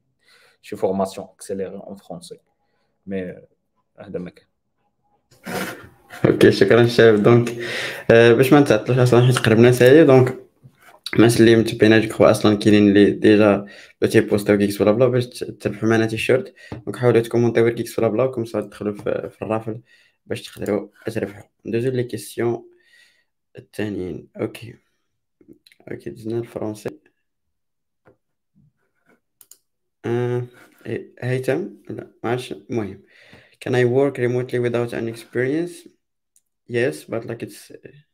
شي 0.63 0.77
formation 0.77 1.27
accélérée 1.35 1.75
en 1.75 1.97
français 1.97 2.41
mais 3.07 3.37
هذا 3.99 4.19
ما 4.19 4.31
كان. 4.31 4.47
okay 6.27 6.53
شكرا 6.53 6.87
شباب 6.87 7.23
donc 7.23 7.51
آه 8.11 8.33
باش 8.33 8.53
ما 8.53 8.61
نتعطلوش 8.61 8.99
أصلا 8.99 9.27
حيت 9.27 9.39
قربنا 9.39 9.73
سالي 9.73 10.05
دونك 10.05 10.50
الناس 11.15 11.41
اللي 11.41 11.57
متبعينا 11.57 11.99
جو 11.99 12.25
أصلا 12.25 12.57
كاينين 12.57 12.89
اللي 12.89 13.11
ديجا 13.11 13.67
بغيتي 14.01 14.21
بوستاو 14.21 14.59
كيكس 14.59 14.81
ولا 14.81 14.93
بلا 14.93 15.09
باش 15.09 15.29
تربحوا 15.29 15.89
معنا 15.89 16.07
تيشيرت. 16.07 16.55
دونك 16.73 16.97
حاولوا 16.97 17.21
تكومونتيو 17.21 17.75
كيكس 17.75 17.99
ولا 17.99 18.09
بلا 18.09 18.25
وكم 18.25 18.45
صار 18.45 18.63
تدخلوا 18.63 18.95
في, 18.95 19.39
الرافل 19.43 19.81
باش 20.27 20.43
تقدروا 20.43 20.89
تربحوا 21.07 21.43
ندوزو 21.67 21.91
لي 21.91 22.05
كيسيون 22.05 22.71
الثانيين 23.59 24.29
أوكي. 24.41 24.75
أوكي 25.91 26.11
دزنا 26.11 26.39
الفرونسي. 26.39 26.91
آه. 30.05 30.47
هيثم 31.21 31.69
لا 31.91 32.11
معرفتش 32.25 32.53
المهم 32.53 33.03
can 33.65 33.73
I 33.73 33.85
work 33.85 34.17
remotely 34.19 34.59
without 34.59 34.95
any 34.95 35.11
experience? 35.11 35.89
Yes 36.69 37.05
but 37.05 37.25
like 37.27 37.43
it's 37.43 37.71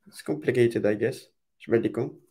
it's 0.08 0.22
complicated 0.22 0.86
I 0.86 0.94
guess. 0.94 1.16
اش 1.60 1.66
بان 1.70 1.82
لكم 1.82 2.25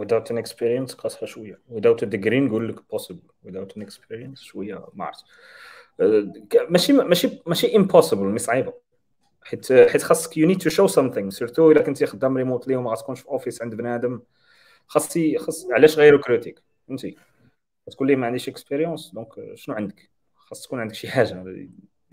without 0.00 0.32
an 0.32 0.38
experience 0.38 0.94
قاصحه 0.94 1.26
شوية 1.26 1.60
without 1.70 1.98
a 2.02 2.06
degree 2.06 2.34
نقول 2.34 2.68
لك 2.68 2.78
possible. 2.78 3.48
Without 3.48 3.76
an 3.76 3.82
experience 3.82 4.40
شوية 4.40 4.86
ما 4.94 5.04
عرفت 5.04 5.24
ماشي 6.68 6.92
ماشي 6.92 7.42
ماشي 7.46 7.68
impossible 7.78 8.14
mais 8.14 8.38
صعيبة. 8.38 8.74
حيت 9.42 9.72
حيت 9.72 10.02
خاصك 10.02 10.34
you 10.34 10.48
need 10.48 10.58
to 10.58 10.70
show 10.70 10.94
something. 10.94 11.28
surtout 11.28 11.70
إلا 11.70 11.82
كنتي 11.82 12.06
خدام 12.06 12.36
remotely 12.36 12.76
وما 12.76 12.90
غتكونش 12.90 13.20
في 13.20 13.28
office 13.28 13.62
عند 13.62 13.74
بنادم. 13.74 14.22
خاصي 14.86 15.38
خاص 15.38 15.66
علاش 15.70 15.98
غير 15.98 16.12
ريكروتيك 16.12 16.62
فهمتي؟ 16.88 17.16
تقول 17.90 18.08
لي 18.08 18.16
ما 18.16 18.26
عنديش 18.26 18.48
expérience 18.48 19.12
donc 19.14 19.28
شنو 19.54 19.74
عندك؟ 19.74 20.10
خاص 20.34 20.62
تكون 20.62 20.80
عندك 20.80 20.94
شي 20.94 21.08
حاجة. 21.08 21.44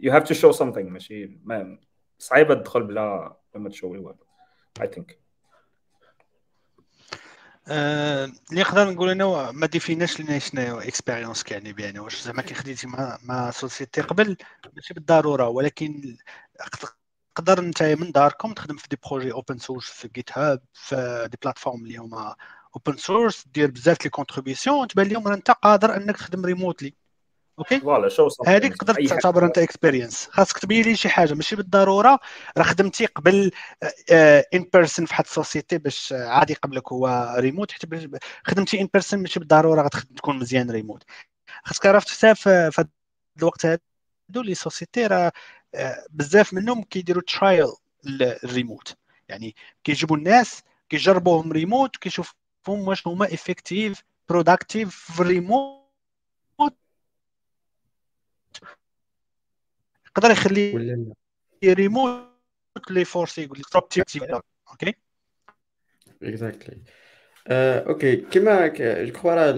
You 0.02 0.12
have 0.12 0.24
to 0.24 0.34
show 0.34 0.58
something 0.60 0.78
ماشي؟ 0.78 1.40
ما 1.44 1.80
صعيبة 2.18 2.54
تدخل 2.54 2.84
بلا 2.84 3.38
ما 3.56 3.70
تشوي 3.70 3.98
والو 3.98 4.26
I 4.82 4.88
think 4.88 5.20
اللي 7.70 8.62
نقدر 8.62 8.92
نقول 8.92 9.10
أنا 9.10 9.52
ما 9.52 9.68
ديفيناش 9.68 10.22
لنا 10.22 10.40
شنو 10.40 10.80
expérience 10.80 11.44
كيعني 11.44 11.74
بيان 11.74 12.00
واش 12.00 12.22
زعما 12.22 12.42
كي 12.42 12.54
خديتي 12.54 12.88
مع 12.88 13.18
مع 13.24 13.52
société 13.52 14.02
قبل 14.02 14.38
ماشي 14.76 14.94
بالضرورة 14.94 15.48
ولكن 15.48 16.18
تقدر 17.36 17.60
انت 17.60 17.84
من 17.84 18.12
داركم 18.12 18.54
تخدم 18.54 18.78
في 18.78 18.88
des 18.90 18.98
projets 19.10 19.32
open 19.32 19.58
source 19.60 19.86
في 19.90 20.08
GitHub 20.08 20.62
في 20.74 21.28
des 21.32 21.38
plateformes 21.44 21.84
اللي 21.86 21.98
هما 21.98 22.36
open 22.76 22.98
source 22.98 23.48
دير 23.48 23.72
بزاف 23.72 24.04
les 24.04 24.10
contributions 24.10 24.88
تبان 24.88 25.08
لهم 25.08 25.28
أنت 25.28 25.52
قادر 25.52 25.96
إنك 25.98 26.18
تخدم 26.18 26.46
remotely 26.46 26.96
okay؟ 27.60 27.80
voilà 27.80 28.10
شو 28.10 28.30
هذيك 28.48 28.78
تقدر 28.78 29.08
تعتبر 29.08 29.46
أنت 29.46 29.58
experience 29.58 30.28
خاصك 30.32 30.58
تبين 30.58 30.84
لي 30.86 30.96
شي 30.96 31.10
حاجة. 31.10 31.34
ماشي 31.34 31.56
بالضرورة 31.56 32.20
راه 32.58 32.64
خدمتي 32.64 33.06
قبل 33.06 33.52
in 34.54 34.66
person 34.74 35.06
في 35.06 35.14
واحد 35.14 35.24
ال 35.24 35.30
société 35.31 35.78
باش 35.78 36.14
عادي 36.18 36.54
قبلك 36.54 36.92
هو 36.92 37.36
ريموت 37.38 37.72
حتى 37.72 38.10
خدمتي 38.44 38.82
in 38.82 38.90
person 38.94 39.20
ماشي 39.20 39.40
بالضرورة 39.40 39.82
غتكون 39.82 40.40
مزيان 40.40 40.72
ريموت 40.72 41.04
خاصك 41.64 41.86
عرفت 41.86 42.10
حتى 42.10 42.36
في 42.36 42.50
هذا 42.50 42.90
الوقت 43.38 43.66
هذا 43.66 43.80
les 44.30 44.56
sociétés 44.56 45.08
راه 45.08 45.32
بزاف 46.10 46.54
منهم 46.54 46.84
كيديروا 46.84 47.24
trial 47.28 47.68
الريموت 48.06 48.98
يعني 49.30 49.56
كيجيبوا 49.84 50.18
الناس 50.18 50.62
كيجربوهم 50.90 51.52
ريموت 51.52 51.98
كيشوفوا 51.98 52.34
واش 52.68 53.08
هما 53.08 53.34
effective 53.34 54.04
productive 54.30 54.96
في 54.96 55.20
الريموت 55.20 55.79
يقدر 60.18 60.32
يخلي 60.32 60.86
ريموت 61.66 62.30
لي 62.90 63.06
فورسي 63.06 63.44
يقول 63.44 63.60
لك 63.60 63.76
okay 64.72 64.94
exactly 66.24 66.82
okay 67.52 68.16
comme 68.16 68.68
je 68.68 69.12
crois 69.14 69.34
راه 69.36 69.52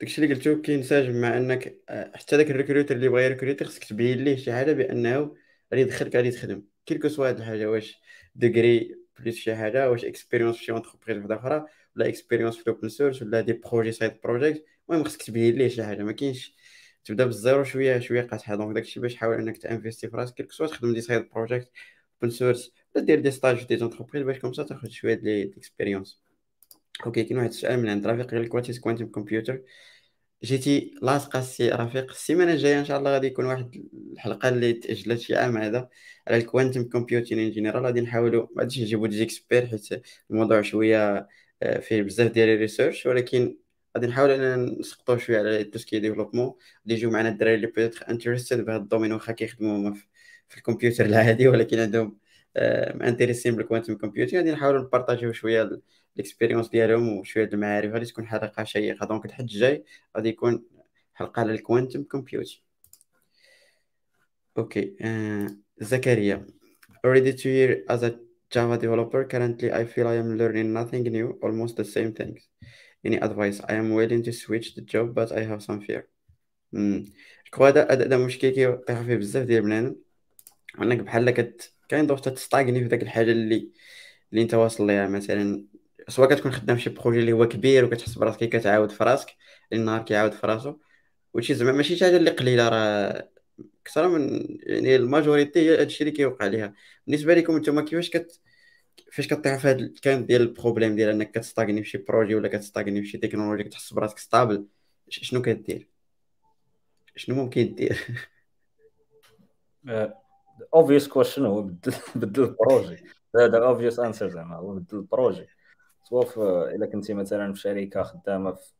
داكشي 0.00 0.22
اللي 0.22 0.34
قلتو 0.34 0.60
كينسجم 0.62 1.20
مع 1.20 1.36
أنك 1.38 1.78
حتى 2.14 2.36
داك 2.36 2.50
ال 2.50 2.54
recruiter 2.54 2.94
اللي 2.96 3.08
بغا 3.08 3.20
يريكروتي 3.20 3.64
خصك 3.64 3.84
تبين 3.84 4.18
ليه 4.24 4.36
شي 4.36 4.52
حاجة 4.52 4.72
بأنه 4.72 5.36
غادي 5.72 5.82
يدخلك 5.82 6.16
غادي 6.16 6.30
تخدم 6.30 6.62
quel 6.86 6.99
que 6.99 7.08
soit 7.08 7.28
هاد 7.28 7.38
الحاجة 7.38 7.70
واش 7.70 8.00
degree 8.34 8.96
plus 9.18 9.36
شي 9.36 9.56
حاجة 9.56 9.90
واش 9.90 10.04
expérience 10.04 10.56
في 10.56 10.64
شي 10.64 10.72
entreprise 10.72 11.18
وحدة 11.18 11.36
أخرى 11.36 11.66
ولا 11.96 12.08
expérience 12.08 12.56
في 12.56 12.70
open 12.70 12.88
source 12.88 13.22
ولا 13.22 13.40
des 13.40 13.52
projets 13.52 13.92
side 13.92 14.12
project 14.24 14.64
المهم 14.90 15.04
خصك 15.04 15.22
تبين 15.22 15.54
ليه 15.54 15.68
شي 15.68 15.84
حاجة. 15.84 16.02
ما 16.02 16.12
كاينش 16.12 16.56
تبدا 17.04 17.24
بال 17.24 17.37
zéro 17.37 17.64
شوية 17.64 17.98
شوية 17.98 18.22
قاصحه 18.22 18.54
donc 18.54 18.74
داكشي 18.74 19.00
باش 19.00 19.16
حاول 19.16 19.34
انك 19.34 19.58
تانفيستي 19.58 20.08
في 20.08 20.16
راسك 20.16 20.34
quel 20.34 20.44
que 20.44 20.52
soit 20.52 20.66
تخدم 20.66 20.94
des 20.94 21.00
side 21.00 21.28
projects 21.34 21.70
open 22.22 22.34
source 22.34 22.72
ولا 22.96 23.04
دير 23.04 23.20
des 23.20 23.30
stages 23.30 23.64
des 23.64 23.76
entreprises 23.76 24.22
باش 24.22 24.38
comme 24.38 24.55
ça 24.55 24.62
تاخذ 24.62 24.88
شوية 24.88 25.14
ديال 25.14 25.48
ال 25.48 25.55
expérience 25.55 26.22
okay 27.06 27.24
كاين 27.24 27.38
واحد 27.38 27.48
السؤال 27.48 27.80
من 27.80 27.88
عند 27.88 28.06
رفيق 28.06 28.30
قال 28.30 28.42
لك 28.42 28.48
quantum 28.48 29.06
computer 29.06 29.62
جيتي 30.44 30.94
لاصقة 31.02 31.38
السي 31.38 31.68
رفيق 31.70 32.10
السيمانة 32.10 32.52
الجاية 32.52 32.80
إن 32.80 32.84
شاء 32.84 32.98
الله 32.98 33.10
غادي 33.12 33.26
يكون 33.26 33.44
واحد 33.44 33.84
الحلقة 34.12 34.48
اللي 34.48 34.72
تأجلت 34.72 35.20
شي 35.20 35.36
عام 35.36 35.56
هذا 35.56 35.88
على 36.28 36.36
ال 36.36 36.42
quantum 36.42 36.84
computing 36.84 37.38
en 37.38 37.50
général 37.50 37.84
غادي 37.86 38.00
نحاولوا 38.00 38.46
ما 38.56 38.62
غاديش 38.62 38.80
نجيبوا 38.80 39.08
des 39.08 39.22
experts 39.22 39.66
حيت 39.66 39.88
الموضوع 40.30 40.62
شوية 40.62 41.28
آه، 41.62 41.80
فيه 41.80 42.02
بزاف 42.02 42.32
ديال 42.32 42.48
ال 42.48 42.54
research 42.54 43.06
ولكن 43.06 43.56
غادي 43.96 44.06
نحاول 44.06 44.30
اننا 44.30 44.56
نسقطوا 44.56 45.16
شوية 45.16 45.38
على 45.38 45.64
tout 45.64 45.79
ce 45.79 45.87
qui 45.87 45.98
développement. 46.00 46.46
غادي 46.46 46.94
يجيو 46.94 47.10
معنا 47.10 47.28
الدراري 47.28 47.54
اللي 47.54 47.66
better 47.66 48.04
interested 48.10 48.64
بهذا 48.64 48.82
ال 48.82 48.86
domaine 48.86 49.12
واخا 49.12 49.32
كيخدموا 49.32 49.94
في 50.48 50.56
الكمبيوتر 50.58 51.04
العادي. 51.06 51.48
ولكن 51.48 51.78
عندهم 51.78 52.18
interest 52.56 53.56
بال 53.56 53.64
quantum 53.64 53.94
computing 53.94 54.38
غادي 54.38 54.52
نحاولوا 54.52 54.82
نبارطاجيو 54.82 55.32
شوية 55.32 55.80
ال 56.16 56.21
expérience 56.21 56.68
ديالهم 56.68 57.18
وشوية 57.18 57.44
المعارف. 57.52 57.92
غادي 57.92 58.04
تكون 58.06 58.26
حلقة 58.26 58.64
شيقة. 58.64 59.06
donc 59.06 59.24
الحد 59.24 59.44
الجاي 59.44 59.84
غادي 60.16 60.28
يكون 60.28 60.64
حلقة 61.14 61.40
على 61.40 61.52
ال 61.52 61.58
quantum 61.58 62.02
computing 62.02 62.62
okay 64.58 64.96
آه. 65.00 65.56
زكريا. 65.78 66.46
Already 67.06 67.32
two 67.32 67.48
years 67.48 67.78
as 67.88 68.02
a 68.02 68.14
Java 68.50 68.78
developer. 68.78 69.24
Currently 69.24 69.72
I 69.72 69.84
feel 69.86 70.06
I 70.06 70.14
am 70.14 70.36
learning 70.38 70.72
nothing 70.72 71.02
new. 71.04 71.38
Almost 71.42 71.76
the 71.76 71.84
same 71.84 72.12
things. 72.12 72.48
Any 73.06 73.18
advice? 73.18 73.60
I 73.68 73.74
am 73.74 73.90
willing 73.94 74.22
to 74.22 74.32
switch 74.32 74.74
the 74.74 74.82
job 74.82 75.14
but 75.14 75.32
I 75.32 75.42
have 75.50 75.62
some 75.62 75.80
fear. 75.80 76.02
كو 77.50 77.64
هذا 77.66 77.92
هذا 77.92 78.16
مشكل 78.16 78.50
كيطيح 78.50 79.02
فيه 79.02 79.16
بزاف 79.16 79.46
ديال 79.46 79.58
البنادم 79.58 79.96
انك 80.82 80.98
بحال 80.98 81.30
كت 81.30 81.74
كاين 81.88 82.06
دوك 82.06 82.20
تستاغني 82.20 82.80
في 82.82 82.88
داك 82.88 83.02
الحاجة 83.02 83.32
اللي 83.32 83.70
اللي 84.32 84.42
أنت 84.42 84.54
واصل 84.54 84.86
ليها. 84.86 85.08
مثلا 85.08 85.66
سواء 86.08 86.34
كتكون 86.34 86.52
خدام 86.52 86.78
شي 86.78 86.90
projet 86.90 87.18
اللي 87.20 87.32
هو 87.32 87.48
كبير 87.48 87.84
وكتحس 87.84 88.14
براسك 88.18 88.38
كتعاود 88.48 88.90
في 88.90 89.04
راسك 89.04 89.28
النهار 89.72 90.02
كيعاود 90.02 90.32
في 90.32 90.46
راسو 90.46 90.76
وشي 91.34 91.54
زعما 91.54 91.72
ماشي 91.72 91.96
شي 91.96 92.04
حاجة 92.04 92.16
اللي 92.16 92.30
قليلة 92.30 92.68
راه 92.68 93.28
أكثر 93.82 94.08
من 94.08 94.46
يعني 94.62 94.96
ال 94.96 95.03
majorité 95.03 95.60
هي 95.60 95.80
هادشي 95.80 96.00
اللي 96.04 96.12
كيوقع 96.12 96.46
ليها. 96.46 96.74
بالنسبة 97.06 97.34
لكم 97.34 97.56
نتوما 97.56 97.82
كيفاش 97.82 98.10
كت 98.10 98.40
فاش 99.12 99.28
كطيح 99.28 99.58
في 99.58 99.68
هذا 99.68 99.78
ال 99.78 99.88
kind 99.88 100.26
ديال 100.26 100.42
ال 100.42 100.48
problème 100.48 100.96
ديال 100.96 101.08
انك 101.08 101.30
كت 101.30 101.42
stagner 101.42 101.82
في 101.82 101.88
شي 101.88 101.98
projet 101.98 102.34
ولا 102.34 102.48
كت 102.48 102.60
stagner 102.60 103.02
في 103.02 103.08
شي 103.08 103.18
تكنولوجي 103.18 103.64
كتحس 103.64 103.92
براسك 103.92 104.18
stable 104.18 104.66
شنو 105.08 105.42
كدير 105.42 105.88
شنو 107.16 107.36
ممكن 107.36 107.74
دير 107.74 107.98
obvious 110.74 111.08
question 111.08 111.46
هو 111.46 111.62
بدل 111.62 111.94
بدل 112.14 112.42
ال 112.42 112.50
projet. 112.50 113.04
هذا 113.36 113.58
obvious 113.58 114.00
answer 114.00 114.28
زعما 114.28 114.56
هو 114.56 114.74
بدل 114.74 114.98
ال 114.98 115.04
projet. 115.04 115.46
سواء 116.04 116.74
إلا 116.74 116.86
كنتي 116.86 117.14
مثلا 117.14 117.52
في 117.52 117.60
شركة 117.60 118.02
خدامة 118.02 118.52
في 118.52 118.72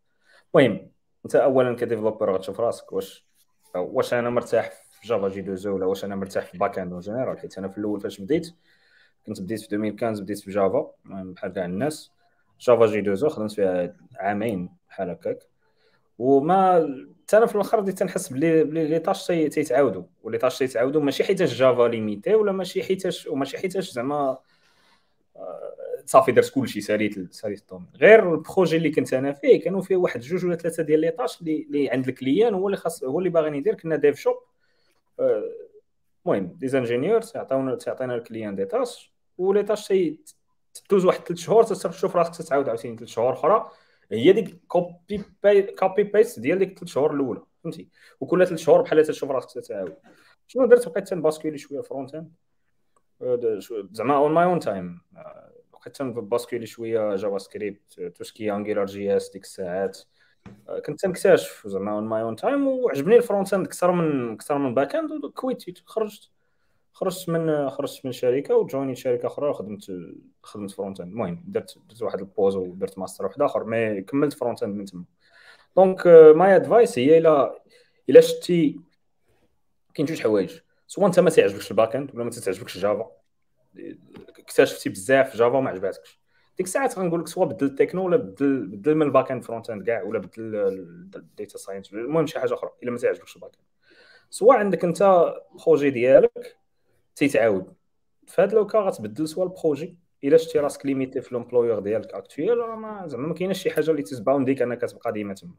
المهم 0.55 0.91
أنت 1.25 1.37
اولا 1.37 1.77
ك 1.77 1.83
developer 1.83 2.35
غتشوف 2.35 2.61
راسك 2.61 2.93
واش 2.93 3.27
واش 3.75 4.15
أنا 4.15 4.31
مرتاح 4.31 4.71
في 4.71 5.09
Java 5.09 5.29
J2EE 5.29 5.75
ولا 5.75 5.87
واش 5.87 6.05
أنا 6.05 6.17
مرتاح 6.17 6.47
في 6.47 6.59
back-end 6.59 7.01
general 7.01 7.39
حيت 7.39 7.59
أنا 7.59 7.69
في 7.69 7.79
الأول 7.79 8.01
فاش 8.01 8.21
بديت 8.21 8.55
كنت 9.27 9.41
بديت 9.41 9.61
في 9.61 9.77
2015 9.77 10.23
بديت 10.23 10.39
في 10.39 10.51
Java 10.51 10.91
بحال 11.05 11.53
كاع 11.53 11.65
الناس. 11.65 12.13
Java 12.61 12.87
J2EE 12.87 13.29
خدمت 13.29 13.53
فيها 13.53 13.97
عامين 14.17 14.71
بحال 14.89 15.11
هكاك. 15.11 15.39
وما 16.19 16.87
حتى 17.33 17.39
أنا 17.39 17.47
في 17.47 17.55
الأخر 17.55 17.81
بديت 17.81 17.99
تنحس 17.99 18.33
بلي 18.33 18.65
بلي 18.65 18.89
les 18.89 18.99
tâches 18.99 19.27
تيتعاودوا 19.27 20.03
و 20.23 20.27
les 20.27 20.39
tâches 20.39 20.59
تيتعاودوا 20.59 21.03
ماشي 21.03 21.25
حيتاش 21.25 21.55
Java 21.55 21.83
limité 21.89 22.35
ولا 22.35 22.53
ماشي 22.53 22.83
حيتاش 22.83 23.27
وماشي 23.27 23.59
حيتاش 23.59 23.91
زعما 23.91 24.39
آه، 25.37 25.75
صافي 26.07 26.33
درت 26.33 26.51
كلشي 26.51 26.81
ساليت 26.81 27.35
ساليت 27.35 27.61
ال 27.61 27.64
domaine. 27.64 27.89
غير 27.97 28.35
ال 28.35 28.41
projet 28.41 28.77
اللي 28.77 28.91
كنت 28.91 29.15
أنا 29.15 29.33
فيه 29.33 29.61
كانوا 29.61 29.81
فيه 29.81 29.97
واحد 29.97 30.21
جوج 30.21 30.45
ولا 30.45 30.57
ثلاثة 30.57 30.83
ديال 30.83 31.01
les 31.01 31.11
tâches 31.11 31.41
اللي, 31.41 31.91
عند 31.91 32.09
ال 32.09 32.15
client 32.15 32.55
هو 32.55 32.67
اللي 32.67 32.77
خاص 32.77 33.05
هو 33.05 33.19
اللي 33.19 33.31
باغي 33.31 33.59
يدير 33.59 33.75
كنا 33.75 33.97
dev 33.97 34.19
shop 34.19 34.37
آه، 35.21 35.43
المهم 36.27 36.47
des 36.47 36.64
ingénieurs 36.64 37.23
تعطيونا 37.23 37.75
تعطينا 37.77 38.15
ال 38.15 38.21
client 38.21 38.57
des 38.57 38.65
tâches 38.65 39.12
و 39.43 39.48
les 39.48 39.63
tâches 39.63 39.93
تدوز 40.89 41.05
واحد 41.05 41.21
ثلاث 41.21 41.39
شهور 41.39 41.65
تشوف 41.65 42.17
راسك 42.17 42.45
تتعاود 42.45 42.69
عاوتاني 42.69 42.97
ثلاث 42.97 43.09
شهور 43.09 43.33
أخرى. 43.33 43.71
هي 44.13 44.33
ديك 44.33 44.61
copy 44.69 45.25
paste 45.43 45.63
copy 45.63 46.03
paste 46.03 46.41
ديال 46.41 46.59
ديك 46.59 46.79
ثلاث 46.79 46.91
شهور 46.91 47.15
الاولى 47.15 47.43
فهمتي؟ 47.65 47.89
وكل 48.21 48.47
ثلاث 48.47 48.61
شهور 48.61 48.83
بحال 48.83 49.05
تشوف 49.07 49.31
راسك 49.31 49.61
تتعاود 49.61 49.97
شنو 50.47 50.67
درت؟ 50.67 50.89
بقيت 50.89 51.09
تن 51.09 51.19
basculer 51.19 51.59
شوية 51.59 51.81
front-end 51.81 52.33
زعما 53.93 54.17
on 54.17 54.33
my 54.33 54.45
own 54.45 54.59
time 54.59 55.01
بقيت 55.73 55.97
تن 55.97 56.11
basculer 56.11 56.67
شوية 56.67 57.17
JavaScript 57.17 58.01
tout 58.01 58.24
ce 58.24 58.36
qui 58.36 58.53
AngularJS 58.53 59.31
ديك 59.31 59.43
الساعات. 59.43 59.99
آه، 60.69 60.79
كنت 60.79 61.01
تنكتشف 61.01 61.67
زعما 61.67 61.93
on 61.93 62.05
my 62.05 62.23
own 62.23 62.37
time 62.37 62.69
وعجبني 62.69 63.17
ال 63.17 63.55
front-end 63.55 63.67
أكثر 63.67 63.93
من 63.93 64.33
أكثر 64.33 64.59
من 64.59 64.75
back-end 64.75 65.25
و 65.25 65.33
quit 65.33 65.63
يت 65.63 65.79
خرجت. 65.85 66.31
خرجت 66.93 67.29
من 67.29 67.71
خرجت 67.71 68.07
من 68.07 68.13
شركة 68.13 68.57
وجوني 68.57 68.95
شركة 68.95 69.27
أخرى 69.27 69.49
وخدمت 69.49 69.93
خدمت 70.43 70.71
front-end 70.71 71.11
المهم 71.11 71.45
درت 71.47 71.79
درت 71.89 72.03
واحد 72.03 72.19
ال 72.19 72.25
pause 72.25 72.57
ودرت 72.57 72.99
ماستر 72.99 73.25
واحد 73.25 73.43
آخر 73.43 73.65
mais 73.65 74.03
كملت 74.03 74.33
front-end 74.33 74.77
من 74.77 74.85
تما. 74.85 75.05
donc 75.77 76.07
my 76.37 76.57
advice 76.57 76.99
هي 76.99 77.19
إلى 77.19 77.61
إلى 78.09 78.23
شتي 78.23 78.81
كاين 79.95 80.07
جوج 80.07 80.23
حوايج. 80.23 80.59
سواء 80.87 81.07
أنت 81.07 81.21
ما 81.21 81.31
تعجبكش 81.31 81.71
ال 81.71 81.97
back-end 81.97 82.15
ولا 82.15 82.25
ما 82.25 82.31
تعجبكش 82.31 82.79
Java 82.79 83.11
اكتشفتي 84.39 84.89
بزاف 84.91 85.37
Java 85.37 85.59
وما 85.59 85.71
عجباتكش. 85.71 86.23
ديك 86.57 86.67
الساعات 86.67 86.99
غنقول 86.99 87.21
لك 87.21 87.29
سواء 87.29 87.49
بدل 87.49 87.67
التكنو 87.67 88.07
ولا 88.07 88.17
بدل 88.17 88.67
بدل 88.67 88.95
من 88.95 89.03
ال 89.03 89.31
back-end 89.31 89.45
front-end 89.45 89.87
كاع 89.87 90.03
ولا 90.03 90.19
بدل 90.19 90.57
ال 91.17 91.25
data 91.25 91.59
science 91.59 91.93
المهم 91.93 92.27
شي 92.27 92.41
حاجة 92.41 92.55
أخرى 92.55 92.71
إلا 92.83 92.91
ما 92.91 92.99
تعجبكش 92.99 93.37
ال 93.37 93.51
back-end 93.55 93.67
سواء 94.31 94.59
عندك 94.59 94.85
أنت 94.85 95.33
projet 95.67 95.91
ديالك 95.91 96.62
تيتعاود. 97.29 97.75
فهاد 98.27 98.55
le 98.55 98.64
cas 98.64 98.79
غتبدل 98.79 99.29
سوا 99.29 99.45
ال 99.45 99.51
projet. 99.51 99.97
إلا 100.25 100.37
شتي 100.37 100.59
راسك 100.59 100.87
limité 100.87 101.21
في 101.21 101.35
l'employeur 101.35 101.79
ديالك 101.79 102.15
actuel 102.15 102.59
راه 102.59 102.77
ما 102.77 103.07
زعما 103.07 103.29
ما 103.29 103.35
كايناش 103.35 103.63
شي 103.63 103.71
حاجة 103.71 103.91
اللي 103.91 104.03
تسباونديك 104.03 104.63
أنك 104.63 104.81
تبقى 104.81 105.13
ديما 105.13 105.35
تما. 105.35 105.55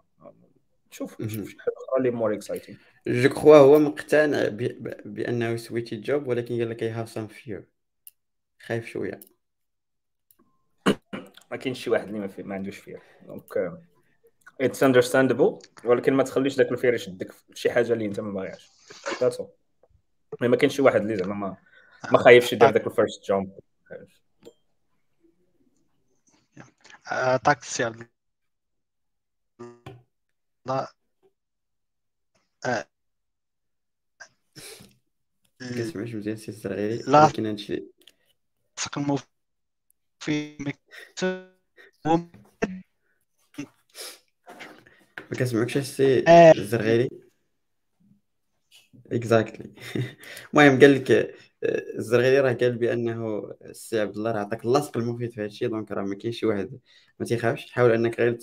شوف 0.91 1.21
شوف 1.21 1.49
شي 1.49 1.57
حاجة 1.59 1.73
أخرى 1.77 1.97
اللي 1.97 2.11
مور 2.11 2.33
exciting 2.33 2.77
je 3.07 3.29
crois 3.29 3.55
هو 3.57 3.79
مقتنع 3.79 4.47
بأنه 5.05 5.49
ي 5.49 5.56
switch 5.56 5.95
ي 5.95 6.03
job 6.03 6.27
ولكن 6.27 6.59
قال 6.59 6.69
لك 6.69 6.83
I 6.83 6.89
have 6.89 7.09
some 7.09 7.27
fear 7.27 7.67
خايف 8.59 8.85
شوية. 8.85 9.19
ما 11.51 11.57
كاينش 11.57 11.83
شي 11.83 11.89
واحد 11.89 12.07
اللي 12.07 12.19
ما, 12.19 12.29
ما 12.37 12.55
عندوش 12.55 12.77
fear 12.77 13.01
donc 13.27 13.73
it's 14.61 14.83
understandable 14.83 15.57
ولكن 15.85 16.13
ما 16.13 16.23
تخليش 16.23 16.55
داك 16.55 16.71
ال 16.71 16.76
fear 16.76 16.93
يشدك 16.93 17.31
في 17.31 17.43
شي 17.53 17.71
حاجة 17.71 17.93
اللي 17.93 18.05
أنت 18.05 18.19
ما 18.19 18.31
باغيهاش. 18.31 18.71
that's 19.21 19.41
ما 20.41 20.57
كاينش 20.57 20.75
شي 20.75 20.81
واحد 20.81 21.01
اللي 21.01 21.17
زعما 21.17 21.33
ما 21.33 21.57
ما 22.11 22.17
خايفش 22.17 22.53
يدير 22.53 22.69
داك 22.69 22.87
ال 22.87 22.93
first 22.93 23.23
jump. 23.23 23.59
عطاك 27.05 27.61
السي 27.61 27.93
لا. 30.65 30.93
كتسمعش 35.59 36.13
مزيان 36.15 36.35
سي 36.35 36.51
الزرغيري 36.51 36.97
لا. 37.07 37.25
ولكن 37.25 37.45
هادشي. 37.45 37.83
تقمو 38.75 39.17
في 40.19 40.57
ما 45.31 45.37
كنسمعكش 45.39 45.77
السي 45.77 46.23
آه. 46.27 46.51
الزرغيري 46.57 47.09
اكزاكتلي 49.13 49.71
المهم 50.53 50.79
قال 50.79 50.95
لك 50.95 51.11
آه، 51.11 51.33
الزرغيري 51.97 52.39
راه 52.39 52.53
قال 52.53 52.77
بأنه 52.77 53.51
السي 53.65 53.99
عبد 53.99 54.15
الله 54.17 54.31
راه 54.31 54.39
عطاك 54.39 54.65
اللاصق 54.65 54.97
المفيد 54.97 55.31
في 55.33 55.39
هذا 55.41 55.45
الشيء 55.47 55.67
دونك 55.69 55.91
راه 55.91 56.03
ما 56.03 56.15
كاينش 56.15 56.39
شي 56.39 56.45
واحد 56.45 56.79
ما 57.19 57.25
تيخافش. 57.25 57.71
حاول 57.71 57.91
أنك 57.91 58.19
غير 58.19 58.37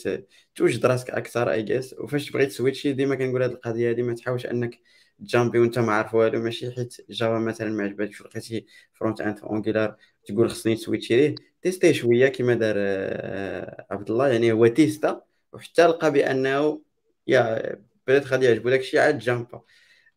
توجد 0.54 0.86
راسك 0.86 1.10
أكثر 1.10 1.50
I 1.52 1.62
guess 1.62 1.94
وفاش 1.98 2.30
تبغي 2.30 2.46
ت 2.46 2.52
switch 2.52 2.86
ي 2.87 2.92
ديما 2.92 3.14
كنقول 3.14 3.42
هذه 3.42 3.50
القضية 3.52 3.90
هذه 3.90 4.02
ما 4.02 4.14
تحاولش 4.14 4.46
أنك 4.46 4.78
ت 5.20 5.27
jump 5.27 5.52
ي 5.52 5.58
وأنت 5.58 5.78
ما 5.78 5.92
عارف 5.92 6.14
والو. 6.14 6.40
ماشي 6.42 6.70
حيت 6.72 6.96
Java 7.10 7.38
مثلا 7.38 7.70
ما 7.70 7.84
عجباتكش 7.84 8.22
لقيتي 8.22 8.66
front-end 8.94 9.36
في 9.38 9.44
Angular 9.44 9.96
تقول 10.26 10.50
خصني 10.50 10.76
ت 10.76 10.81
switch 10.81 11.11
ي 11.11 11.16
ليه. 11.16 11.34
test 11.62 11.88
ي 11.88 11.94
شوية 11.94 12.28
كما 12.28 12.54
دار 12.54 12.74
آه، 12.78 13.86
عبد 13.90 14.10
الله. 14.10 14.28
يعني 14.28 14.52
هو 14.52 14.66
test 14.66 15.11
ا 15.11 15.22
وحتى 15.52 15.86
لقى 15.86 16.12
بأنه 16.12 16.82
يا 17.26 17.62
بدات 18.06 18.26
غادي 18.26 18.46
يعجبو 18.46 18.68
داك 18.70 18.80
الشيء 18.80 19.00
عاد 19.00 19.18
jump 19.18 19.53
ا. 19.53 19.62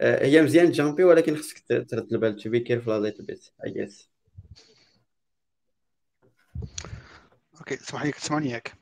هي 0.03 0.41
مزيان 0.41 0.71
jump 0.71 0.97
ي 0.97 1.03
ولكن 1.03 1.35
خصك 1.35 1.63
ترد 1.67 2.13
البال 2.13 2.35
to 2.35 2.49
be 2.49 2.59
careful 2.59 3.03
little 3.03 3.23
bit 3.25 3.49
I 3.65 3.71
guess 3.71 4.09
OK 7.59 7.75
اسمح 7.75 8.03
لي 8.03 8.11
تسمعني 8.11 8.49
ياك 8.49 8.73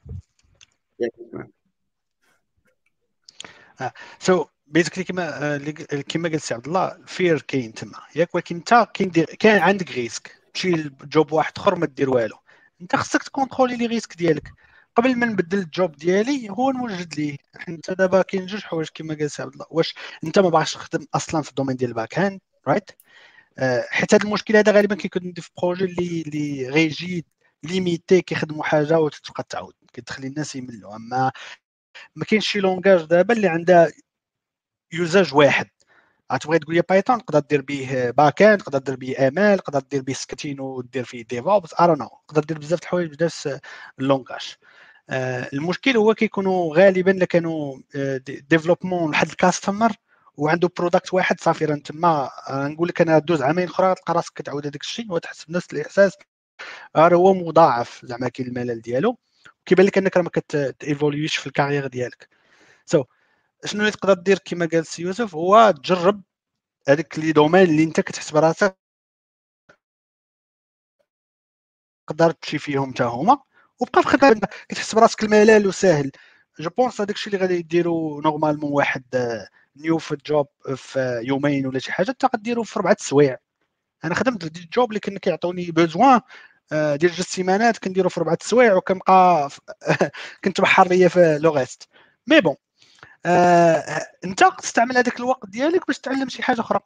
so 4.20 4.46
basically 4.68 5.04
كما 5.04 5.56
آه، 5.56 5.58
ق- 5.58 5.96
كما 5.96 6.30
قال 6.30 6.42
سي 6.42 6.54
عبد 6.54 6.68
الله 6.68 6.96
ال 6.96 7.05
fear 7.05 7.42
كاين 7.42 7.74
تما. 7.74 8.00
ياك 8.16 8.36
ولكن 8.36 8.56
أنت 8.56 8.88
كاين 8.94 9.12
كان 9.40 9.62
عندك 9.62 9.92
risque 9.92 10.36
تمشي 10.54 10.72
ل 10.72 10.87
job 10.87 11.32
واحد 11.32 11.52
اخر 11.58 11.76
ما 11.76 11.86
دير 11.86 12.10
والو. 12.10 12.38
أنت 12.82 12.96
خصك 12.96 13.24
ت 13.24 13.29
contrôler 13.29 13.76
les 13.76 13.86
risques 13.86 14.16
ديالك. 14.18 14.52
قبل 14.96 15.16
ما 15.16 15.26
نبدل 15.26 15.60
ال 15.60 15.69
job 15.69 15.96
ديالي 15.96 16.50
هو 16.50 16.72
نوجد 16.72 17.16
ليه. 17.16 17.38
حيت 17.56 17.92
دابا 17.92 18.22
كاين 18.22 18.46
جوج 18.46 18.62
حوايج 18.64 18.88
كما 18.94 19.14
قال 19.16 19.30
عبد 19.40 19.54
الله. 19.54 19.66
واش 19.72 19.96
انت 20.24 20.40
ما 20.40 20.50
باغاش 20.50 20.74
تخدم 20.74 21.06
أصلا 21.14 21.42
في 21.42 21.50
ال 21.50 21.53
domaine 21.53 21.76
ديال 21.76 21.90
ال 21.90 22.20
back-end 22.20 22.42
right 22.68 22.92
آه، 23.60 23.86
حيت 23.90 24.14
هذا 24.14 24.24
المشكل 24.26 24.56
هذا 24.58 24.72
غالبا 24.72 24.96
كيكون 24.96 25.34
في 25.34 25.50
projet 25.64 25.86
اللي 25.86 26.22
اللي 26.22 26.70
غيجي 26.70 27.26
limité 27.64 28.22
كيخدموا 28.22 28.64
حاجة 28.64 29.00
وتتبقى 29.00 29.44
تعاود 29.50 29.74
كتخلي 29.94 30.28
الناس 30.28 30.56
يملوا. 30.56 30.96
أما 30.96 31.32
ما 32.16 32.26
كاينش 32.26 32.48
شي 32.52 32.60
langage 32.60 33.06
دابا 33.06 33.34
اللي 33.34 33.48
عندها 33.48 33.92
usage 34.94 35.36
واحد. 35.36 35.70
غتبغي 36.34 36.60
تقول 36.60 36.76
لي 36.76 36.82
Python 36.90 37.26
تقدر 37.26 37.40
دير 37.40 37.62
به 37.62 38.10
back-end 38.18 38.60
تقدر 38.62 38.80
دير 38.80 38.96
به 38.96 39.28
ML 39.28 39.60
تقدر 39.60 39.80
دير 39.80 40.02
به 40.02 40.14
scripting 40.14 40.60
ودير 40.60 41.04
فيه 41.04 41.24
DevOps 41.26 41.74
ار 41.80 41.98
نو 41.98 42.10
تقدر 42.28 42.44
دير 42.44 42.60
بزاف 42.60 42.80
د 42.80 42.84
الحوايج 42.84 43.16
بنفس 43.16 43.60
ال 44.00 44.06
langage. 44.06 44.56
آه، 45.10 45.50
المشكل 45.54 45.98
هو 45.98 46.14
كيكونوا 46.14 46.76
غالبا 46.78 47.12
إلا 47.12 47.26
كانوا 47.26 47.78
développement 48.50 49.12
لحد 49.12 49.30
ال 49.30 49.36
customer 49.36 49.92
وعنده 50.38 50.70
product 50.78 51.14
واحد 51.14 51.40
صافي. 51.42 51.66
راه 51.66 51.76
تما 51.76 52.30
آه، 52.50 52.68
نقول 52.68 52.88
لك 52.88 53.02
أنا 53.02 53.20
دوز 53.20 53.42
عامين 53.42 53.68
أخرى 53.68 53.96
تلقى 53.96 54.14
راسك 54.14 54.34
كتعاود 54.36 54.68
هذاك 54.68 54.82
الشيء 54.82 55.12
وتحس 55.14 55.46
بنفس 55.46 55.74
الإحساس. 55.74 56.14
راه 56.96 57.16
هو 57.16 57.34
مضاعف 57.34 58.02
زعما 58.06 58.30
كاين 58.30 58.48
الملل 58.50 58.82
ديالو. 58.82 59.18
كيبان 59.66 59.86
لك 59.86 59.98
أنك 59.98 60.18
راه 60.18 60.24
ما 60.24 60.30
كت 60.30 60.49
évoluer 60.49 61.16
ش 61.16 61.36
في 61.38 61.48
ال 61.48 61.52
carrière 61.52 61.88
ديالك. 61.88 62.28
so 62.86 63.04
so, 63.04 63.06
شنو 63.66 63.82
اللي 63.82 63.92
تقدر 63.92 64.14
دير 64.14 64.40
كما 64.46 64.66
قال 64.72 64.86
سي 64.86 65.02
يوسف؟ 65.02 65.36
هو 65.36 65.72
تجرب 65.72 66.22
هذيك 66.90 67.20
les 67.20 67.32
domaines 67.32 67.64
اللي 67.64 67.84
انت 67.84 68.00
كتحس 68.02 68.32
براسك 68.32 68.78
تقدر 72.10 72.32
تمشي 72.32 72.58
فيهم 72.60 72.92
حتى 72.94 73.04
هما 73.04 73.40
وبقى 73.80 74.04
في 74.04 74.10
خدمة. 74.10 74.48
كتحس 74.70 74.96
براسك 74.96 75.24
الملل 75.24 75.68
وساهل. 75.68 76.12
je 76.60 76.70
pense 76.78 77.02
هذاك 77.02 77.16
الشيء 77.16 77.34
اللي 77.34 77.44
غادي 77.46 77.56
يديروا 77.56 78.22
normalement 78.22 78.72
واحد 78.74 79.04
new 79.76 79.98
في 79.98 80.12
ال 80.12 80.21
job 80.21 80.48
في 80.76 81.22
يومين 81.26 81.68
ولا 81.68 81.80
شي 81.80 81.92
حاجة 81.92 82.10
انت 82.12 82.26
غديرو 82.36 82.64
في 82.64 82.78
اربعه 82.78 82.98
السوايع 83.00 83.38
أنا 84.06 84.16
خدمت 84.16 84.46
في 84.46 84.64
ال 84.66 84.72
job 84.72 84.90
اللي 84.92 85.00
كان 85.00 85.18
كيعطوني 85.18 85.72
besoin 85.72 86.22
آه، 86.74 86.96
ديال 86.96 87.12
جوج 87.12 87.22
سيمانات 87.28 87.78
كنديرو 87.80 88.10
في 88.10 88.18
اربعه 88.22 88.38
السوايع 88.42 88.76
وكنبقى 88.76 89.50
كنت 90.46 90.62
بحر 90.62 90.88
ليا 90.90 91.08
في 91.08 91.40
le 91.42 91.55
reste 91.55 91.90
mais 92.28 92.42
bon 92.42 92.56
آه، 93.26 94.08
انت 94.26 94.44
تستعمل 94.60 94.98
هذاك 94.98 95.20
الوقت 95.20 95.50
ديالك 95.50 95.88
باش 95.88 96.00
تعلم 96.00 96.30
شي 96.30 96.44
حاجة 96.44 96.62
أخرى. 96.62 96.80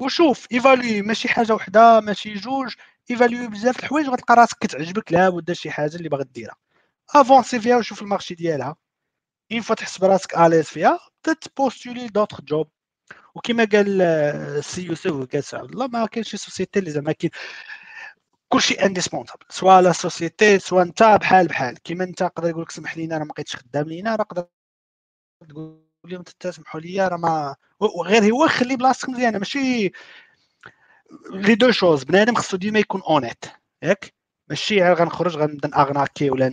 وشوف 0.00 0.46
évaluer 0.52 1.02
ماشي 1.02 1.28
حاجة 1.28 1.54
وحدة 1.54 2.00
ماشي 2.00 2.34
جوج 2.34 2.74
évaluer 3.10 3.48
بزاف 3.48 3.78
الحوايج 3.78 4.08
غتلقى 4.08 4.34
راسك 4.36 4.58
كتعجبك 4.60 5.12
لابد 5.12 5.52
شي 5.52 5.70
حاجة 5.70 5.96
اللي 5.96 6.08
باغي 6.08 6.24
ديرها. 6.24 6.56
avancer 7.14 7.60
فيها 7.60 7.76
وشوف 7.76 8.02
ال 8.02 8.07
marché 8.07 8.34
ديالها. 8.34 8.76
une 9.52 9.60
fois 9.62 9.76
تحس 9.76 9.98
براسك 9.98 10.38
à 10.38 10.42
l'aise 10.42 10.66
فيها 10.66 10.98
ت 11.42 11.49
postuler 11.49 12.08
d'autres 12.08 12.40
jobs. 12.42 12.68
وكما 13.34 13.64
قال 13.72 14.02
آه، 14.02 14.58
السي 14.58 14.82
يوسف 14.84 15.12
وقال 15.12 15.42
عبد 15.54 15.70
الله 15.72 15.86
ما 15.88 16.06
كاينش 16.06 16.30
شي 16.30 16.36
société 16.36 16.78
اللي 16.78 16.90
زعما 16.90 17.12
كاين 17.12 17.30
كلشي 18.48 18.74
indispensable 18.74 19.46
soit 19.50 19.80
la 19.80 19.92
société 19.92 20.58
soit 20.58 20.82
انت 20.82 21.02
بحال 21.02 21.48
بحال. 21.48 21.78
كيما 21.82 22.04
انت 22.04 22.20
يقدر 22.20 22.48
يقول 22.48 22.62
لك 22.62 22.70
سمح 22.70 22.96
لينا 22.96 23.18
راه 23.18 23.24
ما 23.24 23.32
بقيتش 23.32 23.56
خدام 23.56 23.84
لينا 23.88 24.16
راه 24.16 24.24
تقدر 24.24 24.46
تقول 25.48 25.82
لهم 26.04 26.22
تسمحوا 26.22 26.80
لي 26.80 27.08
راه 27.08 27.16
ما 27.16 27.56
غير 28.06 28.32
هو 28.32 28.48
خلي 28.48 28.76
بلاصتك 28.76 29.08
مزيانه 29.08 29.38
ماشي. 29.38 29.92
les 31.30 31.54
deux 31.54 31.70
choses 31.70 32.04
بنادم 32.04 32.34
خصو 32.34 32.56
ديما 32.56 32.78
يكون 32.78 33.02
honnête 33.02 33.44
ياك؟ 33.82 34.14
ماشي 34.48 34.82
غنخرج 34.82 35.36
غنبدا 35.36 35.68
ن 35.68 35.75
arnaquer 35.75 36.30
ولا 36.30 36.48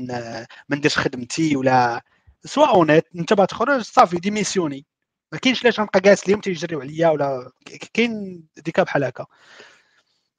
ما 0.69 0.75
نديرش 0.75 0.97
خدمتي 0.97 1.55
ولا 1.55 2.01
sois 2.45 2.67
honnête 2.67 3.05
انت 3.15 3.33
باغي 3.33 3.47
تخرج 3.47 3.81
صافي 3.81 4.17
démissionner. 4.17 4.85
ما 5.31 5.37
كاينش 5.39 5.63
علاش 5.65 5.79
غنبقى 5.79 5.99
جالس 5.99 6.23
اليوم 6.23 6.41
تيجريو 6.41 6.81
عليا 6.81 7.09
ولا 7.09 7.51
كاين 7.93 8.43
des 8.57 8.70
cas 8.70 8.83
بحال 8.83 9.03
هكا. 9.03 9.25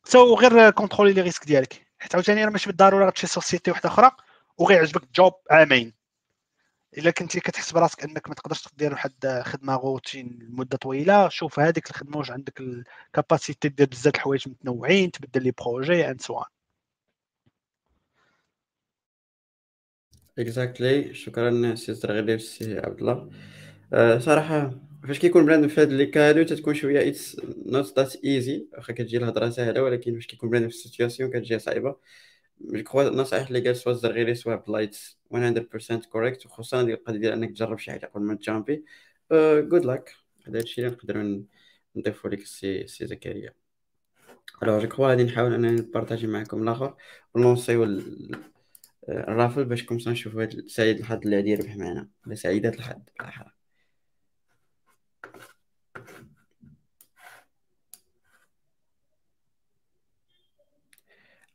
so 0.05 0.35
غير 0.35 0.71
contrôler 0.71 1.13
les 1.13 1.21
risques 1.21 1.45
ديالك. 1.45 1.87
حيت 1.99 2.15
عاوتاني 2.15 2.45
راه 2.45 2.51
ماشي 2.51 2.67
بالضرورة 2.67 3.07
غتمشي 3.07 3.27
société 3.27 3.71
واحدة 3.71 3.89
أخرى 3.89 4.11
وغيعجبك 4.59 5.03
job 5.15 5.33
عامين. 5.51 6.00
إلا 6.99 7.11
كنتي 7.11 7.41
كتحس 7.41 7.73
براسك 7.73 8.05
أنك 8.05 8.29
ما 8.29 8.35
تقدرش 8.35 8.69
دير 8.79 8.93
واحد 8.93 9.43
خدمة 9.45 9.77
روتين 9.77 10.39
لمدة 10.43 10.77
طويلة 10.79 11.29
شوف 11.29 11.61
هذيك 11.61 11.91
الخدمة 11.91 12.19
واش 12.19 12.31
عندك 12.31 12.61
ال 12.61 12.73
capacité 12.73 13.69
دير 13.69 13.87
بزاف 13.87 14.15
الحوايج 14.15 14.49
متنوعين 14.49 15.11
تبدل 15.11 15.43
les 15.43 15.51
projets 15.51 16.11
and 16.11 16.21
so 16.21 16.43
exactly 20.39 21.15
شكرا 21.15 21.75
سي 21.75 21.95
زرغيلي 21.95 22.39
سي 22.39 22.79
عبد 22.79 22.99
الله 23.01 23.31
أه 23.93 24.19
صراحة 24.19 24.71
فاش 25.09 25.19
كيكون 25.19 25.47
بنادم 25.47 25.69
في 25.69 25.81
هاد 25.81 25.93
les 25.93 26.07
cas 26.07 26.28
de 26.28 26.43
تتكون 26.43 26.75
شوية 26.75 27.09
it's 27.09 27.37
not 27.67 27.99
that 27.99 28.17
easy 28.25 28.69
واخا 28.73 28.93
كتجي 28.93 29.17
الهضرة 29.19 29.51
ساهله 29.51 29.83
ولكن 29.83 30.15
فاش 30.15 30.27
كيكون 30.27 30.51
بنادم 30.51 30.69
في 30.69 30.75
ال 30.75 30.80
situation 30.80 31.31
كتجي 31.31 31.59
صعيبة. 31.59 31.97
je 32.61 32.83
crois 32.83 33.09
النصائح 33.09 33.47
اللي 33.47 33.61
قال 33.61 33.77
سوا 33.77 33.93
الزرغيري 33.93 34.35
سوا 34.35 34.55
بلايت 34.55 34.99
100% 35.31 36.07
correct 36.09 36.47
وخصوصا 36.47 36.81
هذه 36.83 36.91
القضية 36.91 37.19
ديال 37.19 37.33
أنك 37.33 37.51
تجرب 37.51 37.79
شي 37.79 37.91
حاجة 37.91 38.07
قبل 38.07 38.23
ما 38.23 38.35
ت 38.35 38.41
jumper. 38.41 38.85
good 39.33 39.85
luck 39.85 40.15
هذا 40.49 40.59
الشيء 40.59 40.85
اللي 40.85 40.97
نقدروا 40.97 41.43
نضيفوا 41.97 42.31
لك 42.31 42.47
سي 42.47 42.87
سي 42.87 43.07
زكريا. 43.07 43.55
alors 44.63 44.81
je 44.81 44.89
crois 44.89 45.09
غادي 45.09 45.25
نحاول 45.25 45.55
أنني 45.55 45.71
ن 45.71 45.77
partager 45.77 46.27
معكم 46.27 46.63
الآخر 46.63 46.97
ون 47.35 47.51
lancer 47.51 48.01
و 49.09 49.16
ال 49.16 49.23
raffle 49.23 49.65
باش 49.65 49.85
comme 49.85 50.03
ça 50.03 50.11
نشوفوا 50.11 50.43
هاد 50.43 50.67
سعيد 50.67 50.99
الحظ 50.99 51.21
اللي 51.25 51.37
غادي 51.37 51.51
يربح 51.51 51.77
معنا. 51.77 52.09
ولا 52.27 52.35
سعيدات 52.35 52.75
الحظ. 52.75 53.01
بالاحرى 53.19 53.53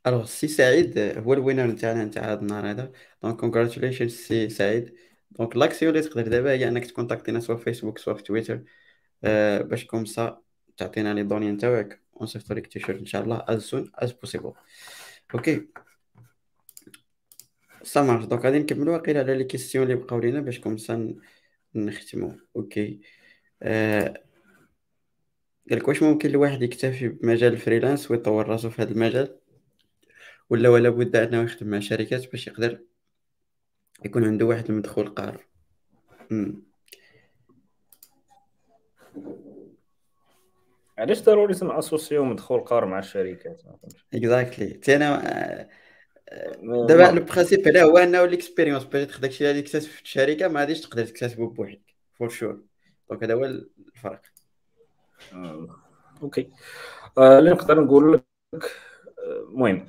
alors 0.06 0.26
سي 0.26 0.48
سعيد 0.48 0.98
هو 0.98 1.32
ال 1.34 1.39
winner 1.39 1.66
نتاعنا 1.66 2.04
نتاع 2.04 2.32
هذا 2.32 2.40
النهار 2.40 2.70
هذا 2.70 2.92
donc 3.22 3.36
congratulations 3.40 4.08
سي 4.08 4.48
سعيد 4.48 4.94
donc 5.30 5.56
l'action 5.56 5.96
اللي 5.96 6.08
تقدر 6.08 6.28
دابا 6.28 6.50
هي 6.52 6.68
انك 6.68 6.86
ت 6.86 6.91
contacter 6.91 7.35
نا 7.35 7.40
soit 7.40 7.56
في 7.56 7.64
Facebook 7.64 7.98
soit 7.98 8.14
في 8.14 8.22
تويتر 8.22 8.62
أه 9.24 9.62
باش 9.62 9.84
comme 9.84 10.25
ça 10.25 10.42
تعطينا 10.76 11.14
les 11.14 11.22
données 11.22 11.50
نتاعك 11.52 12.00
ونصيفطو 12.14 12.54
لك 12.54 12.66
تيشيرت 12.66 12.98
ان 12.98 13.06
شاء 13.06 13.22
الله 13.24 13.44
as 13.48 13.62
soon 13.62 13.90
as 13.94 14.12
possible 14.12 14.52
okay 15.34 15.68
ça 17.82 17.93
marche 17.93 18.24
donc 18.24 18.44
غادي 18.44 18.58
نكملو 18.58 18.92
واقيلا 18.92 19.20
على 19.20 19.34
les 19.38 19.44
questions 19.44 19.84
اللي 19.84 19.94
بقاو 19.96 20.18
لينا 20.20 20.40
باش 20.40 20.60
comme 20.60 20.99
ça 20.99 21.14
نختمو 21.74 22.32
okay 22.56 23.00
أه 23.62 24.22
قالك 25.70 25.88
واش 25.88 26.02
ممكن 26.02 26.28
الواحد 26.30 26.62
يكتفي 26.62 27.08
بمجال 27.08 27.52
ال 27.52 27.58
freelance 27.58 28.10
ويطور 28.10 28.48
راسو 28.48 28.70
في 28.70 28.82
هذا 28.82 28.90
المجال 28.92 29.45
ولا 30.50 30.68
ولا 30.68 30.90
بد 30.90 31.16
أنه 31.16 31.42
يخدم 31.42 31.66
مع 31.66 31.80
شركات 31.80 32.30
باش 32.30 32.46
يقدر 32.46 32.80
يكون 34.04 34.24
عنده 34.24 34.46
واحد 34.46 34.70
المدخول 34.70 35.08
قار 35.08 35.46
علاش 40.98 41.22
ضروري 41.22 41.54
تم 41.54 41.70
associer 41.70 42.18
و 42.18 42.24
مدخول 42.24 42.60
قار 42.60 42.86
مع 42.86 42.98
الشركات؟ 42.98 43.62
exactly 44.14 44.66
تي 44.66 44.96
أنا 44.96 45.68
دابا 46.62 47.02
le 47.02 47.24
principe 47.24 47.68
هنا 47.68 47.82
هو 47.82 47.98
أنه 47.98 48.24
l'expérience 48.24 48.84
peut-être 48.84 49.20
داكشي 49.20 49.50
اللي 49.50 49.60
اكتسب 49.60 49.88
في 49.88 50.02
الشركة 50.02 50.48
ما 50.48 50.60
غاديش 50.60 50.80
تقدر 50.80 51.04
تكتسبه 51.04 51.48
بوحدك 51.48 51.94
for 52.14 52.28
sure 52.28 52.62
donc 53.10 53.24
هذا 53.24 53.34
هو 53.34 53.44
الفرق. 53.44 54.22
okay. 56.22 56.50
اللي 57.18 57.50
نقدر 57.50 57.80
نقول 57.80 58.12
لك 58.12 58.22
المهم. 59.48 59.88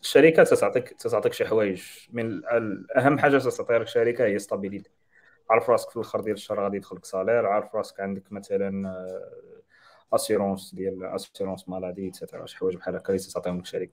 الشركة 0.00 0.44
تعطيك 0.44 0.88
تعطيك 0.88 1.32
شي 1.32 1.44
حوايج. 1.44 1.82
من 2.12 2.42
أهم 2.96 3.18
حاجة 3.18 3.38
تعطي 3.38 3.72
لك 3.78 3.82
الشركة 3.82 4.24
هي 4.24 4.38
stabilité 4.38 4.90
عارف 5.50 5.70
راسك 5.70 5.90
في 5.90 5.96
الآخر 5.96 6.20
ديال 6.20 6.34
الشهر 6.34 6.60
غادي 6.60 6.76
يدخلك 6.76 7.04
salaire 7.04 7.46
عارف 7.46 7.74
راسك 7.74 8.00
عندك 8.00 8.32
مثلا 8.32 8.94
assurance 10.12 10.74
ديال 10.74 11.04
assurance 11.04 11.68
maladie 11.68 11.96
et 11.96 12.04
cetera 12.04 12.46
شي 12.46 12.56
حوايج 12.56 12.76
بحال 12.76 12.96
هكا 12.96 13.08
اللي 13.08 13.18
تعطيهم 13.34 13.56
لك 13.56 13.62
الشركة 13.62 13.92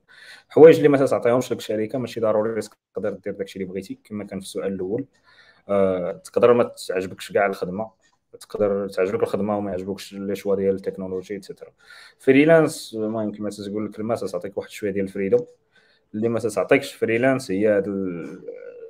حوايج 0.50 0.76
اللي 0.76 0.88
ما 0.90 1.06
تعطيهمش 1.06 1.52
لك 1.52 1.58
الشركة 1.58 2.00
ماشي 2.00 2.20
ضروري 2.20 2.62
تقدر 2.94 3.10
دير 3.10 3.34
داكشي 3.34 3.60
اللي 3.60 3.72
بغيتي 3.72 4.00
كما 4.04 4.24
كان 4.24 4.40
في 4.40 4.46
السؤال 4.46 4.74
الأول. 4.74 5.06
أه 5.70 6.12
تقدر 6.12 6.54
ما 6.54 6.64
تعجبكش 6.88 7.32
كاع 7.32 7.46
الخدمة. 7.46 7.92
تقدر 8.40 8.90
تعجبك 8.90 9.24
الخدمة 9.24 9.58
وما 9.58 9.72
يعجبوكش 9.72 10.14
les 10.14 10.36
choix 10.36 10.56
ديال 10.56 10.76
ال 10.76 10.81
technologie 10.81 11.34
et 11.34 11.43
cetera 11.43 11.70
freelance 12.20 12.94
المهم 13.00 13.32
كما 13.32 13.50
تقول 13.50 13.86
الكلمة 13.86 14.16
تعطيك 14.16 14.58
واحد 14.58 14.70
شوية 14.70 14.92
ديال 14.92 15.06
ال 15.06 15.11
freedom 15.11 15.46
اللي 16.16 16.30
ما 16.30 16.40
تعطيكش 16.40 16.94
freelance 16.94 17.52
هي 17.52 17.68
هاد 17.68 17.86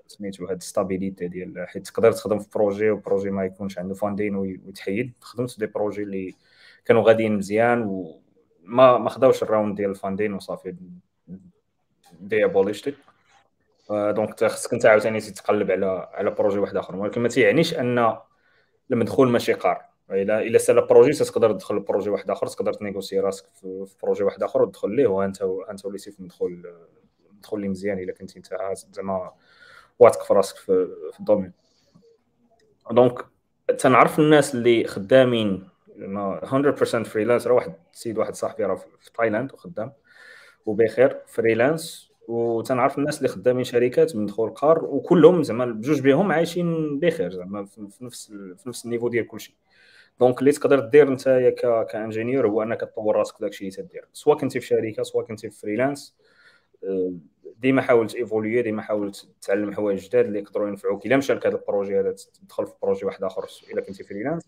سميتو 0.07 0.45
هاد 0.45 0.63
stabilité 0.63 1.27
ديال 1.27 1.67
حيت 1.67 1.87
تقدر 1.87 2.11
تخدم 2.11 2.39
في 2.39 2.49
projet 2.55 2.89
و 2.89 2.95
projet 2.95 3.29
ما 3.29 3.45
يكونش 3.45 3.77
عنده 3.79 3.93
funding 3.93 4.35
ويتحيد. 4.35 5.13
خدمت 5.21 5.59
des 5.59 5.65
projets 5.65 6.03
اللي 6.03 6.35
كانوا 6.85 7.03
غاديين 7.03 7.37
مزيان 7.37 7.81
وما 7.81 8.97
ما 8.97 9.09
خداوش 9.09 9.43
ال 9.43 9.48
round 9.48 9.75
ديال 9.75 9.89
ال 9.89 9.95
funding 9.95 10.33
وصافي 10.33 10.75
they 12.21 12.45
abolished 12.45 12.93
donc 13.89 14.45
خصك 14.45 14.73
انت 14.73 14.85
عاوتاني 14.85 15.19
تتقلب 15.19 15.71
على 15.71 16.09
على 16.13 16.31
projet 16.31 16.59
واحد 16.59 16.77
آخر. 16.77 16.95
ولكن 16.95 17.21
ما 17.21 17.29
تيعنيش 17.29 17.73
أن 17.73 18.17
المدخول 18.91 19.29
ماشي 19.29 19.53
قار. 19.53 19.85
إلا 20.11 20.41
إلا 20.41 20.57
سالا 20.57 20.87
projet 20.87 21.13
تقدر 21.13 21.51
تدخل 21.51 21.75
ل 21.75 21.80
projet 21.80 22.09
واحد 22.09 22.31
آخر 22.31 22.47
تقدر 22.47 22.73
ت 22.73 22.78
négocier 22.78 23.19
راسك 23.19 23.45
في 23.53 23.95
projet 24.03 24.23
واحد 24.23 24.43
آخر 24.43 24.61
وتدخل 24.61 24.95
ليه. 24.95 25.07
وانت 25.07 25.41
أنت 25.69 25.85
وليتي 25.85 26.11
في 26.11 26.23
مدخول 26.23 26.75
مدخول 27.37 27.61
لي 27.61 27.67
مزيان 27.67 27.99
إلا 27.99 28.13
كنتي 28.13 28.37
أنت 28.39 28.47
زعما 28.91 29.31
واثق 29.99 30.23
في 30.23 30.33
راسك 30.33 30.55
في, 30.55 30.87
في 31.13 31.19
ال 31.19 31.23
domaine. 31.23 31.51
donc 32.91 33.25
تنعرف 33.77 34.19
الناس 34.19 34.55
اللي 34.55 34.83
خدامين 34.83 35.69
100% 35.97 37.03
freelance 37.03 37.47
راه 37.47 37.53
واحد 37.53 37.73
السيد 37.93 38.17
واحد 38.17 38.35
صاحبي 38.35 38.63
راه 38.63 38.75
في 38.75 39.11
تايلاند 39.17 39.53
وخدام. 39.53 39.93
وبخير 40.65 41.21
freelance 41.27 42.11
وتنعرف 42.27 42.97
الناس 42.97 43.17
اللي 43.17 43.29
خدامين 43.29 43.63
شركات 43.63 44.15
مدخول 44.15 44.49
قار 44.49 44.85
وكلهم 44.85 45.43
زعما 45.43 45.65
بجوج 45.65 46.01
بهم 46.01 46.31
عايشين 46.31 46.99
بخير 46.99 47.31
زعما 47.31 47.65
في 47.65 48.03
نفس 48.03 48.27
في 48.31 48.69
نفس 48.69 48.85
ال 48.85 48.89
niveau 48.89 49.09
ديال 49.09 49.27
كلشي. 49.27 49.57
donc 50.19 50.39
اللي 50.39 50.51
تقدر 50.51 50.79
دير 50.79 51.07
انت 51.07 51.53
ك 51.91 51.97
ingénieur 51.97 52.47
هو 52.47 52.63
انك 52.63 52.81
تطور 52.81 53.15
راسك 53.15 53.41
داكشي 53.41 53.67
اللي 53.67 53.75
تدير. 53.75 54.07
سواء 54.13 54.37
كنتي 54.37 54.59
في 54.59 54.65
شركة 54.65 55.03
سواء 55.03 55.25
كنتي 55.25 55.49
في 55.49 55.59
freelance 55.59 56.15
ديما 57.59 57.81
حاول 57.81 58.07
ت 58.07 58.14
évoluer 58.14 58.61
ديما 58.61 58.81
حاول 58.81 59.11
تتعلم 59.41 59.73
حوايج 59.73 60.07
جداد 60.07 60.25
اللي 60.25 60.39
يقدروا 60.39 60.67
ينفعوك. 60.67 61.05
إلا 61.05 61.17
مشى 61.17 61.33
لك 61.33 61.47
هذا 61.47 61.55
ال 61.55 61.61
projet 61.61 61.99
هذا 61.99 62.15
تدخل 62.43 62.67
في 62.67 62.73
projet 62.81 63.05
واحد 63.05 63.23
آخر 63.23 63.45
إلا 63.73 63.81
كنتي 63.81 64.03
freelance. 64.03 64.47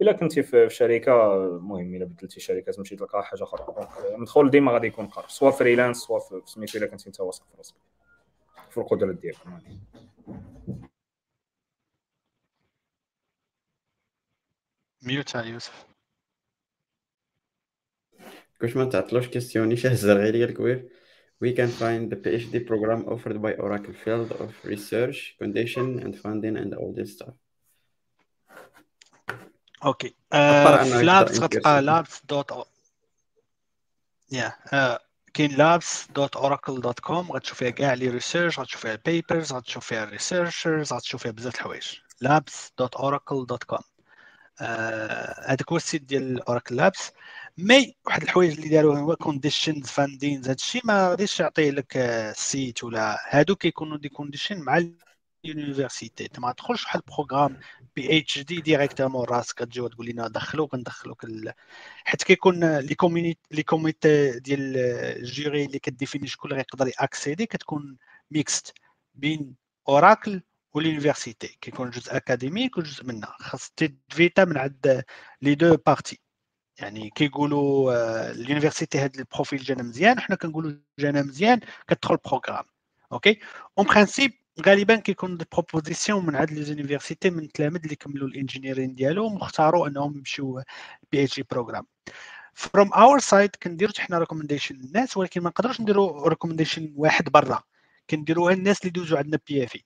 إلا 0.00 0.12
كنتي 0.12 0.42
في 0.42 0.68
شركة 0.70 1.34
المهم 1.34 1.94
إلا 1.94 2.04
بدلتي 2.04 2.40
شركة 2.40 2.72
تمشي 2.72 2.96
تلقى 2.96 3.24
حاجة 3.24 3.42
أخرى. 3.42 3.88
المدخول 4.14 4.50
ديما 4.50 4.72
غادي 4.72 4.86
يكون 4.86 5.06
قار 5.06 5.28
سواء 5.28 5.52
freelance 5.52 5.96
سواء 5.96 6.20
في 6.20 6.42
سميتو 6.44 6.78
إلا 6.78 6.86
كنتي 6.86 7.06
أنت 7.06 7.20
واثق 7.20 7.46
في 7.50 7.56
راسك. 7.56 7.74
في 8.70 8.78
القدرات 8.78 9.14
ديالك. 9.14 9.38
ميوت 15.02 15.34
يوسف. 15.34 15.86
كوش 18.60 18.76
ما 18.76 18.84
تعطلوش 18.84 19.28
كيستيوني 19.28 19.76
شاه 19.76 19.90
الزرغيري 19.90 20.44
الكبير 20.44 20.88
we 21.44 21.52
can 21.52 21.70
find 21.80 22.10
the 22.10 22.16
PhD 22.16 22.66
program 22.66 23.00
offered 23.14 23.40
by 23.40 23.52
Oracle 23.64 23.94
field 24.04 24.32
of 24.32 24.50
research, 24.64 25.36
condition 25.38 26.00
and 26.04 26.16
funding 26.16 26.56
and 26.56 26.74
all 26.74 26.92
this 26.92 27.12
stuff. 27.16 27.34
أوكي. 29.84 30.14
لابس 31.02 31.38
غتلقى 31.38 31.82
لابس 31.82 32.22
دوت 32.28 32.66
يا 34.32 34.54
كاين 35.34 35.56
لابس 35.56 36.06
دوت 36.14 36.36
اوراكل 36.36 36.80
دوت 36.80 37.00
كوم 37.00 37.32
غتشوف 37.32 37.58
فيها 37.58 37.70
كاع 37.70 37.94
لي 37.94 38.08
ريسيرش 38.08 38.58
غتشوف 38.58 38.80
فيها 38.80 38.92
البيبرز 38.92 39.52
غتشوف 39.52 39.86
فيها 39.86 40.04
الريسيرشرز 40.04 40.92
غتشوف 40.92 41.22
فيها 41.22 41.32
بزاف 41.32 41.54
الحوايج. 41.54 41.86
labs 42.20 42.72
dot 42.78 42.94
Oracle 42.94 43.46
dot 43.46 43.64
com 43.64 43.78
هذاك 45.46 45.70
هو 45.70 45.76
ال 45.76 45.81
site 45.81 46.02
ديال 46.02 46.42
Oracle 46.42 46.76
Labs 46.76 47.10
mais 47.58 47.96
واحد 48.06 48.22
الحوايج 48.22 48.52
اللي 48.52 48.68
داروا 48.68 48.98
هو 48.98 49.16
conditions 49.16 49.86
fundings 49.86 50.48
هادشي 50.48 50.80
ما 50.84 51.08
غاديش 51.08 51.40
يعطي 51.40 51.70
لك 51.70 51.96
ال 51.96 52.14
site 52.14 52.84
ولا 52.84 53.18
هادو 53.28 53.56
كيكونوا 53.56 53.98
des 53.98 54.08
conditions 54.08 54.60
مع 54.60 54.78
ال 55.44 55.51
university 55.51 56.24
انت 56.24 56.38
ما 56.38 56.52
تدخلش 56.52 56.84
واحد 56.84 57.00
ال 57.00 57.06
programme 57.06 57.60
PhD 57.96 58.38
directement 58.38 59.24
راسك 59.24 59.54
كتجي 59.56 59.88
تقول 59.88 60.06
لنا 60.06 60.28
دخلوك 60.28 60.74
ندخلوك 60.74 61.24
ال... 61.24 61.52
حيت 62.04 62.22
كيكون 62.22 62.78
les 62.78 62.94
comités 62.94 63.38
les 63.50 63.62
comités 63.62 64.40
ديال 64.40 64.76
ال 65.22 65.30
jury 65.30 65.64
اللي 65.64 65.78
ك 65.78 65.84
définir 65.84 66.26
شكون 66.26 66.50
اللي 66.50 66.60
يقدر 66.60 66.86
ي 66.86 66.94
accéder 66.94 67.46
كتكون 67.46 67.96
mixte 68.30 68.72
بين 69.14 69.54
Oracle 69.88 70.42
وال 70.74 70.88
université 70.88 71.58
كيكون 71.60 71.90
جزء 71.90 72.16
académique 72.16 72.78
وجزء 72.78 73.04
منها. 73.04 73.36
خاص 73.40 73.70
تفيتا 74.10 74.44
من 74.44 74.58
عند 74.58 75.04
les 75.42 75.54
deux 75.54 75.76
parties 75.86 76.20
يعني 76.78 77.10
كيقولوا 77.10 77.92
ال 78.30 78.36
université 78.36 78.98
هاد 78.98 79.16
ال 79.18 79.24
profil 79.24 79.58
جانا 79.58 79.82
مزيان 79.82 80.18
وحنا 80.18 80.36
كنقولوا 80.36 80.72
جانا 80.98 81.22
مزيان 81.22 81.60
كتدخل 81.88 82.14
ال 82.14 82.19
programme. 82.19 82.64
OK؟ 83.12 83.40
en 83.78 83.86
principe 83.86 84.32
غالبا 84.66 84.96
كيكون 84.96 85.36
des 85.36 85.44
propositions 85.52 86.26
من 86.26 86.36
عند 86.36 86.50
les 86.50 86.62
universités 86.62 87.30
من 87.30 87.42
التلاميذ 87.44 87.82
اللي 87.82 87.96
كملوا 87.96 88.28
ال 88.28 88.34
engineering 88.34 88.94
ديالهم 88.94 89.34
واختاروا 89.34 89.88
أنهم 89.88 90.16
يمشيو 90.16 90.62
PhD 91.12 91.36
program 91.36 91.86
from 92.54 92.92
our 92.92 93.18
side 93.18 93.56
كنديروا 93.62 93.94
حنا 93.98 94.18
recommendation 94.18 94.74
للناس 94.76 95.16
ولكن 95.16 95.40
ما 95.40 95.48
نقدروش 95.48 95.80
نديروا 95.80 96.28
recommendation 96.28 96.92
واحد 96.96 97.28
برا. 97.28 97.62
كنديروها 98.10 98.52
الناس 98.54 98.80
اللي 98.80 98.90
دوزوا 98.90 99.18
عندنا 99.18 99.38
PFE 99.48 99.84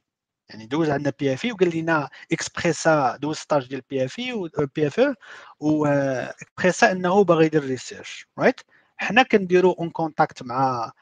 يعني 0.49 0.67
دوز 0.67 0.91
عندنا 0.91 1.13
PFE 1.19 1.53
وقال 1.53 1.77
لنا 1.77 2.09
اكسبريسا 2.33 3.17
دوز 3.17 3.37
ستاج 3.37 3.69
ديال 3.69 3.83
بي 3.91 4.05
اف 4.05 4.19
اي 4.19 4.51
بي 4.77 4.87
اف 4.87 5.01
أو 5.01 5.15
واكسبريسا 5.63 6.93
أنه 6.93 7.25
باغي 7.25 7.47
يدير 7.47 7.65
research 7.65 8.27
right 8.39 8.61
حنا 8.97 9.23
كنديروا 9.23 9.75
un 9.79 9.91
contact 9.91 10.43
مع 10.43 10.93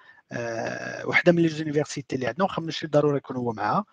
وحدة 1.05 1.33
من 1.33 1.43
les 1.43 1.49
universités 1.49 2.17
اللي 2.17 2.27
عندنا 2.27 2.45
واخا 2.45 2.63
ماشي 2.63 2.87
ضروري 2.87 3.17
يكون 3.17 3.37
هو 3.37 3.53
معاها. 3.53 3.85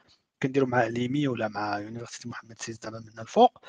كنديروا 0.43 0.67
مع 0.69 0.83
l'EMI 0.83 1.27
ولا 1.27 1.47
مع 1.47 1.79
université 1.79 2.29
محمد 2.29 2.61
six 2.61 2.79
زعما 2.83 2.99
من 2.99 3.19
الفوق. 3.19 3.59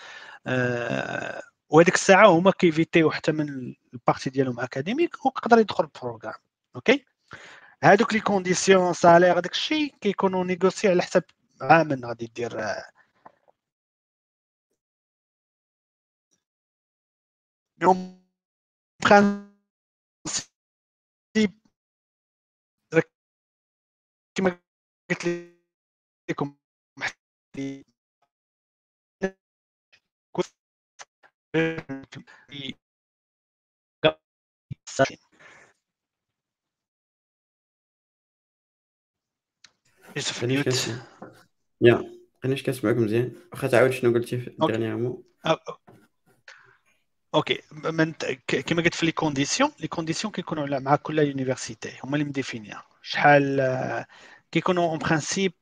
أه 0.46 1.42
وهذيك 1.68 1.94
الساعة 1.94 2.26
هما 2.28 2.50
كيفيتيو 2.50 3.10
حتى 3.10 3.32
من 3.32 3.74
ال 3.94 3.99
partie 3.99 4.30
ديالهم 4.30 4.60
académique 4.60 5.26
ويقدر 5.26 5.58
يدخل 5.58 5.84
ال 5.84 5.89
programme 5.89 6.34
OK؟ 6.76 7.04
هادوك 7.82 8.14
les 8.14 8.20
conditions 8.20 8.92
salaire 8.92 9.32
هذاك 9.38 9.52
الشيء 9.52 9.94
كيكونوا 10.00 10.44
négociés 10.44 10.88
على 10.88 11.02
حسب 11.02 11.22
عام 11.60 12.04
غادي 12.04 12.26
دير 12.36 12.60
يوم 17.82 18.22
كما 24.38 24.60
قلت 25.10 25.52
لكم 26.30 26.56
يوسف 40.16 40.44
mute 40.44 40.88
yeah 41.80 42.18
مانيش 42.44 42.62
كنسمعك 42.62 42.96
مزيان 42.96 43.32
واخا 43.52 43.68
تعاود 43.68 43.90
شنو 43.90 44.14
قلتي 44.14 44.40
في 44.40 44.48
ال 44.48 44.54
dernier 44.54 44.96
mot 44.96 45.24
OK 47.34 47.62
من 47.72 48.12
كما 48.66 48.82
قلت 48.82 48.94
في 48.94 49.06
les 49.06 49.12
conditions 49.12 49.70
les 49.80 49.88
conditions 49.88 50.32
كيكونوا 50.32 50.78
مع 50.78 50.96
كل 50.96 51.18
université 51.18 51.98
هما 52.04 52.16
اللي 52.16 52.28
مديفينيا 52.28 52.82
شحال 53.10 54.04
كيكونوا 54.52 54.90
en 54.90 54.98
principe 54.98 55.52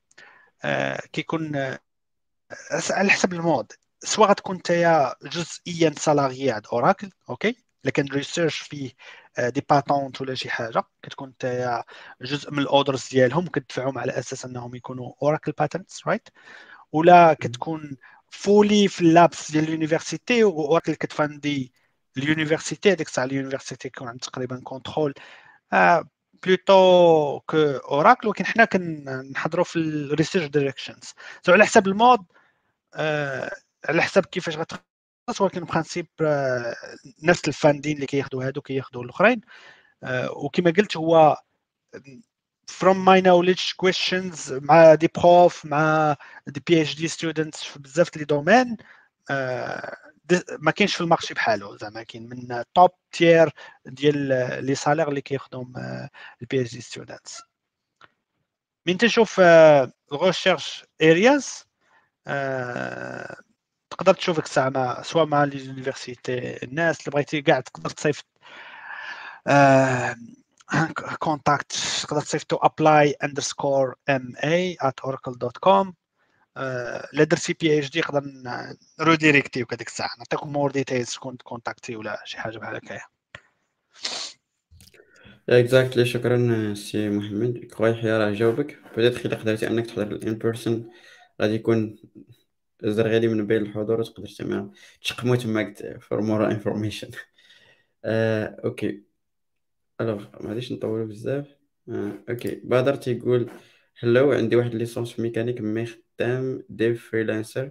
كيكون 1.13 1.55
على 2.89 3.09
حسب 3.09 3.33
ال 3.33 3.39
mode. 3.39 3.71
سواء 3.99 4.29
غتكون 4.29 4.55
نتايا 4.55 5.15
جزئيا 5.23 5.93
salarié 5.97 6.51
عند 6.51 6.67
Oracle 6.73 7.09
OK؟ 7.29 7.55
لكن 7.83 8.05
research 8.05 8.59
فيه 8.59 8.91
des 9.39 9.63
patents 9.69 10.21
ولا 10.21 10.35
شي 10.35 10.49
حاجة 10.49 10.83
كتكون 11.03 11.29
نتايا 11.29 11.83
جزء 12.21 12.51
من 12.51 12.59
ال 12.59 12.65
authors 12.65 13.07
ديالهم 13.09 13.47
كتدفعهم 13.47 13.97
على 13.97 14.19
أساس 14.19 14.45
أنهم 14.45 14.75
يكونوا 14.75 15.13
Oracle 15.23 15.51
patents 15.51 16.07
right 16.07 16.29
ولا 16.91 17.33
كتكون 17.33 17.97
fully 18.29 18.87
في 18.87 19.01
ال 19.01 19.11
labs 19.11 19.51
ديال 19.51 19.63
ال 19.63 19.70
université 19.70 20.43
و 20.43 20.50
Oracle 20.50 20.95
كتفاندي 20.95 21.73
ال 22.17 22.24
université 22.24 22.91
هذيك 22.91 23.07
الساعة 23.07 23.25
ال 23.25 23.31
université 23.31 23.89
كيكون 23.89 24.07
عندها 24.07 24.29
تقريبا 24.29 24.61
contrôle 24.63 25.13
plutôt 26.47 27.41
Oracle 27.91 28.27
ولكن 28.27 28.45
حنا 28.45 28.65
كنحضروا 28.65 29.63
في 29.65 29.75
ال 29.79 29.86
research 29.86 30.45
directions 30.45 31.13
so 31.45 31.51
على 31.53 31.65
حساب 31.65 31.87
ال 31.87 31.95
mode 31.95 32.25
آه 32.95 33.51
على 33.89 34.01
حساب 34.01 34.25
كيفاش 34.25 34.57
غتخلص 34.57 35.41
ولكن 35.41 35.65
principe 35.65 36.07
آه 36.21 36.75
نفس 37.23 37.47
ال 37.47 37.53
funding 37.53 37.95
اللي 37.95 38.05
كياخذوا 38.07 38.43
هادو 38.47 38.61
كياخذوا 38.61 39.03
الأخرين. 39.03 39.41
آه 40.03 40.31
وكما 40.31 40.71
قلت 40.71 40.97
هو 40.97 41.37
from 42.71 42.95
my 43.07 43.21
knowledge 43.21 43.75
questions 43.85 44.51
مع 44.51 44.95
des 44.95 45.09
profs 45.15 45.65
مع 45.65 46.15
des 46.47 46.63
PhD 46.67 46.95
students 46.95 47.63
في 47.63 47.79
بزاف 47.79 48.17
les 48.17 48.25
domaines 48.25 48.77
ما 50.59 50.71
كاينش 50.71 50.95
في 50.95 51.01
ال 51.01 51.06
marché 51.06 51.33
بحالو 51.33 51.77
زعما 51.77 52.03
كاين 52.03 52.29
من 52.29 52.63
top 52.73 52.89
tier 53.11 53.49
ديال 53.85 54.15
les 54.65 54.75
salaires 54.75 55.09
اللي 55.09 55.21
كياخذهم 55.21 55.73
ال 56.41 56.61
PhD 56.61 56.81
students 56.81 57.41
من 58.87 58.97
تشوف 58.97 59.39
ال 60.13 60.21
research 60.21 60.85
areas 61.01 61.65
تقدر 63.89 64.13
تشوف 64.13 64.39
الساعة 64.39 65.01
سواء 65.01 65.25
مع 65.25 65.43
les 65.43 65.59
universités 65.59 66.63
الناس 66.63 66.99
اللي 66.99 67.11
بغيتي 67.11 67.41
كاع 67.41 67.59
تقدر 67.59 67.89
تصيفط 67.89 68.25
contact 71.19 71.71
تقدر 72.01 72.21
تصيفطو 72.21 72.55
apply 72.55 73.11
underscore 73.11 73.95
MA 74.09 74.77
at 74.83 75.09
oracle.com 75.09 75.93
لا 77.13 77.23
درتي 77.23 77.53
PhD 77.53 77.99
نقدر 77.99 78.23
روديريكتيوك 79.01 79.73
هذيك 79.73 79.87
الساعة. 79.87 80.09
نعطيكم 80.17 80.53
more 80.53 80.71
details 80.71 81.09
شكون 81.09 81.37
تكونتاكتي 81.37 81.95
ولا 81.95 82.21
شي 82.25 82.37
حاجة 82.37 82.57
بحال 82.57 82.75
هكايا. 82.75 83.01
exactly 85.49 86.05
شكرا 86.05 86.73
سي 86.73 87.09
محمد. 87.09 87.65
كوي 87.73 87.89
يحيى 87.89 88.17
راه 88.17 88.31
جاوبك. 88.31 88.79
بدات 88.97 89.25
إلا 89.25 89.35
قدرتي 89.35 89.67
أنك 89.67 89.85
تحضر 89.85 90.11
ال 90.11 90.18
in 90.18 90.33
person 90.33 90.91
غادي 91.41 91.53
يكون 91.53 91.97
زر 92.83 93.07
غادي 93.07 93.27
من 93.27 93.47
بين 93.47 93.61
الحضور 93.61 93.99
وتقدر 93.99 94.27
تما 94.27 94.71
تشقمو 95.01 95.35
تماك 95.35 95.99
for 96.01 96.21
more 96.21 96.51
information 96.51 97.09
OK. 98.05 99.03
alors 100.01 100.25
ما 100.41 100.49
غاديش 100.49 100.71
نطولو 100.71 101.05
بزاف. 101.07 101.45
آه. 101.89 102.11
OK. 102.29 102.61
بدر 102.63 102.95
تيقول 102.95 103.49
hello 103.99 104.31
عندي 104.31 104.55
واحد 104.55 104.75
licence 104.75 105.11
في 105.11 105.21
mécanique 105.21 105.61
mais 105.61 105.85
خدام 105.85 106.63
dev 106.69 107.09
freelancer 107.11 107.69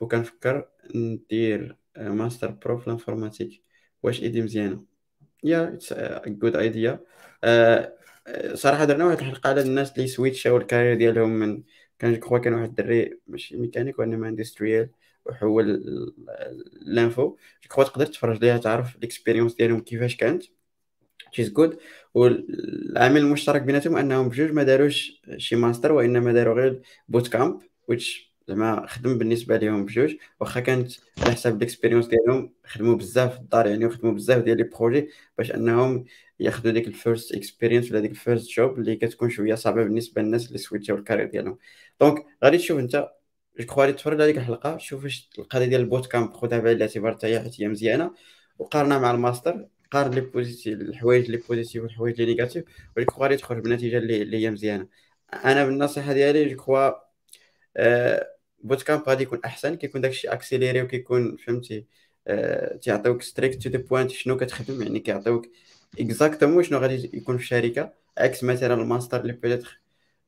وكنفكر 0.00 0.68
ندير 0.94 1.76
master 1.96 2.50
pro 2.50 2.78
في 2.78 2.86
ال 2.86 2.91
informatique. 2.91 3.62
واش 4.02 4.22
idée 4.22 4.42
مزيانة؟ 4.42 4.84
yeah 5.44 5.68
it's 5.74 5.94
good 6.26 6.56
idea 6.56 7.00
صراحة 8.54 8.84
درنا 8.84 9.04
واحد 9.04 9.18
الحلقة 9.18 9.50
على 9.50 9.60
الناس 9.62 9.92
اللي 9.92 10.06
سويتشاو 10.06 10.56
ال 10.56 10.60
carrière 10.60 10.94
ديالهم 10.96 11.30
من 11.30 11.62
كان 11.98 12.20
جو 12.20 12.40
كان 12.40 12.54
واحد 12.54 12.68
الدري 12.68 13.20
ماشي 13.26 13.56
ميكانيك 13.56 13.98
وانما 13.98 14.28
industrial 14.28 14.90
وحول 15.26 15.84
l'info 16.82 17.36
جو 17.76 17.82
تقدر 17.82 18.06
تفرج 18.06 18.44
ليها 18.44 18.58
تعرف 18.58 18.96
ال 18.96 19.01
expérience 19.01 19.54
ديالهم 19.54 19.80
كيفاش 19.80 20.16
كانت. 20.16 20.44
it's 21.32 21.52
good 21.52 21.78
والعامل 22.14 23.16
المشترك 23.20 23.62
بيناتهم 23.62 23.96
أنهم 23.96 24.28
بجوج 24.28 24.50
ما 24.50 24.62
داروش 24.62 25.22
شي 25.36 25.56
ماستر 25.56 25.92
وإنما 25.92 26.32
داروا 26.32 26.54
غير 26.54 26.82
boot 27.08 27.28
camp 27.28 27.60
which 27.88 28.32
زعما 28.48 28.86
خدم 28.86 29.18
بالنسبة 29.18 29.56
لهم 29.56 29.84
بجوج. 29.84 30.14
واخا 30.40 30.60
كانت 30.60 30.92
على 31.18 31.32
حساب 31.32 31.56
ال 31.56 31.61
expérience 31.61 32.06
ديالهم 32.06 32.52
خدموا 32.66 32.96
بزاف 32.96 33.34
في 33.34 33.40
الدار 33.40 33.66
يعني 33.66 33.86
وخدموا 33.86 34.12
بزاف 34.12 34.42
ديال 34.44 34.56
les 34.56 34.62
projets 34.64 35.08
باش 35.38 35.52
أنهم 35.52 36.04
ياخذوا 36.40 36.72
ديك 36.72 36.86
ال 36.88 36.95
first 36.95 37.32
experience 37.34 37.90
ولا 37.90 38.00
ديك 38.00 38.10
ال 38.10 38.17
first 38.17 38.50
job 38.50 38.78
اللي 38.78 38.96
كتكون 38.96 39.30
شوية 39.30 39.54
صعبة 39.54 39.84
بالنسبة 39.84 40.22
للناس 40.22 40.46
اللي 40.48 40.58
سويتشاو 40.58 40.96
ال 40.96 40.99
carrière 40.99 41.26
ديالهم. 41.26 41.58
donc 42.00 42.26
غادي 42.44 42.58
تشوف 42.58 42.78
أنت 42.78 43.10
je 43.60 43.66
crois 43.66 43.82
غادي 43.82 43.92
تفرج 43.92 44.14
على 44.20 44.26
ديك 44.26 44.38
الحلقة 44.38 44.78
شوف 44.78 45.04
واش 45.04 45.30
القضية 45.38 45.66
ديال 45.66 45.80
ال 45.80 45.85
boot 45.85 46.06
camp 46.06 46.32
خذها 46.32 46.58
بعين 46.58 46.76
الاعتبار 46.76 47.12
حتى 47.12 47.40
حيت 47.40 47.60
هي 47.60 47.68
مزيانة. 47.68 48.10
وقارنها 48.58 48.98
مع 48.98 49.10
الماستر 49.10 49.66
قارن 49.92 50.10
les 50.14 50.20
positifs 50.20 50.80
الحوايج 50.80 51.30
لي 51.30 51.36
positifs 51.36 51.82
والحوايج 51.82 52.20
لي 52.22 52.26
négatifs 52.26 52.64
ولكن 52.96 53.14
غادي 53.22 53.36
تخرج 53.36 53.64
بنتيجة 53.64 53.98
اللي, 53.98 54.36
هي 54.36 54.50
مزيانة. 54.50 54.86
أنا 55.44 55.64
بالنصيحة 55.64 56.12
ديالي 56.12 56.44
je 56.44 56.56
crois 56.56 56.92
boot 58.64 58.82
camp 58.82 59.02
غادي 59.08 59.22
يكون 59.22 59.40
أحسن 59.44 59.74
كيكون 59.74 60.00
داكشي 60.00 60.28
accéléré 60.28 60.82
وكيكون 60.82 61.36
فهمتي 61.36 61.86
آه، 62.28 62.76
تيعطيوك 62.76 63.22
straight 63.22 63.62
to 63.62 63.70
the 63.70 63.78
point 63.78 64.10
شنو 64.10 64.36
كتخدم 64.36 64.82
يعني 64.82 65.00
كيعطيوك 65.00 65.46
exactement 66.00 66.62
شنو 66.62 66.78
غادي 66.78 67.10
يكون 67.14 67.36
في 67.36 67.42
الشركة 67.42 67.92
عكس 68.18 68.44
مثلا 68.44 68.74
الماستر 68.74 69.20
اللي 69.20 69.32
peut-être 69.32 69.80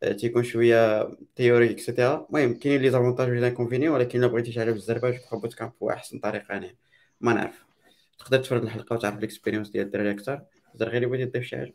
آه، 0.02 0.12
تيكون 0.12 0.44
شوية 0.44 1.08
théorie 1.36 1.70
et 1.70 1.84
cetera 1.84 2.26
المهم 2.30 2.54
كاينين 2.54 2.82
les 2.82 2.90
avantages 2.90 3.28
les 3.28 3.40
inconvénients 3.40 3.88
ولكن 3.88 4.18
إلا 4.18 4.26
بغيتي 4.26 4.52
تعرف 4.52 4.76
الزربه 4.76 5.10
je 5.10 5.18
crois 5.18 5.40
boot 5.40 5.54
camp 5.54 5.72
هو 5.82 5.90
أحسن 5.90 6.18
طريقة 6.18 6.52
يعني 6.52 6.76
ما 7.20 7.32
نعرف. 7.34 7.73
تقدر 8.18 8.38
تفرج 8.38 8.62
الحلقة 8.62 8.94
وتعرف 8.94 9.18
ال 9.18 9.23
expérience 9.23 9.68
ديال 9.68 9.86
الدراري 9.86 10.10
أكثر؟ 10.10 10.42
تقدر 10.72 10.88
غير 10.88 11.08
بغيتي 11.08 11.26
تضيف 11.26 11.44
شي 11.44 11.56
حاجة؟ 11.56 11.74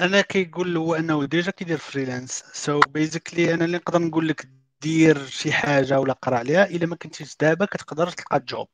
أنا 0.00 0.20
كيقول 0.20 0.76
هو 0.76 0.94
أنه 0.94 1.24
déjà 1.24 1.50
كيدير 1.50 1.78
freelance 1.78 2.80
so 2.80 2.88
so 2.88 3.00
basically 3.00 3.54
أنا 3.54 3.64
اللي 3.64 3.76
نقدر 3.76 4.02
نقول 4.02 4.28
لك 4.28 4.48
دير 4.82 5.26
شي 5.26 5.52
حاجة 5.52 6.00
ولا 6.00 6.12
قرأ 6.12 6.36
عليها 6.36 6.66
إلا 6.66 6.86
ما 6.86 6.96
كنتيش 6.96 7.36
دابا 7.40 7.64
كتقدر 7.64 8.10
تلقى 8.10 8.40
job 8.40 8.68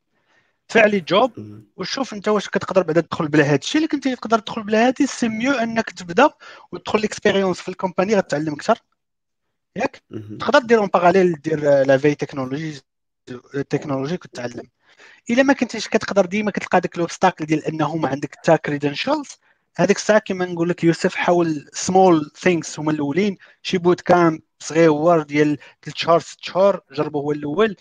فعلي 0.68 1.00
job 1.00 1.32
وشوف 1.76 2.14
أنت 2.14 2.28
واش 2.28 2.48
كتقدر 2.48 2.82
بعدا 2.82 3.00
تدخل 3.00 3.28
بلا 3.28 3.44
هذا 3.44 3.56
الشيء 3.56 3.76
اللي 3.76 3.88
كنتي 3.88 4.16
تقدر 4.16 4.38
تدخل 4.38 4.62
بلا 4.62 4.86
هادي 4.86 5.06
c'est 5.06 5.28
mieux 5.28 5.52
أنك 5.52 5.90
تبدأ 5.90 6.30
وتدخل 6.72 7.00
l'expérience 7.00 7.60
في 7.60 7.68
ال 7.68 7.73
compagnie 7.73 8.16
غتعلم 8.16 8.52
أكثر. 8.52 8.78
ياك؟ 9.76 10.02
تقدر 10.40 10.58
دير 10.58 10.78
en 10.78 10.88
parallèle 10.88 11.32
دير 11.32 11.60
لا 11.60 11.98
في 11.98 12.14
technologie 12.14 12.80
ال 13.54 13.59
technologie 13.59 14.16
كتعلم 14.16 14.68
إلا 15.30 15.42
ما 15.42 15.52
كنتيش 15.52 15.88
كتقدر 15.88 16.26
ديما 16.26 16.50
كتلقى 16.50 16.80
داك 16.80 16.98
l'obstacle 16.98 17.44
ديال 17.46 17.64
انه 17.64 17.96
ما 17.96 18.08
عندك 18.08 18.34
حتى 18.36 18.58
credentials 18.58 19.28
هذيك 19.78 19.96
الساعة 19.96 20.18
كما 20.18 20.44
نقول 20.44 20.68
لك 20.68 20.84
يوسف 20.84 21.14
حاول 21.14 21.68
small 21.72 22.30
things 22.36 22.78
هما 22.78 22.92
الأولين. 22.92 23.36
شي 23.62 23.78
bootcamp 23.78 24.40
صغير 24.58 25.22
ديال 25.22 25.58
3 25.82 25.98
شهور 25.98 26.18
6 26.20 26.36
شهور 26.40 26.80
جربوا 26.92 27.22
هو 27.22 27.32
الأول. 27.32 27.76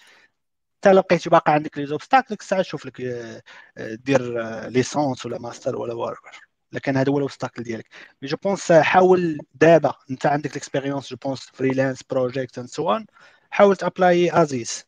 حتى 0.79 0.91
لقيتي 0.93 1.29
باقي 1.29 1.53
عندك 1.53 1.77
les 1.77 1.85
obstacles 1.85 2.27
ديك 2.29 2.41
الساعة 2.41 2.61
شوف 2.61 2.85
لك 2.85 3.01
آه، 3.01 3.41
دير 3.77 4.41
licence 4.67 5.25
ولا 5.25 5.39
ماستر 5.39 5.75
ولا 5.75 5.93
whatever 5.93 6.39
لكن 6.71 6.97
هذا 6.97 7.11
هو 7.11 7.17
ال 7.17 7.22
obstacle 7.22 7.63
ديالك. 7.63 7.87
mais 8.21 8.27
je 8.27 8.37
pense 8.43 8.71
حاول 8.71 9.39
دابا. 9.53 9.93
أنت 10.11 10.25
عندك 10.25 10.51
ال 10.51 10.56
expérience 10.56 11.09
je 11.09 11.17
pense 11.17 11.39
freelance 11.53 12.03
project 12.03 12.57
and 12.59 12.67
so 12.67 12.91
on 12.91 13.05
حاول 13.49 13.75
ت 13.75 13.86
apply 13.86 14.41
as 14.41 14.63
is 14.63 14.85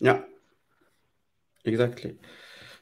yeah 0.00 0.29
exactly 1.66 2.16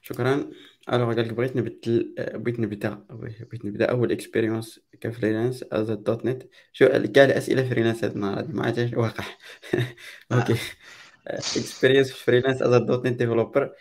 شكرا. 0.02 0.50
alors 0.92 1.14
قال 1.14 1.28
لك 1.28 1.32
بغيت 1.34 1.56
نبدل 1.56 2.14
بغيت 2.18 2.60
نبدأ 2.60 3.04
بغيت 3.10 3.64
نبدأ 3.64 3.84
أول 3.90 4.12
expérience 4.12 4.80
ك 5.00 5.64
freelance 5.72 5.90
as 5.90 6.24
.NET 6.24 6.48
شو 6.72 6.88
كاع 6.88 7.24
الاسئله 7.24 7.68
freelance 7.68 8.04
هذا 8.04 8.14
النهار 8.14 8.46
ما 8.48 8.66
عادش 8.66 8.92
واقع. 8.94 9.24
أوكي. 10.32 10.56
اكسبيرينس 11.26 12.12
في 12.12 12.24
فريلانس 12.24 12.62
از 12.62 12.82
دوت 12.82 13.06
نت 13.06 13.18
ديفلوبر 13.18 13.72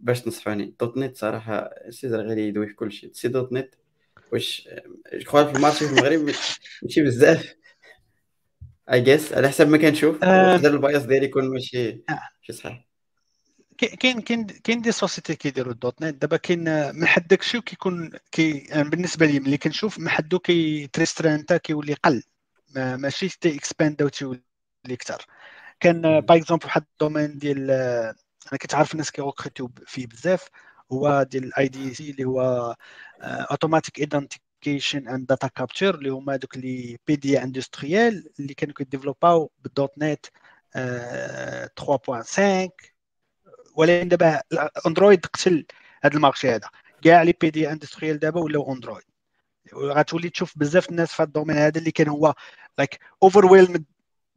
باش 0.00 0.20
تنصحوني 0.20 0.74
دوت 0.80 0.96
نت 0.98 1.16
صراحة 1.16 1.70
سي 1.90 2.08
غير 2.08 2.38
يدوي 2.38 2.66
في 2.66 2.74
كل 2.74 2.92
شيء. 2.92 3.10
سي 3.12 3.28
دوت 3.28 3.52
نت 3.52 3.74
واش 4.32 4.68
جو 5.14 5.44
في 5.44 5.56
المارشي 5.56 5.86
في 5.86 5.92
المغرب 5.92 6.34
ماشي 6.82 7.02
بزاف. 7.02 7.54
اي 8.92 9.00
جيس 9.00 9.32
على 9.32 9.48
حسب 9.48 9.68
ما 9.68 9.78
كنشوف 9.78 10.24
نقدر 10.24 10.70
البايص 10.70 11.02
ديالي 11.02 11.24
يكون 11.24 11.50
ماشي 11.50 12.02
ماشي 12.08 12.52
صحيح. 12.52 12.85
كاين 13.78 14.20
كاين 14.20 14.46
كاين 14.46 14.82
دي 14.82 14.92
سوسيتي 14.92 15.36
كيديروا 15.36 15.72
الدوت 15.72 16.02
نت 16.02 16.22
دابا 16.22 16.36
كاين 16.36 16.94
من 16.96 17.06
حد 17.06 17.28
داكشي 17.28 17.60
كيكون 17.60 18.10
كي 18.32 18.58
يعني 18.58 18.88
بالنسبة 18.88 19.26
لي 19.26 19.40
ملي 19.40 19.58
كنشوف 19.58 19.98
من 19.98 20.08
حدو 20.08 20.38
كيتريسترانتا 20.38 21.56
كيولي 21.56 21.94
قل. 21.94 22.22
ماشي 22.74 23.28
ت 23.28 23.56
expand 23.56 24.02
أو 24.02 24.08
تيولي 24.08 24.42
أكثر 24.90 25.26
كان 25.80 26.20
par 26.20 26.36
exemple 26.36 26.66
واحد 26.66 26.84
ال 26.92 26.98
domaine 26.98 27.38
ديال 27.38 27.70
أنا 27.70 28.58
كنت 28.62 28.74
عارف 28.74 28.92
الناس 28.92 29.10
كي 29.10 29.20
recruter 29.20 29.60
يو 29.60 29.70
فيه 29.86 30.06
بزاف. 30.06 30.48
هو 30.92 31.26
ديال 31.30 31.44
ال 31.44 31.68
AIDC 31.68 32.10
اللي 32.10 32.24
هو 32.24 32.76
automatic 33.22 33.98
identification 33.98 35.08
and 35.08 35.26
data 35.26 35.46
capture 35.46 35.94
اللي 35.94 36.08
هما 36.08 36.36
دوك 36.36 36.56
les 36.56 36.98
PDA 37.06 37.42
industriels 37.42 38.30
اللي 38.40 38.54
كانوا 38.54 38.74
كي 38.74 38.86
développer 38.86 39.44
او 39.44 39.50
ب 39.62 39.77
ال 39.77 39.92
.NET 39.98 40.26
3.5 40.76 40.80
ولكن 43.76 44.08
دابا 44.08 44.40
Android 44.86 45.26
قتل 45.26 45.66
هذا 46.02 46.14
ال 46.14 46.19
marché 46.19 46.50
هذا. 46.50 46.68
كاع 47.02 47.22
les 47.22 47.34
PDA 47.40 47.72
industriels 47.72 48.18
دابا 48.18 48.40
ولاو 48.40 48.72
Android. 48.72 49.04
غتولي 49.74 50.30
تشوف 50.30 50.58
بزاف 50.58 50.90
الناس 50.90 51.12
في 51.12 51.22
هذا 51.22 51.28
ال 51.28 51.31
domaine 51.31 51.56
هذا 51.56 51.78
اللي 51.78 51.90
كان 51.90 52.08
هو 52.08 52.34
like 52.78 52.98
over 53.22 53.46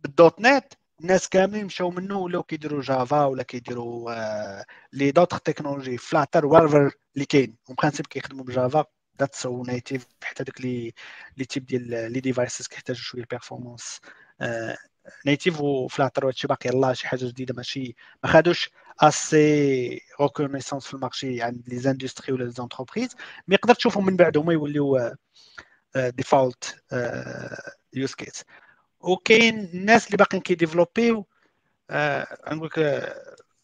ب 0.03 0.22
ال 0.22 0.41
.NET. 0.41 0.73
الناس 1.02 1.30
كاملين 1.30 1.66
مشاو 1.66 1.91
منه 1.91 2.20
ولاو 2.20 2.44
كيديروا 2.44 2.82
Java 2.81 3.26
ولا 3.26 3.44
كيديروا 3.44 4.11
آه 4.11 4.66
les 4.93 5.11
autres 5.11 5.39
technologies. 5.39 5.97
Flutter 5.97 6.45
whatever 6.45 6.91
اللي 7.16 7.26
كاين. 7.26 7.56
en 7.69 7.76
principe 7.76 8.07
كيخدموا 8.07 8.45
ب 8.45 8.52
Java. 8.52 8.85
that's 9.19 9.35
so 9.35 9.64
native 9.64 10.06
حتى 10.24 10.44
داك 10.44 10.61
les 10.61 10.93
les 11.38 11.45
types 11.45 11.65
ديال 11.66 12.11
les 12.11 12.19
devices 12.19 12.68
كيحتاجوا 12.68 13.02
شوية 13.02 13.26
performance 13.31 13.99
آه 14.41 14.78
native 15.26 15.61
و 15.61 15.69
Flutter 15.69 16.26
وهادشي 16.26 16.48
باقي. 16.48 16.70
يلاه 16.70 16.94
شي 16.94 17.07
حاجة 17.07 17.26
جديدة 17.26 17.53
ماشي 17.57 17.95
ما 18.24 18.30
خادوش 18.30 18.70
assez 19.01 20.01
reconnaissance 20.22 20.88
في 20.88 20.93
ال 20.93 21.00
marché 21.00 21.41
عند 21.41 21.69
les 21.69 21.80
industries 21.80 22.34
ولا 22.34 22.43
les 22.43 22.51
entreprises 22.51 23.15
mais 23.47 23.56
يقدر 23.55 23.73
تشوفهم 23.73 24.05
من 24.05 24.15
بعد 24.15 24.38
هما 24.38 24.53
يوليو 24.53 25.15
default 25.95 26.84
use 27.93 28.14
case 28.14 28.43
وكاين 28.99 29.59
الناس 29.59 30.05
اللي 30.07 30.17
باقيين 30.17 30.43
كي 30.43 30.56
développer 30.56 31.15
يو 31.15 31.27
آه 31.89 32.27
نقول 32.53 32.69
لك 32.77 33.13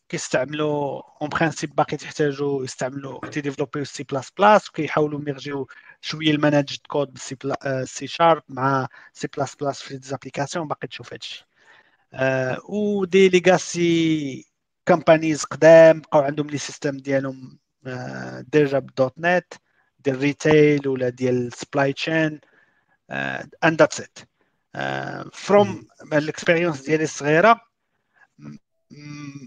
كيستعملوا 0.09 1.01
en 1.21 1.29
principe 1.29 1.75
باقي 1.75 1.97
تحتاجوا 1.97 2.63
يستعملوا 2.63 3.27
تي 3.27 3.83
développer 3.85 4.03
يو 4.03 4.31
C++ 4.31 4.69
وكيحاولوا 4.69 5.19
ي 5.19 5.25
merger 5.25 5.57
يو 5.57 5.67
شوية 6.01 6.31
الماناجد 6.31 6.79
كود 6.87 7.13
بالسي 7.13 7.37
سي 7.85 8.07
شارب 8.07 8.43
مع 8.49 8.87
سي 9.13 9.27
بلاس 9.27 9.55
بلاس 9.55 9.81
في 9.81 9.97
des 9.97 10.11
applications 10.11 10.67
باقي 10.67 10.87
تشوف 10.87 11.13
هادشي 11.13 11.45
آه 12.13 12.59
و 12.69 12.84
des 12.84 13.29
legacy 13.29 14.45
companies 14.87 15.43
قدام 15.43 16.01
بقاو 16.01 16.21
عندهم 16.21 16.47
les 16.47 16.57
systèmes 16.57 16.97
ديالهم 16.97 17.59
déjà 18.39 18.79
ب 18.79 18.96
ال 18.96 19.13
.NET 19.17 19.53
ديال 19.99 20.19
retail 20.19 20.87
ولا 20.87 21.09
ديال 21.09 21.53
supply 21.53 21.93
chain 21.93 22.39
and 23.63 23.79
that's 23.79 24.01
it 24.01 24.19
from 25.33 25.87
ال 26.13 26.19
expérience 26.19 26.81
ديالي 26.81 27.03
الصغيره 27.03 27.61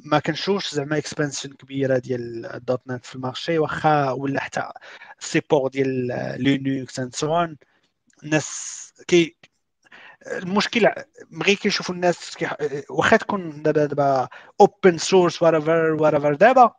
ما 0.05 0.19
كنشوفش 0.19 0.75
زعما 0.75 0.99
expansion 0.99 1.55
كبيرة 1.55 1.99
ديال 1.99 2.47
ال 2.47 2.83
.NET 2.89 3.07
في 3.07 3.15
ال 3.15 3.21
marché 3.21 3.59
واخا 3.59 4.11
ولا 4.11 4.41
حتى 4.41 4.73
support 5.19 5.69
ديال 5.71 6.07
Linux 6.43 7.01
and 7.01 7.15
so 7.15 7.47
الناس 8.25 8.93
كي 9.07 9.37
المشكل 10.33 10.89
بغي 11.31 11.55
كيشوفوا 11.57 11.95
الناس 11.95 12.37
واخا 12.91 13.17
تكون 13.17 13.63
دابا 13.63 13.87
دابا 13.87 14.29
open 14.61 14.99
source 14.99 15.43
whatever 15.43 15.93
whatever 16.01 16.35
دابا 16.35 16.73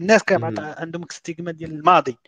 الناس 0.00 0.22
كان 0.22 0.58
عندهم 0.58 1.06
stigma 1.10 1.52
ديال 1.52 1.72
الماضي 1.72 2.18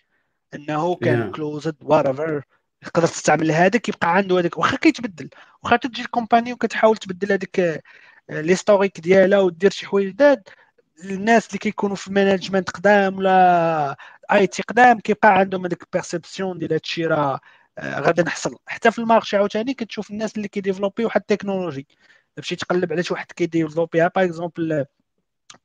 إنه 0.54 0.96
كان 0.96 1.30
closed 1.32 1.76
whatever 1.82 2.42
تقدر 2.84 3.06
تستعمل 3.06 3.52
هذاك 3.52 3.88
يبقى 3.88 4.16
عنده 4.16 4.38
هذاك 4.38 4.58
واخا 4.58 4.76
كيتبدل. 4.76 5.30
واخا 5.62 5.76
تجي 5.76 6.02
ال 6.02 6.09
company 6.09 6.52
وكتحاول 6.52 6.96
تبدل 6.96 7.32
هذاك 7.32 7.82
l'historique 8.30 9.00
ديالها 9.00 9.38
ودير 9.40 9.70
شي 9.70 9.86
حوايج 9.86 10.08
جداد 10.08 10.48
الناس 11.04 11.48
اللي 11.48 11.58
كيكونوا 11.58 11.96
في 11.96 12.08
ال 12.08 12.14
management 12.14 12.70
قدام 12.70 13.18
ولا 13.18 13.96
IT 14.32 14.62
قدام 14.62 15.00
كيبقى 15.00 15.38
عندهم 15.38 15.66
هذيك 15.66 15.82
ال 15.82 15.89
perception 15.89 16.58
ديال 16.58 16.72
هادشي 16.72 17.06
راه 17.06 17.34
آه، 17.34 17.40
غادي 17.80 18.22
نحصل. 18.22 18.56
حتى 18.66 18.90
في 18.90 18.98
ال 18.98 19.04
marché 19.04 19.36
عاوتاني 19.36 19.74
كتشوف 19.74 20.10
الناس 20.10 20.36
اللي 20.36 20.48
كي 20.48 20.58
développer 20.58 21.04
واحد 21.04 21.20
التكنولوجي. 21.20 21.86
تمشي 22.36 22.56
تقلب 22.56 22.92
على 22.92 23.02
شي 23.02 23.14
واحد 23.14 23.32
كي 23.32 23.45
développer 23.45 24.08
يها 24.16 24.20
par 24.20 24.24
exemple 24.24 24.86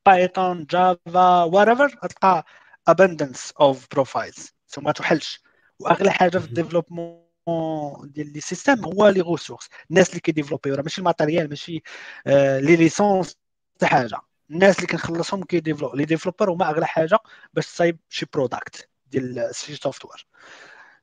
Python 0.06 0.66
Java 0.66 1.44
what 1.44 1.68
غتلقى 2.04 2.46
abundance 2.92 3.52
of 3.62 3.88
profiles 3.92 4.54
ثم 4.68 4.92
تحلش. 4.92 5.44
وأغلى 5.80 6.12
حاجة 6.12 6.38
في 6.38 6.46
ال 6.46 6.58
développement 6.58 8.12
ديال 8.12 8.34
les 8.34 8.42
systèmes 8.42 8.86
هو 8.86 9.08
les 9.10 9.22
ressources. 9.22 9.70
الناس 9.90 10.10
اللي 10.10 10.20
كي 10.20 10.27
développer 10.27 10.65
يو. 10.65 10.76
راه 10.76 10.82
ماشي 10.82 11.00
ال 11.02 11.07
matériel 11.07 11.50
ماشي 11.50 11.84
آه 12.28 12.60
les 12.60 12.76
licences 12.76 13.38
حتى 13.76 13.86
حاجة. 13.86 14.20
الناس 14.52 14.76
اللي 14.76 14.88
كنخلصهم 14.88 15.44
كي 15.44 15.52
développer 15.52 15.96
les 15.96 16.06
développeurs 16.06 16.52
هما 16.52 16.70
أغلى 16.70 16.88
حاجة 16.88 17.20
باش 17.54 17.66
تصايب 17.68 18.00
شي 18.10 18.26
product 18.34 18.90
ديال 19.08 19.50
شي 19.56 19.76
software 19.76 20.28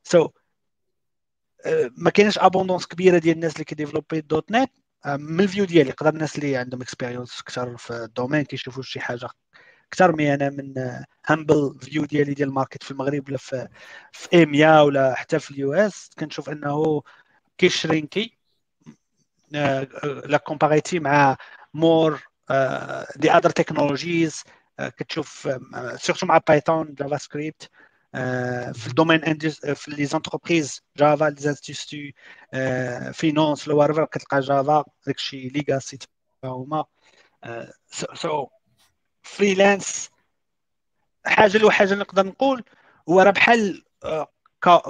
so 0.02 0.26
so, 0.26 0.30
آه 0.30 0.45
ما 1.96 2.10
كاينش 2.10 2.38
abondance 2.38 2.86
كبيرة 2.86 3.18
ديال 3.18 3.34
الناس 3.34 3.52
اللي 3.52 3.64
كي 3.64 4.20
développer 4.20 4.50
.NET. 4.52 4.70
آه 5.06 5.16
من 5.16 5.40
ال 5.40 5.45
view 5.45 5.64
ديالي 5.64 5.88
يقدر 5.90 6.10
الناس 6.10 6.36
اللي 6.38 6.56
عندهم 6.56 6.82
expérience 6.82 7.40
أكثر 7.40 7.76
في 7.76 7.90
ال 7.94 8.00
domaine 8.00 8.42
كيشوفوا 8.42 8.82
شي 8.82 9.00
حاجة 9.00 9.28
أكثر 9.92 10.16
من 10.16 10.26
أنا 10.26 10.50
من 10.50 10.74
humble 11.26 11.78
view 11.82 12.04
ديالي 12.04 12.34
ديال 12.34 12.48
ال 12.48 12.53
market 12.53 12.82
في 12.82 12.90
المغرب 12.90 13.28
ولا 13.28 13.38
في 13.38 13.68
في 14.12 14.28
EMEA 14.32 14.80
ولا 14.80 15.14
حتى 15.14 15.38
في 15.38 15.50
ال 15.50 15.74
US. 15.74 16.10
كنشوف 16.18 16.50
أنه 16.50 17.02
كي 17.58 17.78
shrink 17.78 18.38
ي 19.50 19.79
la 19.79 20.36
comparer 20.46 20.98
مع 20.98 21.36
more 21.74 22.22
the 23.16 23.30
other 23.30 23.50
technologies 23.50 24.42
كتشوف 24.80 25.48
surtout 25.96 26.26
مع 26.26 26.40
Python 26.48 26.94
JavaScript 26.94 27.70
في 28.72 28.86
ال 28.86 28.93
domaine 28.93 29.38
في 29.74 29.90
les 29.90 30.04
entreprises 30.06 30.82
Java 30.96 31.24
les 31.24 31.36
instituts 31.40 32.12
finance 33.12 33.68
le 33.68 33.78
whatever 33.78 34.04
كتلقى 34.04 34.40
جافا 34.40 34.84
داكشي 35.06 35.48
legacy 35.48 35.98
هما 36.44 36.84
so 38.14 38.46
freelance 39.22 40.10
حاجة 41.26 41.56
اللي 41.56 41.96
نقدر 41.96 42.26
نقول 42.26 42.64
هو 43.08 43.20
راه 43.20 43.30
بحال 43.30 43.84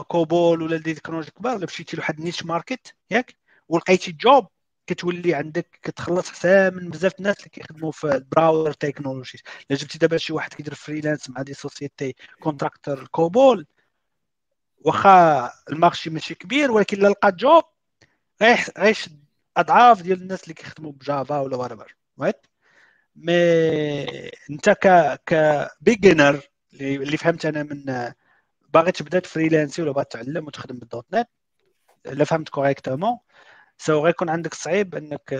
COBOL 0.08 0.62
ولا 0.62 0.76
des 0.76 0.94
technologies 0.94 1.30
كبار 1.30 1.56
الا 1.56 1.64
مشيتي 1.64 1.96
لواحد 1.96 2.20
niche 2.20 2.44
market 2.44 2.94
ياك 3.10 3.36
ولقيتي 3.68 4.12
job 4.12 4.46
كتولي 4.86 5.34
عندك 5.34 5.78
كتخلص 5.82 6.30
حتى 6.30 6.70
من 6.70 6.90
بزاف 6.90 7.12
الناس 7.18 7.38
اللي 7.38 7.48
كيخدموا 7.50 7.92
في 7.92 8.14
ال 8.14 8.21
broader 8.21 8.72
technology 8.72 9.38
إلا 9.70 9.78
جبتي 9.78 9.98
دابا 9.98 10.16
شي 10.16 10.32
واحد 10.32 10.54
كيدير 10.54 10.74
freelance 10.74 11.30
مع 11.30 11.42
des 11.42 11.54
sociétés 11.54 12.14
contractor 12.40 13.06
COBOL 13.06 13.66
واخا 14.84 15.50
ال 15.70 15.76
marché 15.76 16.10
ماشي 16.10 16.34
كبير 16.34 16.70
ولكن 16.70 16.96
إلا 16.96 17.08
لقى 17.08 17.32
job 17.32 17.64
غيش 18.78 19.08
أضعاف 19.56 20.02
ديال 20.02 20.22
الناس 20.22 20.42
اللي 20.42 20.54
كيخدموا 20.54 20.92
ب 20.92 21.02
Java 21.02 21.40
ولا 21.40 21.56
whatever 21.56 21.96
right 22.20 22.36
mais 23.16 23.32
أنت 24.50 24.70
ك 24.70 24.88
ك 25.26 25.34
beginner 25.80 26.40
اللي 26.80 27.16
فهمت 27.16 27.46
أنا 27.46 27.62
من 27.62 28.12
باغي 28.74 28.92
تبدا 28.92 29.20
freelance 29.20 29.76
ي 29.76 29.82
ولا 29.82 29.92
باغي 29.92 30.04
تعلم 30.10 30.46
وتخدم 30.46 30.78
ب 30.78 30.92
ال 30.92 31.06
.NET 31.14 31.28
الا 32.06 32.24
فهمت 32.24 32.48
correctement 32.48 33.18
so 33.78 34.04
غيكون 34.04 34.28
عندك 34.28 34.54
صعيب 34.54 34.94
أنك 34.94 35.32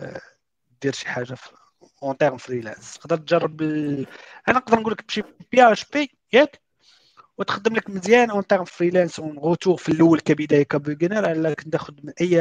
آه، 0.00 0.20
دير 0.82 0.92
شي 0.92 1.08
حاجة 1.08 1.36
en 2.02 2.16
termes 2.16 2.36
freelance 2.36 2.98
تقدر 2.98 3.16
تجرب 3.16 3.62
ال... 3.62 4.06
أنا 4.48 4.58
نقدر 4.58 4.80
نقول 4.80 4.92
لك 4.92 5.00
تمشي 5.00 5.22
PHP 5.52 6.18
ياك 6.32 6.60
وتخدم 7.38 7.76
لك 7.76 7.90
مزيان 7.90 8.30
en 8.30 8.46
termes 8.46 8.64
freelance 8.64 9.20
en 9.20 9.38
retour 9.38 9.76
في 9.76 9.88
الأول 9.88 10.20
كبداية 10.20 10.62
ك 10.62 10.69
beginner 10.69 11.28
على 11.28 11.48
انك 11.48 11.62
تاخذ 11.72 11.94
من 12.02 12.12
أي 12.20 12.38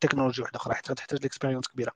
تكنولوجيا 0.00 0.42
واحدة 0.42 0.56
أخرى 0.56 0.74
حتى 0.74 0.94
تحتاج 0.94 1.22
l'expérience 1.22 1.68
كبيرة. 1.68 1.92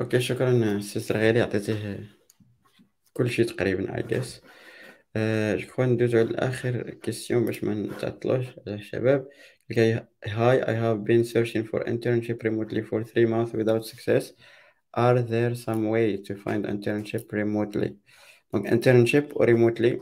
أوكي 0.00 0.20
شكرا 0.20 0.80
سي 0.80 1.12
غالي 1.14 1.40
عطيتيه 1.40 2.18
كل 3.12 3.30
شيء 3.30 3.44
تقريبا 3.44 3.96
اي 3.96 4.02
جيس 5.17 5.61
جو 5.61 5.67
كخوا 5.67 5.85
ندوزو 5.85 6.17
على 6.17 6.35
اخر 6.37 6.89
كيسيون 6.89 7.45
باش 7.45 7.63
ما 7.63 7.73
نتعطلوش 7.73 8.45
على 8.67 8.75
الشباب 8.75 9.27
Okay, 9.71 10.01
hi, 10.25 10.61
I 10.71 10.73
have 10.73 11.05
been 11.05 11.23
searching 11.23 11.63
for 11.63 11.85
internship 11.85 12.43
remotely 12.43 12.81
for 12.83 13.01
three 13.01 13.25
months 13.25 13.53
without 13.53 13.85
success. 13.85 14.33
Are 14.93 15.21
there 15.21 15.55
some 15.55 15.87
way 15.87 16.17
to 16.17 16.35
find 16.35 16.65
internship 16.65 17.31
remotely? 17.31 17.95
Donc, 18.51 18.67
internship 18.67 19.31
or 19.35 19.45
remotely, 19.45 20.01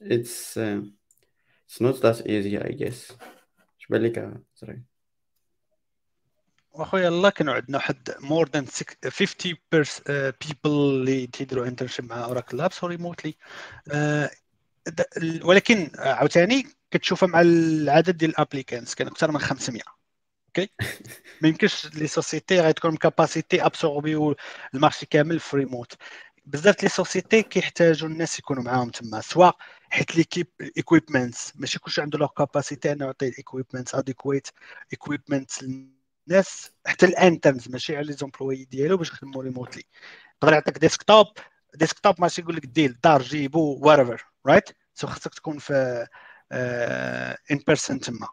it's 0.00 0.56
uh, 0.56 0.80
it's 1.66 1.80
not 1.80 2.00
that 2.02 2.26
easy, 2.26 2.58
I 2.58 2.72
guess. 2.72 3.12
اش 3.80 3.86
بان 3.90 4.02
لك 4.02 4.40
زري 4.56 4.82
واخويا 6.79 7.07
الله 7.07 7.29
كانوا 7.29 7.53
عندنا 7.53 7.77
واحد 7.77 8.15
more 8.19 8.49
than 8.49 8.65
50 9.09 9.55
people 10.09 10.37
اللي 10.65 11.27
تيديروا 11.27 11.67
internship 11.67 12.05
مع 12.05 12.23
Oracle 12.23 12.57
Labs 12.57 12.83
remotely 12.83 13.35
ولكن 15.43 15.91
عاوتاني 15.97 16.67
كتشوفها 16.91 17.29
مع 17.29 17.41
العدد 17.41 18.17
ديال 18.17 18.31
ال 18.31 18.37
applicants 18.37 18.95
كان 18.95 19.07
أكثر 19.07 19.31
من 19.31 19.39
500 19.39 19.81
okay 20.47 20.69
ما 21.41 21.49
يمكنش 21.49 21.85
les 21.95 22.07
sociétés 22.07 22.61
غتكون 22.61 22.97
capacité 22.97 23.65
absorber 23.65 24.35
ال 24.73 24.78
marché 24.78 25.05
كامل 25.05 25.39
في 25.39 25.57
ريموت 25.57 25.93
بزاف 26.45 26.83
les 26.83 26.89
sociétés 26.89 27.41
كيحتاجوا 27.41 28.09
الناس 28.09 28.39
يكونوا 28.39 28.63
معاهم 28.63 28.89
تما 28.89 29.21
سواء 29.21 29.57
حيت 29.89 30.15
l'équipe 30.15 30.47
equipments 30.77 31.53
ماشي 31.55 31.79
كلشي 31.79 32.01
عنده 32.01 32.19
la 32.19 32.27
capacité 32.27 32.91
أنه 32.91 33.05
يعطي 33.05 33.27
ال 33.27 33.33
equipments 33.33 33.95
adequate 33.95 34.47
equipment 34.93 35.51
للناس 36.29 36.71
حتى 36.87 37.05
ال 37.05 37.13
interns 37.13 37.69
ماشي 37.69 37.97
على 37.97 38.07
les 38.07 38.13
employés 38.13 38.65
ديالو 38.65 38.97
باش 38.97 39.09
يخدموا 39.09 39.43
remotely. 39.43 39.83
يقدر 40.35 40.53
يعطيك 40.53 40.77
desktop 40.77 41.27
desktop 41.75 42.21
ماشي 42.21 42.41
يقول 42.41 42.55
لك 42.55 42.65
دير 42.65 42.95
دار 43.03 43.21
جيبو 43.21 43.79
what 43.81 44.21
right 44.45 44.69
so 44.93 45.07
خصك 45.07 45.33
تكون 45.33 45.57
في 45.57 46.07
in 47.51 47.57
person 47.67 47.99
تما. 47.99 48.27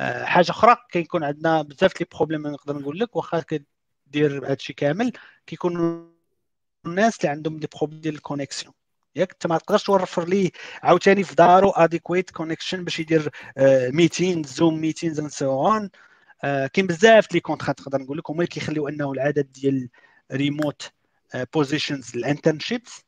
آه، 0.00 0.24
حاجة 0.24 0.50
أخرى 0.50 0.76
كيكون 0.90 1.24
عندنا 1.24 1.62
بزاف 1.62 2.00
les 2.00 2.06
problèmes 2.14 2.46
نقدر 2.46 2.78
نقول 2.78 2.98
لك 2.98 3.16
واخا 3.16 3.40
كدير 3.40 4.50
هادشي 4.50 4.72
كامل 4.72 5.12
كيكونوا 5.46 6.04
الناس 6.86 7.20
اللي 7.20 7.28
عندهم 7.28 7.58
des 7.58 7.68
problèmes 7.76 8.00
ديال 8.00 8.14
ال 8.14 8.20
connexion 8.20 8.74
ياك؟ 9.16 9.32
انت 9.32 9.46
ما 9.46 9.58
تقدرش 9.58 9.84
توفر 9.84 10.28
ليه 10.28 10.50
عاوتاني 10.82 11.24
في 11.24 11.34
دارو 11.34 11.70
adequate 11.70 12.30
connection 12.30 12.84
باش 12.84 13.00
يدير 13.00 13.30
ميتين 13.92 14.42
Zoom 14.42 14.80
meetings 14.80 15.20
and 15.20 15.30
so 15.30 15.66
on 15.66 15.90
كاين 16.42 16.86
بزاف 16.86 17.32
les 17.34 17.40
contraintes 17.40 17.80
نقدر 17.80 17.98
نقول 17.98 18.18
لك 18.18 18.30
هما 18.30 18.38
اللي 18.38 18.46
كيخليو 18.46 18.88
أنه 18.88 19.12
العدد 19.12 19.52
ديال 19.52 19.88
remote 20.32 20.92
positions 21.54 22.16
ال 22.16 22.23
internships 22.23 23.04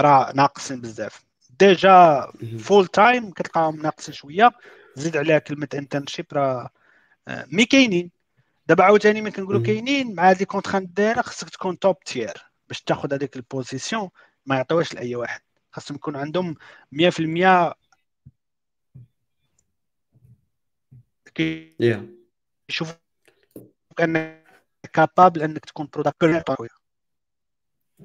راه 0.00 0.32
ناقصين 0.32 0.80
بزاف. 0.80 1.24
déjà 1.58 2.32
full 2.58 2.86
time 2.86 3.30
كتلقاهم 3.30 3.82
ناقصين 3.82 4.14
شوية 4.14 4.50
زيد 4.96 5.16
عليها 5.16 5.38
كلمة 5.38 5.68
internship 5.74 6.26
راه 6.32 6.70
آه، 7.28 7.46
mais 7.52 7.64
كاينين. 7.64 8.10
دابا 8.66 8.84
عاوتاني 8.84 9.20
ملي 9.22 9.30
كنقولوا 9.30 9.62
كاينين 9.62 10.14
مع 10.14 10.30
هاد 10.30 10.38
les 10.38 10.44
contraintes 10.44 10.96
دايرة 10.96 11.22
خصك 11.22 11.50
تكون 11.50 11.78
top 11.78 12.00
tier 12.00 12.32
باش 12.68 12.82
تاخذ 12.82 13.14
هذيك 13.14 13.36
ال 13.36 13.44
position 13.44 14.10
ما 14.46 14.56
يعطيوهاش 14.56 14.94
لأي 14.94 15.16
واحد. 15.16 15.40
خاصهم 15.70 15.96
يكون 15.96 16.16
عندهم 16.16 16.56
100% 16.92 17.74
كيشوفوا 22.68 22.94
أنك 24.00 24.44
capable 24.92 25.42
أنك 25.42 25.64
تكون 25.64 25.88
product 25.92 26.16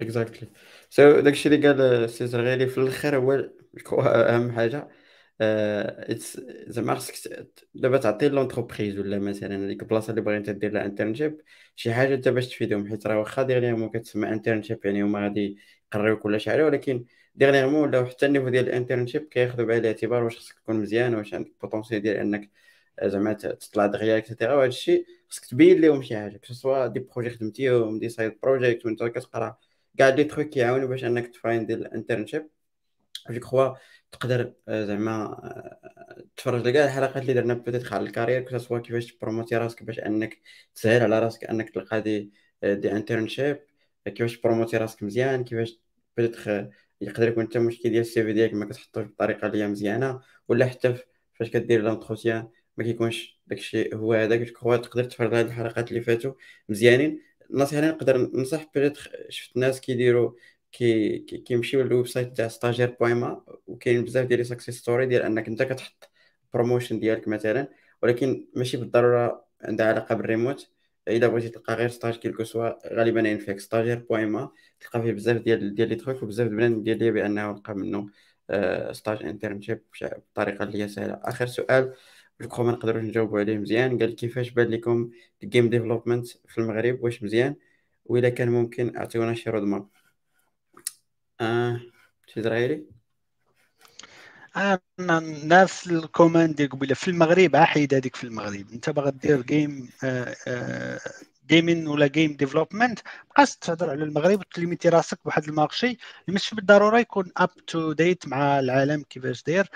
exactly 0.01 0.47
so 0.89 1.19
داكشي 1.19 1.49
اللي 1.49 1.67
قال 1.67 1.81
السي 1.81 2.27
زرغيلي 2.27 2.67
في 2.67 2.77
الآخر 2.77 3.17
هو 3.17 3.33
أهم 4.03 4.51
حاجة. 4.51 4.87
آه، 5.41 6.15
زعما 6.67 6.95
خصك 6.95 7.47
دابا 7.75 7.97
تعطي 7.97 8.29
l'entreprise 8.29 8.99
ولا 8.99 9.19
مثلا 9.19 9.57
هذيك 9.65 9.81
البلاصه 9.83 10.11
اللي 10.11 10.21
باغي 10.21 10.37
انت 10.37 10.49
دير 10.49 10.71
لها 10.73 10.85
internship 10.85 11.41
شي 11.75 11.93
حاجة 11.93 12.15
انت 12.15 12.29
باش 12.29 12.47
تفيدهم 12.49 12.89
حيت 12.89 13.07
راه 13.07 13.19
واخا 13.19 13.43
dernièrement 13.43 13.89
كتسمى 13.89 14.29
internship 14.29 14.85
يعني 14.85 15.03
هما 15.03 15.19
غادي 15.23 15.57
يقريوك 15.93 16.25
ولا 16.25 16.37
شي 16.37 16.63
ولكن 16.63 17.05
dernièrement 17.35 17.81
ولاو 17.89 18.05
حتى 18.05 18.25
ال 18.25 18.28
niveau 18.28 18.49
ديال 18.49 18.65
ال 18.69 18.74
internship 18.74 19.23
كياخذوا 19.29 19.65
بعين 19.65 19.81
الاعتبار 19.81 20.23
واش 20.23 20.37
خصك 20.37 20.55
تكون 20.59 20.77
مزيان 20.81 21.15
واش 21.15 21.33
عندك 21.33 21.53
potentiel 21.61 22.01
ديال 22.01 22.17
أنك 22.17 22.51
زعما 23.03 23.33
تطلع 23.33 23.85
دغيا 23.85 24.17
et 24.17 24.26
cetera 24.26 24.53
وهذا 24.55 24.67
الشيء 24.67 25.05
خصك 25.29 25.45
تبين 25.45 25.81
لهم 25.81 26.01
شي 26.03 26.17
حاجة 26.17 26.37
que 26.37 26.67
ce 26.67 26.87
soit 26.87 26.94
des 26.94 26.99
projets 26.99 27.29
خدمتيهم 27.29 27.99
des 27.99 28.09
side 28.09 28.39
projects 28.43 28.85
وانت 28.85 29.03
كتقرا 29.03 29.57
كاع 29.97 30.09
les 30.09 30.23
trucs 30.23 30.45
كيعاونوا 30.49 30.87
باش 30.87 31.03
انك 31.03 31.27
تfind 31.27 31.71
ال 31.71 31.78
internship 31.78 32.49
je 33.29 33.39
crois 33.39 33.75
تقدر 34.11 34.53
آه، 34.67 34.85
زعما 34.85 35.11
آه، 35.23 36.23
تفرج 36.37 36.67
لكاع 36.67 36.85
الحلقات 36.85 37.17
اللي 37.17 37.33
درنا 37.33 37.53
peut-être 37.53 37.93
على 37.93 38.03
ال 38.03 38.09
carrière 38.09 38.57
soit 38.57 38.79
كيفاش 38.79 39.13
تpromoté 39.13 39.57
راسك 39.57 39.83
باش 39.83 39.99
انك 39.99 40.39
تسهل 40.75 41.01
على 41.03 41.19
راسك 41.19 41.43
انك 41.43 41.69
تلقى 41.69 42.01
des 42.01 42.31
آه، 42.63 42.73
des 42.73 42.91
internships 42.91 43.59
كيفاش 44.05 44.37
تpromoté 44.37 44.77
راسك 44.77 45.03
مزيان 45.03 45.43
كيفاش 45.43 45.79
peut-être 46.17 46.69
يقدر 47.01 47.27
يكون 47.27 47.47
حتى 47.47 47.59
مشكل 47.59 47.89
ديال 47.89 48.01
ال 48.01 48.23
CV 48.23 48.33
ديالك 48.33 48.53
ما 48.53 48.65
كتحطوش 48.65 49.05
بطريقة 49.05 49.47
اللي 49.47 49.63
هي 49.63 49.67
مزيانة. 49.67 50.21
ولا 50.47 50.65
حتى 50.65 50.95
فاش 51.33 51.49
كدير 51.49 51.81
l'entretien 51.81 52.47
ما 52.77 52.83
كيكونش 52.83 53.39
داكشي 53.47 53.95
هو 53.95 54.13
هذاك 54.13 54.39
جو 54.39 54.75
تقدر 54.75 55.03
تفرج 55.03 55.33
هاد 55.35 55.45
الحلقات 55.45 55.89
اللي 55.89 56.01
فاتوا 56.01 56.33
مزيانين. 56.69 57.21
النصيحة 57.51 57.79
اللي 57.79 57.91
نقدر 57.91 58.17
ننصح 58.17 58.65
peut-être 58.75 58.97
شفت 59.29 59.57
ناس 59.57 59.81
كيديروا 59.81 60.31
كي 60.71 61.19
كيمشيو 61.19 61.81
لل 61.83 62.07
website 62.07 62.37
تاع 62.37 62.47
Stagiaires.ma 62.47 63.43
وكاين 63.67 64.03
بزاف 64.03 64.25
ديال 64.27 64.39
les 64.39 64.43
success 64.45 64.77
stories 64.79 65.05
ديال 65.05 65.21
أنك 65.21 65.47
أنت 65.47 65.63
كتحط 65.63 66.11
promotion 66.53 66.99
ديالك 66.99 67.27
مثلا 67.27 67.67
ولكن 68.03 68.47
ماشي 68.55 68.77
بالضرورة 68.77 69.45
عندها 69.63 69.87
علاقة 69.87 70.15
بالريموت 70.15 70.69
إلا 71.07 71.27
بغيتي 71.27 71.49
تلقى 71.49 71.73
غير 71.73 71.89
ستاج 71.89 72.15
كيلكو 72.15 72.43
سوا 72.43 72.95
غالبا 72.95 73.19
ينفيك 73.29 73.59
ستاجير 73.59 73.99
بويما 74.09 74.51
تلقى 74.79 75.01
فيه 75.01 75.11
بزاف 75.11 75.37
ديال 75.37 75.75
ديال 75.75 75.89
لي 75.89 75.95
تروك 75.95 76.23
وبزاف 76.23 76.47
بنان 76.47 76.83
ديال 76.83 76.99
لي 76.99 77.11
بانه 77.11 77.51
لقى 77.51 77.75
منه 77.75 78.09
ستاج 78.91 79.23
انترنشيب 79.23 79.83
بطريقة 80.03 80.63
اللي 80.63 80.83
هي 80.83 80.87
سهلة. 80.87 81.19
آخر 81.23 81.47
سؤال 81.47 81.93
جو 82.41 82.63
ما 82.63 82.71
نقدروش 82.71 83.03
نجاوبوا 83.03 83.39
عليه 83.39 83.57
مزيان. 83.57 83.99
قال 83.99 84.15
كيفاش 84.15 84.49
بان 84.49 84.67
لكم 84.67 85.11
الجيم 85.43 85.69
ديفلوبمنت 85.69 86.27
في 86.27 86.57
المغرب؟ 86.57 87.03
واش 87.03 87.23
مزيان؟ 87.23 87.55
وإلا 88.05 88.29
كان 88.29 88.49
ممكن 88.49 88.97
أعطيونا 88.97 89.33
شي 89.33 89.49
رود 89.49 89.63
ماب 89.63 89.87
آه 91.41 91.81
شي 92.27 92.39
اسرائيلي 92.39 92.85
أنا 94.55 95.19
نفس 95.43 95.87
ال 95.87 95.96
comment 95.96 96.55
ديال 96.55 96.69
قبيله 96.69 96.95
في 96.95 97.07
المغرب 97.07 97.55
حيد 97.55 97.93
هذيك 97.93 98.15
في 98.15 98.23
المغرب. 98.23 98.71
أنت 98.73 98.89
باغي 98.89 99.11
دير 99.11 99.41
game 99.41 99.89
gaming 101.47 101.87
ولا 101.87 102.07
game 102.07 102.33
development 102.35 102.99
بقاش 103.29 103.55
تهضر 103.55 103.89
على 103.89 104.03
المغرب 104.03 104.39
وتlimité 104.39 104.89
راسك 104.89 105.19
بواحد 105.23 105.43
marché. 105.43 105.87
اللي 105.87 105.99
ماشي 106.27 106.55
بالضرورة 106.55 106.99
يكون 106.99 107.31
up 107.37 107.49
to 107.67 107.93
date 107.93 108.27
مع 108.27 108.59
العالم 108.59 109.03
كيفاش 109.09 109.43
داير. 109.43 109.69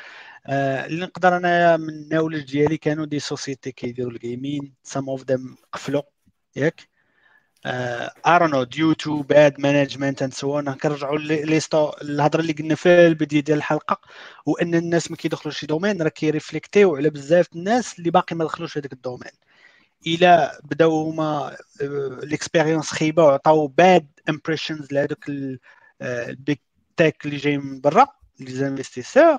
آه 0.48 0.85
اللي 0.85 1.06
نقدر 1.06 1.38
أنا 1.38 1.77
من 1.77 1.89
ال 1.89 1.96
knowledge 1.96 2.51
ديالي 2.52 2.77
كانوا 2.77 3.06
des 3.05 3.19
sociétés 3.19 3.72
كيديروا 3.72 4.11
ال 4.11 4.20
gaming 4.20 4.73
some 4.84 5.09
of 5.09 5.23
them 5.23 5.55
قفلوا. 5.73 6.02
ياك؟ 6.56 6.91
I 7.65 8.47
know 8.47 8.63
due 8.63 8.93
to 8.93 9.22
bad 9.22 9.59
management 9.59 10.22
and 10.22 10.34
so 10.34 10.55
on 10.55 10.73
كنرجعوا 10.73 11.18
ليستو 11.18 11.91
الهضرة 12.02 12.41
اللي 12.41 12.53
قلنا 12.53 12.76
في 12.76 12.89
البداية 13.07 13.41
ديال 13.41 13.57
الحلقة. 13.57 14.02
وأن 14.45 14.76
الناس 14.76 15.11
ما 15.11 15.18
كيدخلوش 15.18 15.60
شي 15.60 15.65
دومين 15.65 16.02
راه 16.02 16.10
كيريفليكتيو 16.10 16.95
على 16.95 17.10
بزاف 17.10 17.48
الناس 17.56 17.99
اللي 17.99 18.11
باقي 18.11 18.35
ما 18.35 18.45
دخلوش 18.45 18.77
هذاك 18.77 18.93
الدومين 18.93 19.31
إلى 20.07 20.60
بداو 20.64 21.10
هما 21.10 21.57
الاكسبيريونس 22.23 22.91
خيبة 22.91 23.23
وعطاو 23.23 23.68
باد 23.68 24.07
امبريشنز 24.30 24.94
لهذوك 24.94 25.26
البيك 26.02 26.61
تيك 26.98 27.26
اللي 27.26 27.38
جاي 27.38 27.57
من 27.57 27.82
برا 27.82 28.07
لي 28.40 28.52
زانفستيسور. 28.52 29.38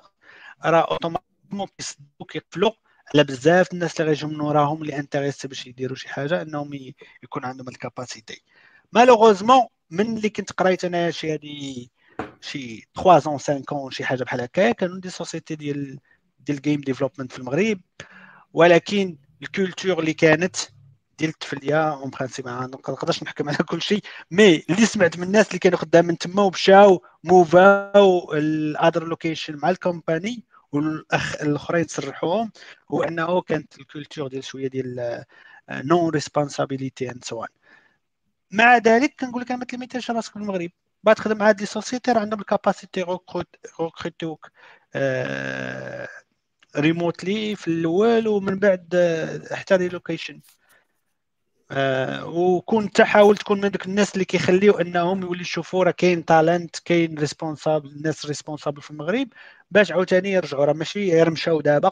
راه 0.65 0.81
أوتوماتيكمون 0.91 1.67
كيصدوا 1.77 2.27
كيقفلوا. 2.29 2.71
على 3.15 3.23
بزاف 3.23 3.73
الناس 3.73 4.01
اللي 4.01 4.11
غيجيو 4.11 4.29
من 4.29 4.41
وراهم 4.41 4.81
اللي 4.81 4.99
انتريست 4.99 5.45
باش 5.47 5.67
يديروا 5.67 5.95
شي 5.95 6.09
حاجة 6.09 6.41
إنهم 6.41 6.73
يكون 7.23 7.45
عندهم 7.45 7.69
الكاباسيتي. 7.69 8.41
مالوغوزمون 8.93 9.65
من 9.89 10.17
اللي 10.17 10.29
كنت 10.29 10.51
قريت 10.51 10.85
أنا 10.85 11.11
شي 11.11 11.33
هادي 11.33 11.91
شي 12.41 12.87
3 12.95 13.29
اون 13.29 13.37
5 13.37 13.63
اون 13.71 13.91
شي 13.91 14.05
حاجة 14.05 14.23
بحال 14.23 14.41
هكا 14.41 14.71
كانوا 14.71 14.99
des 14.99 15.09
sociétés 15.09 15.55
ديال 15.55 15.99
ديال 16.39 16.61
game 16.61 16.81
development 16.81 17.31
في 17.31 17.39
المغرب. 17.39 17.79
ولكن 18.53 19.17
ال 19.43 19.50
culture 19.50 19.99
اللي 19.99 20.13
كانت 20.13 20.55
ديال 21.19 21.29
التفلية 21.29 21.93
en 21.93 22.09
principe 22.09 22.45
ما 22.45 22.67
نقدرش 22.67 23.23
نحكم 23.23 23.49
على 23.49 23.57
كل 23.57 23.81
شيء 23.81 24.01
mais 24.31 24.63
اللي 24.69 24.85
سمعت 24.85 25.17
من 25.17 25.23
الناس 25.23 25.47
اللي 25.47 25.59
كانوا 25.59 25.77
خدامين 25.77 26.17
تما 26.17 26.41
ومشاو 26.43 27.03
moveاو 27.23 28.33
ل 28.33 28.45
other 28.45 29.07
location 29.07 29.55
مع 29.55 29.69
ال 29.69 29.78
company 29.78 30.43
والأخ 30.71 31.41
الأخرين 31.41 31.87
تصرحوهم 31.87 32.51
هو 32.91 33.03
انه 33.03 33.41
كانت 33.41 33.79
ال 33.79 33.85
culture 33.85 34.27
ديال 34.27 34.43
شوية 34.43 34.67
ديال 34.67 35.23
non 35.71 36.09
responsibility 36.09 37.11
and 37.11 37.23
so 37.23 37.45
مع 38.51 38.77
ذلك 38.77 39.15
كنقول 39.19 39.41
لك 39.41 39.51
ما 39.51 39.65
تlimitéش 39.65 40.11
راسك 40.11 40.31
في 40.31 40.37
المغرب. 40.39 40.69
بعد 41.03 41.15
تخدم 41.15 41.37
مع 41.37 41.49
هاد 41.49 41.59
les 41.59 41.65
sociétés 41.65 42.11
راه 42.11 42.19
عندهم 42.19 42.39
ال 42.39 42.46
capacité 42.46 43.01
recrutéوك 43.79 44.51
remotely 46.77 47.55
في 47.55 47.67
الأول 47.67 48.27
ومن 48.27 48.59
بعد 48.59 48.95
حتى 49.51 49.75
relocation 49.75 50.41
آه 51.71 52.25
وكون 52.27 52.91
تحاول 52.91 53.37
تكون 53.37 53.61
من 53.61 53.71
دوك 53.71 53.85
الناس 53.85 54.13
اللي 54.13 54.25
كيخليو 54.25 54.73
إنهم 54.73 55.21
يولي 55.21 55.41
يشوفوا 55.41 55.83
راه 55.83 55.91
كاين 55.91 56.25
talent 56.25 56.79
كاين 56.79 57.19
responsable 57.19 57.89
الناس 57.89 58.25
responsable 58.25 58.81
في 58.81 58.91
المغرب. 58.91 59.27
باش 59.71 59.91
عاوتاني 59.91 60.31
يرجعوا 60.31 60.65
راه 60.65 60.73
ماشي 60.73 61.11
غير 61.11 61.29
مشاو 61.29 61.61
دابا. 61.61 61.91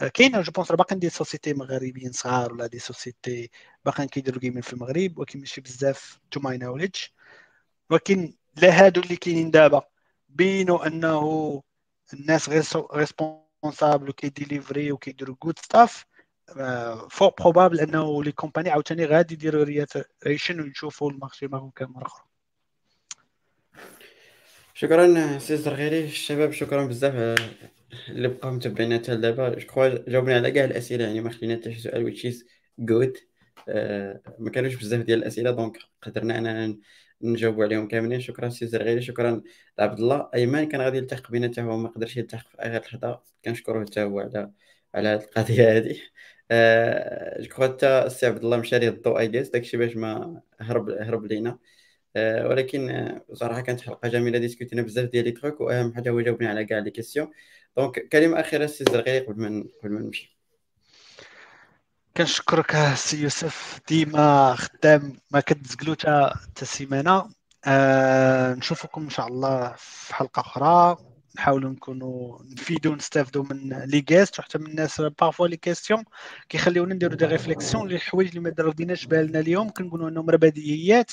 آه 0.00 0.08
كاين 0.08 0.42
je 0.42 0.52
pense 0.52 0.72
باقيين 0.72 0.98
des 1.00 1.10
sociétés 1.10 1.54
مغاربيين 1.54 2.12
صغار 2.12 2.52
ولا 2.52 2.66
des 2.66 2.78
sociétés 2.78 3.50
باقيين 3.84 4.08
كيديروا 4.08 4.40
gaming 4.40 4.62
في 4.62 4.72
المغرب 4.72 5.18
ولكن 5.18 5.38
ماشي 5.38 5.60
بزاف 5.60 6.20
to 6.30 6.40
my 6.40 6.58
knowledge 6.58 6.96
ولكن 7.90 8.34
لا 8.62 8.70
هادو 8.86 9.00
اللي 9.00 9.16
كاينين 9.16 9.50
دابا 9.50 9.82
بينوا 10.28 10.86
إنه 10.86 11.62
الناس 12.14 12.48
غير 12.48 12.64
responsable 12.94 13.49
وكيdeliverي 13.62 14.92
وكيديروا 14.92 15.36
good 15.42 15.58
stuff 15.58 16.04
فوق 17.10 17.42
probable 17.42 17.80
انه 17.80 18.24
les 18.24 18.32
compagnies 18.32 18.70
عاوتاني 18.70 19.04
غادي 19.04 19.34
يديروا 19.34 19.64
رياتريشن 19.64 20.60
ويشوفوا 20.60 21.10
ال 21.10 21.15
marché 21.15 21.46
معهم 21.46 21.70
كان 21.70 21.88
مره 21.88 22.06
أخرى 22.06 22.24
شكرا 24.74 25.38
سي 25.38 25.56
زرغيري 25.56 26.04
الشباب 26.04 26.52
شكرا 26.52 26.86
بزاف 26.86 27.14
اللي 28.08 28.28
بقاو 28.28 28.50
متبعينا 28.50 28.98
حتى 28.98 29.14
لدابا 29.14 29.48
جو 29.48 30.04
جاوبنا 30.08 30.36
على 30.36 30.50
كاع 30.50 30.64
الأسئلة 30.64 31.04
يعني 31.04 31.20
ما 31.20 31.30
خلينا 31.30 31.60
حتى 31.60 31.74
شي 31.74 31.80
سؤال 31.80 32.04
which 32.04 32.44
جود 32.78 33.16
ما 34.38 34.50
كانوش 34.54 34.74
بزاف 34.74 35.00
ديال 35.00 35.18
الأسئلة 35.18 35.50
donc 35.50 35.78
قدرنا 36.02 36.38
أننا 36.38 36.78
نجاوبوا 37.22 37.64
عليهم 37.64 37.88
كاملين. 37.88 38.20
شكرا 38.20 38.48
سي 38.48 38.66
زرغيري 38.66 39.02
شكرا 39.02 39.42
لعبد 39.78 39.98
الله. 40.00 40.30
أيمن 40.34 40.68
كان 40.68 40.80
غادي 40.80 40.98
يلتحق 40.98 41.30
بينا 41.30 41.48
حتى 41.48 41.62
هو 41.62 41.76
ما 41.76 41.88
قدرش 41.88 42.16
يلتحق 42.16 42.48
في 42.50 42.56
آخر 42.58 42.78
لحظة. 42.78 43.22
كنشكروه 43.44 43.84
حتى 43.84 44.02
هو 44.02 44.20
على 44.20 44.52
على 44.94 45.08
هذه 45.08 45.22
القضية 45.24 45.76
هذه 45.76 45.96
je 47.40 47.48
crois 47.48 47.66
حتى 47.66 47.86
السي 48.06 48.26
عبد 48.26 48.44
الله 48.44 48.56
مشى 48.56 48.78
ليه 48.78 48.88
الضوء 48.88 49.18
اي 49.18 49.28
جيس 49.28 49.48
داكشي 49.50 49.76
باش 49.76 49.96
ما 49.96 50.42
هرب 50.60 50.90
هرب 50.90 51.26
لينا. 51.26 51.58
أه 52.16 52.48
ولكن 52.48 53.08
صراحة 53.32 53.60
كانت 53.60 53.80
حلقة 53.80 54.08
جميلة 54.08 54.38
discutينا 54.38 54.82
بزاف 54.82 55.10
ديال 55.10 55.24
les 55.24 55.32
trucs 55.32 55.60
وأهم 55.60 55.94
حاجة 55.94 56.10
هو 56.10 56.20
جاوبنا 56.20 56.48
على 56.50 56.64
كاع 56.64 56.78
les 56.78 56.90
questions 56.90 57.30
donc 57.76 58.08
كلمة 58.08 58.40
أخيرة 58.40 58.66
سي 58.66 58.84
زرغي 58.84 59.18
قبل 59.20 59.40
ما 59.42 59.64
قبل 59.82 59.92
ما 59.92 60.00
نمشي. 60.00 60.39
كنشكرك 62.16 62.94
سي 62.94 63.22
يوسف 63.22 63.80
ديما 63.88 64.54
خدام 64.54 65.20
ما 65.30 65.40
كتزقلو 65.40 65.94
حتى 65.94 66.62
السيمانة 66.62 67.30
أه 67.64 68.54
نشوفكم 68.54 69.02
إن 69.02 69.10
شاء 69.10 69.26
الله 69.26 69.74
في 69.78 70.14
حلقة 70.14 70.40
أخرى. 70.40 70.96
نحاولوا 71.36 71.70
نكونوا 71.70 72.38
نفيدوا 72.42 72.92
ونستافدوا 72.92 73.44
من 73.44 73.82
les 73.84 74.04
guests 74.10 74.38
وحتى 74.38 74.58
من 74.58 74.66
الناس 74.66 75.00
parfois 75.00 75.48
les 75.48 75.56
questions 75.56 76.04
كيخليونا 76.48 76.94
نديروا 76.94 77.16
des 77.16 77.24
réflexions 77.24 77.86
اللي 77.86 78.00
اللي 78.14 78.40
ما 78.40 78.50
درديناش 78.50 79.06
بالنا 79.06 79.40
اليوم. 79.40 79.70
كنقولوا 79.70 80.08
إنهم 80.08 80.30
راه 80.30 80.36
بديهيات 80.36 81.12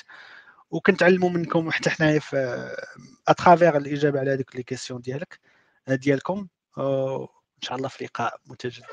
وكنتعلموا 0.72 1.30
منكم 1.30 1.72
حتى 1.72 1.90
حنايا 1.90 2.20
في 2.20 2.70
à 3.28 3.34
travers 3.34 3.78
الإجابة 3.78 4.20
على 4.20 4.34
هذوك 4.34 4.56
les 4.56 4.64
questions 4.64 5.02
ديالك 5.02 5.40
ديالكم. 5.88 6.48
إن 6.78 7.62
شاء 7.62 7.78
الله 7.78 7.88
في 7.88 8.04
لقاء 8.04 8.40
متجدد. 8.46 8.86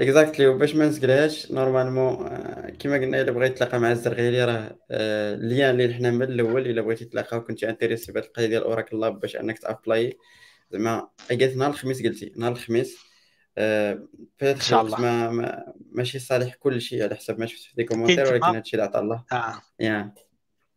اكزاكتلي 0.00 0.46
وباش 0.46 0.74
ما 0.74 0.86
نسقلهاش 0.86 1.52
نورمالمون 1.52 2.28
كما 2.78 2.94
قلنا 2.94 3.20
إلا 3.20 3.32
بغيت 3.32 3.58
تلاقى 3.58 3.80
مع 3.80 3.92
الزرغيلي 3.92 4.44
راه 4.44 4.76
اللين 4.90 5.70
اللي 5.70 5.94
حنا 5.94 6.10
من 6.10 6.22
الأول 6.22 6.66
إلا 6.66 6.82
بغيتي 6.82 7.04
تلاقى 7.04 7.36
وكنتي 7.36 7.68
انتريسي 7.68 8.12
بهذه 8.12 8.24
القضية 8.24 8.46
ديال 8.46 8.62
اوراكل 8.62 9.00
لاب 9.00 9.20
باش 9.20 9.36
أنك 9.36 9.58
تأبلاي 9.58 10.18
زعما 10.70 11.08
قالت 11.30 11.56
نهار 11.56 11.70
الخميس 11.70 12.02
قلتي 12.02 12.32
نهار 12.36 12.52
الخميس 12.52 12.96
إن 13.58 14.60
شاء 14.60 14.82
الله. 14.82 15.00
ما, 15.00 15.30
ما 15.30 15.72
ماشي 15.92 16.18
صالح 16.18 16.54
كل 16.54 16.80
شيء 16.80 17.02
على 17.02 17.14
حسب 17.14 17.40
ما 17.40 17.46
شفت 17.46 17.62
في 17.62 17.72
دي 17.76 17.84
كومونتير 17.84 18.26
ولكن 18.32 18.44
هادشي 18.44 18.76
اللي 18.76 18.84
عطا 18.84 19.00
الله. 19.00 19.24
آه. 19.32 19.62
يا. 19.80 20.14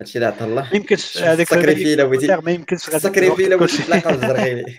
هادشي 0.02 0.16
اللي 0.18 0.26
عطا 0.28 0.46
الله. 0.46 0.62
ما 0.62 0.76
يمكنش 0.76 1.18
هذاك 1.18 1.48
سكريفي 1.48 1.94
إلا 1.94 2.04
بغيتي 2.04 2.36
ما 2.36 2.52
يمكنش 2.52 2.90
إلا 2.90 3.56
بغيتي 3.56 3.84
تلاقى 3.84 4.14
الزرغيلي 4.14 4.76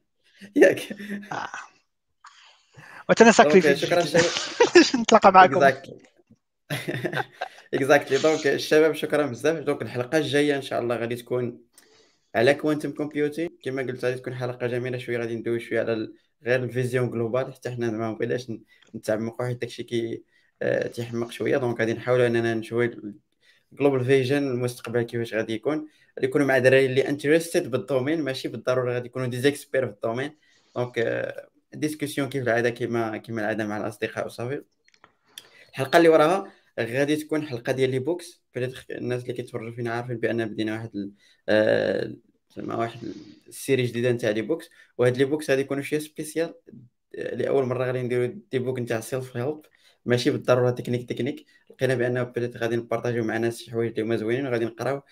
ياك. 0.56 0.82
وتنا 3.12 3.32
sacrifié 3.32 3.76
شكرا 3.76 4.04
نتلاقى 5.00 5.32
معكم. 5.32 5.72
exactly 7.74 8.18
donc 8.18 8.46
الشباب 8.46 8.94
شكرا 8.94 9.26
بزاف. 9.26 9.58
donc 9.58 9.82
الحلقة 9.82 10.18
الجاية 10.18 10.56
إن 10.56 10.62
شاء 10.62 10.80
الله 10.80 10.96
غادي 10.96 11.16
تكون 11.16 11.60
على 12.34 12.54
quantum 12.54 12.92
computing 12.92 13.50
كما 13.62 13.82
قلت 13.82 14.04
غادي 14.04 14.20
تكون 14.20 14.34
حلقة 14.34 14.66
جميلة. 14.66 14.98
شوية 14.98 15.18
غادي 15.18 15.36
ندوي 15.36 15.60
شوية 15.60 15.80
على 15.80 16.12
غير 16.44 16.64
la 16.64 16.76
vision 16.76 17.10
globale 17.10 17.54
حتى 17.54 17.70
حنا 17.70 17.90
ما 17.90 18.12
بغيناش 18.12 18.52
نتعمقوا. 18.94 19.46
حيت 19.46 19.60
داكشي 19.60 19.82
كي 19.82 20.22
تيحمق 20.94 21.30
شوية. 21.30 21.56
donc 21.56 21.80
غادي 21.80 21.92
نحاولوا 21.92 22.26
إننا 22.26 22.54
نشوي 22.54 22.90
global 23.72 24.04
vision 24.04 24.36
المستقبل 24.48 25.02
كيفاش 25.02 25.34
غادي 25.34 25.54
يكون. 25.54 25.88
غادي 26.18 26.26
يكونوا 26.26 26.46
مع 26.46 26.58
دراري 26.58 26.86
اللي 26.86 27.08
interested 27.08 27.70
بال 27.70 27.81
domaine 27.81 28.20
ماشي 28.22 28.48
بالضرورة 28.48 28.92
غادي 28.92 29.06
يكونوا 29.06 29.26
des 29.26 29.44
experts 29.44 29.86
في 29.86 29.92
ال 29.92 29.98
domaine 29.98 30.36
donc 30.76 30.98
discussion 31.74 32.28
كيف 32.28 32.42
العادة 32.42 32.70
كما 32.70 33.16
كما 33.16 33.40
العادة 33.40 33.66
مع 33.66 33.76
الأصدقاء 33.76 34.26
وصافي. 34.26 34.62
الحلقة 35.70 35.96
اللي 35.96 36.08
وراها 36.08 36.52
غادي 36.80 37.16
تكون 37.16 37.46
حلقة 37.46 37.72
ديال 37.72 37.90
les 37.90 37.98
books. 37.98 38.42
الناس 38.90 39.22
اللي 39.22 39.32
كيتفرجوا 39.32 39.72
فينا 39.72 39.92
عارفين 39.92 40.16
بأن 40.16 40.46
بدينا 40.46 40.72
واحد 40.72 41.12
زعما 42.56 42.74
واحد 42.74 43.00
ال 43.48 43.54
série 43.54 43.82
جديدة 43.86 44.12
نتاع 44.12 44.30
les 44.30 44.42
books. 44.42 44.70
وهاد 44.98 45.16
les 45.16 45.24
books 45.24 45.50
غادي 45.50 45.60
يكونوا 45.60 45.82
شوية 45.82 46.00
spécial 46.00 46.54
لأول 47.14 47.64
مرة 47.66 47.84
غادي 47.84 48.02
نديرو 48.02 48.26
des 48.26 48.58
books 48.58 48.78
نتاع 48.78 49.00
self 49.00 49.36
help 49.36 49.62
ماشي 50.06 50.30
بالضرورة 50.30 50.70
technique 50.70 51.08
technique. 51.08 51.46
لقينا 51.70 51.94
بأن 51.94 52.24
peut-être 52.24 52.56
غادي 52.56 52.76
نpartagيو 52.76 53.24
مع 53.24 53.36
ناس 53.36 53.62
شي 53.62 53.70
حوايج 53.70 53.90
اللي 53.90 54.02
هما 54.02 54.16
زوينين 54.16 54.46
وغادي 54.46 54.64
نقراو 54.64 55.02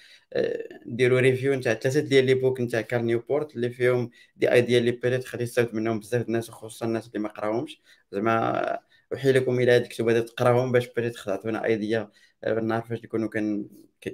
نديرو 0.86 1.18
ريفيو 1.18 1.54
نتاع 1.54 1.74
ثلاثة 1.74 2.00
ديال 2.00 2.24
لي 2.24 2.34
بوك 2.34 2.60
نتاع 2.60 2.80
كارل 2.80 3.04
نيوبورت. 3.04 3.56
اللي 3.56 3.70
فيهم 3.70 4.10
دي 4.36 4.52
ايديا 4.52 4.78
اللي 4.78 4.90
بيتيت 4.90 5.28
غادي 5.30 5.44
يستافد 5.44 5.74
منهم 5.74 6.00
بزاف 6.00 6.26
الناس 6.26 6.50
وخصوصا 6.50 6.86
الناس 6.86 7.06
اللي 7.08 7.18
ما 7.18 7.28
قراوهمش. 7.28 7.80
زعما 8.12 8.78
احيلكم 9.14 9.60
إلى 9.60 9.72
هاد 9.72 9.82
الكتب 9.82 10.08
هذا 10.08 10.20
تقراهم 10.20 10.72
باش 10.72 10.88
بيتيت 10.88 11.16
تعطونا 11.16 11.64
ايديا 11.64 12.10
بالنهار 12.42 12.82
فاش 12.82 13.04
نكونوا 13.04 13.28
كان 13.28 13.66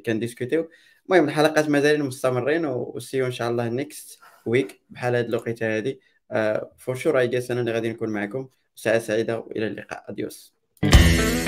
كنديسكوتيو. 0.07 0.70
المهم 1.07 1.24
الحلقات 1.28 1.69
مازالين 1.69 2.03
مستمرين 2.03 2.66
وسيو 2.66 3.27
إن 3.27 3.32
شاء 3.32 3.51
الله 3.51 3.69
نيكست 3.69 4.19
ويك 4.47 4.81
بحال 4.90 5.15
هاد 5.15 5.28
الوقيتة 5.28 5.77
هادي. 5.77 6.01
فور 6.78 6.94
شور 6.94 7.19
اي 7.20 7.27
أنا 7.51 7.61
اللي 7.61 7.73
غادي 7.73 7.89
نكون 7.90 8.09
معكم. 8.11 8.48
ساعة 8.74 8.98
سعيدة 8.98 9.39
وإلى 9.39 9.66
اللقاء. 9.66 10.05
اديوس 10.09 10.56
Thank 10.91 11.41
you. 11.41 11.45